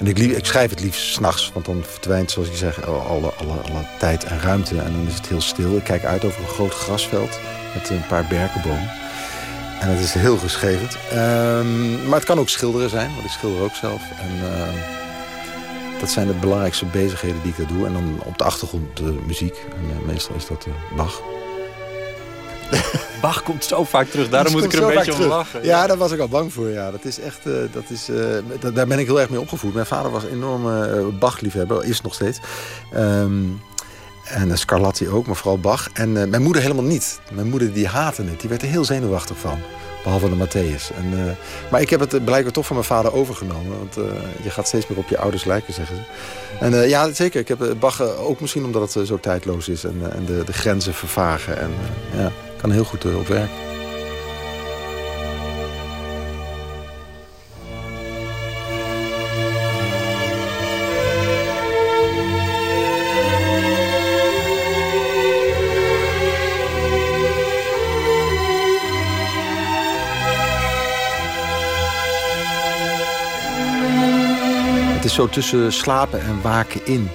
En 0.00 0.06
ik, 0.06 0.18
ik 0.18 0.44
schrijf 0.44 0.70
het 0.70 0.80
liefst 0.80 1.12
s'nachts, 1.12 1.50
want 1.52 1.66
dan 1.66 1.82
verdwijnt, 1.84 2.30
zoals 2.30 2.48
ik 2.48 2.56
zeg, 2.56 2.86
alle, 2.86 3.32
alle, 3.32 3.86
tijd 3.98 4.24
en 4.24 4.40
ruimte. 4.40 4.78
En 4.78 4.92
dan 4.92 5.06
is 5.06 5.14
het 5.14 5.28
heel 5.28 5.40
stil. 5.40 5.76
Ik 5.76 5.84
kijk 5.84 6.04
uit 6.04 6.24
over 6.24 6.40
een 6.40 6.48
groot 6.48 6.74
grasveld 6.74 7.38
met 7.74 7.90
een 7.90 8.06
paar 8.06 8.26
berkenbomen. 8.28 8.90
En 9.80 9.88
het 9.88 10.00
is 10.00 10.12
heel 10.12 10.36
geschreven. 10.36 10.88
Ehm, 11.10 12.08
maar 12.08 12.18
het 12.18 12.24
kan 12.24 12.38
ook 12.38 12.48
schilderen 12.48 12.90
zijn, 12.90 13.10
want 13.14 13.24
ik 13.24 13.30
schilder 13.30 13.62
ook 13.62 13.74
zelf. 13.74 14.02
En 14.20 14.52
ehm, 14.52 14.76
dat 16.00 16.10
zijn 16.10 16.26
de 16.26 16.32
belangrijkste 16.32 16.84
bezigheden 16.84 17.42
die 17.42 17.50
ik 17.50 17.56
daar 17.56 17.76
doe. 17.76 17.86
En 17.86 17.92
dan 17.92 18.20
op 18.24 18.38
de 18.38 18.44
achtergrond 18.44 18.96
de 18.96 19.18
muziek. 19.26 19.54
En 19.54 19.90
eh, 19.90 20.06
meestal 20.06 20.34
is 20.34 20.46
dat 20.46 20.66
eh, 20.66 20.96
Bach. 20.96 21.22
Bach 23.22 23.42
komt 23.42 23.64
zo 23.64 23.84
vaak 23.84 24.06
terug, 24.08 24.28
daarom 24.28 24.52
moet 24.52 24.64
ik 24.64 24.72
er 24.72 24.82
een 24.82 24.94
beetje 24.94 25.14
om 25.14 25.20
lachen. 25.20 25.64
Ja, 25.64 25.86
daar 25.86 25.96
was 25.96 26.12
ik 26.12 26.20
al 26.20 26.28
bang 26.28 26.52
voor. 26.52 26.68
Ja. 26.68 26.90
Dat 26.90 27.04
is 27.04 27.20
echt, 27.20 27.46
eh, 27.46 27.52
dat 27.72 27.82
is, 27.88 28.08
eh, 28.08 28.16
da- 28.60 28.70
daar 28.70 28.86
ben 28.86 28.98
ik 28.98 29.06
heel 29.06 29.20
erg 29.20 29.30
mee 29.30 29.40
opgevoed. 29.40 29.74
Mijn 29.74 29.86
vader 29.86 30.10
was 30.10 30.22
een 30.22 30.30
enorme 30.30 30.86
eh, 30.86 31.18
Bach-liefhebber, 31.18 31.84
is 31.84 32.00
nog 32.00 32.14
steeds. 32.14 32.38
Ehm, 32.92 33.34
en 34.24 34.58
Scarlatti 34.58 35.08
ook, 35.08 35.26
maar 35.26 35.36
vooral 35.36 35.58
Bach. 35.58 35.88
En 35.92 36.12
mijn 36.12 36.42
moeder 36.42 36.62
helemaal 36.62 36.84
niet. 36.84 37.20
Mijn 37.32 37.48
moeder 37.48 37.72
die 37.72 37.86
haatte 37.88 38.22
het. 38.22 38.40
Die 38.40 38.48
werd 38.48 38.62
er 38.62 38.68
heel 38.68 38.84
zenuwachtig 38.84 39.36
van. 39.38 39.58
Behalve 40.04 40.28
de 40.28 40.46
Matthäus. 40.46 40.96
En, 40.96 41.36
maar 41.70 41.80
ik 41.80 41.90
heb 41.90 42.00
het 42.00 42.24
blijkbaar 42.24 42.52
toch 42.52 42.66
van 42.66 42.76
mijn 42.76 42.88
vader 42.88 43.12
overgenomen. 43.14 43.78
Want 43.78 43.94
je 44.42 44.50
gaat 44.50 44.66
steeds 44.66 44.86
meer 44.86 44.98
op 44.98 45.08
je 45.08 45.18
ouders 45.18 45.44
lijken, 45.44 45.74
zeggen 45.74 45.96
ze. 45.96 46.02
En 46.64 46.88
ja, 46.88 47.12
zeker. 47.12 47.40
Ik 47.40 47.48
heb 47.48 47.74
Bach 47.80 48.02
ook 48.02 48.40
misschien 48.40 48.64
omdat 48.64 48.94
het 48.94 49.06
zo 49.06 49.18
tijdloos 49.20 49.68
is. 49.68 49.84
En, 49.84 50.00
en 50.12 50.24
de, 50.24 50.42
de 50.44 50.52
grenzen 50.52 50.94
vervagen. 50.94 51.58
En 51.60 51.70
ja, 52.16 52.32
kan 52.60 52.70
heel 52.70 52.84
goed 52.84 53.04
eh, 53.04 53.18
op 53.18 53.26
werk. 53.26 53.50
Het 74.94 75.04
is 75.04 75.14
zo 75.14 75.28
tussen 75.28 75.72
slapen 75.72 76.20
en 76.20 76.42
waken 76.42 76.86
in. 76.86 77.08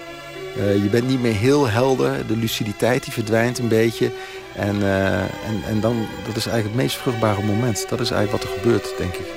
Eh, 0.57 0.83
je 0.83 0.89
bent 0.89 1.07
niet 1.07 1.21
meer 1.21 1.33
heel 1.33 1.67
helder. 1.67 2.27
De 2.27 2.37
luciditeit 2.37 3.03
die 3.03 3.13
verdwijnt 3.13 3.57
een 3.57 3.67
beetje. 3.67 4.11
En, 4.55 4.81
eh, 4.81 5.19
en, 5.19 5.63
en 5.67 5.79
dan, 5.79 6.07
dat 6.25 6.35
is 6.35 6.45
eigenlijk 6.45 6.75
het 6.75 6.83
meest 6.83 6.97
vruchtbare 6.97 7.43
moment. 7.43 7.89
Dat 7.89 7.99
is 7.99 8.11
eigenlijk 8.11 8.43
wat 8.43 8.51
er 8.51 8.59
gebeurt, 8.59 8.93
denk 8.97 9.13
ik. 9.13 9.27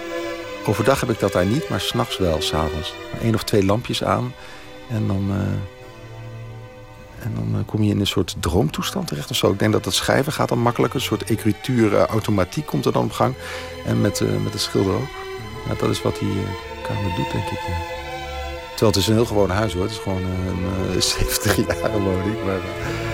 Overdag 0.66 1.00
heb 1.00 1.10
ik 1.10 1.18
dat 1.18 1.32
daar 1.32 1.46
niet, 1.46 1.68
maar 1.68 1.80
s'nachts 1.80 2.18
wel, 2.18 2.42
s'avonds. 2.42 2.94
Eén 3.22 3.34
of 3.34 3.44
twee 3.44 3.64
lampjes 3.64 4.04
aan. 4.04 4.32
En 4.88 5.06
dan, 5.06 5.26
eh, 5.30 5.36
en 7.24 7.34
dan 7.34 7.60
eh, 7.60 7.66
kom 7.66 7.82
je 7.82 7.90
in 7.90 8.00
een 8.00 8.06
soort 8.06 8.36
droomtoestand 8.40 9.06
terecht 9.06 9.30
of 9.30 9.36
zo. 9.36 9.52
Ik 9.52 9.58
denk 9.58 9.72
dat 9.72 9.84
het 9.84 9.94
schrijven 9.94 10.32
gaat 10.32 10.48
dan 10.48 10.58
makkelijker. 10.58 11.00
Een 11.00 11.06
soort 11.06 11.24
écrituur, 11.24 11.96
eh, 11.96 12.04
automatiek 12.04 12.66
komt 12.66 12.86
er 12.86 12.92
dan 12.92 13.04
op 13.04 13.12
gang. 13.12 13.34
En 13.86 14.00
met, 14.00 14.20
met 14.42 14.52
de 14.52 14.58
schilder 14.58 14.94
ook. 14.94 15.08
Ja, 15.68 15.74
dat 15.78 15.90
is 15.90 16.02
wat 16.02 16.18
die 16.18 16.42
kamer 16.82 17.14
doet, 17.16 17.32
denk 17.32 17.44
ik. 17.44 17.60
Terwijl 18.68 18.90
het 18.90 18.96
is 18.96 19.06
een 19.06 19.14
heel 19.14 19.26
gewoon 19.26 19.50
huis 19.50 19.72
hoor. 19.72 19.82
Het 19.82 19.90
is 19.90 19.98
gewoon 19.98 20.22
een 20.22 20.94
uh, 20.94 21.00
70 21.00 21.56
jaar 21.56 22.00
woning. 22.00 22.44
Maar 22.44 22.56
uh, 22.56 23.07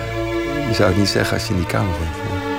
je 0.67 0.73
zou 0.73 0.89
het 0.89 0.97
niet 0.97 1.07
zeggen 1.07 1.33
als 1.33 1.47
je 1.47 1.53
in 1.53 1.59
die 1.59 1.67
kamer 1.67 1.97
bent. 1.99 2.53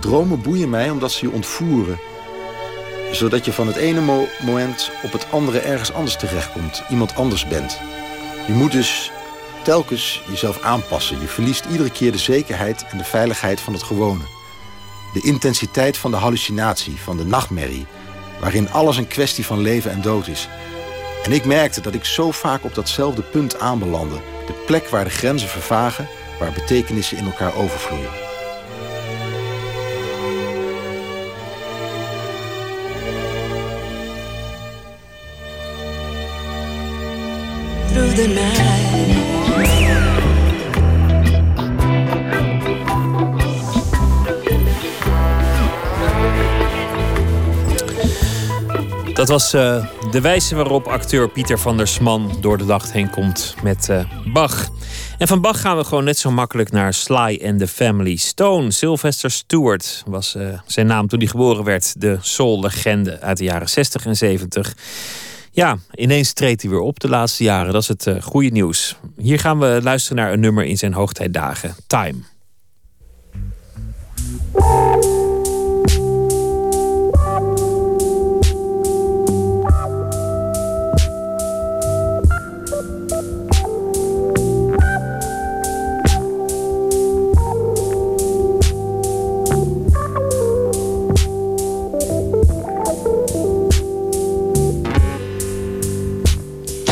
Dromen 0.00 0.42
boeien 0.42 0.70
mij 0.70 0.90
omdat 0.90 1.12
ze 1.12 1.26
je 1.26 1.32
ontvoeren. 1.32 2.11
Zodat 3.12 3.44
je 3.44 3.52
van 3.52 3.66
het 3.66 3.76
ene 3.76 4.00
mo 4.00 4.28
moment 4.44 4.90
op 5.02 5.12
het 5.12 5.26
andere 5.30 5.58
ergens 5.58 5.92
anders 5.92 6.16
terechtkomt. 6.16 6.82
Iemand 6.90 7.14
anders 7.14 7.46
bent. 7.46 7.80
Je 8.46 8.52
moet 8.52 8.72
dus 8.72 9.10
telkens 9.62 10.22
jezelf 10.28 10.62
aanpassen. 10.62 11.20
Je 11.20 11.26
verliest 11.26 11.64
iedere 11.64 11.90
keer 11.90 12.12
de 12.12 12.18
zekerheid 12.18 12.84
en 12.90 12.98
de 12.98 13.04
veiligheid 13.04 13.60
van 13.60 13.72
het 13.72 13.82
gewone. 13.82 14.24
De 15.12 15.20
intensiteit 15.20 15.96
van 15.96 16.10
de 16.10 16.16
hallucinatie, 16.16 17.00
van 17.00 17.16
de 17.16 17.24
nachtmerrie. 17.24 17.86
Waarin 18.40 18.70
alles 18.70 18.96
een 18.96 19.08
kwestie 19.08 19.46
van 19.46 19.60
leven 19.60 19.90
en 19.90 20.00
dood 20.00 20.26
is. 20.26 20.48
En 21.22 21.32
ik 21.32 21.44
merkte 21.44 21.80
dat 21.80 21.94
ik 21.94 22.04
zo 22.04 22.30
vaak 22.30 22.64
op 22.64 22.74
datzelfde 22.74 23.22
punt 23.22 23.60
aanbelandde. 23.60 24.16
De 24.46 24.62
plek 24.66 24.88
waar 24.88 25.04
de 25.04 25.10
grenzen 25.10 25.48
vervagen, 25.48 26.08
waar 26.38 26.52
betekenissen 26.52 27.16
in 27.16 27.24
elkaar 27.24 27.54
overvloeien. 27.54 28.31
Through 37.92 38.14
the 38.14 38.26
night. 38.26 38.72
Dat 49.14 49.28
was 49.28 49.54
uh, 49.54 49.86
de 50.10 50.20
wijze 50.20 50.54
waarop 50.54 50.86
acteur 50.86 51.28
Pieter 51.28 51.58
van 51.58 51.76
der 51.76 51.88
Sman 51.88 52.36
door 52.40 52.58
de 52.58 52.66
dag 52.66 52.92
heen 52.92 53.10
komt 53.10 53.54
met 53.62 53.88
uh, 53.90 54.04
Bach. 54.32 54.68
En 55.18 55.28
van 55.28 55.40
Bach 55.40 55.60
gaan 55.60 55.76
we 55.76 55.84
gewoon 55.84 56.04
net 56.04 56.18
zo 56.18 56.30
makkelijk 56.30 56.70
naar 56.70 56.94
Sly 56.94 57.40
and 57.44 57.58
the 57.58 57.68
Family 57.68 58.16
Stone. 58.16 58.70
Sylvester 58.70 59.30
Stewart 59.30 60.02
was 60.06 60.34
uh, 60.34 60.58
zijn 60.66 60.86
naam 60.86 61.08
toen 61.08 61.18
hij 61.18 61.28
geboren 61.28 61.64
werd. 61.64 62.00
De 62.00 62.18
soul-legende 62.20 63.20
uit 63.20 63.36
de 63.36 63.44
jaren 63.44 63.68
60 63.68 64.06
en 64.06 64.16
70. 64.16 64.74
Ja, 65.54 65.78
ineens 65.94 66.32
treedt 66.32 66.62
hij 66.62 66.70
weer 66.70 66.80
op 66.80 67.00
de 67.00 67.08
laatste 67.08 67.44
jaren. 67.44 67.72
Dat 67.72 67.82
is 67.82 67.88
het 67.88 68.06
uh, 68.06 68.22
goede 68.22 68.48
nieuws. 68.48 68.96
Hier 69.16 69.38
gaan 69.38 69.58
we 69.58 69.80
luisteren 69.82 70.22
naar 70.22 70.32
een 70.32 70.40
nummer 70.40 70.64
in 70.64 70.78
zijn 70.78 70.92
hoogtijdagen. 70.92 71.74
Time. 71.86 72.18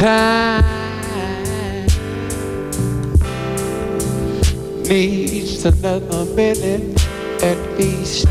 Time 0.01 0.64
needs 4.89 5.66
another 5.66 6.24
minute 6.35 6.98
at 7.43 7.59
least. 7.77 8.27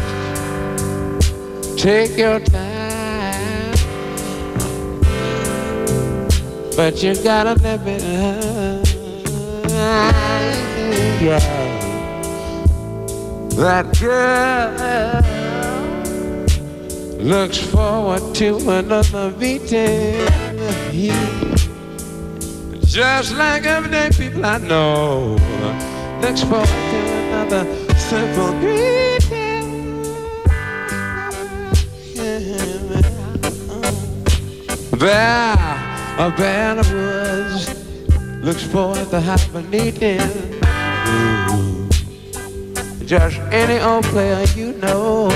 Take 1.77 2.17
your 2.17 2.39
time, 2.39 3.75
but 6.75 7.03
you 7.03 7.13
gotta 7.23 7.53
me. 7.85 7.97
Yeah. 11.23 11.39
That 13.61 13.85
girl 13.99 15.21
looks 17.19 17.59
forward 17.59 18.33
to 18.35 18.57
another 18.71 19.31
meeting. 19.37 21.48
Just 22.90 23.36
like 23.36 23.66
everyday 23.66 24.10
people 24.10 24.44
I 24.44 24.57
know. 24.57 25.38
Looks 26.22 26.41
forward 26.41 26.66
to 26.66 26.99
another 27.28 27.64
simple 27.95 28.52
greeting 28.60 30.02
There, 34.98 35.53
a 36.18 36.34
band 36.36 36.80
of 36.80 36.91
woods 36.91 37.80
Looks 38.44 38.64
forward 38.64 39.07
to 39.11 39.20
have 39.20 39.56
a 39.56 39.61
meeting. 39.61 40.20
Just 43.06 43.38
any 43.52 43.80
old 43.80 44.03
player 44.06 44.44
you 44.56 44.74
know. 44.74 45.30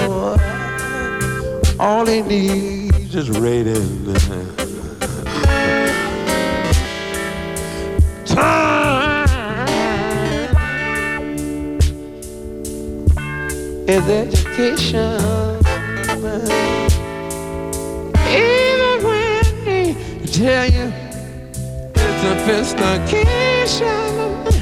All 1.79 2.05
he 2.07 2.23
needs 2.23 3.13
is 3.13 3.29
rating 3.29 4.62
is 13.87 14.07
education. 14.07 15.19
Even 18.29 19.03
when 19.03 19.65
they 19.65 19.95
tell 20.25 20.65
you 20.71 20.93
it's 21.93 22.23
a 22.23 22.31
investigation. 22.31 24.52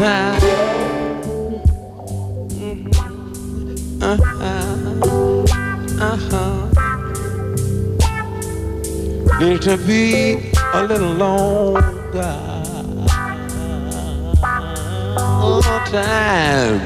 Time. 0.00 0.40
Uh-huh. 6.00 6.68
Need 9.40 9.60
to 9.62 9.76
be 9.86 10.52
a 10.72 10.84
little 10.84 11.12
longer. 11.12 12.36
All 15.18 15.62
time. 15.62 16.80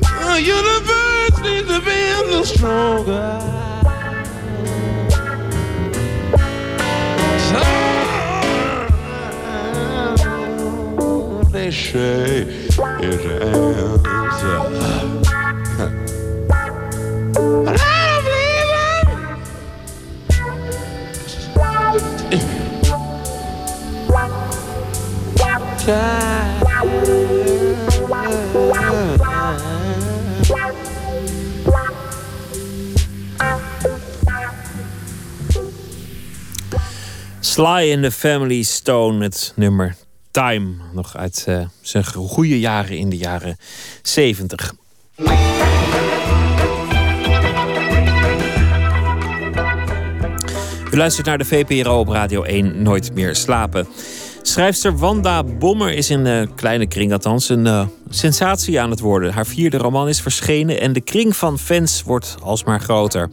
The 0.00 0.42
universe 0.42 1.36
needs 1.42 1.68
to 1.68 1.80
be 1.80 1.98
a 2.10 2.20
little 2.28 2.44
stronger. 2.44 3.57
Say 11.70 12.46
it 13.00 13.42
ends. 13.42 14.08
Sly 37.40 37.80
in 37.80 38.02
the 38.02 38.10
Family 38.10 38.62
Stone, 38.62 39.22
het 39.22 39.52
nummer 39.56 39.96
Time. 40.30 40.74
Nog 40.92 41.16
uit 41.16 41.44
uh, 41.48 41.60
zijn 41.80 42.04
goede 42.04 42.58
jaren 42.58 42.96
in 42.96 43.08
de 43.08 43.16
jaren 43.16 43.56
70. 44.02 44.74
U 50.90 50.96
luistert 50.96 51.26
naar 51.26 51.38
de 51.38 51.44
VPRO 51.44 51.98
op 51.98 52.08
Radio 52.08 52.42
1 52.42 52.82
Nooit 52.82 53.14
meer 53.14 53.36
slapen. 53.36 53.88
Schrijfster 54.42 54.98
Wanda 54.98 55.44
Bommer 55.44 55.92
is 55.92 56.10
in 56.10 56.24
een 56.24 56.54
kleine 56.54 56.86
kring 56.86 57.12
althans 57.12 57.48
een 57.48 57.66
uh, 57.66 57.86
sensatie 58.08 58.80
aan 58.80 58.90
het 58.90 59.00
worden. 59.00 59.32
Haar 59.32 59.46
vierde 59.46 59.76
roman 59.76 60.08
is 60.08 60.20
verschenen 60.20 60.80
en 60.80 60.92
de 60.92 61.00
kring 61.00 61.36
van 61.36 61.58
fans 61.58 62.02
wordt 62.02 62.36
alsmaar 62.42 62.80
groter. 62.80 63.30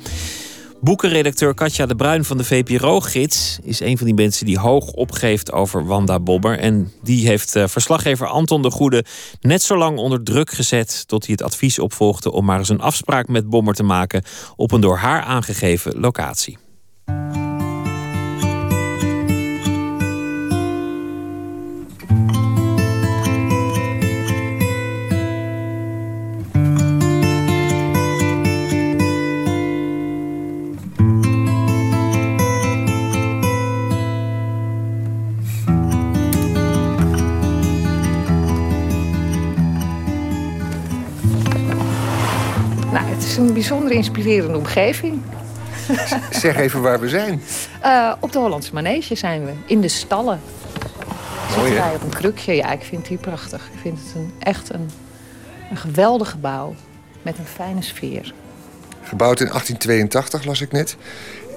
Boekenredacteur 0.85 1.53
Katja 1.53 1.85
de 1.85 1.95
Bruin 1.95 2.23
van 2.23 2.37
de 2.37 2.43
VPRO-gids 2.43 3.59
is 3.63 3.79
een 3.79 3.97
van 3.97 4.05
die 4.05 4.15
mensen 4.15 4.45
die 4.45 4.59
hoog 4.59 4.91
opgeeft 4.91 5.51
over 5.51 5.85
Wanda 5.85 6.19
Bobber. 6.19 6.59
En 6.59 6.91
die 7.03 7.27
heeft 7.27 7.55
uh, 7.55 7.67
verslaggever 7.67 8.27
Anton 8.27 8.61
de 8.61 8.71
Goede 8.71 9.05
net 9.41 9.61
zo 9.61 9.77
lang 9.77 9.97
onder 9.97 10.23
druk 10.23 10.49
gezet 10.51 11.07
tot 11.07 11.25
hij 11.25 11.35
het 11.37 11.43
advies 11.43 11.79
opvolgde 11.79 12.31
om 12.31 12.45
maar 12.45 12.57
eens 12.57 12.69
een 12.69 12.81
afspraak 12.81 13.27
met 13.27 13.49
Bommer 13.49 13.73
te 13.73 13.83
maken 13.83 14.23
op 14.55 14.71
een 14.71 14.81
door 14.81 14.97
haar 14.97 15.21
aangegeven 15.21 15.99
locatie. 15.99 16.57
Een 43.37 43.53
bijzonder 43.53 43.91
inspirerende 43.91 44.57
omgeving. 44.57 45.21
Zeg 46.41 46.55
even 46.55 46.81
waar 46.81 46.99
we 46.99 47.09
zijn. 47.09 47.41
Uh, 47.83 48.13
op 48.19 48.31
de 48.31 48.39
Hollandse 48.39 48.73
Manege 48.73 49.15
zijn 49.15 49.45
we, 49.45 49.51
in 49.65 49.81
de 49.81 49.87
stallen. 49.87 50.39
Mooi, 51.55 51.67
Zitten 51.67 51.85
wij 51.85 51.95
op 51.95 52.03
een 52.03 52.09
krukje. 52.09 52.55
Ja, 52.55 52.71
ik 52.71 52.81
vind 52.81 53.07
die 53.07 53.17
prachtig. 53.17 53.69
Ik 53.73 53.79
vind 53.81 53.99
het 53.99 54.15
een, 54.15 54.33
echt 54.39 54.73
een, 54.73 54.89
een 55.69 55.77
geweldig 55.77 56.29
gebouw 56.29 56.75
met 57.21 57.37
een 57.37 57.45
fijne 57.45 57.81
sfeer. 57.81 58.33
Gebouwd 59.01 59.39
in 59.39 59.47
1882, 59.47 60.43
las 60.43 60.61
ik 60.61 60.71
net 60.71 60.97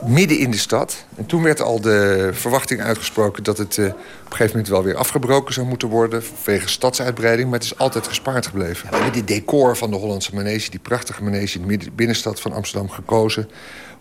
midden 0.07 0.39
in 0.39 0.51
de 0.51 0.57
stad. 0.57 1.05
En 1.17 1.27
toen 1.27 1.43
werd 1.43 1.61
al 1.61 1.81
de 1.81 2.31
verwachting 2.33 2.81
uitgesproken 2.81 3.43
dat 3.43 3.59
het 3.59 3.77
uh, 3.77 3.87
op 3.87 3.93
een 3.95 4.31
gegeven 4.31 4.51
moment 4.51 4.69
wel 4.69 4.83
weer 4.83 4.97
afgebroken 4.97 5.55
zou 5.55 5.67
moeten 5.67 5.89
worden. 5.89 6.25
Vanwege 6.25 6.69
stadsuitbreiding, 6.69 7.51
maar 7.51 7.59
het 7.59 7.69
is 7.69 7.79
altijd 7.79 8.07
gespaard 8.07 8.47
gebleven. 8.47 8.89
We 8.89 8.95
hebben 8.95 9.13
dit 9.13 9.29
decor 9.29 9.77
van 9.77 9.91
de 9.91 9.97
Hollandse 9.97 10.35
manege, 10.35 10.71
die 10.71 10.81
prachtige 10.81 11.23
manege 11.23 11.59
in 11.59 11.79
de 11.79 11.91
binnenstad 11.91 12.41
van 12.41 12.53
Amsterdam 12.53 12.91
gekozen. 12.91 13.49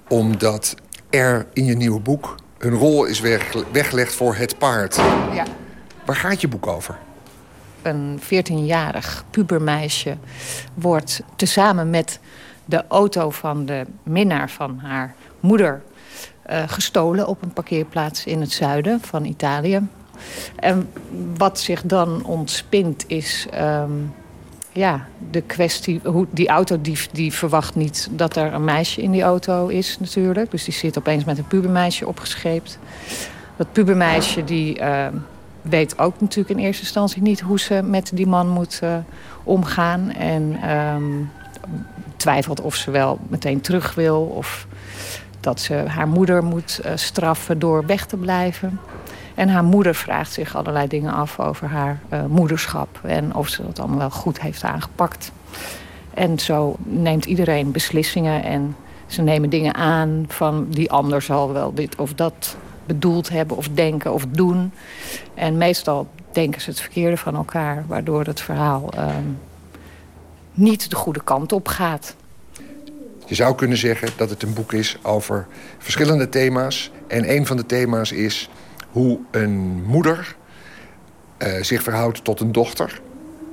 Omdat 0.07 0.76
er 1.10 1.45
in 1.53 1.65
je 1.65 1.76
nieuwe 1.76 1.99
boek 1.99 2.36
een 2.57 2.74
rol 2.74 3.06
is 3.06 3.19
weggelegd 3.72 4.14
voor 4.14 4.36
het 4.36 4.57
paard. 4.57 4.95
Ja. 5.34 5.45
Waar 6.06 6.15
gaat 6.15 6.41
je 6.41 6.48
boek 6.48 6.68
over? 6.68 6.98
Een 7.82 8.19
14-jarig 8.22 9.24
pubermeisje 9.30 10.18
wordt 10.74 11.22
tezamen 11.36 11.90
met 11.90 12.19
de 12.65 12.84
auto 12.88 13.30
van 13.30 13.65
de 13.65 13.86
minnaar 14.03 14.49
van 14.49 14.80
haar 14.80 15.15
moeder 15.40 15.82
gestolen 16.48 17.28
op 17.28 17.41
een 17.41 17.53
parkeerplaats 17.53 18.26
in 18.26 18.41
het 18.41 18.52
zuiden 18.52 19.02
van 19.02 19.26
Italië. 19.26 19.88
En 20.56 20.90
wat 21.38 21.60
zich 21.60 21.82
dan 21.82 22.26
ontspint 22.26 23.03
is 23.07 23.48
um, 23.61 24.14
ja, 24.78 25.07
de 25.32 25.41
kwestie... 25.41 26.02
Hoe, 26.03 26.28
die 26.30 26.48
autodief 26.48 27.10
die 27.11 27.34
verwacht 27.34 27.76
niet 27.76 28.07
dat 28.11 28.36
er 28.36 28.53
een 28.53 28.64
meisje 28.64 29.02
in 29.02 29.11
die 29.11 29.22
auto 29.22 29.68
is 29.68 29.99
natuurlijk. 29.99 30.52
Dus 30.52 30.64
die 30.64 30.74
zit 30.74 30.98
opeens 30.98 31.24
met 31.24 31.38
een 31.38 31.48
pubermeisje 31.48 32.07
opgescheept. 32.07 32.80
Dat 33.56 33.72
pubermeisje 33.72 34.44
die, 34.44 34.80
uh, 34.80 35.07
weet 35.61 35.99
ook 35.99 36.22
natuurlijk 36.22 36.60
in 36.60 36.65
eerste 36.65 36.82
instantie 36.82 37.22
niet... 37.22 37.40
hoe 37.40 37.60
ze 37.60 37.82
met 37.84 38.11
die 38.14 38.28
man 38.28 38.49
moet 38.49 38.80
uh, 38.84 38.98
omgaan. 39.44 40.11
En 40.11 40.69
um, 40.69 41.32
twijfelt 42.18 42.61
of 42.61 42.76
ze 42.76 42.91
wel 42.91 43.19
meteen 43.28 43.61
terug 43.61 43.95
wil... 43.95 44.22
of 44.22 44.68
dat 45.39 45.59
ze 45.59 45.73
haar 45.73 46.07
moeder 46.07 46.43
moet 46.43 46.80
uh, 46.85 46.91
straffen 46.95 47.59
door 47.59 47.85
weg 47.85 48.05
te 48.05 48.18
blijven. 48.18 48.80
En 49.35 49.49
haar 49.49 49.64
moeder 49.64 49.95
vraagt 49.95 50.34
zich 50.34 50.55
allerlei 50.55 50.88
dingen 50.88 51.14
af 51.14 51.39
over 51.39 51.68
haar 51.68 51.99
uh, 52.14 52.26
moederschap. 52.26 52.99
En 53.03 53.35
of 53.35 53.47
ze 53.47 53.64
dat 53.65 53.80
allemaal 53.80 53.97
wel 53.97 54.09
goed 54.09 54.41
heeft 54.41 54.64
aangepakt. 54.64 55.31
En 56.14 56.39
zo 56.39 56.76
neemt 56.84 57.26
iedereen 57.26 57.72
beslissingen 57.72 58.43
en 58.43 58.76
ze 59.07 59.22
nemen 59.22 59.49
dingen 59.49 59.76
aan 59.76 60.26
van 60.27 60.68
die 60.69 60.91
ander 60.91 61.22
zal 61.22 61.53
wel 61.53 61.73
dit 61.73 61.95
of 61.95 62.14
dat 62.14 62.55
bedoeld 62.85 63.30
hebben 63.30 63.57
of 63.57 63.69
denken 63.69 64.14
of 64.14 64.26
doen. 64.30 64.72
En 65.34 65.57
meestal 65.57 66.07
denken 66.31 66.61
ze 66.61 66.69
het 66.69 66.80
verkeerde 66.80 67.18
van 67.18 67.35
elkaar, 67.35 67.84
waardoor 67.88 68.23
het 68.23 68.41
verhaal 68.41 68.89
uh, 68.95 69.05
niet 70.53 70.89
de 70.89 70.95
goede 70.95 71.23
kant 71.23 71.51
op 71.51 71.68
gaat. 71.68 72.15
Je 73.28 73.36
zou 73.36 73.56
kunnen 73.56 73.78
zeggen 73.78 74.10
dat 74.16 74.30
het 74.30 74.44
een 74.44 74.54
boek 74.54 74.74
is 74.74 74.98
over 75.02 75.48
verschillende 75.78 76.30
thema's. 76.30 76.91
En 77.08 77.32
een 77.36 77.45
van 77.45 77.58
de 77.58 77.66
thema's 77.66 78.12
is 78.12 78.49
hoe 78.91 79.20
een 79.32 79.84
moeder 79.86 80.36
uh, 81.38 81.62
zich 81.62 81.84
verhoudt 81.84 82.24
tot 82.24 82.40
een 82.40 82.52
dochter. 82.52 83.02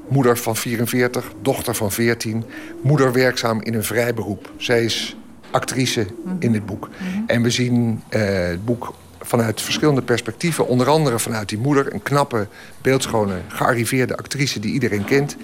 Moeder 0.09 0.39
van 0.39 0.57
44, 0.57 1.33
dochter 1.43 1.75
van 1.75 1.93
14. 1.93 2.45
Moeder 2.83 3.13
werkzaam 3.13 3.63
in 3.63 3.75
een 3.75 3.85
vrij 3.85 4.15
beroep. 4.15 4.51
Zij 4.57 4.85
is 4.85 5.17
actrice 5.51 6.07
in 6.39 6.53
dit 6.53 6.67
boek. 6.67 6.89
En 7.27 7.43
we 7.43 7.51
zien 7.51 8.03
uh, 8.11 8.21
het 8.49 8.65
boek 8.65 8.95
vanuit 9.21 9.63
verschillende 9.63 10.03
perspectieven. 10.03 10.67
Onder 10.67 10.89
andere 10.89 11.19
vanuit 11.19 11.49
die 11.49 11.59
moeder, 11.59 11.93
een 11.93 12.03
knappe, 12.03 12.47
beeldschone, 12.83 13.41
gearriveerde 13.49 14.17
actrice 14.17 14.61
die 14.61 14.73
iedereen 14.73 15.05
kent. 15.05 15.37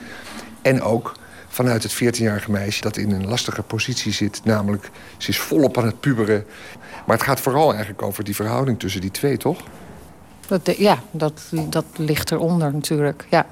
En 0.63 0.83
ook 0.83 1.15
vanuit 1.51 1.83
het 1.83 1.95
14-jarige 1.95 2.51
meisje 2.51 2.81
dat 2.81 2.97
in 2.97 3.11
een 3.11 3.29
lastige 3.29 3.63
positie 3.63 4.13
zit. 4.13 4.41
Namelijk, 4.45 4.91
ze 5.17 5.29
is 5.29 5.39
volop 5.39 5.79
aan 5.79 5.87
het 5.87 6.01
puberen. 6.01 6.45
Maar 7.07 7.17
het 7.17 7.27
gaat 7.27 7.41
vooral 7.41 7.71
eigenlijk 7.71 8.03
over 8.03 8.25
die 8.25 8.35
verhouding 8.35 8.79
tussen 8.79 9.01
die 9.01 9.11
twee, 9.11 9.37
toch? 9.37 9.63
Dat, 10.47 10.77
ja, 10.77 11.03
dat, 11.11 11.43
dat 11.69 11.85
ligt 11.97 12.31
eronder 12.31 12.73
natuurlijk, 12.73 13.27
ja. 13.31 13.47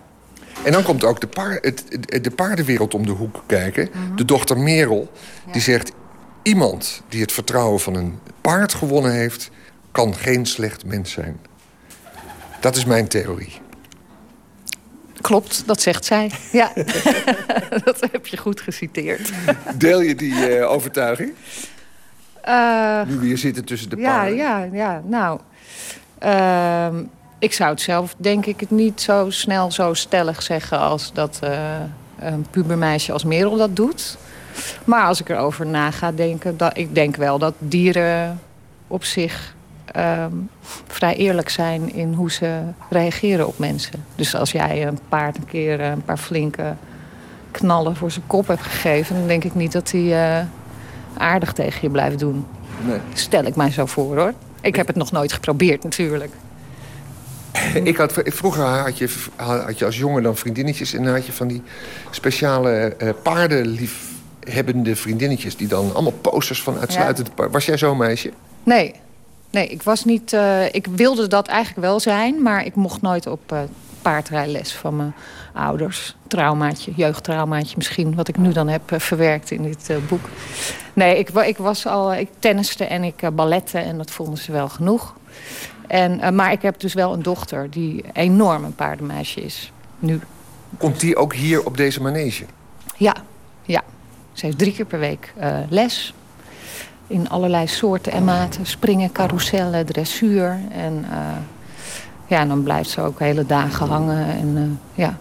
En 0.65 0.73
dan 0.73 0.83
komt 0.83 1.05
ook 1.05 1.21
de, 1.21 1.27
paard, 1.27 1.65
het, 1.65 2.25
de 2.25 2.31
paardenwereld 2.31 2.95
om 2.95 3.07
de 3.07 3.13
hoek 3.13 3.43
kijken. 3.47 3.89
Mhm. 3.93 4.17
De 4.17 4.25
dochter 4.25 4.59
Merel, 4.59 5.13
die 5.53 5.61
zegt... 5.61 5.93
iemand 6.43 7.03
die 7.09 7.21
het 7.21 7.33
vertrouwen 7.33 7.81
van 7.81 7.95
een 7.95 8.19
paard 8.41 8.75
gewonnen 8.75 9.13
heeft... 9.13 9.51
kan 9.91 10.15
geen 10.15 10.47
slecht 10.47 10.85
mens 10.85 11.11
zijn. 11.11 11.41
Dat 12.61 12.77
is 12.77 12.85
mijn 12.85 13.09
theorie. 13.09 13.61
Klopt, 15.29 15.63
dat 15.67 15.81
zegt 15.81 16.05
zij. 16.05 16.31
Ja, 16.53 16.73
dat 17.85 18.01
heb 18.13 18.27
je 18.27 18.37
goed 18.37 18.61
geciteerd. 18.61 19.31
Deel 19.75 20.01
je 20.01 20.15
die 20.15 20.57
uh, 20.59 20.71
overtuiging? 20.71 21.33
Uh, 22.49 23.03
nu 23.07 23.19
we 23.19 23.27
hier 23.27 23.39
zitten 23.39 23.65
tussen 23.65 23.91
de 23.91 23.97
ja, 23.97 24.17
paarden. 24.17 24.37
Ja, 24.37 24.69
ja, 24.73 25.03
nou... 25.05 25.41
Uh, 26.25 26.87
ik 27.39 27.53
zou 27.53 27.71
het 27.71 27.81
zelf, 27.81 28.15
denk 28.19 28.47
ik, 28.47 28.61
het 28.61 28.71
niet 28.71 29.01
zo 29.01 29.31
snel 29.31 29.73
zo 29.73 29.95
stellig 29.95 30.43
zeggen... 30.43 30.79
als 30.79 31.13
dat 31.13 31.41
uh, 31.45 31.51
een 32.19 32.47
pubermeisje 32.51 33.13
als 33.13 33.25
Merel 33.25 33.57
dat 33.57 33.77
doet. 33.77 34.19
Maar 34.85 35.05
als 35.05 35.21
ik 35.21 35.29
erover 35.29 35.67
na 35.67 35.91
ga 35.91 36.13
denken... 36.13 36.57
Dat, 36.57 36.77
ik 36.77 36.95
denk 36.95 37.17
wel 37.17 37.39
dat 37.39 37.55
dieren 37.59 38.41
op 38.87 39.05
zich 39.05 39.55
um, 39.99 40.51
vrij 40.87 41.17
eerlijk 41.17 41.49
zijn 41.49 41.95
in 41.95 42.13
hoe 42.13 42.31
ze 42.31 42.61
reageren 42.91 43.47
op 43.47 43.59
mensen. 43.59 44.05
Dus 44.15 44.35
als 44.35 44.53
jij 44.53 44.87
een 44.87 44.99
paard 45.09 45.37
een 45.37 45.47
keer 45.47 45.81
een 45.81 46.03
paar 46.03 46.19
flinke 46.19 46.75
knallen 47.51 47.97
voor 47.97 48.11
zijn 48.11 48.27
kop 48.27 48.47
hebt 48.47 48.63
gegeven... 48.63 49.17
dan 49.19 49.27
denk 49.27 49.45
ik 49.45 49.55
niet 49.55 49.73
dat 49.73 49.91
hij 49.91 50.41
uh, 50.41 50.47
aardig 51.17 51.53
tegen 51.53 51.79
je 51.83 51.91
blijft 51.91 52.19
doen. 52.19 52.47
Nee. 52.87 52.99
Stel 53.13 53.45
ik 53.45 53.57
mij 53.57 53.71
zo 53.71 53.87
voor, 53.87 54.17
hoor. 54.17 54.33
Ik 54.61 54.77
heb 54.77 54.87
het 54.87 54.97
nog 54.97 55.13
nooit 55.13 55.33
geprobeerd, 55.33 55.83
natuurlijk. 55.83 56.33
Ik 57.85 57.97
had, 57.97 58.13
vroeger 58.25 58.65
had 58.65 58.99
je, 58.99 59.09
had 59.37 59.79
je 59.79 59.85
als 59.85 59.99
jongen 59.99 60.23
dan 60.23 60.37
vriendinnetjes... 60.37 60.95
en 60.95 61.05
dan 61.05 61.13
had 61.15 61.27
je 61.27 61.33
van 61.33 61.47
die 61.49 61.63
speciale 62.11 62.95
uh, 62.99 63.11
paardenliefhebbende 63.23 64.97
vriendinnetjes... 64.97 65.57
die 65.57 65.69
dan 65.69 65.95
allemaal 65.95 66.13
posters 66.13 66.63
van 66.63 66.79
uitsluitend... 66.79 67.31
Ja. 67.37 67.49
Was 67.49 67.67
jij 67.67 67.79
zo'n 67.79 67.97
meisje? 67.97 68.33
Nee, 68.63 68.95
Nee, 69.51 69.69
ik 69.69 69.83
was 69.83 70.05
niet. 70.05 70.33
Uh, 70.33 70.75
ik 70.75 70.87
wilde 70.87 71.27
dat 71.27 71.47
eigenlijk 71.47 71.87
wel 71.87 72.01
zijn, 72.01 72.43
maar 72.43 72.65
ik 72.65 72.75
mocht 72.75 73.01
nooit 73.01 73.27
op 73.27 73.53
uh, 73.53 73.61
paardrijles 74.03 74.73
van 74.73 74.97
mijn 74.97 75.15
ouders. 75.53 76.17
Traumaatje, 76.27 76.93
jeugdtraumaatje 76.97 77.77
misschien, 77.77 78.15
wat 78.15 78.29
ik 78.29 78.37
nu 78.37 78.53
dan 78.53 78.69
heb 78.69 78.93
uh, 78.93 78.99
verwerkt 78.99 79.51
in 79.51 79.63
dit 79.63 79.91
boek. 80.09 80.29
Nee, 80.93 81.19
ik, 81.19 81.29
ik 81.29 81.57
was 81.57 81.87
al. 81.87 82.15
Ik 82.15 82.29
tenniste 82.39 82.85
en 82.85 83.05
ik 83.05 83.31
ballette 83.33 83.79
en 83.79 83.97
dat 83.99 84.11
vonden 84.11 84.39
ze 84.39 84.53
wel 84.53 84.69
genoeg. 84.69 85.15
En, 85.87 86.35
maar 86.35 86.53
ik 86.53 86.63
heb 86.63 86.81
dus 86.81 86.95
wel 86.95 87.13
een 87.13 87.23
dochter 87.23 87.71
die 87.71 88.05
enorm 88.13 88.65
een 88.65 88.75
paardenmeisje 88.75 89.41
is. 89.41 89.73
Nu. 89.99 90.21
Komt 90.79 91.01
die 91.01 91.17
ook 91.17 91.35
hier 91.35 91.65
op 91.65 91.77
deze 91.77 92.03
manege? 92.03 92.45
Ja, 92.97 93.15
ja. 93.63 93.83
Ze 94.33 94.47
heeft 94.47 94.59
drie 94.59 94.73
keer 94.73 94.85
per 94.85 94.99
week 94.99 95.35
les 95.69 96.15
in 97.09 97.29
allerlei 97.29 97.67
soorten 97.67 98.13
en 98.13 98.25
maten. 98.25 98.67
Springen, 98.67 99.13
carousellen, 99.13 99.87
dressuur. 99.87 100.59
En 100.71 101.05
uh, 101.11 101.37
ja, 102.27 102.45
dan 102.45 102.63
blijft 102.63 102.91
ze 102.91 103.01
ook 103.01 103.19
hele 103.19 103.47
dagen 103.47 103.87
hangen. 103.87 104.27
En, 104.27 104.57
eh, 104.57 105.03
ja. 105.05 105.19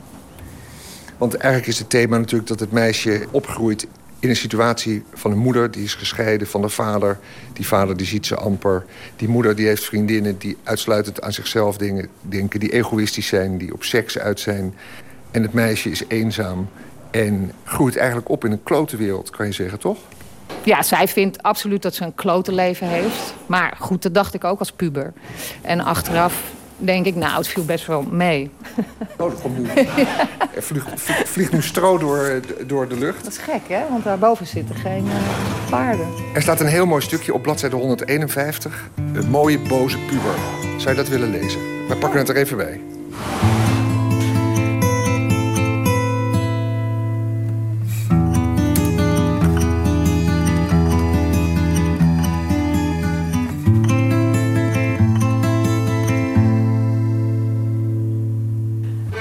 Want 1.17 1.33
eigenlijk 1.35 1.71
is 1.71 1.79
het 1.79 1.89
thema 1.89 2.17
natuurlijk 2.17 2.49
dat 2.49 2.59
het 2.59 2.71
meisje 2.71 3.25
opgroeit 3.31 3.87
in 4.19 4.29
een 4.29 4.35
situatie 4.35 5.03
van 5.13 5.31
een 5.31 5.37
moeder 5.37 5.71
die 5.71 5.83
is 5.83 5.95
gescheiden 5.95 6.47
van 6.47 6.61
de 6.61 6.69
vader. 6.69 7.19
Die 7.53 7.67
vader 7.67 7.97
die 7.97 8.05
ziet 8.05 8.25
ze 8.25 8.35
amper. 8.35 8.85
Die 9.15 9.27
moeder 9.27 9.55
die 9.55 9.67
heeft 9.67 9.83
vriendinnen 9.83 10.37
die 10.37 10.57
uitsluitend 10.63 11.21
aan 11.21 11.33
zichzelf 11.33 11.77
dingen, 11.77 12.07
denken... 12.21 12.59
die 12.59 12.71
egoïstisch 12.71 13.27
zijn, 13.27 13.57
die 13.57 13.73
op 13.73 13.83
seks 13.83 14.17
uit 14.17 14.39
zijn. 14.39 14.73
En 15.31 15.41
het 15.41 15.53
meisje 15.53 15.89
is 15.89 16.03
eenzaam 16.07 16.69
en 17.11 17.51
groeit 17.63 17.95
eigenlijk 17.95 18.29
op 18.29 18.45
in 18.45 18.51
een 18.51 18.63
klote 18.63 18.97
wereld, 18.97 19.29
kan 19.29 19.45
je 19.45 19.51
zeggen, 19.51 19.79
toch? 19.79 19.97
Ja, 20.63 20.81
zij 20.83 21.07
vindt 21.07 21.43
absoluut 21.43 21.81
dat 21.81 21.95
ze 21.95 22.03
een 22.03 22.15
klote 22.15 22.51
leven 22.51 22.87
heeft. 22.87 23.33
Maar 23.45 23.75
goed, 23.79 24.01
dat 24.01 24.13
dacht 24.13 24.33
ik 24.33 24.43
ook 24.43 24.59
als 24.59 24.71
puber. 24.71 25.13
En 25.61 25.79
achteraf 25.79 26.41
denk 26.77 27.05
ik, 27.05 27.15
nou, 27.15 27.37
het 27.37 27.47
viel 27.47 27.65
best 27.65 27.85
wel 27.87 28.01
mee. 28.01 28.49
Oh, 29.17 29.29
dat 29.29 29.41
komt 29.41 29.57
nu. 29.57 29.67
Er 30.55 30.63
vliegt, 30.63 30.87
vliegt- 30.95 31.29
vliegt 31.29 31.51
nu 31.51 31.61
stro 31.61 31.97
door, 31.97 32.39
door 32.65 32.87
de 32.87 32.97
lucht. 32.97 33.23
Dat 33.23 33.31
is 33.33 33.37
gek, 33.37 33.61
hè? 33.67 33.79
Want 33.89 34.03
daarboven 34.03 34.47
zitten 34.47 34.75
geen 34.75 35.05
eh, 35.07 35.69
paarden. 35.69 36.07
Er 36.33 36.41
staat 36.41 36.59
een 36.59 36.67
heel 36.67 36.85
mooi 36.85 37.01
stukje 37.01 37.33
op 37.33 37.41
bladzijde 37.41 37.75
151. 37.75 38.89
Een 39.13 39.29
mooie, 39.29 39.59
boze 39.59 39.97
puber. 39.97 40.33
Zou 40.77 40.89
je 40.89 40.95
dat 40.95 41.07
willen 41.07 41.29
lezen? 41.29 41.59
We 41.87 41.95
pakken 41.95 42.19
het 42.19 42.29
er 42.29 42.35
even 42.35 42.57
bij. 42.57 42.79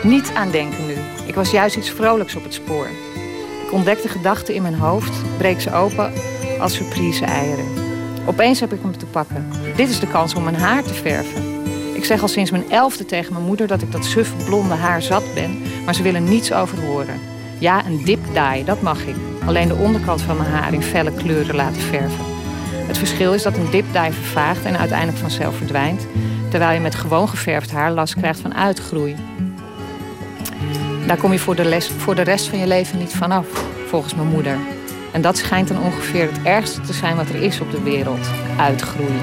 Niet 0.07 0.33
aan 0.35 0.51
denken 0.51 0.87
nu. 0.87 0.95
Ik 1.27 1.35
was 1.35 1.51
juist 1.51 1.77
iets 1.77 1.91
vrolijks 1.91 2.35
op 2.37 2.43
het 2.43 2.55
spoor. 2.55 2.89
Ik 3.67 3.73
ontdekte 3.73 4.09
gedachten 4.09 4.55
in 4.55 4.63
mijn 4.63 4.75
hoofd, 4.75 5.13
breek 5.37 5.61
ze 5.61 5.73
open 5.73 6.13
als 6.61 6.75
surprise-eieren. 6.75 7.65
Opeens 8.27 8.61
heb 8.61 8.73
ik 8.73 8.79
hem 8.83 8.99
te 8.99 9.07
pakken. 9.07 9.51
Dit 9.77 9.89
is 9.89 10.01
de 10.01 10.07
kans 10.07 10.35
om 10.35 10.43
mijn 10.43 10.57
haar 10.57 10.83
te 10.83 10.95
verven. 10.95 11.43
Ik 11.95 12.05
zeg 12.05 12.23
al 12.23 12.29
sinds 12.29 12.51
mijn 12.51 12.71
elfde 12.71 13.05
tegen 13.05 13.33
mijn 13.33 13.45
moeder 13.45 13.67
dat 13.67 13.83
ik 13.83 13.93
dat 13.93 14.05
suffe 14.05 14.45
blonde 14.45 14.75
haar 14.75 15.03
zat 15.03 15.35
ben, 15.35 15.63
maar 15.85 15.95
ze 15.95 16.03
willen 16.03 16.25
niets 16.25 16.53
over 16.53 16.81
horen. 16.81 17.21
Ja, 17.59 17.87
een 17.87 18.05
dip 18.05 18.25
dye, 18.33 18.65
dat 18.65 18.83
mag 18.83 19.07
ik. 19.07 19.17
Alleen 19.47 19.69
de 19.69 19.75
onderkant 19.75 20.23
van 20.23 20.37
mijn 20.37 20.51
haar 20.51 20.73
in 20.73 20.83
felle 20.83 21.13
kleuren 21.13 21.55
laten 21.55 21.83
verven. 21.83 22.25
Het 22.87 22.99
verschil 22.99 23.35
is 23.35 23.43
dat 23.43 23.57
een 23.57 23.71
dip 23.71 23.93
dye 23.93 24.13
vervaagt 24.13 24.65
en 24.65 24.79
uiteindelijk 24.79 25.19
vanzelf 25.19 25.57
verdwijnt, 25.57 26.07
terwijl 26.51 26.75
je 26.75 26.81
met 26.81 26.95
gewoon 26.95 27.29
geverfd 27.29 27.71
haar 27.71 27.93
last 27.93 28.15
krijgt 28.15 28.41
van 28.41 28.55
uitgroei. 28.55 29.17
Daar 31.07 31.17
kom 31.17 31.33
je 31.33 31.39
voor 31.39 31.55
de, 31.55 31.65
les, 31.65 31.91
voor 31.99 32.15
de 32.15 32.23
rest 32.23 32.49
van 32.49 32.59
je 32.59 32.67
leven 32.67 32.99
niet 32.99 33.15
vanaf, 33.15 33.47
volgens 33.87 34.15
mijn 34.15 34.29
moeder. 34.29 34.59
En 35.13 35.21
dat 35.23 35.37
schijnt 35.37 35.69
dan 35.69 35.83
ongeveer 35.83 36.27
het 36.33 36.43
ergste 36.43 36.81
te 36.81 36.93
zijn 36.93 37.17
wat 37.17 37.29
er 37.29 37.43
is 37.43 37.61
op 37.61 37.71
de 37.71 37.83
wereld: 37.83 38.29
uitgroei. 38.59 39.21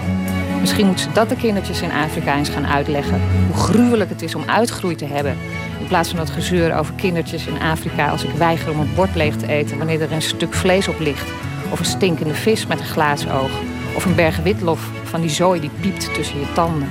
Misschien 0.60 0.86
moeten 0.86 1.04
ze 1.06 1.12
dat 1.12 1.30
de 1.30 1.36
kindertjes 1.36 1.82
in 1.82 1.92
Afrika 1.92 2.36
eens 2.36 2.50
gaan 2.50 2.68
uitleggen. 2.68 3.22
Hoe 3.48 3.64
gruwelijk 3.64 4.10
het 4.10 4.22
is 4.22 4.36
om 4.36 4.44
uitgroei 4.46 4.96
te 4.96 5.06
hebben. 5.06 5.38
In 5.80 5.88
plaats 5.88 6.10
van 6.10 6.18
dat 6.18 6.30
gezeur 6.30 6.78
over 6.78 6.94
kindertjes 6.94 7.46
in 7.46 7.62
Afrika 7.62 8.10
als 8.10 8.24
ik 8.24 8.32
weiger 8.32 8.72
om 8.72 8.80
het 8.80 8.96
bord 8.96 9.16
leeg 9.16 9.36
te 9.36 9.48
eten 9.48 9.78
wanneer 9.78 10.02
er 10.02 10.12
een 10.12 10.22
stuk 10.22 10.54
vlees 10.54 10.88
op 10.88 11.00
ligt. 11.00 11.32
Of 11.70 11.80
een 11.80 11.86
stinkende 11.86 12.34
vis 12.34 12.68
met 12.68 12.80
een 12.80 12.86
glazen 12.86 13.32
oog. 13.32 13.52
Of 13.96 14.06
een 14.06 14.16
berg 14.16 14.38
witlof 14.38 14.90
van 15.04 15.22
die 15.22 15.30
zooi 15.30 15.60
die 15.60 15.72
piept 15.80 16.14
tussen 16.14 16.40
je 16.40 16.54
tanden. 16.54 16.90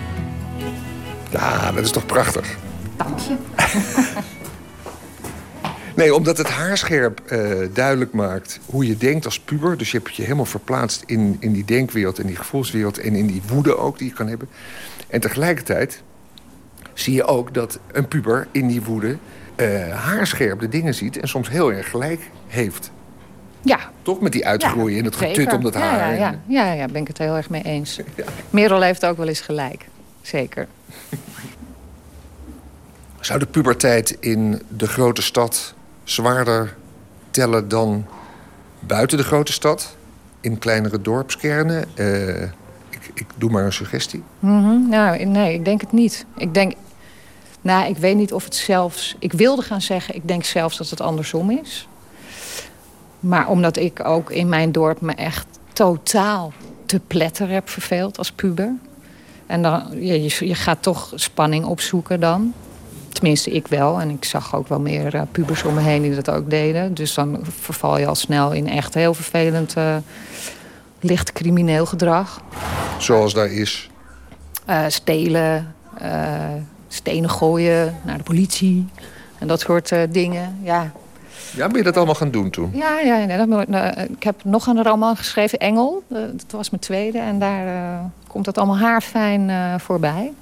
Ja, 1.31 1.73
dat 1.73 1.85
is 1.85 1.91
toch 1.91 2.07
prachtig? 2.07 2.57
Dank 2.97 3.19
je. 3.19 3.37
Nee, 6.03 6.15
omdat 6.15 6.39
het 6.39 6.49
haarscherp 6.49 7.21
eh, 7.21 7.59
duidelijk 7.73 8.13
maakt 8.13 8.61
hoe 8.67 8.87
je 8.87 8.97
denkt 8.97 9.25
als 9.25 9.41
puber. 9.41 9.77
Dus 9.77 9.91
je 9.91 9.99
hebt 9.99 10.17
je 10.17 10.23
helemaal 10.23 10.45
verplaatst 10.45 11.03
in, 11.07 11.37
in 11.41 11.53
die 11.53 11.65
denkwereld, 11.65 12.19
in 12.19 12.27
die 12.27 12.37
gevoelswereld... 12.37 12.99
en 12.99 13.15
in 13.15 13.27
die 13.27 13.43
woede 13.47 13.77
ook 13.77 13.99
die 13.99 14.09
je 14.09 14.15
kan 14.15 14.29
hebben. 14.29 14.49
En 15.09 15.21
tegelijkertijd 15.21 16.03
zie 16.95 17.15
je 17.15 17.25
ook 17.25 17.55
dat 17.55 17.79
een 17.93 18.09
puber 18.09 18.47
in 18.51 18.67
die 18.67 18.83
woede... 18.83 19.17
eh, 19.57 19.91
haarscherp 19.91 20.61
de 20.61 20.69
dingen 20.69 20.95
ziet 20.95 21.19
en 21.19 21.29
soms 21.29 21.49
heel 21.49 21.73
erg 21.73 21.91
gelijk 21.91 22.31
heeft. 22.47 22.91
Ja. 23.61 23.79
Toch 24.03 24.21
met 24.21 24.33
die 24.33 24.47
uitgroeien 24.47 24.99
en 24.99 25.05
het 25.05 25.15
zeker. 25.15 25.35
getut 25.35 25.53
om 25.53 25.63
dat 25.63 25.75
Ja, 25.75 25.81
haar. 25.81 26.15
Ja, 26.15 26.19
ja, 26.21 26.65
ja, 26.65 26.73
ja, 26.73 26.87
ben 26.87 27.01
ik 27.01 27.09
het 27.09 27.19
heel 27.19 27.37
erg 27.37 27.51
mee 27.51 27.63
eens. 27.63 28.01
Merel 28.51 28.81
heeft 28.81 29.07
ook 29.07 29.17
wel 29.17 29.29
eens 29.29 29.41
gelijk. 29.41 29.87
Zeker. 30.23 30.67
Zou 33.21 33.39
de 33.39 33.47
puberteit 33.47 34.17
in 34.21 34.63
de 34.69 34.87
grote 34.87 35.23
stad 35.23 35.75
zwaarder 36.05 36.77
tellen 37.31 37.69
dan 37.69 38.07
buiten 38.81 39.19
de 39.19 39.25
grote 39.25 39.53
stad? 39.53 39.97
In 40.41 40.59
kleinere 40.59 41.01
dorpskernen? 41.01 41.85
Eh, 41.95 42.43
ik, 42.91 43.11
ik 43.15 43.27
doe 43.37 43.51
maar 43.51 43.65
een 43.65 43.73
suggestie. 43.73 44.23
Mhm, 44.39 44.89
Nou, 44.89 45.25
nee, 45.25 45.55
ik 45.55 45.65
denk 45.65 45.81
het 45.81 45.93
niet. 45.93 46.25
Ik 46.37 46.55
denk... 46.55 46.73
Nou, 47.61 47.89
ik 47.89 47.97
weet 47.97 48.17
niet 48.17 48.33
of 48.33 48.45
het 48.45 48.55
zelfs... 48.55 49.17
Ik 49.19 49.33
wilde 49.33 49.63
gaan 49.63 49.81
zeggen, 49.81 50.15
ik 50.15 50.29
denk 50.29 50.45
zelfs 50.45 50.77
dat 50.77 50.91
het 50.91 51.01
andersom 51.01 51.51
is. 51.51 51.89
Maar 53.21 53.49
omdat 53.49 53.77
ik 53.77 54.05
ook 54.05 54.31
in 54.31 54.49
mijn 54.49 54.73
dorp 54.73 55.01
me 55.01 55.13
echt 55.13 55.47
totaal 55.73 56.53
te 56.87 57.01
pletter 57.07 57.49
heb 57.49 57.69
verveeld 57.69 58.19
als 58.19 58.33
puber. 58.33 58.75
En 59.47 59.63
dan, 59.63 59.87
je, 59.91 60.23
je, 60.23 60.47
je 60.47 60.55
gaat 60.55 60.83
toch 60.83 61.13
spanning 61.15 61.65
opzoeken 61.65 62.21
dan. 62.21 62.55
Tenminste, 63.13 63.51
ik 63.51 63.67
wel. 63.67 64.01
En 64.01 64.11
ik 64.11 64.25
zag 64.25 64.55
ook 64.55 64.69
wel 64.69 64.81
meer 64.81 65.15
eh, 65.15 65.23
pubers 65.33 65.63
om 65.63 65.75
me 65.75 65.81
heen 65.81 66.03
die 66.03 66.15
dat 66.15 66.31
ook 66.31 66.51
deden. 66.51 66.95
Dus 66.95 67.15
dan 67.15 67.39
verval 67.43 67.99
je 67.99 68.07
al 68.07 68.15
snel 68.15 68.53
in 68.53 68.69
echt 68.69 68.95
heel 68.95 69.15
vervelend, 69.15 69.75
eh, 69.77 69.97
licht 71.01 71.33
crimineel 71.33 71.87
gedrag. 71.87 72.41
Zoals 72.99 73.35
daar 73.35 73.53
is. 73.53 73.91
Eh, 74.67 74.85
stelen, 74.89 75.75
stenen 76.89 77.31
gooien 77.31 77.97
naar 78.05 78.17
de 78.17 78.23
politie. 78.23 78.87
En 79.39 79.47
dat 79.47 79.61
soort 79.61 79.95
dingen, 80.11 80.59
ja. 80.63 80.93
Ja, 81.57 81.67
ben 81.67 81.77
je 81.77 81.83
dat 81.83 81.97
allemaal 81.97 82.15
gaan 82.15 82.31
doen 82.31 82.51
toen? 82.51 82.71
Ja, 82.75 83.01
ja, 83.01 83.17
ja 83.17 83.47
dat, 83.47 83.69
nou, 83.69 84.01
ik 84.01 84.23
heb 84.23 84.45
nog 84.45 84.67
een 84.67 84.83
roman 84.83 85.17
geschreven, 85.17 85.59
Engel. 85.59 86.03
Dat 86.09 86.51
was 86.51 86.71
mijn 86.71 86.83
tweede. 86.83 87.19
En 87.19 87.39
daar 87.39 88.01
komt 88.27 88.45
dat 88.45 88.59
allemaal 88.59 88.79
haarfijn 88.79 89.51
voorbij. 89.81 90.33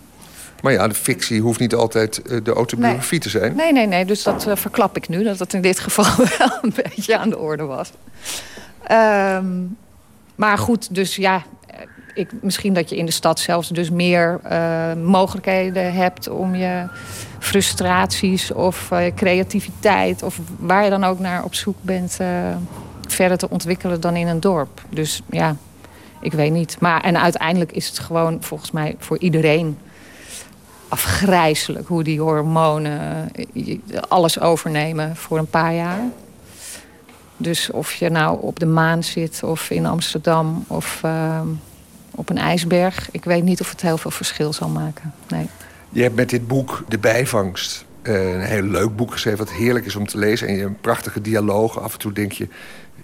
Maar 0.63 0.73
ja, 0.73 0.89
de 0.89 0.95
fictie 0.95 1.41
hoeft 1.41 1.61
niet 1.61 1.75
altijd 1.75 2.23
eh, 2.23 2.39
de 2.43 2.53
autobiografie 2.53 3.19
te 3.21 3.29
zijn. 3.29 3.57
Nee, 3.57 3.73
nee, 3.73 3.87
nee. 3.87 4.05
Dus 4.05 4.23
dat 4.23 4.47
eh, 4.47 4.57
verklap 4.57 4.97
ik 4.97 5.09
nu. 5.09 5.23
Dat 5.25 5.39
dat 5.39 5.53
in 5.53 5.61
dit 5.61 5.81
geval 5.81 6.05
wel 6.39 6.59
een 6.63 6.73
beetje 6.83 7.19
aan 7.19 7.31
de 7.31 7.39
orde 7.39 7.65
was. 7.65 7.91
Ehm, 8.87 9.47
maar 10.35 10.59
goed, 10.59 10.95
dus 10.95 11.17
ja... 11.17 11.43
eh, 11.67 11.77
Ik, 12.15 12.31
misschien 12.43 12.75
dat 12.75 12.89
je 12.91 12.97
in 12.97 13.07
de 13.07 13.13
stad 13.13 13.41
zelfs 13.41 13.69
dus 13.69 13.91
meer 13.91 14.41
mogelijkheden 15.05 15.95
hebt... 15.95 16.29
om 16.29 16.55
je 16.55 16.87
frustraties 17.39 18.53
of 18.53 18.91
eh, 18.91 19.15
creativiteit... 19.15 20.23
of 20.23 20.39
waar 20.59 20.85
je 20.85 20.91
dan 20.91 21.05
ook 21.05 21.19
naar 21.19 21.45
op 21.45 21.55
zoek 21.55 21.77
bent... 21.81 22.19
verder 23.09 23.39
te 23.39 23.51
ontwikkelen 23.51 24.01
dan 24.01 24.17
in 24.17 24.27
een 24.29 24.41
dorp. 24.41 24.81
Dus 24.89 25.23
ja, 25.31 25.57
ik 26.21 26.33
weet 26.33 26.53
niet. 26.53 26.77
Maar 26.81 27.01
en 27.03 27.21
uiteindelijk 27.21 27.73
is 27.73 27.89
het 27.89 27.99
gewoon 27.99 28.37
volgens 28.41 28.71
mij 28.71 28.95
voor 28.99 29.19
iedereen 29.19 29.79
afgrijzelijk 30.91 31.89
hoe 31.89 32.03
die 32.03 32.21
hormonen 32.21 33.29
eh, 33.35 33.79
alles 34.09 34.41
overnemen 34.41 35.17
voor 35.17 35.39
een 35.39 35.51
paar 35.51 35.75
jaar. 35.75 36.01
Dus 37.37 37.71
of 37.71 37.95
je 37.95 38.11
nou 38.11 38.43
op 38.43 38.59
de 38.59 38.67
maan 38.67 39.05
zit 39.05 39.43
of 39.43 39.71
in 39.71 39.87
Amsterdam 39.87 40.65
of 40.67 41.01
eh, 41.03 41.41
op 42.11 42.31
een 42.31 42.39
ijsberg. 42.39 43.09
Ik 43.11 43.25
weet 43.25 43.43
niet 43.43 43.61
of 43.61 43.71
het 43.71 43.81
heel 43.81 43.99
veel 43.99 44.11
verschil 44.11 44.53
zal 44.53 44.69
maken. 44.69 45.13
Nee. 45.29 45.49
Je 45.89 46.03
hebt 46.03 46.15
met 46.15 46.31
dit 46.31 46.49
boek 46.49 46.85
De 46.89 46.99
Bijvangst 46.99 47.85
eh, 48.03 48.33
een 48.33 48.41
heel 48.41 48.63
leuk 48.63 48.97
boek 48.97 49.13
geschreven... 49.13 49.39
wat 49.39 49.53
heerlijk 49.53 49.87
is 49.87 49.97
om 49.97 50.07
te 50.07 50.19
lezen. 50.19 50.49
En 50.49 50.55
je 50.55 50.61
hebt 50.61 50.81
prachtige 50.81 51.21
dialogen. 51.21 51.83
Af 51.83 51.93
en 51.93 51.99
toe 51.99 52.13
denk 52.13 52.33
je, 52.33 52.49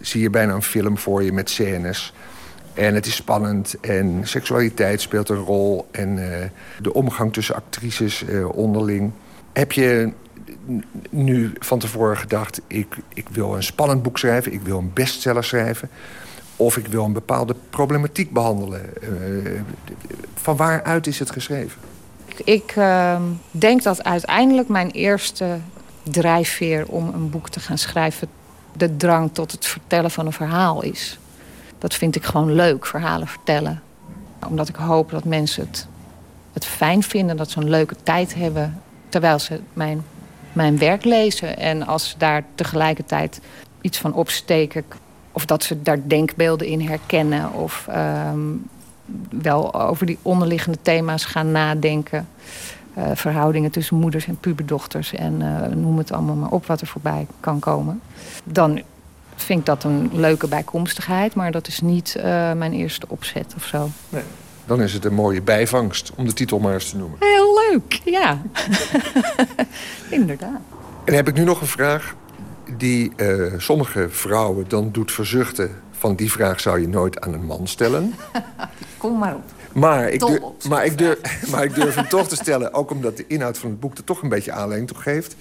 zie 0.01 0.21
je 0.21 0.31
bijna 0.31 0.53
een 0.53 0.63
film 0.63 0.99
voor 0.99 1.23
je 1.23 1.33
met 1.33 1.51
scènes. 1.51 2.13
En 2.77 2.95
het 2.95 3.07
is 3.07 3.15
spannend 3.15 3.81
en 3.81 4.21
seksualiteit 4.23 5.01
speelt 5.01 5.29
een 5.29 5.37
rol. 5.37 5.89
En 5.91 6.33
eh, 6.33 6.49
de 6.81 6.95
omgang 6.95 7.33
tussen 7.33 7.55
actrices 7.55 8.25
eh, 8.25 8.49
onderling. 8.49 9.13
Heb 9.53 9.73
je 9.73 10.13
nu 11.11 11.53
van 11.59 11.79
tevoren 11.79 12.17
gedacht... 12.17 12.61
Ik, 12.67 12.97
ik 13.15 13.29
wil 13.29 13.55
een 13.55 13.63
spannend 13.63 14.03
boek 14.03 14.19
schrijven, 14.19 14.53
ik 14.53 14.61
wil 14.61 14.79
een 14.79 14.91
bestseller 14.95 15.45
schrijven... 15.45 15.89
of 16.57 16.77
ik 16.77 16.87
wil 16.87 17.05
een 17.05 17.13
bepaalde 17.13 17.55
problematiek 17.71 18.33
behandelen? 18.33 19.03
Eh, 19.03 19.11
van 20.35 20.57
waaruit 20.57 21.07
is 21.07 21.19
het 21.19 21.31
geschreven? 21.31 21.81
Ik, 22.27 22.41
ik 22.45 22.73
ehm, 22.77 23.23
denk 23.51 23.83
dat 23.83 24.05
uiteindelijk 24.05 24.69
mijn 24.69 24.91
eerste 24.91 25.59
drijfveer 26.03 26.87
om 26.87 27.15
een 27.15 27.31
boek 27.31 27.49
te 27.49 27.61
gaan 27.61 27.79
schrijven... 27.79 28.29
de 28.77 28.97
drang 28.97 29.31
tot 29.33 29.53
het 29.53 29.67
vertellen 29.67 30.11
van 30.11 30.27
een 30.27 30.33
verhaal 30.33 30.83
is. 30.83 31.19
Dat 31.79 31.95
vind 31.95 32.17
ik 32.17 32.25
gewoon 32.25 32.53
leuk, 32.53 32.87
verhalen 32.87 33.27
vertellen. 33.27 33.83
Omdat 34.49 34.69
ik 34.69 34.77
hoop 34.77 35.11
dat 35.11 35.25
mensen 35.25 35.63
het, 35.63 35.87
het 36.53 36.65
fijn 36.65 37.03
vinden, 37.03 37.37
dat 37.37 37.51
ze 37.51 37.61
een 37.61 37.71
leuke 37.71 37.97
tijd 38.03 38.35
hebben 38.35 38.81
terwijl 39.09 39.39
ze 39.39 39.61
mijn, 39.73 40.03
mijn 40.53 40.79
werk 40.79 41.05
lezen. 41.05 41.59
En 41.59 41.87
als 41.87 42.09
ze 42.09 42.19
daar 42.19 42.45
tegelijkertijd 42.55 43.41
iets 43.81 43.99
van 43.99 44.15
opsteken, 44.15 44.85
of 45.33 45.47
dat 45.47 45.65
ze 45.65 45.83
daar 45.83 46.09
denkbeelden 46.09 46.67
in 46.67 46.81
herkennen, 46.81 47.53
of 47.53 47.87
ehm, 47.89 48.39
wel 49.31 49.75
over 49.75 50.07
die 50.07 50.19
onderliggende 50.23 50.79
thema's 50.83 51.25
gaan 51.25 51.51
nadenken. 51.51 52.29
Eh, 52.95 53.05
verhoudingen 53.15 53.71
tussen 53.71 53.97
moeders 53.97 54.27
en 54.27 54.39
puberdochters 54.39 55.13
en 55.13 55.43
eh, 55.43 55.77
noem 55.77 55.99
het 55.99 56.13
allemaal 56.13 56.35
maar 56.35 56.51
op 56.51 56.67
wat 56.67 56.81
er 56.81 56.87
voorbij 56.87 57.27
kan 57.41 57.59
komen. 57.59 58.01
Dan 58.45 58.83
vind 59.37 59.59
ik 59.61 59.67
dat 59.67 59.85
een 59.85 60.11
leuke 60.13 60.49
bijkomstigheid, 60.49 61.35
maar 61.35 61.51
dat 61.51 61.67
is 61.67 61.81
niet 61.81 62.15
eh, 62.15 62.23
mijn 62.53 62.73
eerste 62.73 63.07
opzet 63.09 63.55
of 63.57 63.65
zo. 63.65 63.89
Nee. 64.09 64.23
Dan 64.67 64.83
is 64.83 64.93
het 64.93 65.05
een 65.05 65.15
mooie 65.15 65.43
bijvangst, 65.43 66.13
om 66.17 66.27
de 66.27 66.33
titel 66.33 66.59
maar 66.59 66.75
eens 66.75 66.91
te 66.91 66.97
noemen. 66.97 67.19
Heel 67.21 67.61
leuk, 67.71 68.01
ja. 68.05 68.43
Inderdaad. 70.11 70.61
En 71.05 71.15
heb 71.15 71.29
ik 71.29 71.35
nu 71.35 71.45
nog 71.45 71.61
een 71.61 71.67
vraag 71.67 72.15
die 72.77 73.13
eh, 73.17 73.53
sommige 73.57 74.09
vrouwen 74.11 74.65
dan 74.69 74.89
doet 74.93 75.13
verzuchten... 75.13 75.71
van 75.91 76.15
die 76.15 76.33
vraag 76.33 76.61
zou 76.61 76.81
je 76.81 76.89
nooit 76.89 77.21
aan 77.21 77.33
een 77.33 77.45
man 77.45 77.67
stellen. 77.67 78.15
Kom 78.99 79.19
maar 79.19 79.35
op. 79.35 79.43
Maar 79.73 80.09
ik, 80.09 80.21
durf, 80.21 80.69
maar, 80.69 80.85
ik 80.85 80.99
durf, 80.99 81.19
maar 81.51 81.65
ik 81.65 81.75
durf 81.75 81.95
hem 81.95 82.09
toch 82.09 82.29
te 82.29 82.37
stellen, 82.37 82.75
ook 82.75 82.91
omdat 82.91 83.17
de 83.17 83.25
inhoud 83.27 83.59
van 83.59 83.71
het 83.71 83.81
boek 83.81 83.97
er 83.97 84.05
toch 84.05 84.23
een 84.23 84.29
beetje 84.29 84.53
aanleiding 84.53 84.89
toe 84.91 85.01
geeft. 85.01 85.37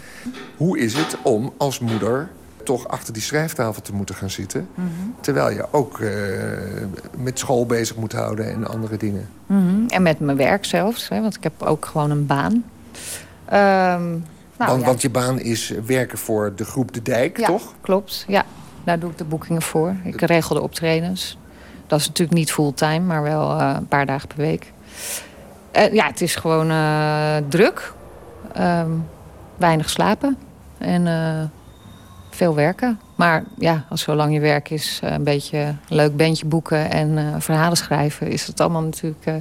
Hoe 0.57 0.79
is 0.79 0.93
het 0.93 1.17
om 1.21 1.53
als 1.57 1.79
moeder 1.79 2.29
toch 2.65 2.87
achter 2.87 3.13
die 3.13 3.21
schrijftafel 3.21 3.81
te 3.81 3.93
moeten 3.93 4.15
gaan 4.15 4.29
zitten... 4.29 4.67
Mhm. 4.75 4.89
terwijl 5.21 5.49
je 5.49 5.65
ook 5.71 5.99
eh, 5.99 6.09
met 7.17 7.39
school 7.39 7.65
bezig 7.65 7.95
moet 7.95 8.13
houden 8.13 8.51
en 8.51 8.67
andere 8.67 8.97
dingen? 8.97 9.29
Mhm. 9.45 9.87
En 9.87 10.01
met 10.01 10.19
mijn 10.19 10.37
werk 10.37 10.65
zelfs, 10.65 11.09
hè, 11.09 11.21
want 11.21 11.35
ik 11.35 11.43
heb 11.43 11.61
ook 11.61 11.85
gewoon 11.85 12.11
een 12.11 12.25
baan. 12.25 12.63
Ehm, 13.45 14.09
nou, 14.57 14.71
want, 14.71 14.79
ja. 14.79 14.85
want 14.85 15.01
je 15.01 15.09
baan 15.09 15.39
is 15.39 15.73
werken 15.85 16.17
voor 16.17 16.53
de 16.55 16.65
groep 16.65 16.93
De 16.93 17.01
Dijk, 17.01 17.39
Ja, 17.39 17.47
toch? 17.47 17.73
klopt. 17.81 18.25
Ja, 18.27 18.45
daar 18.83 18.99
doe 18.99 19.11
ik 19.11 19.17
de 19.17 19.23
boekingen 19.23 19.61
voor. 19.61 19.95
Ik 20.03 20.21
regel 20.21 20.55
de 20.55 20.61
optredens. 20.61 21.37
Dat 21.87 21.99
is 21.99 22.07
natuurlijk 22.07 22.37
niet 22.37 22.51
fulltime, 22.51 22.99
maar 22.99 23.21
wel 23.21 23.59
eh, 23.59 23.73
een 23.77 23.87
paar 23.87 24.05
dagen 24.05 24.27
per 24.27 24.37
week. 24.37 24.71
Eh, 25.71 25.93
ja, 25.93 26.07
het 26.07 26.21
is 26.21 26.35
gewoon 26.35 26.67
druk. 27.49 27.93
Ehm, 28.53 28.91
weinig 29.57 29.89
slapen. 29.89 30.37
En 30.77 31.07
veel 32.35 32.55
werken. 32.55 32.99
Maar 33.15 33.43
ja, 33.57 33.85
als 33.89 34.01
zolang 34.01 34.33
je 34.33 34.39
werk 34.39 34.69
is, 34.69 34.99
eh, 35.03 35.11
een 35.11 35.23
beetje 35.23 35.57
een 35.57 35.77
leuk 35.87 36.17
bandje 36.17 36.45
boeken 36.45 36.91
en 36.91 37.17
eh, 37.17 37.35
verhalen 37.37 37.77
schrijven, 37.77 38.27
is 38.27 38.47
het 38.47 38.59
allemaal 38.59 38.81
natuurlijk. 38.81 39.25
eh, 39.25 39.35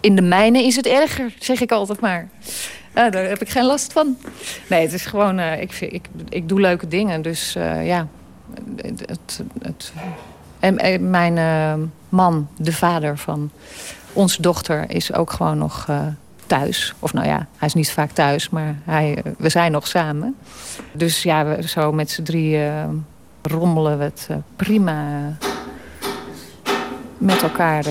in 0.00 0.16
de 0.16 0.22
mijnen 0.22 0.64
is 0.64 0.76
het 0.76 0.86
erger, 0.86 1.34
zeg 1.38 1.60
ik 1.60 1.72
altijd 1.72 2.00
maar. 2.00 2.28
Ja, 2.94 3.10
daar 3.10 3.24
heb 3.24 3.40
ik 3.40 3.48
geen 3.48 3.64
last 3.64 3.92
van. 3.92 4.16
Nee, 4.68 4.82
het 4.82 4.92
is 4.92 5.06
gewoon. 5.06 5.40
ik, 5.40 5.72
vind, 5.72 5.92
ik, 5.92 6.08
ik 6.28 6.48
doe 6.48 6.60
leuke 6.60 6.88
dingen, 6.88 7.22
dus 7.22 7.52
ja. 7.82 8.06
Het, 8.76 9.42
het, 9.62 9.92
en, 10.58 11.10
mijn 11.10 11.90
man, 12.08 12.48
de 12.56 12.72
vader 12.72 13.18
van 13.18 13.50
onze 14.12 14.42
dochter, 14.42 14.90
is 14.90 15.12
ook 15.12 15.32
gewoon 15.32 15.58
nog 15.58 15.86
thuis. 16.58 16.94
Of 16.98 17.12
nou 17.12 17.26
ja, 17.26 17.46
hij 17.56 17.68
is 17.68 17.74
niet 17.74 17.90
vaak 17.90 18.10
thuis, 18.10 18.48
maar 18.48 18.76
hij, 18.84 19.22
eh, 19.24 19.32
we 19.38 19.48
zijn 19.48 19.72
nog 19.72 19.86
samen. 19.86 20.36
Dus 20.92 21.22
ja, 21.22 21.44
we, 21.44 21.68
zo 21.68 21.92
met 21.92 22.10
z'n 22.10 22.22
drie 22.22 22.64
eh, 22.64 22.88
rommelen 23.42 23.98
we 23.98 24.04
het 24.04 24.26
eh, 24.30 24.36
prima 24.56 25.06
met 27.18 27.42
elkaar. 27.42 27.84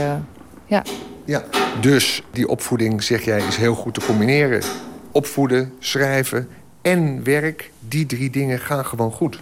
ja. 0.65 0.83
Ja, 1.25 1.43
dus 1.79 2.23
die 2.31 2.47
opvoeding, 2.47 3.03
zeg 3.03 3.25
jij, 3.25 3.41
is 3.47 3.55
heel 3.55 3.75
goed 3.75 3.93
te 3.93 4.05
combineren. 4.05 4.63
Opvoeden, 5.11 5.73
schrijven 5.79 6.49
en 6.81 7.23
werk, 7.23 7.71
die 7.79 8.05
drie 8.05 8.29
dingen 8.29 8.59
gaan 8.59 8.85
gewoon 8.85 9.11
goed. 9.11 9.39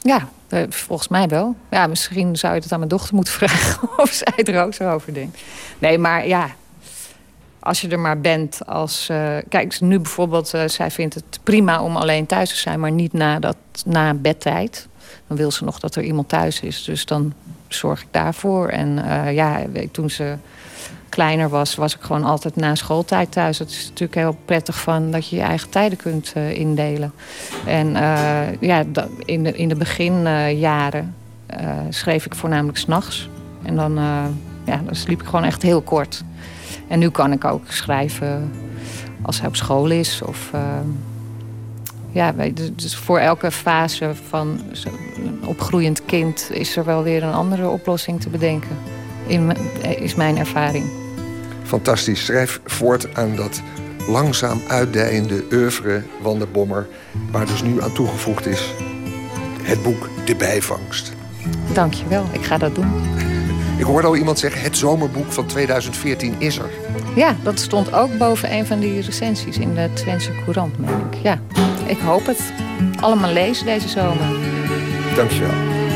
Ja, 0.00 0.28
volgens 0.68 1.08
mij 1.08 1.28
wel. 1.28 1.56
Ja, 1.70 1.86
misschien 1.86 2.36
zou 2.36 2.54
je 2.54 2.60
het 2.60 2.72
aan 2.72 2.78
mijn 2.78 2.90
dochter 2.90 3.14
moeten 3.14 3.32
vragen 3.42 3.88
of 3.96 4.12
zij 4.12 4.44
er 4.44 4.62
ook 4.64 4.74
zo 4.74 4.90
over 4.90 5.14
denkt. 5.14 5.38
Nee, 5.78 5.98
maar 5.98 6.26
ja, 6.26 6.50
als 7.60 7.80
je 7.80 7.88
er 7.88 7.98
maar 7.98 8.20
bent 8.20 8.66
als... 8.66 9.08
eh, 9.08 9.36
kijk, 9.48 9.80
nu 9.80 9.98
bijvoorbeeld, 9.98 10.54
eh, 10.54 10.62
zij 10.66 10.90
vindt 10.90 11.14
het 11.14 11.40
prima 11.42 11.82
om 11.82 11.96
alleen 11.96 12.26
thuis 12.26 12.48
te 12.48 12.56
zijn... 12.56 12.80
maar 12.80 12.92
niet 12.92 13.12
na, 13.12 13.38
dat, 13.38 13.56
na 13.84 14.14
bedtijd. 14.14 14.88
Dan 15.26 15.36
wil 15.36 15.50
ze 15.50 15.64
nog 15.64 15.78
dat 15.78 15.94
er 15.94 16.02
iemand 16.02 16.28
thuis 16.28 16.60
is. 16.60 16.84
Dus 16.84 17.04
dan 17.04 17.32
zorg 17.68 18.00
ik 18.00 18.08
daarvoor. 18.10 18.68
En 18.68 19.04
eh, 19.04 19.34
ja, 19.34 19.60
toen 19.92 20.10
ze 20.10 20.36
kleiner 21.08 21.48
was, 21.48 21.74
was 21.74 21.94
ik 21.94 22.00
gewoon 22.00 22.24
altijd 22.24 22.56
na 22.56 22.74
schooltijd 22.74 23.32
thuis. 23.32 23.58
Het 23.58 23.70
is 23.70 23.84
natuurlijk 23.84 24.14
heel 24.14 24.36
prettig 24.44 24.80
van 24.80 25.10
dat 25.10 25.28
je 25.28 25.36
je 25.36 25.42
eigen 25.42 25.70
tijden 25.70 25.98
kunt 25.98 26.32
indelen. 26.52 27.12
En 27.66 27.90
ja, 28.60 28.84
in 29.24 29.42
de, 29.42 29.52
in 29.56 29.68
de 29.68 29.74
beginjaren 29.74 31.14
schreef 31.88 32.26
ik 32.26 32.34
voornamelijk 32.34 32.78
s'nachts. 32.78 33.28
En 33.62 33.76
dan, 33.76 33.94
ja, 34.64 34.80
dan 34.84 34.94
sliep 34.94 35.20
ik 35.20 35.26
gewoon 35.26 35.44
echt 35.44 35.62
heel 35.62 35.82
kort. 35.82 36.24
En 36.88 36.98
nu 36.98 37.10
kan 37.10 37.32
ik 37.32 37.44
ook 37.44 37.62
schrijven 37.68 38.50
als 39.22 39.38
hij 39.38 39.48
op 39.48 39.56
school 39.56 39.90
is. 39.90 40.22
Of, 40.22 40.48
eh, 40.52 40.60
ja, 42.10 42.34
dus 42.76 42.96
voor 42.96 43.18
elke 43.18 43.50
fase 43.50 44.10
van 44.28 44.60
een 45.16 45.46
opgroeiend 45.46 46.04
kind... 46.04 46.50
is 46.52 46.76
er 46.76 46.84
wel 46.84 47.02
weer 47.02 47.22
een 47.22 47.32
andere 47.32 47.68
oplossing 47.68 48.20
te 48.20 48.28
bedenken. 48.28 48.76
In, 49.26 49.46
m- 49.46 49.52
is 49.98 50.14
mijn 50.14 50.36
ervaring. 50.38 50.84
Fantastisch. 51.62 52.24
Schrijf 52.24 52.60
voort 52.64 53.14
aan 53.14 53.36
dat 53.36 53.62
langzaam 54.08 54.60
uitdijende 54.68 55.44
oeuvre 55.52 56.02
van 56.22 56.38
de 56.38 56.46
bommer... 56.46 56.86
waar 57.30 57.46
dus 57.46 57.62
nu 57.62 57.82
aan 57.82 57.92
toegevoegd 57.92 58.46
is 58.46 58.72
het 59.62 59.82
boek 59.82 60.08
De 60.24 60.36
Bijvangst. 60.36 61.12
Dank 61.72 61.92
je 61.92 62.08
wel, 62.08 62.24
ik 62.32 62.44
ga 62.44 62.58
dat 62.58 62.74
doen. 62.74 62.86
Ik 63.78 63.84
hoorde 63.84 64.06
al 64.06 64.16
iemand 64.16 64.38
zeggen, 64.38 64.60
het 64.60 64.76
zomerboek 64.76 65.32
van 65.32 65.46
2014 65.46 66.34
is 66.38 66.58
er. 66.58 66.70
Ja, 67.14 67.36
dat 67.42 67.60
stond 67.60 67.92
ook 67.92 68.18
boven 68.18 68.52
een 68.52 68.66
van 68.66 68.80
die 68.80 69.00
recensies 69.00 69.58
in 69.58 69.74
de 69.74 69.90
Twentse 69.92 70.30
Courant, 70.44 70.78
meen 70.78 71.00
ik. 71.10 71.18
Ja, 71.22 71.40
ik 71.86 71.98
hoop 71.98 72.26
het. 72.26 72.40
Allemaal 73.00 73.32
lezen 73.32 73.66
deze 73.66 73.88
zomer. 73.88 74.26
Dankjewel. 75.16 75.87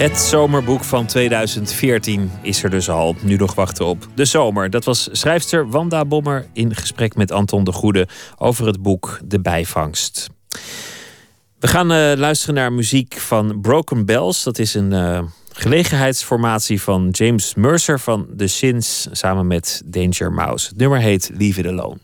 Het 0.00 0.18
zomerboek 0.18 0.84
van 0.84 1.06
2014 1.06 2.30
is 2.42 2.62
er 2.62 2.70
dus 2.70 2.88
al. 2.88 3.16
Nu 3.22 3.36
nog 3.36 3.54
wachten 3.54 3.86
op 3.86 4.08
de 4.14 4.24
zomer. 4.24 4.70
Dat 4.70 4.84
was 4.84 5.08
schrijfster 5.12 5.68
Wanda 5.68 6.04
Bommer 6.04 6.46
in 6.52 6.74
gesprek 6.74 7.14
met 7.16 7.32
Anton 7.32 7.64
de 7.64 7.72
Goede 7.72 8.08
over 8.38 8.66
het 8.66 8.82
boek 8.82 9.20
De 9.24 9.40
Bijvangst. 9.40 10.30
We 11.58 11.68
gaan 11.68 11.92
eh, 11.92 12.12
luisteren 12.16 12.54
naar 12.54 12.72
muziek 12.72 13.14
van 13.14 13.60
Broken 13.60 14.06
Bells. 14.06 14.42
Dat 14.42 14.58
is 14.58 14.74
een 14.74 14.92
eh, 14.92 15.22
gelegenheidsformatie 15.52 16.82
van 16.82 17.08
James 17.10 17.54
Mercer 17.54 18.00
van 18.00 18.26
The 18.36 18.48
Shins 18.48 19.08
samen 19.12 19.46
met 19.46 19.82
Danger 19.84 20.32
Mouse. 20.32 20.68
Het 20.68 20.76
nummer 20.76 20.98
heet 20.98 21.30
Leave 21.34 21.60
It 21.60 21.66
Alone. 21.66 21.98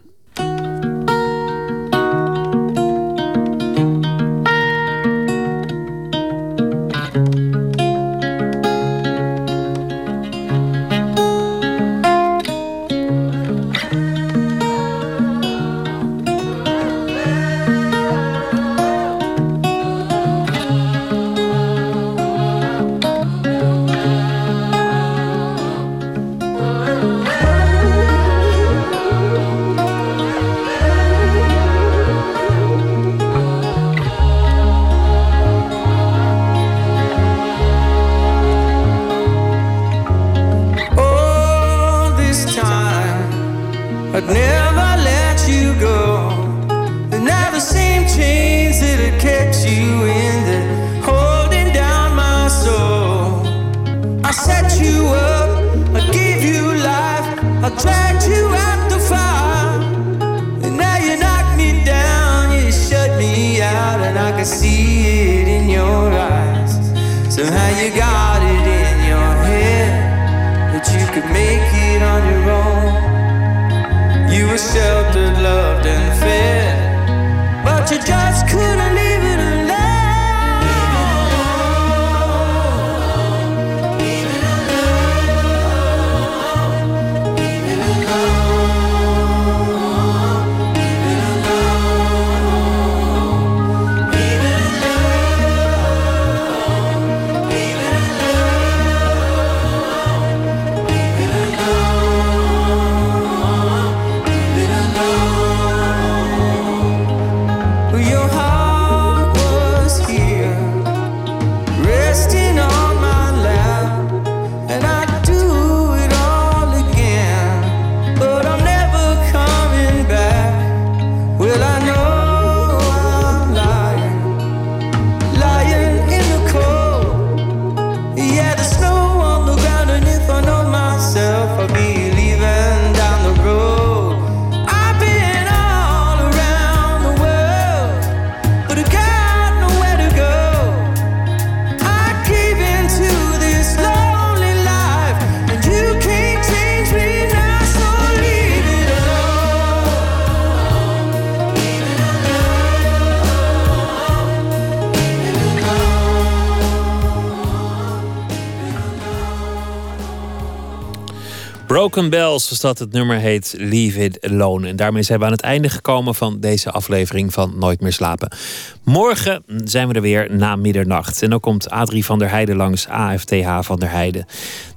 Broken 161.96 162.18
Bells, 162.18 162.44
zoals 162.44 162.60
dat 162.60 162.78
het 162.78 162.92
nummer 162.92 163.16
heet, 163.16 163.54
Leave 163.58 164.04
It 164.04 164.20
Alone. 164.30 164.68
En 164.68 164.76
daarmee 164.76 165.02
zijn 165.02 165.18
we 165.18 165.24
aan 165.24 165.30
het 165.30 165.40
einde 165.40 165.68
gekomen 165.68 166.14
van 166.14 166.40
deze 166.40 166.70
aflevering 166.70 167.32
van 167.32 167.52
Nooit 167.58 167.80
meer 167.80 167.92
slapen. 167.92 168.36
Morgen 168.84 169.42
zijn 169.64 169.88
we 169.88 169.94
er 169.94 170.00
weer 170.00 170.34
na 170.34 170.56
middernacht. 170.56 171.22
En 171.22 171.30
dan 171.30 171.40
komt 171.40 171.70
Adrie 171.70 172.04
van 172.04 172.18
der 172.18 172.30
Heijden 172.30 172.56
langs, 172.56 172.88
AFTH 172.88 173.58
van 173.60 173.78
der 173.78 173.90
Heijden. 173.90 174.26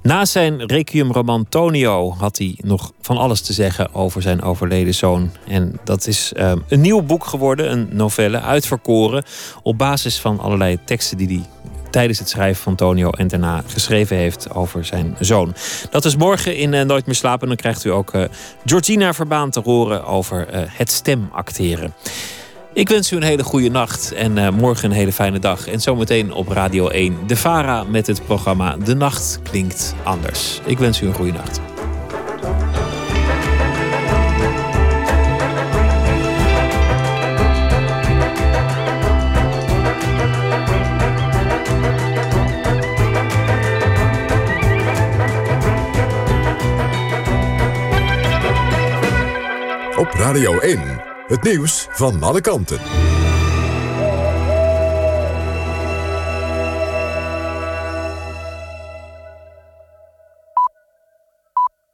Na 0.02 0.24
zijn 0.24 0.66
requiemroman 0.66 1.48
Tonio 1.48 2.14
had 2.18 2.38
hij 2.38 2.54
nog 2.56 2.92
van 3.00 3.16
alles 3.16 3.40
te 3.40 3.52
zeggen 3.52 3.94
over 3.94 4.22
zijn 4.22 4.42
overleden 4.42 4.94
zoon. 4.94 5.30
En 5.46 5.80
dat 5.84 6.06
is 6.06 6.32
eh, 6.32 6.52
een 6.68 6.80
nieuw 6.80 7.02
boek 7.02 7.24
geworden, 7.24 7.72
een 7.72 7.88
novelle, 7.92 8.40
uitverkoren... 8.40 9.24
op 9.62 9.78
basis 9.78 10.20
van 10.20 10.38
allerlei 10.38 10.78
teksten 10.84 11.16
die 11.16 11.28
hij 11.28 11.46
tijdens 11.90 12.18
het 12.18 12.28
schrijven 12.28 12.62
van 12.62 12.74
Tonio 12.74 13.10
en 13.10 13.28
daarna 13.28 13.62
geschreven 13.66 14.16
heeft 14.16 14.50
over 14.54 14.84
zijn 14.84 15.16
zoon. 15.20 15.54
Dat 15.90 16.04
is 16.04 16.16
morgen 16.16 16.56
in 16.56 16.74
eh, 16.74 16.84
Nooit 16.84 17.06
meer 17.06 17.14
slapen. 17.14 17.40
En 17.40 17.48
dan 17.48 17.56
krijgt 17.56 17.84
u 17.84 17.90
ook 17.90 18.14
eh, 18.14 18.24
Georgina 18.64 19.14
Verbaan 19.14 19.50
te 19.50 19.60
horen 19.60 20.04
over 20.04 20.48
eh, 20.48 20.62
het 20.66 20.90
stemacteren. 20.90 21.94
Ik 22.72 22.88
wens 22.88 23.12
u 23.12 23.16
een 23.16 23.22
hele 23.22 23.42
goede 23.42 23.70
nacht 23.70 24.12
en 24.12 24.54
morgen 24.54 24.90
een 24.90 24.96
hele 24.96 25.12
fijne 25.12 25.38
dag. 25.38 25.66
En 25.66 25.80
zometeen 25.80 26.32
op 26.32 26.48
Radio 26.48 26.88
1 26.88 27.16
De 27.26 27.36
Vara 27.36 27.84
met 27.84 28.06
het 28.06 28.24
programma 28.24 28.76
De 28.84 28.94
Nacht 28.94 29.40
Klinkt 29.42 29.94
Anders. 30.02 30.60
Ik 30.64 30.78
wens 30.78 31.00
u 31.00 31.06
een 31.06 31.14
goede 31.14 31.32
nacht. 31.32 31.69
Radio 50.40 50.58
1, 50.58 50.80
het 51.26 51.42
nieuws 51.42 51.86
van 51.90 52.22
alle 52.22 52.40
kanten. 52.40 53.19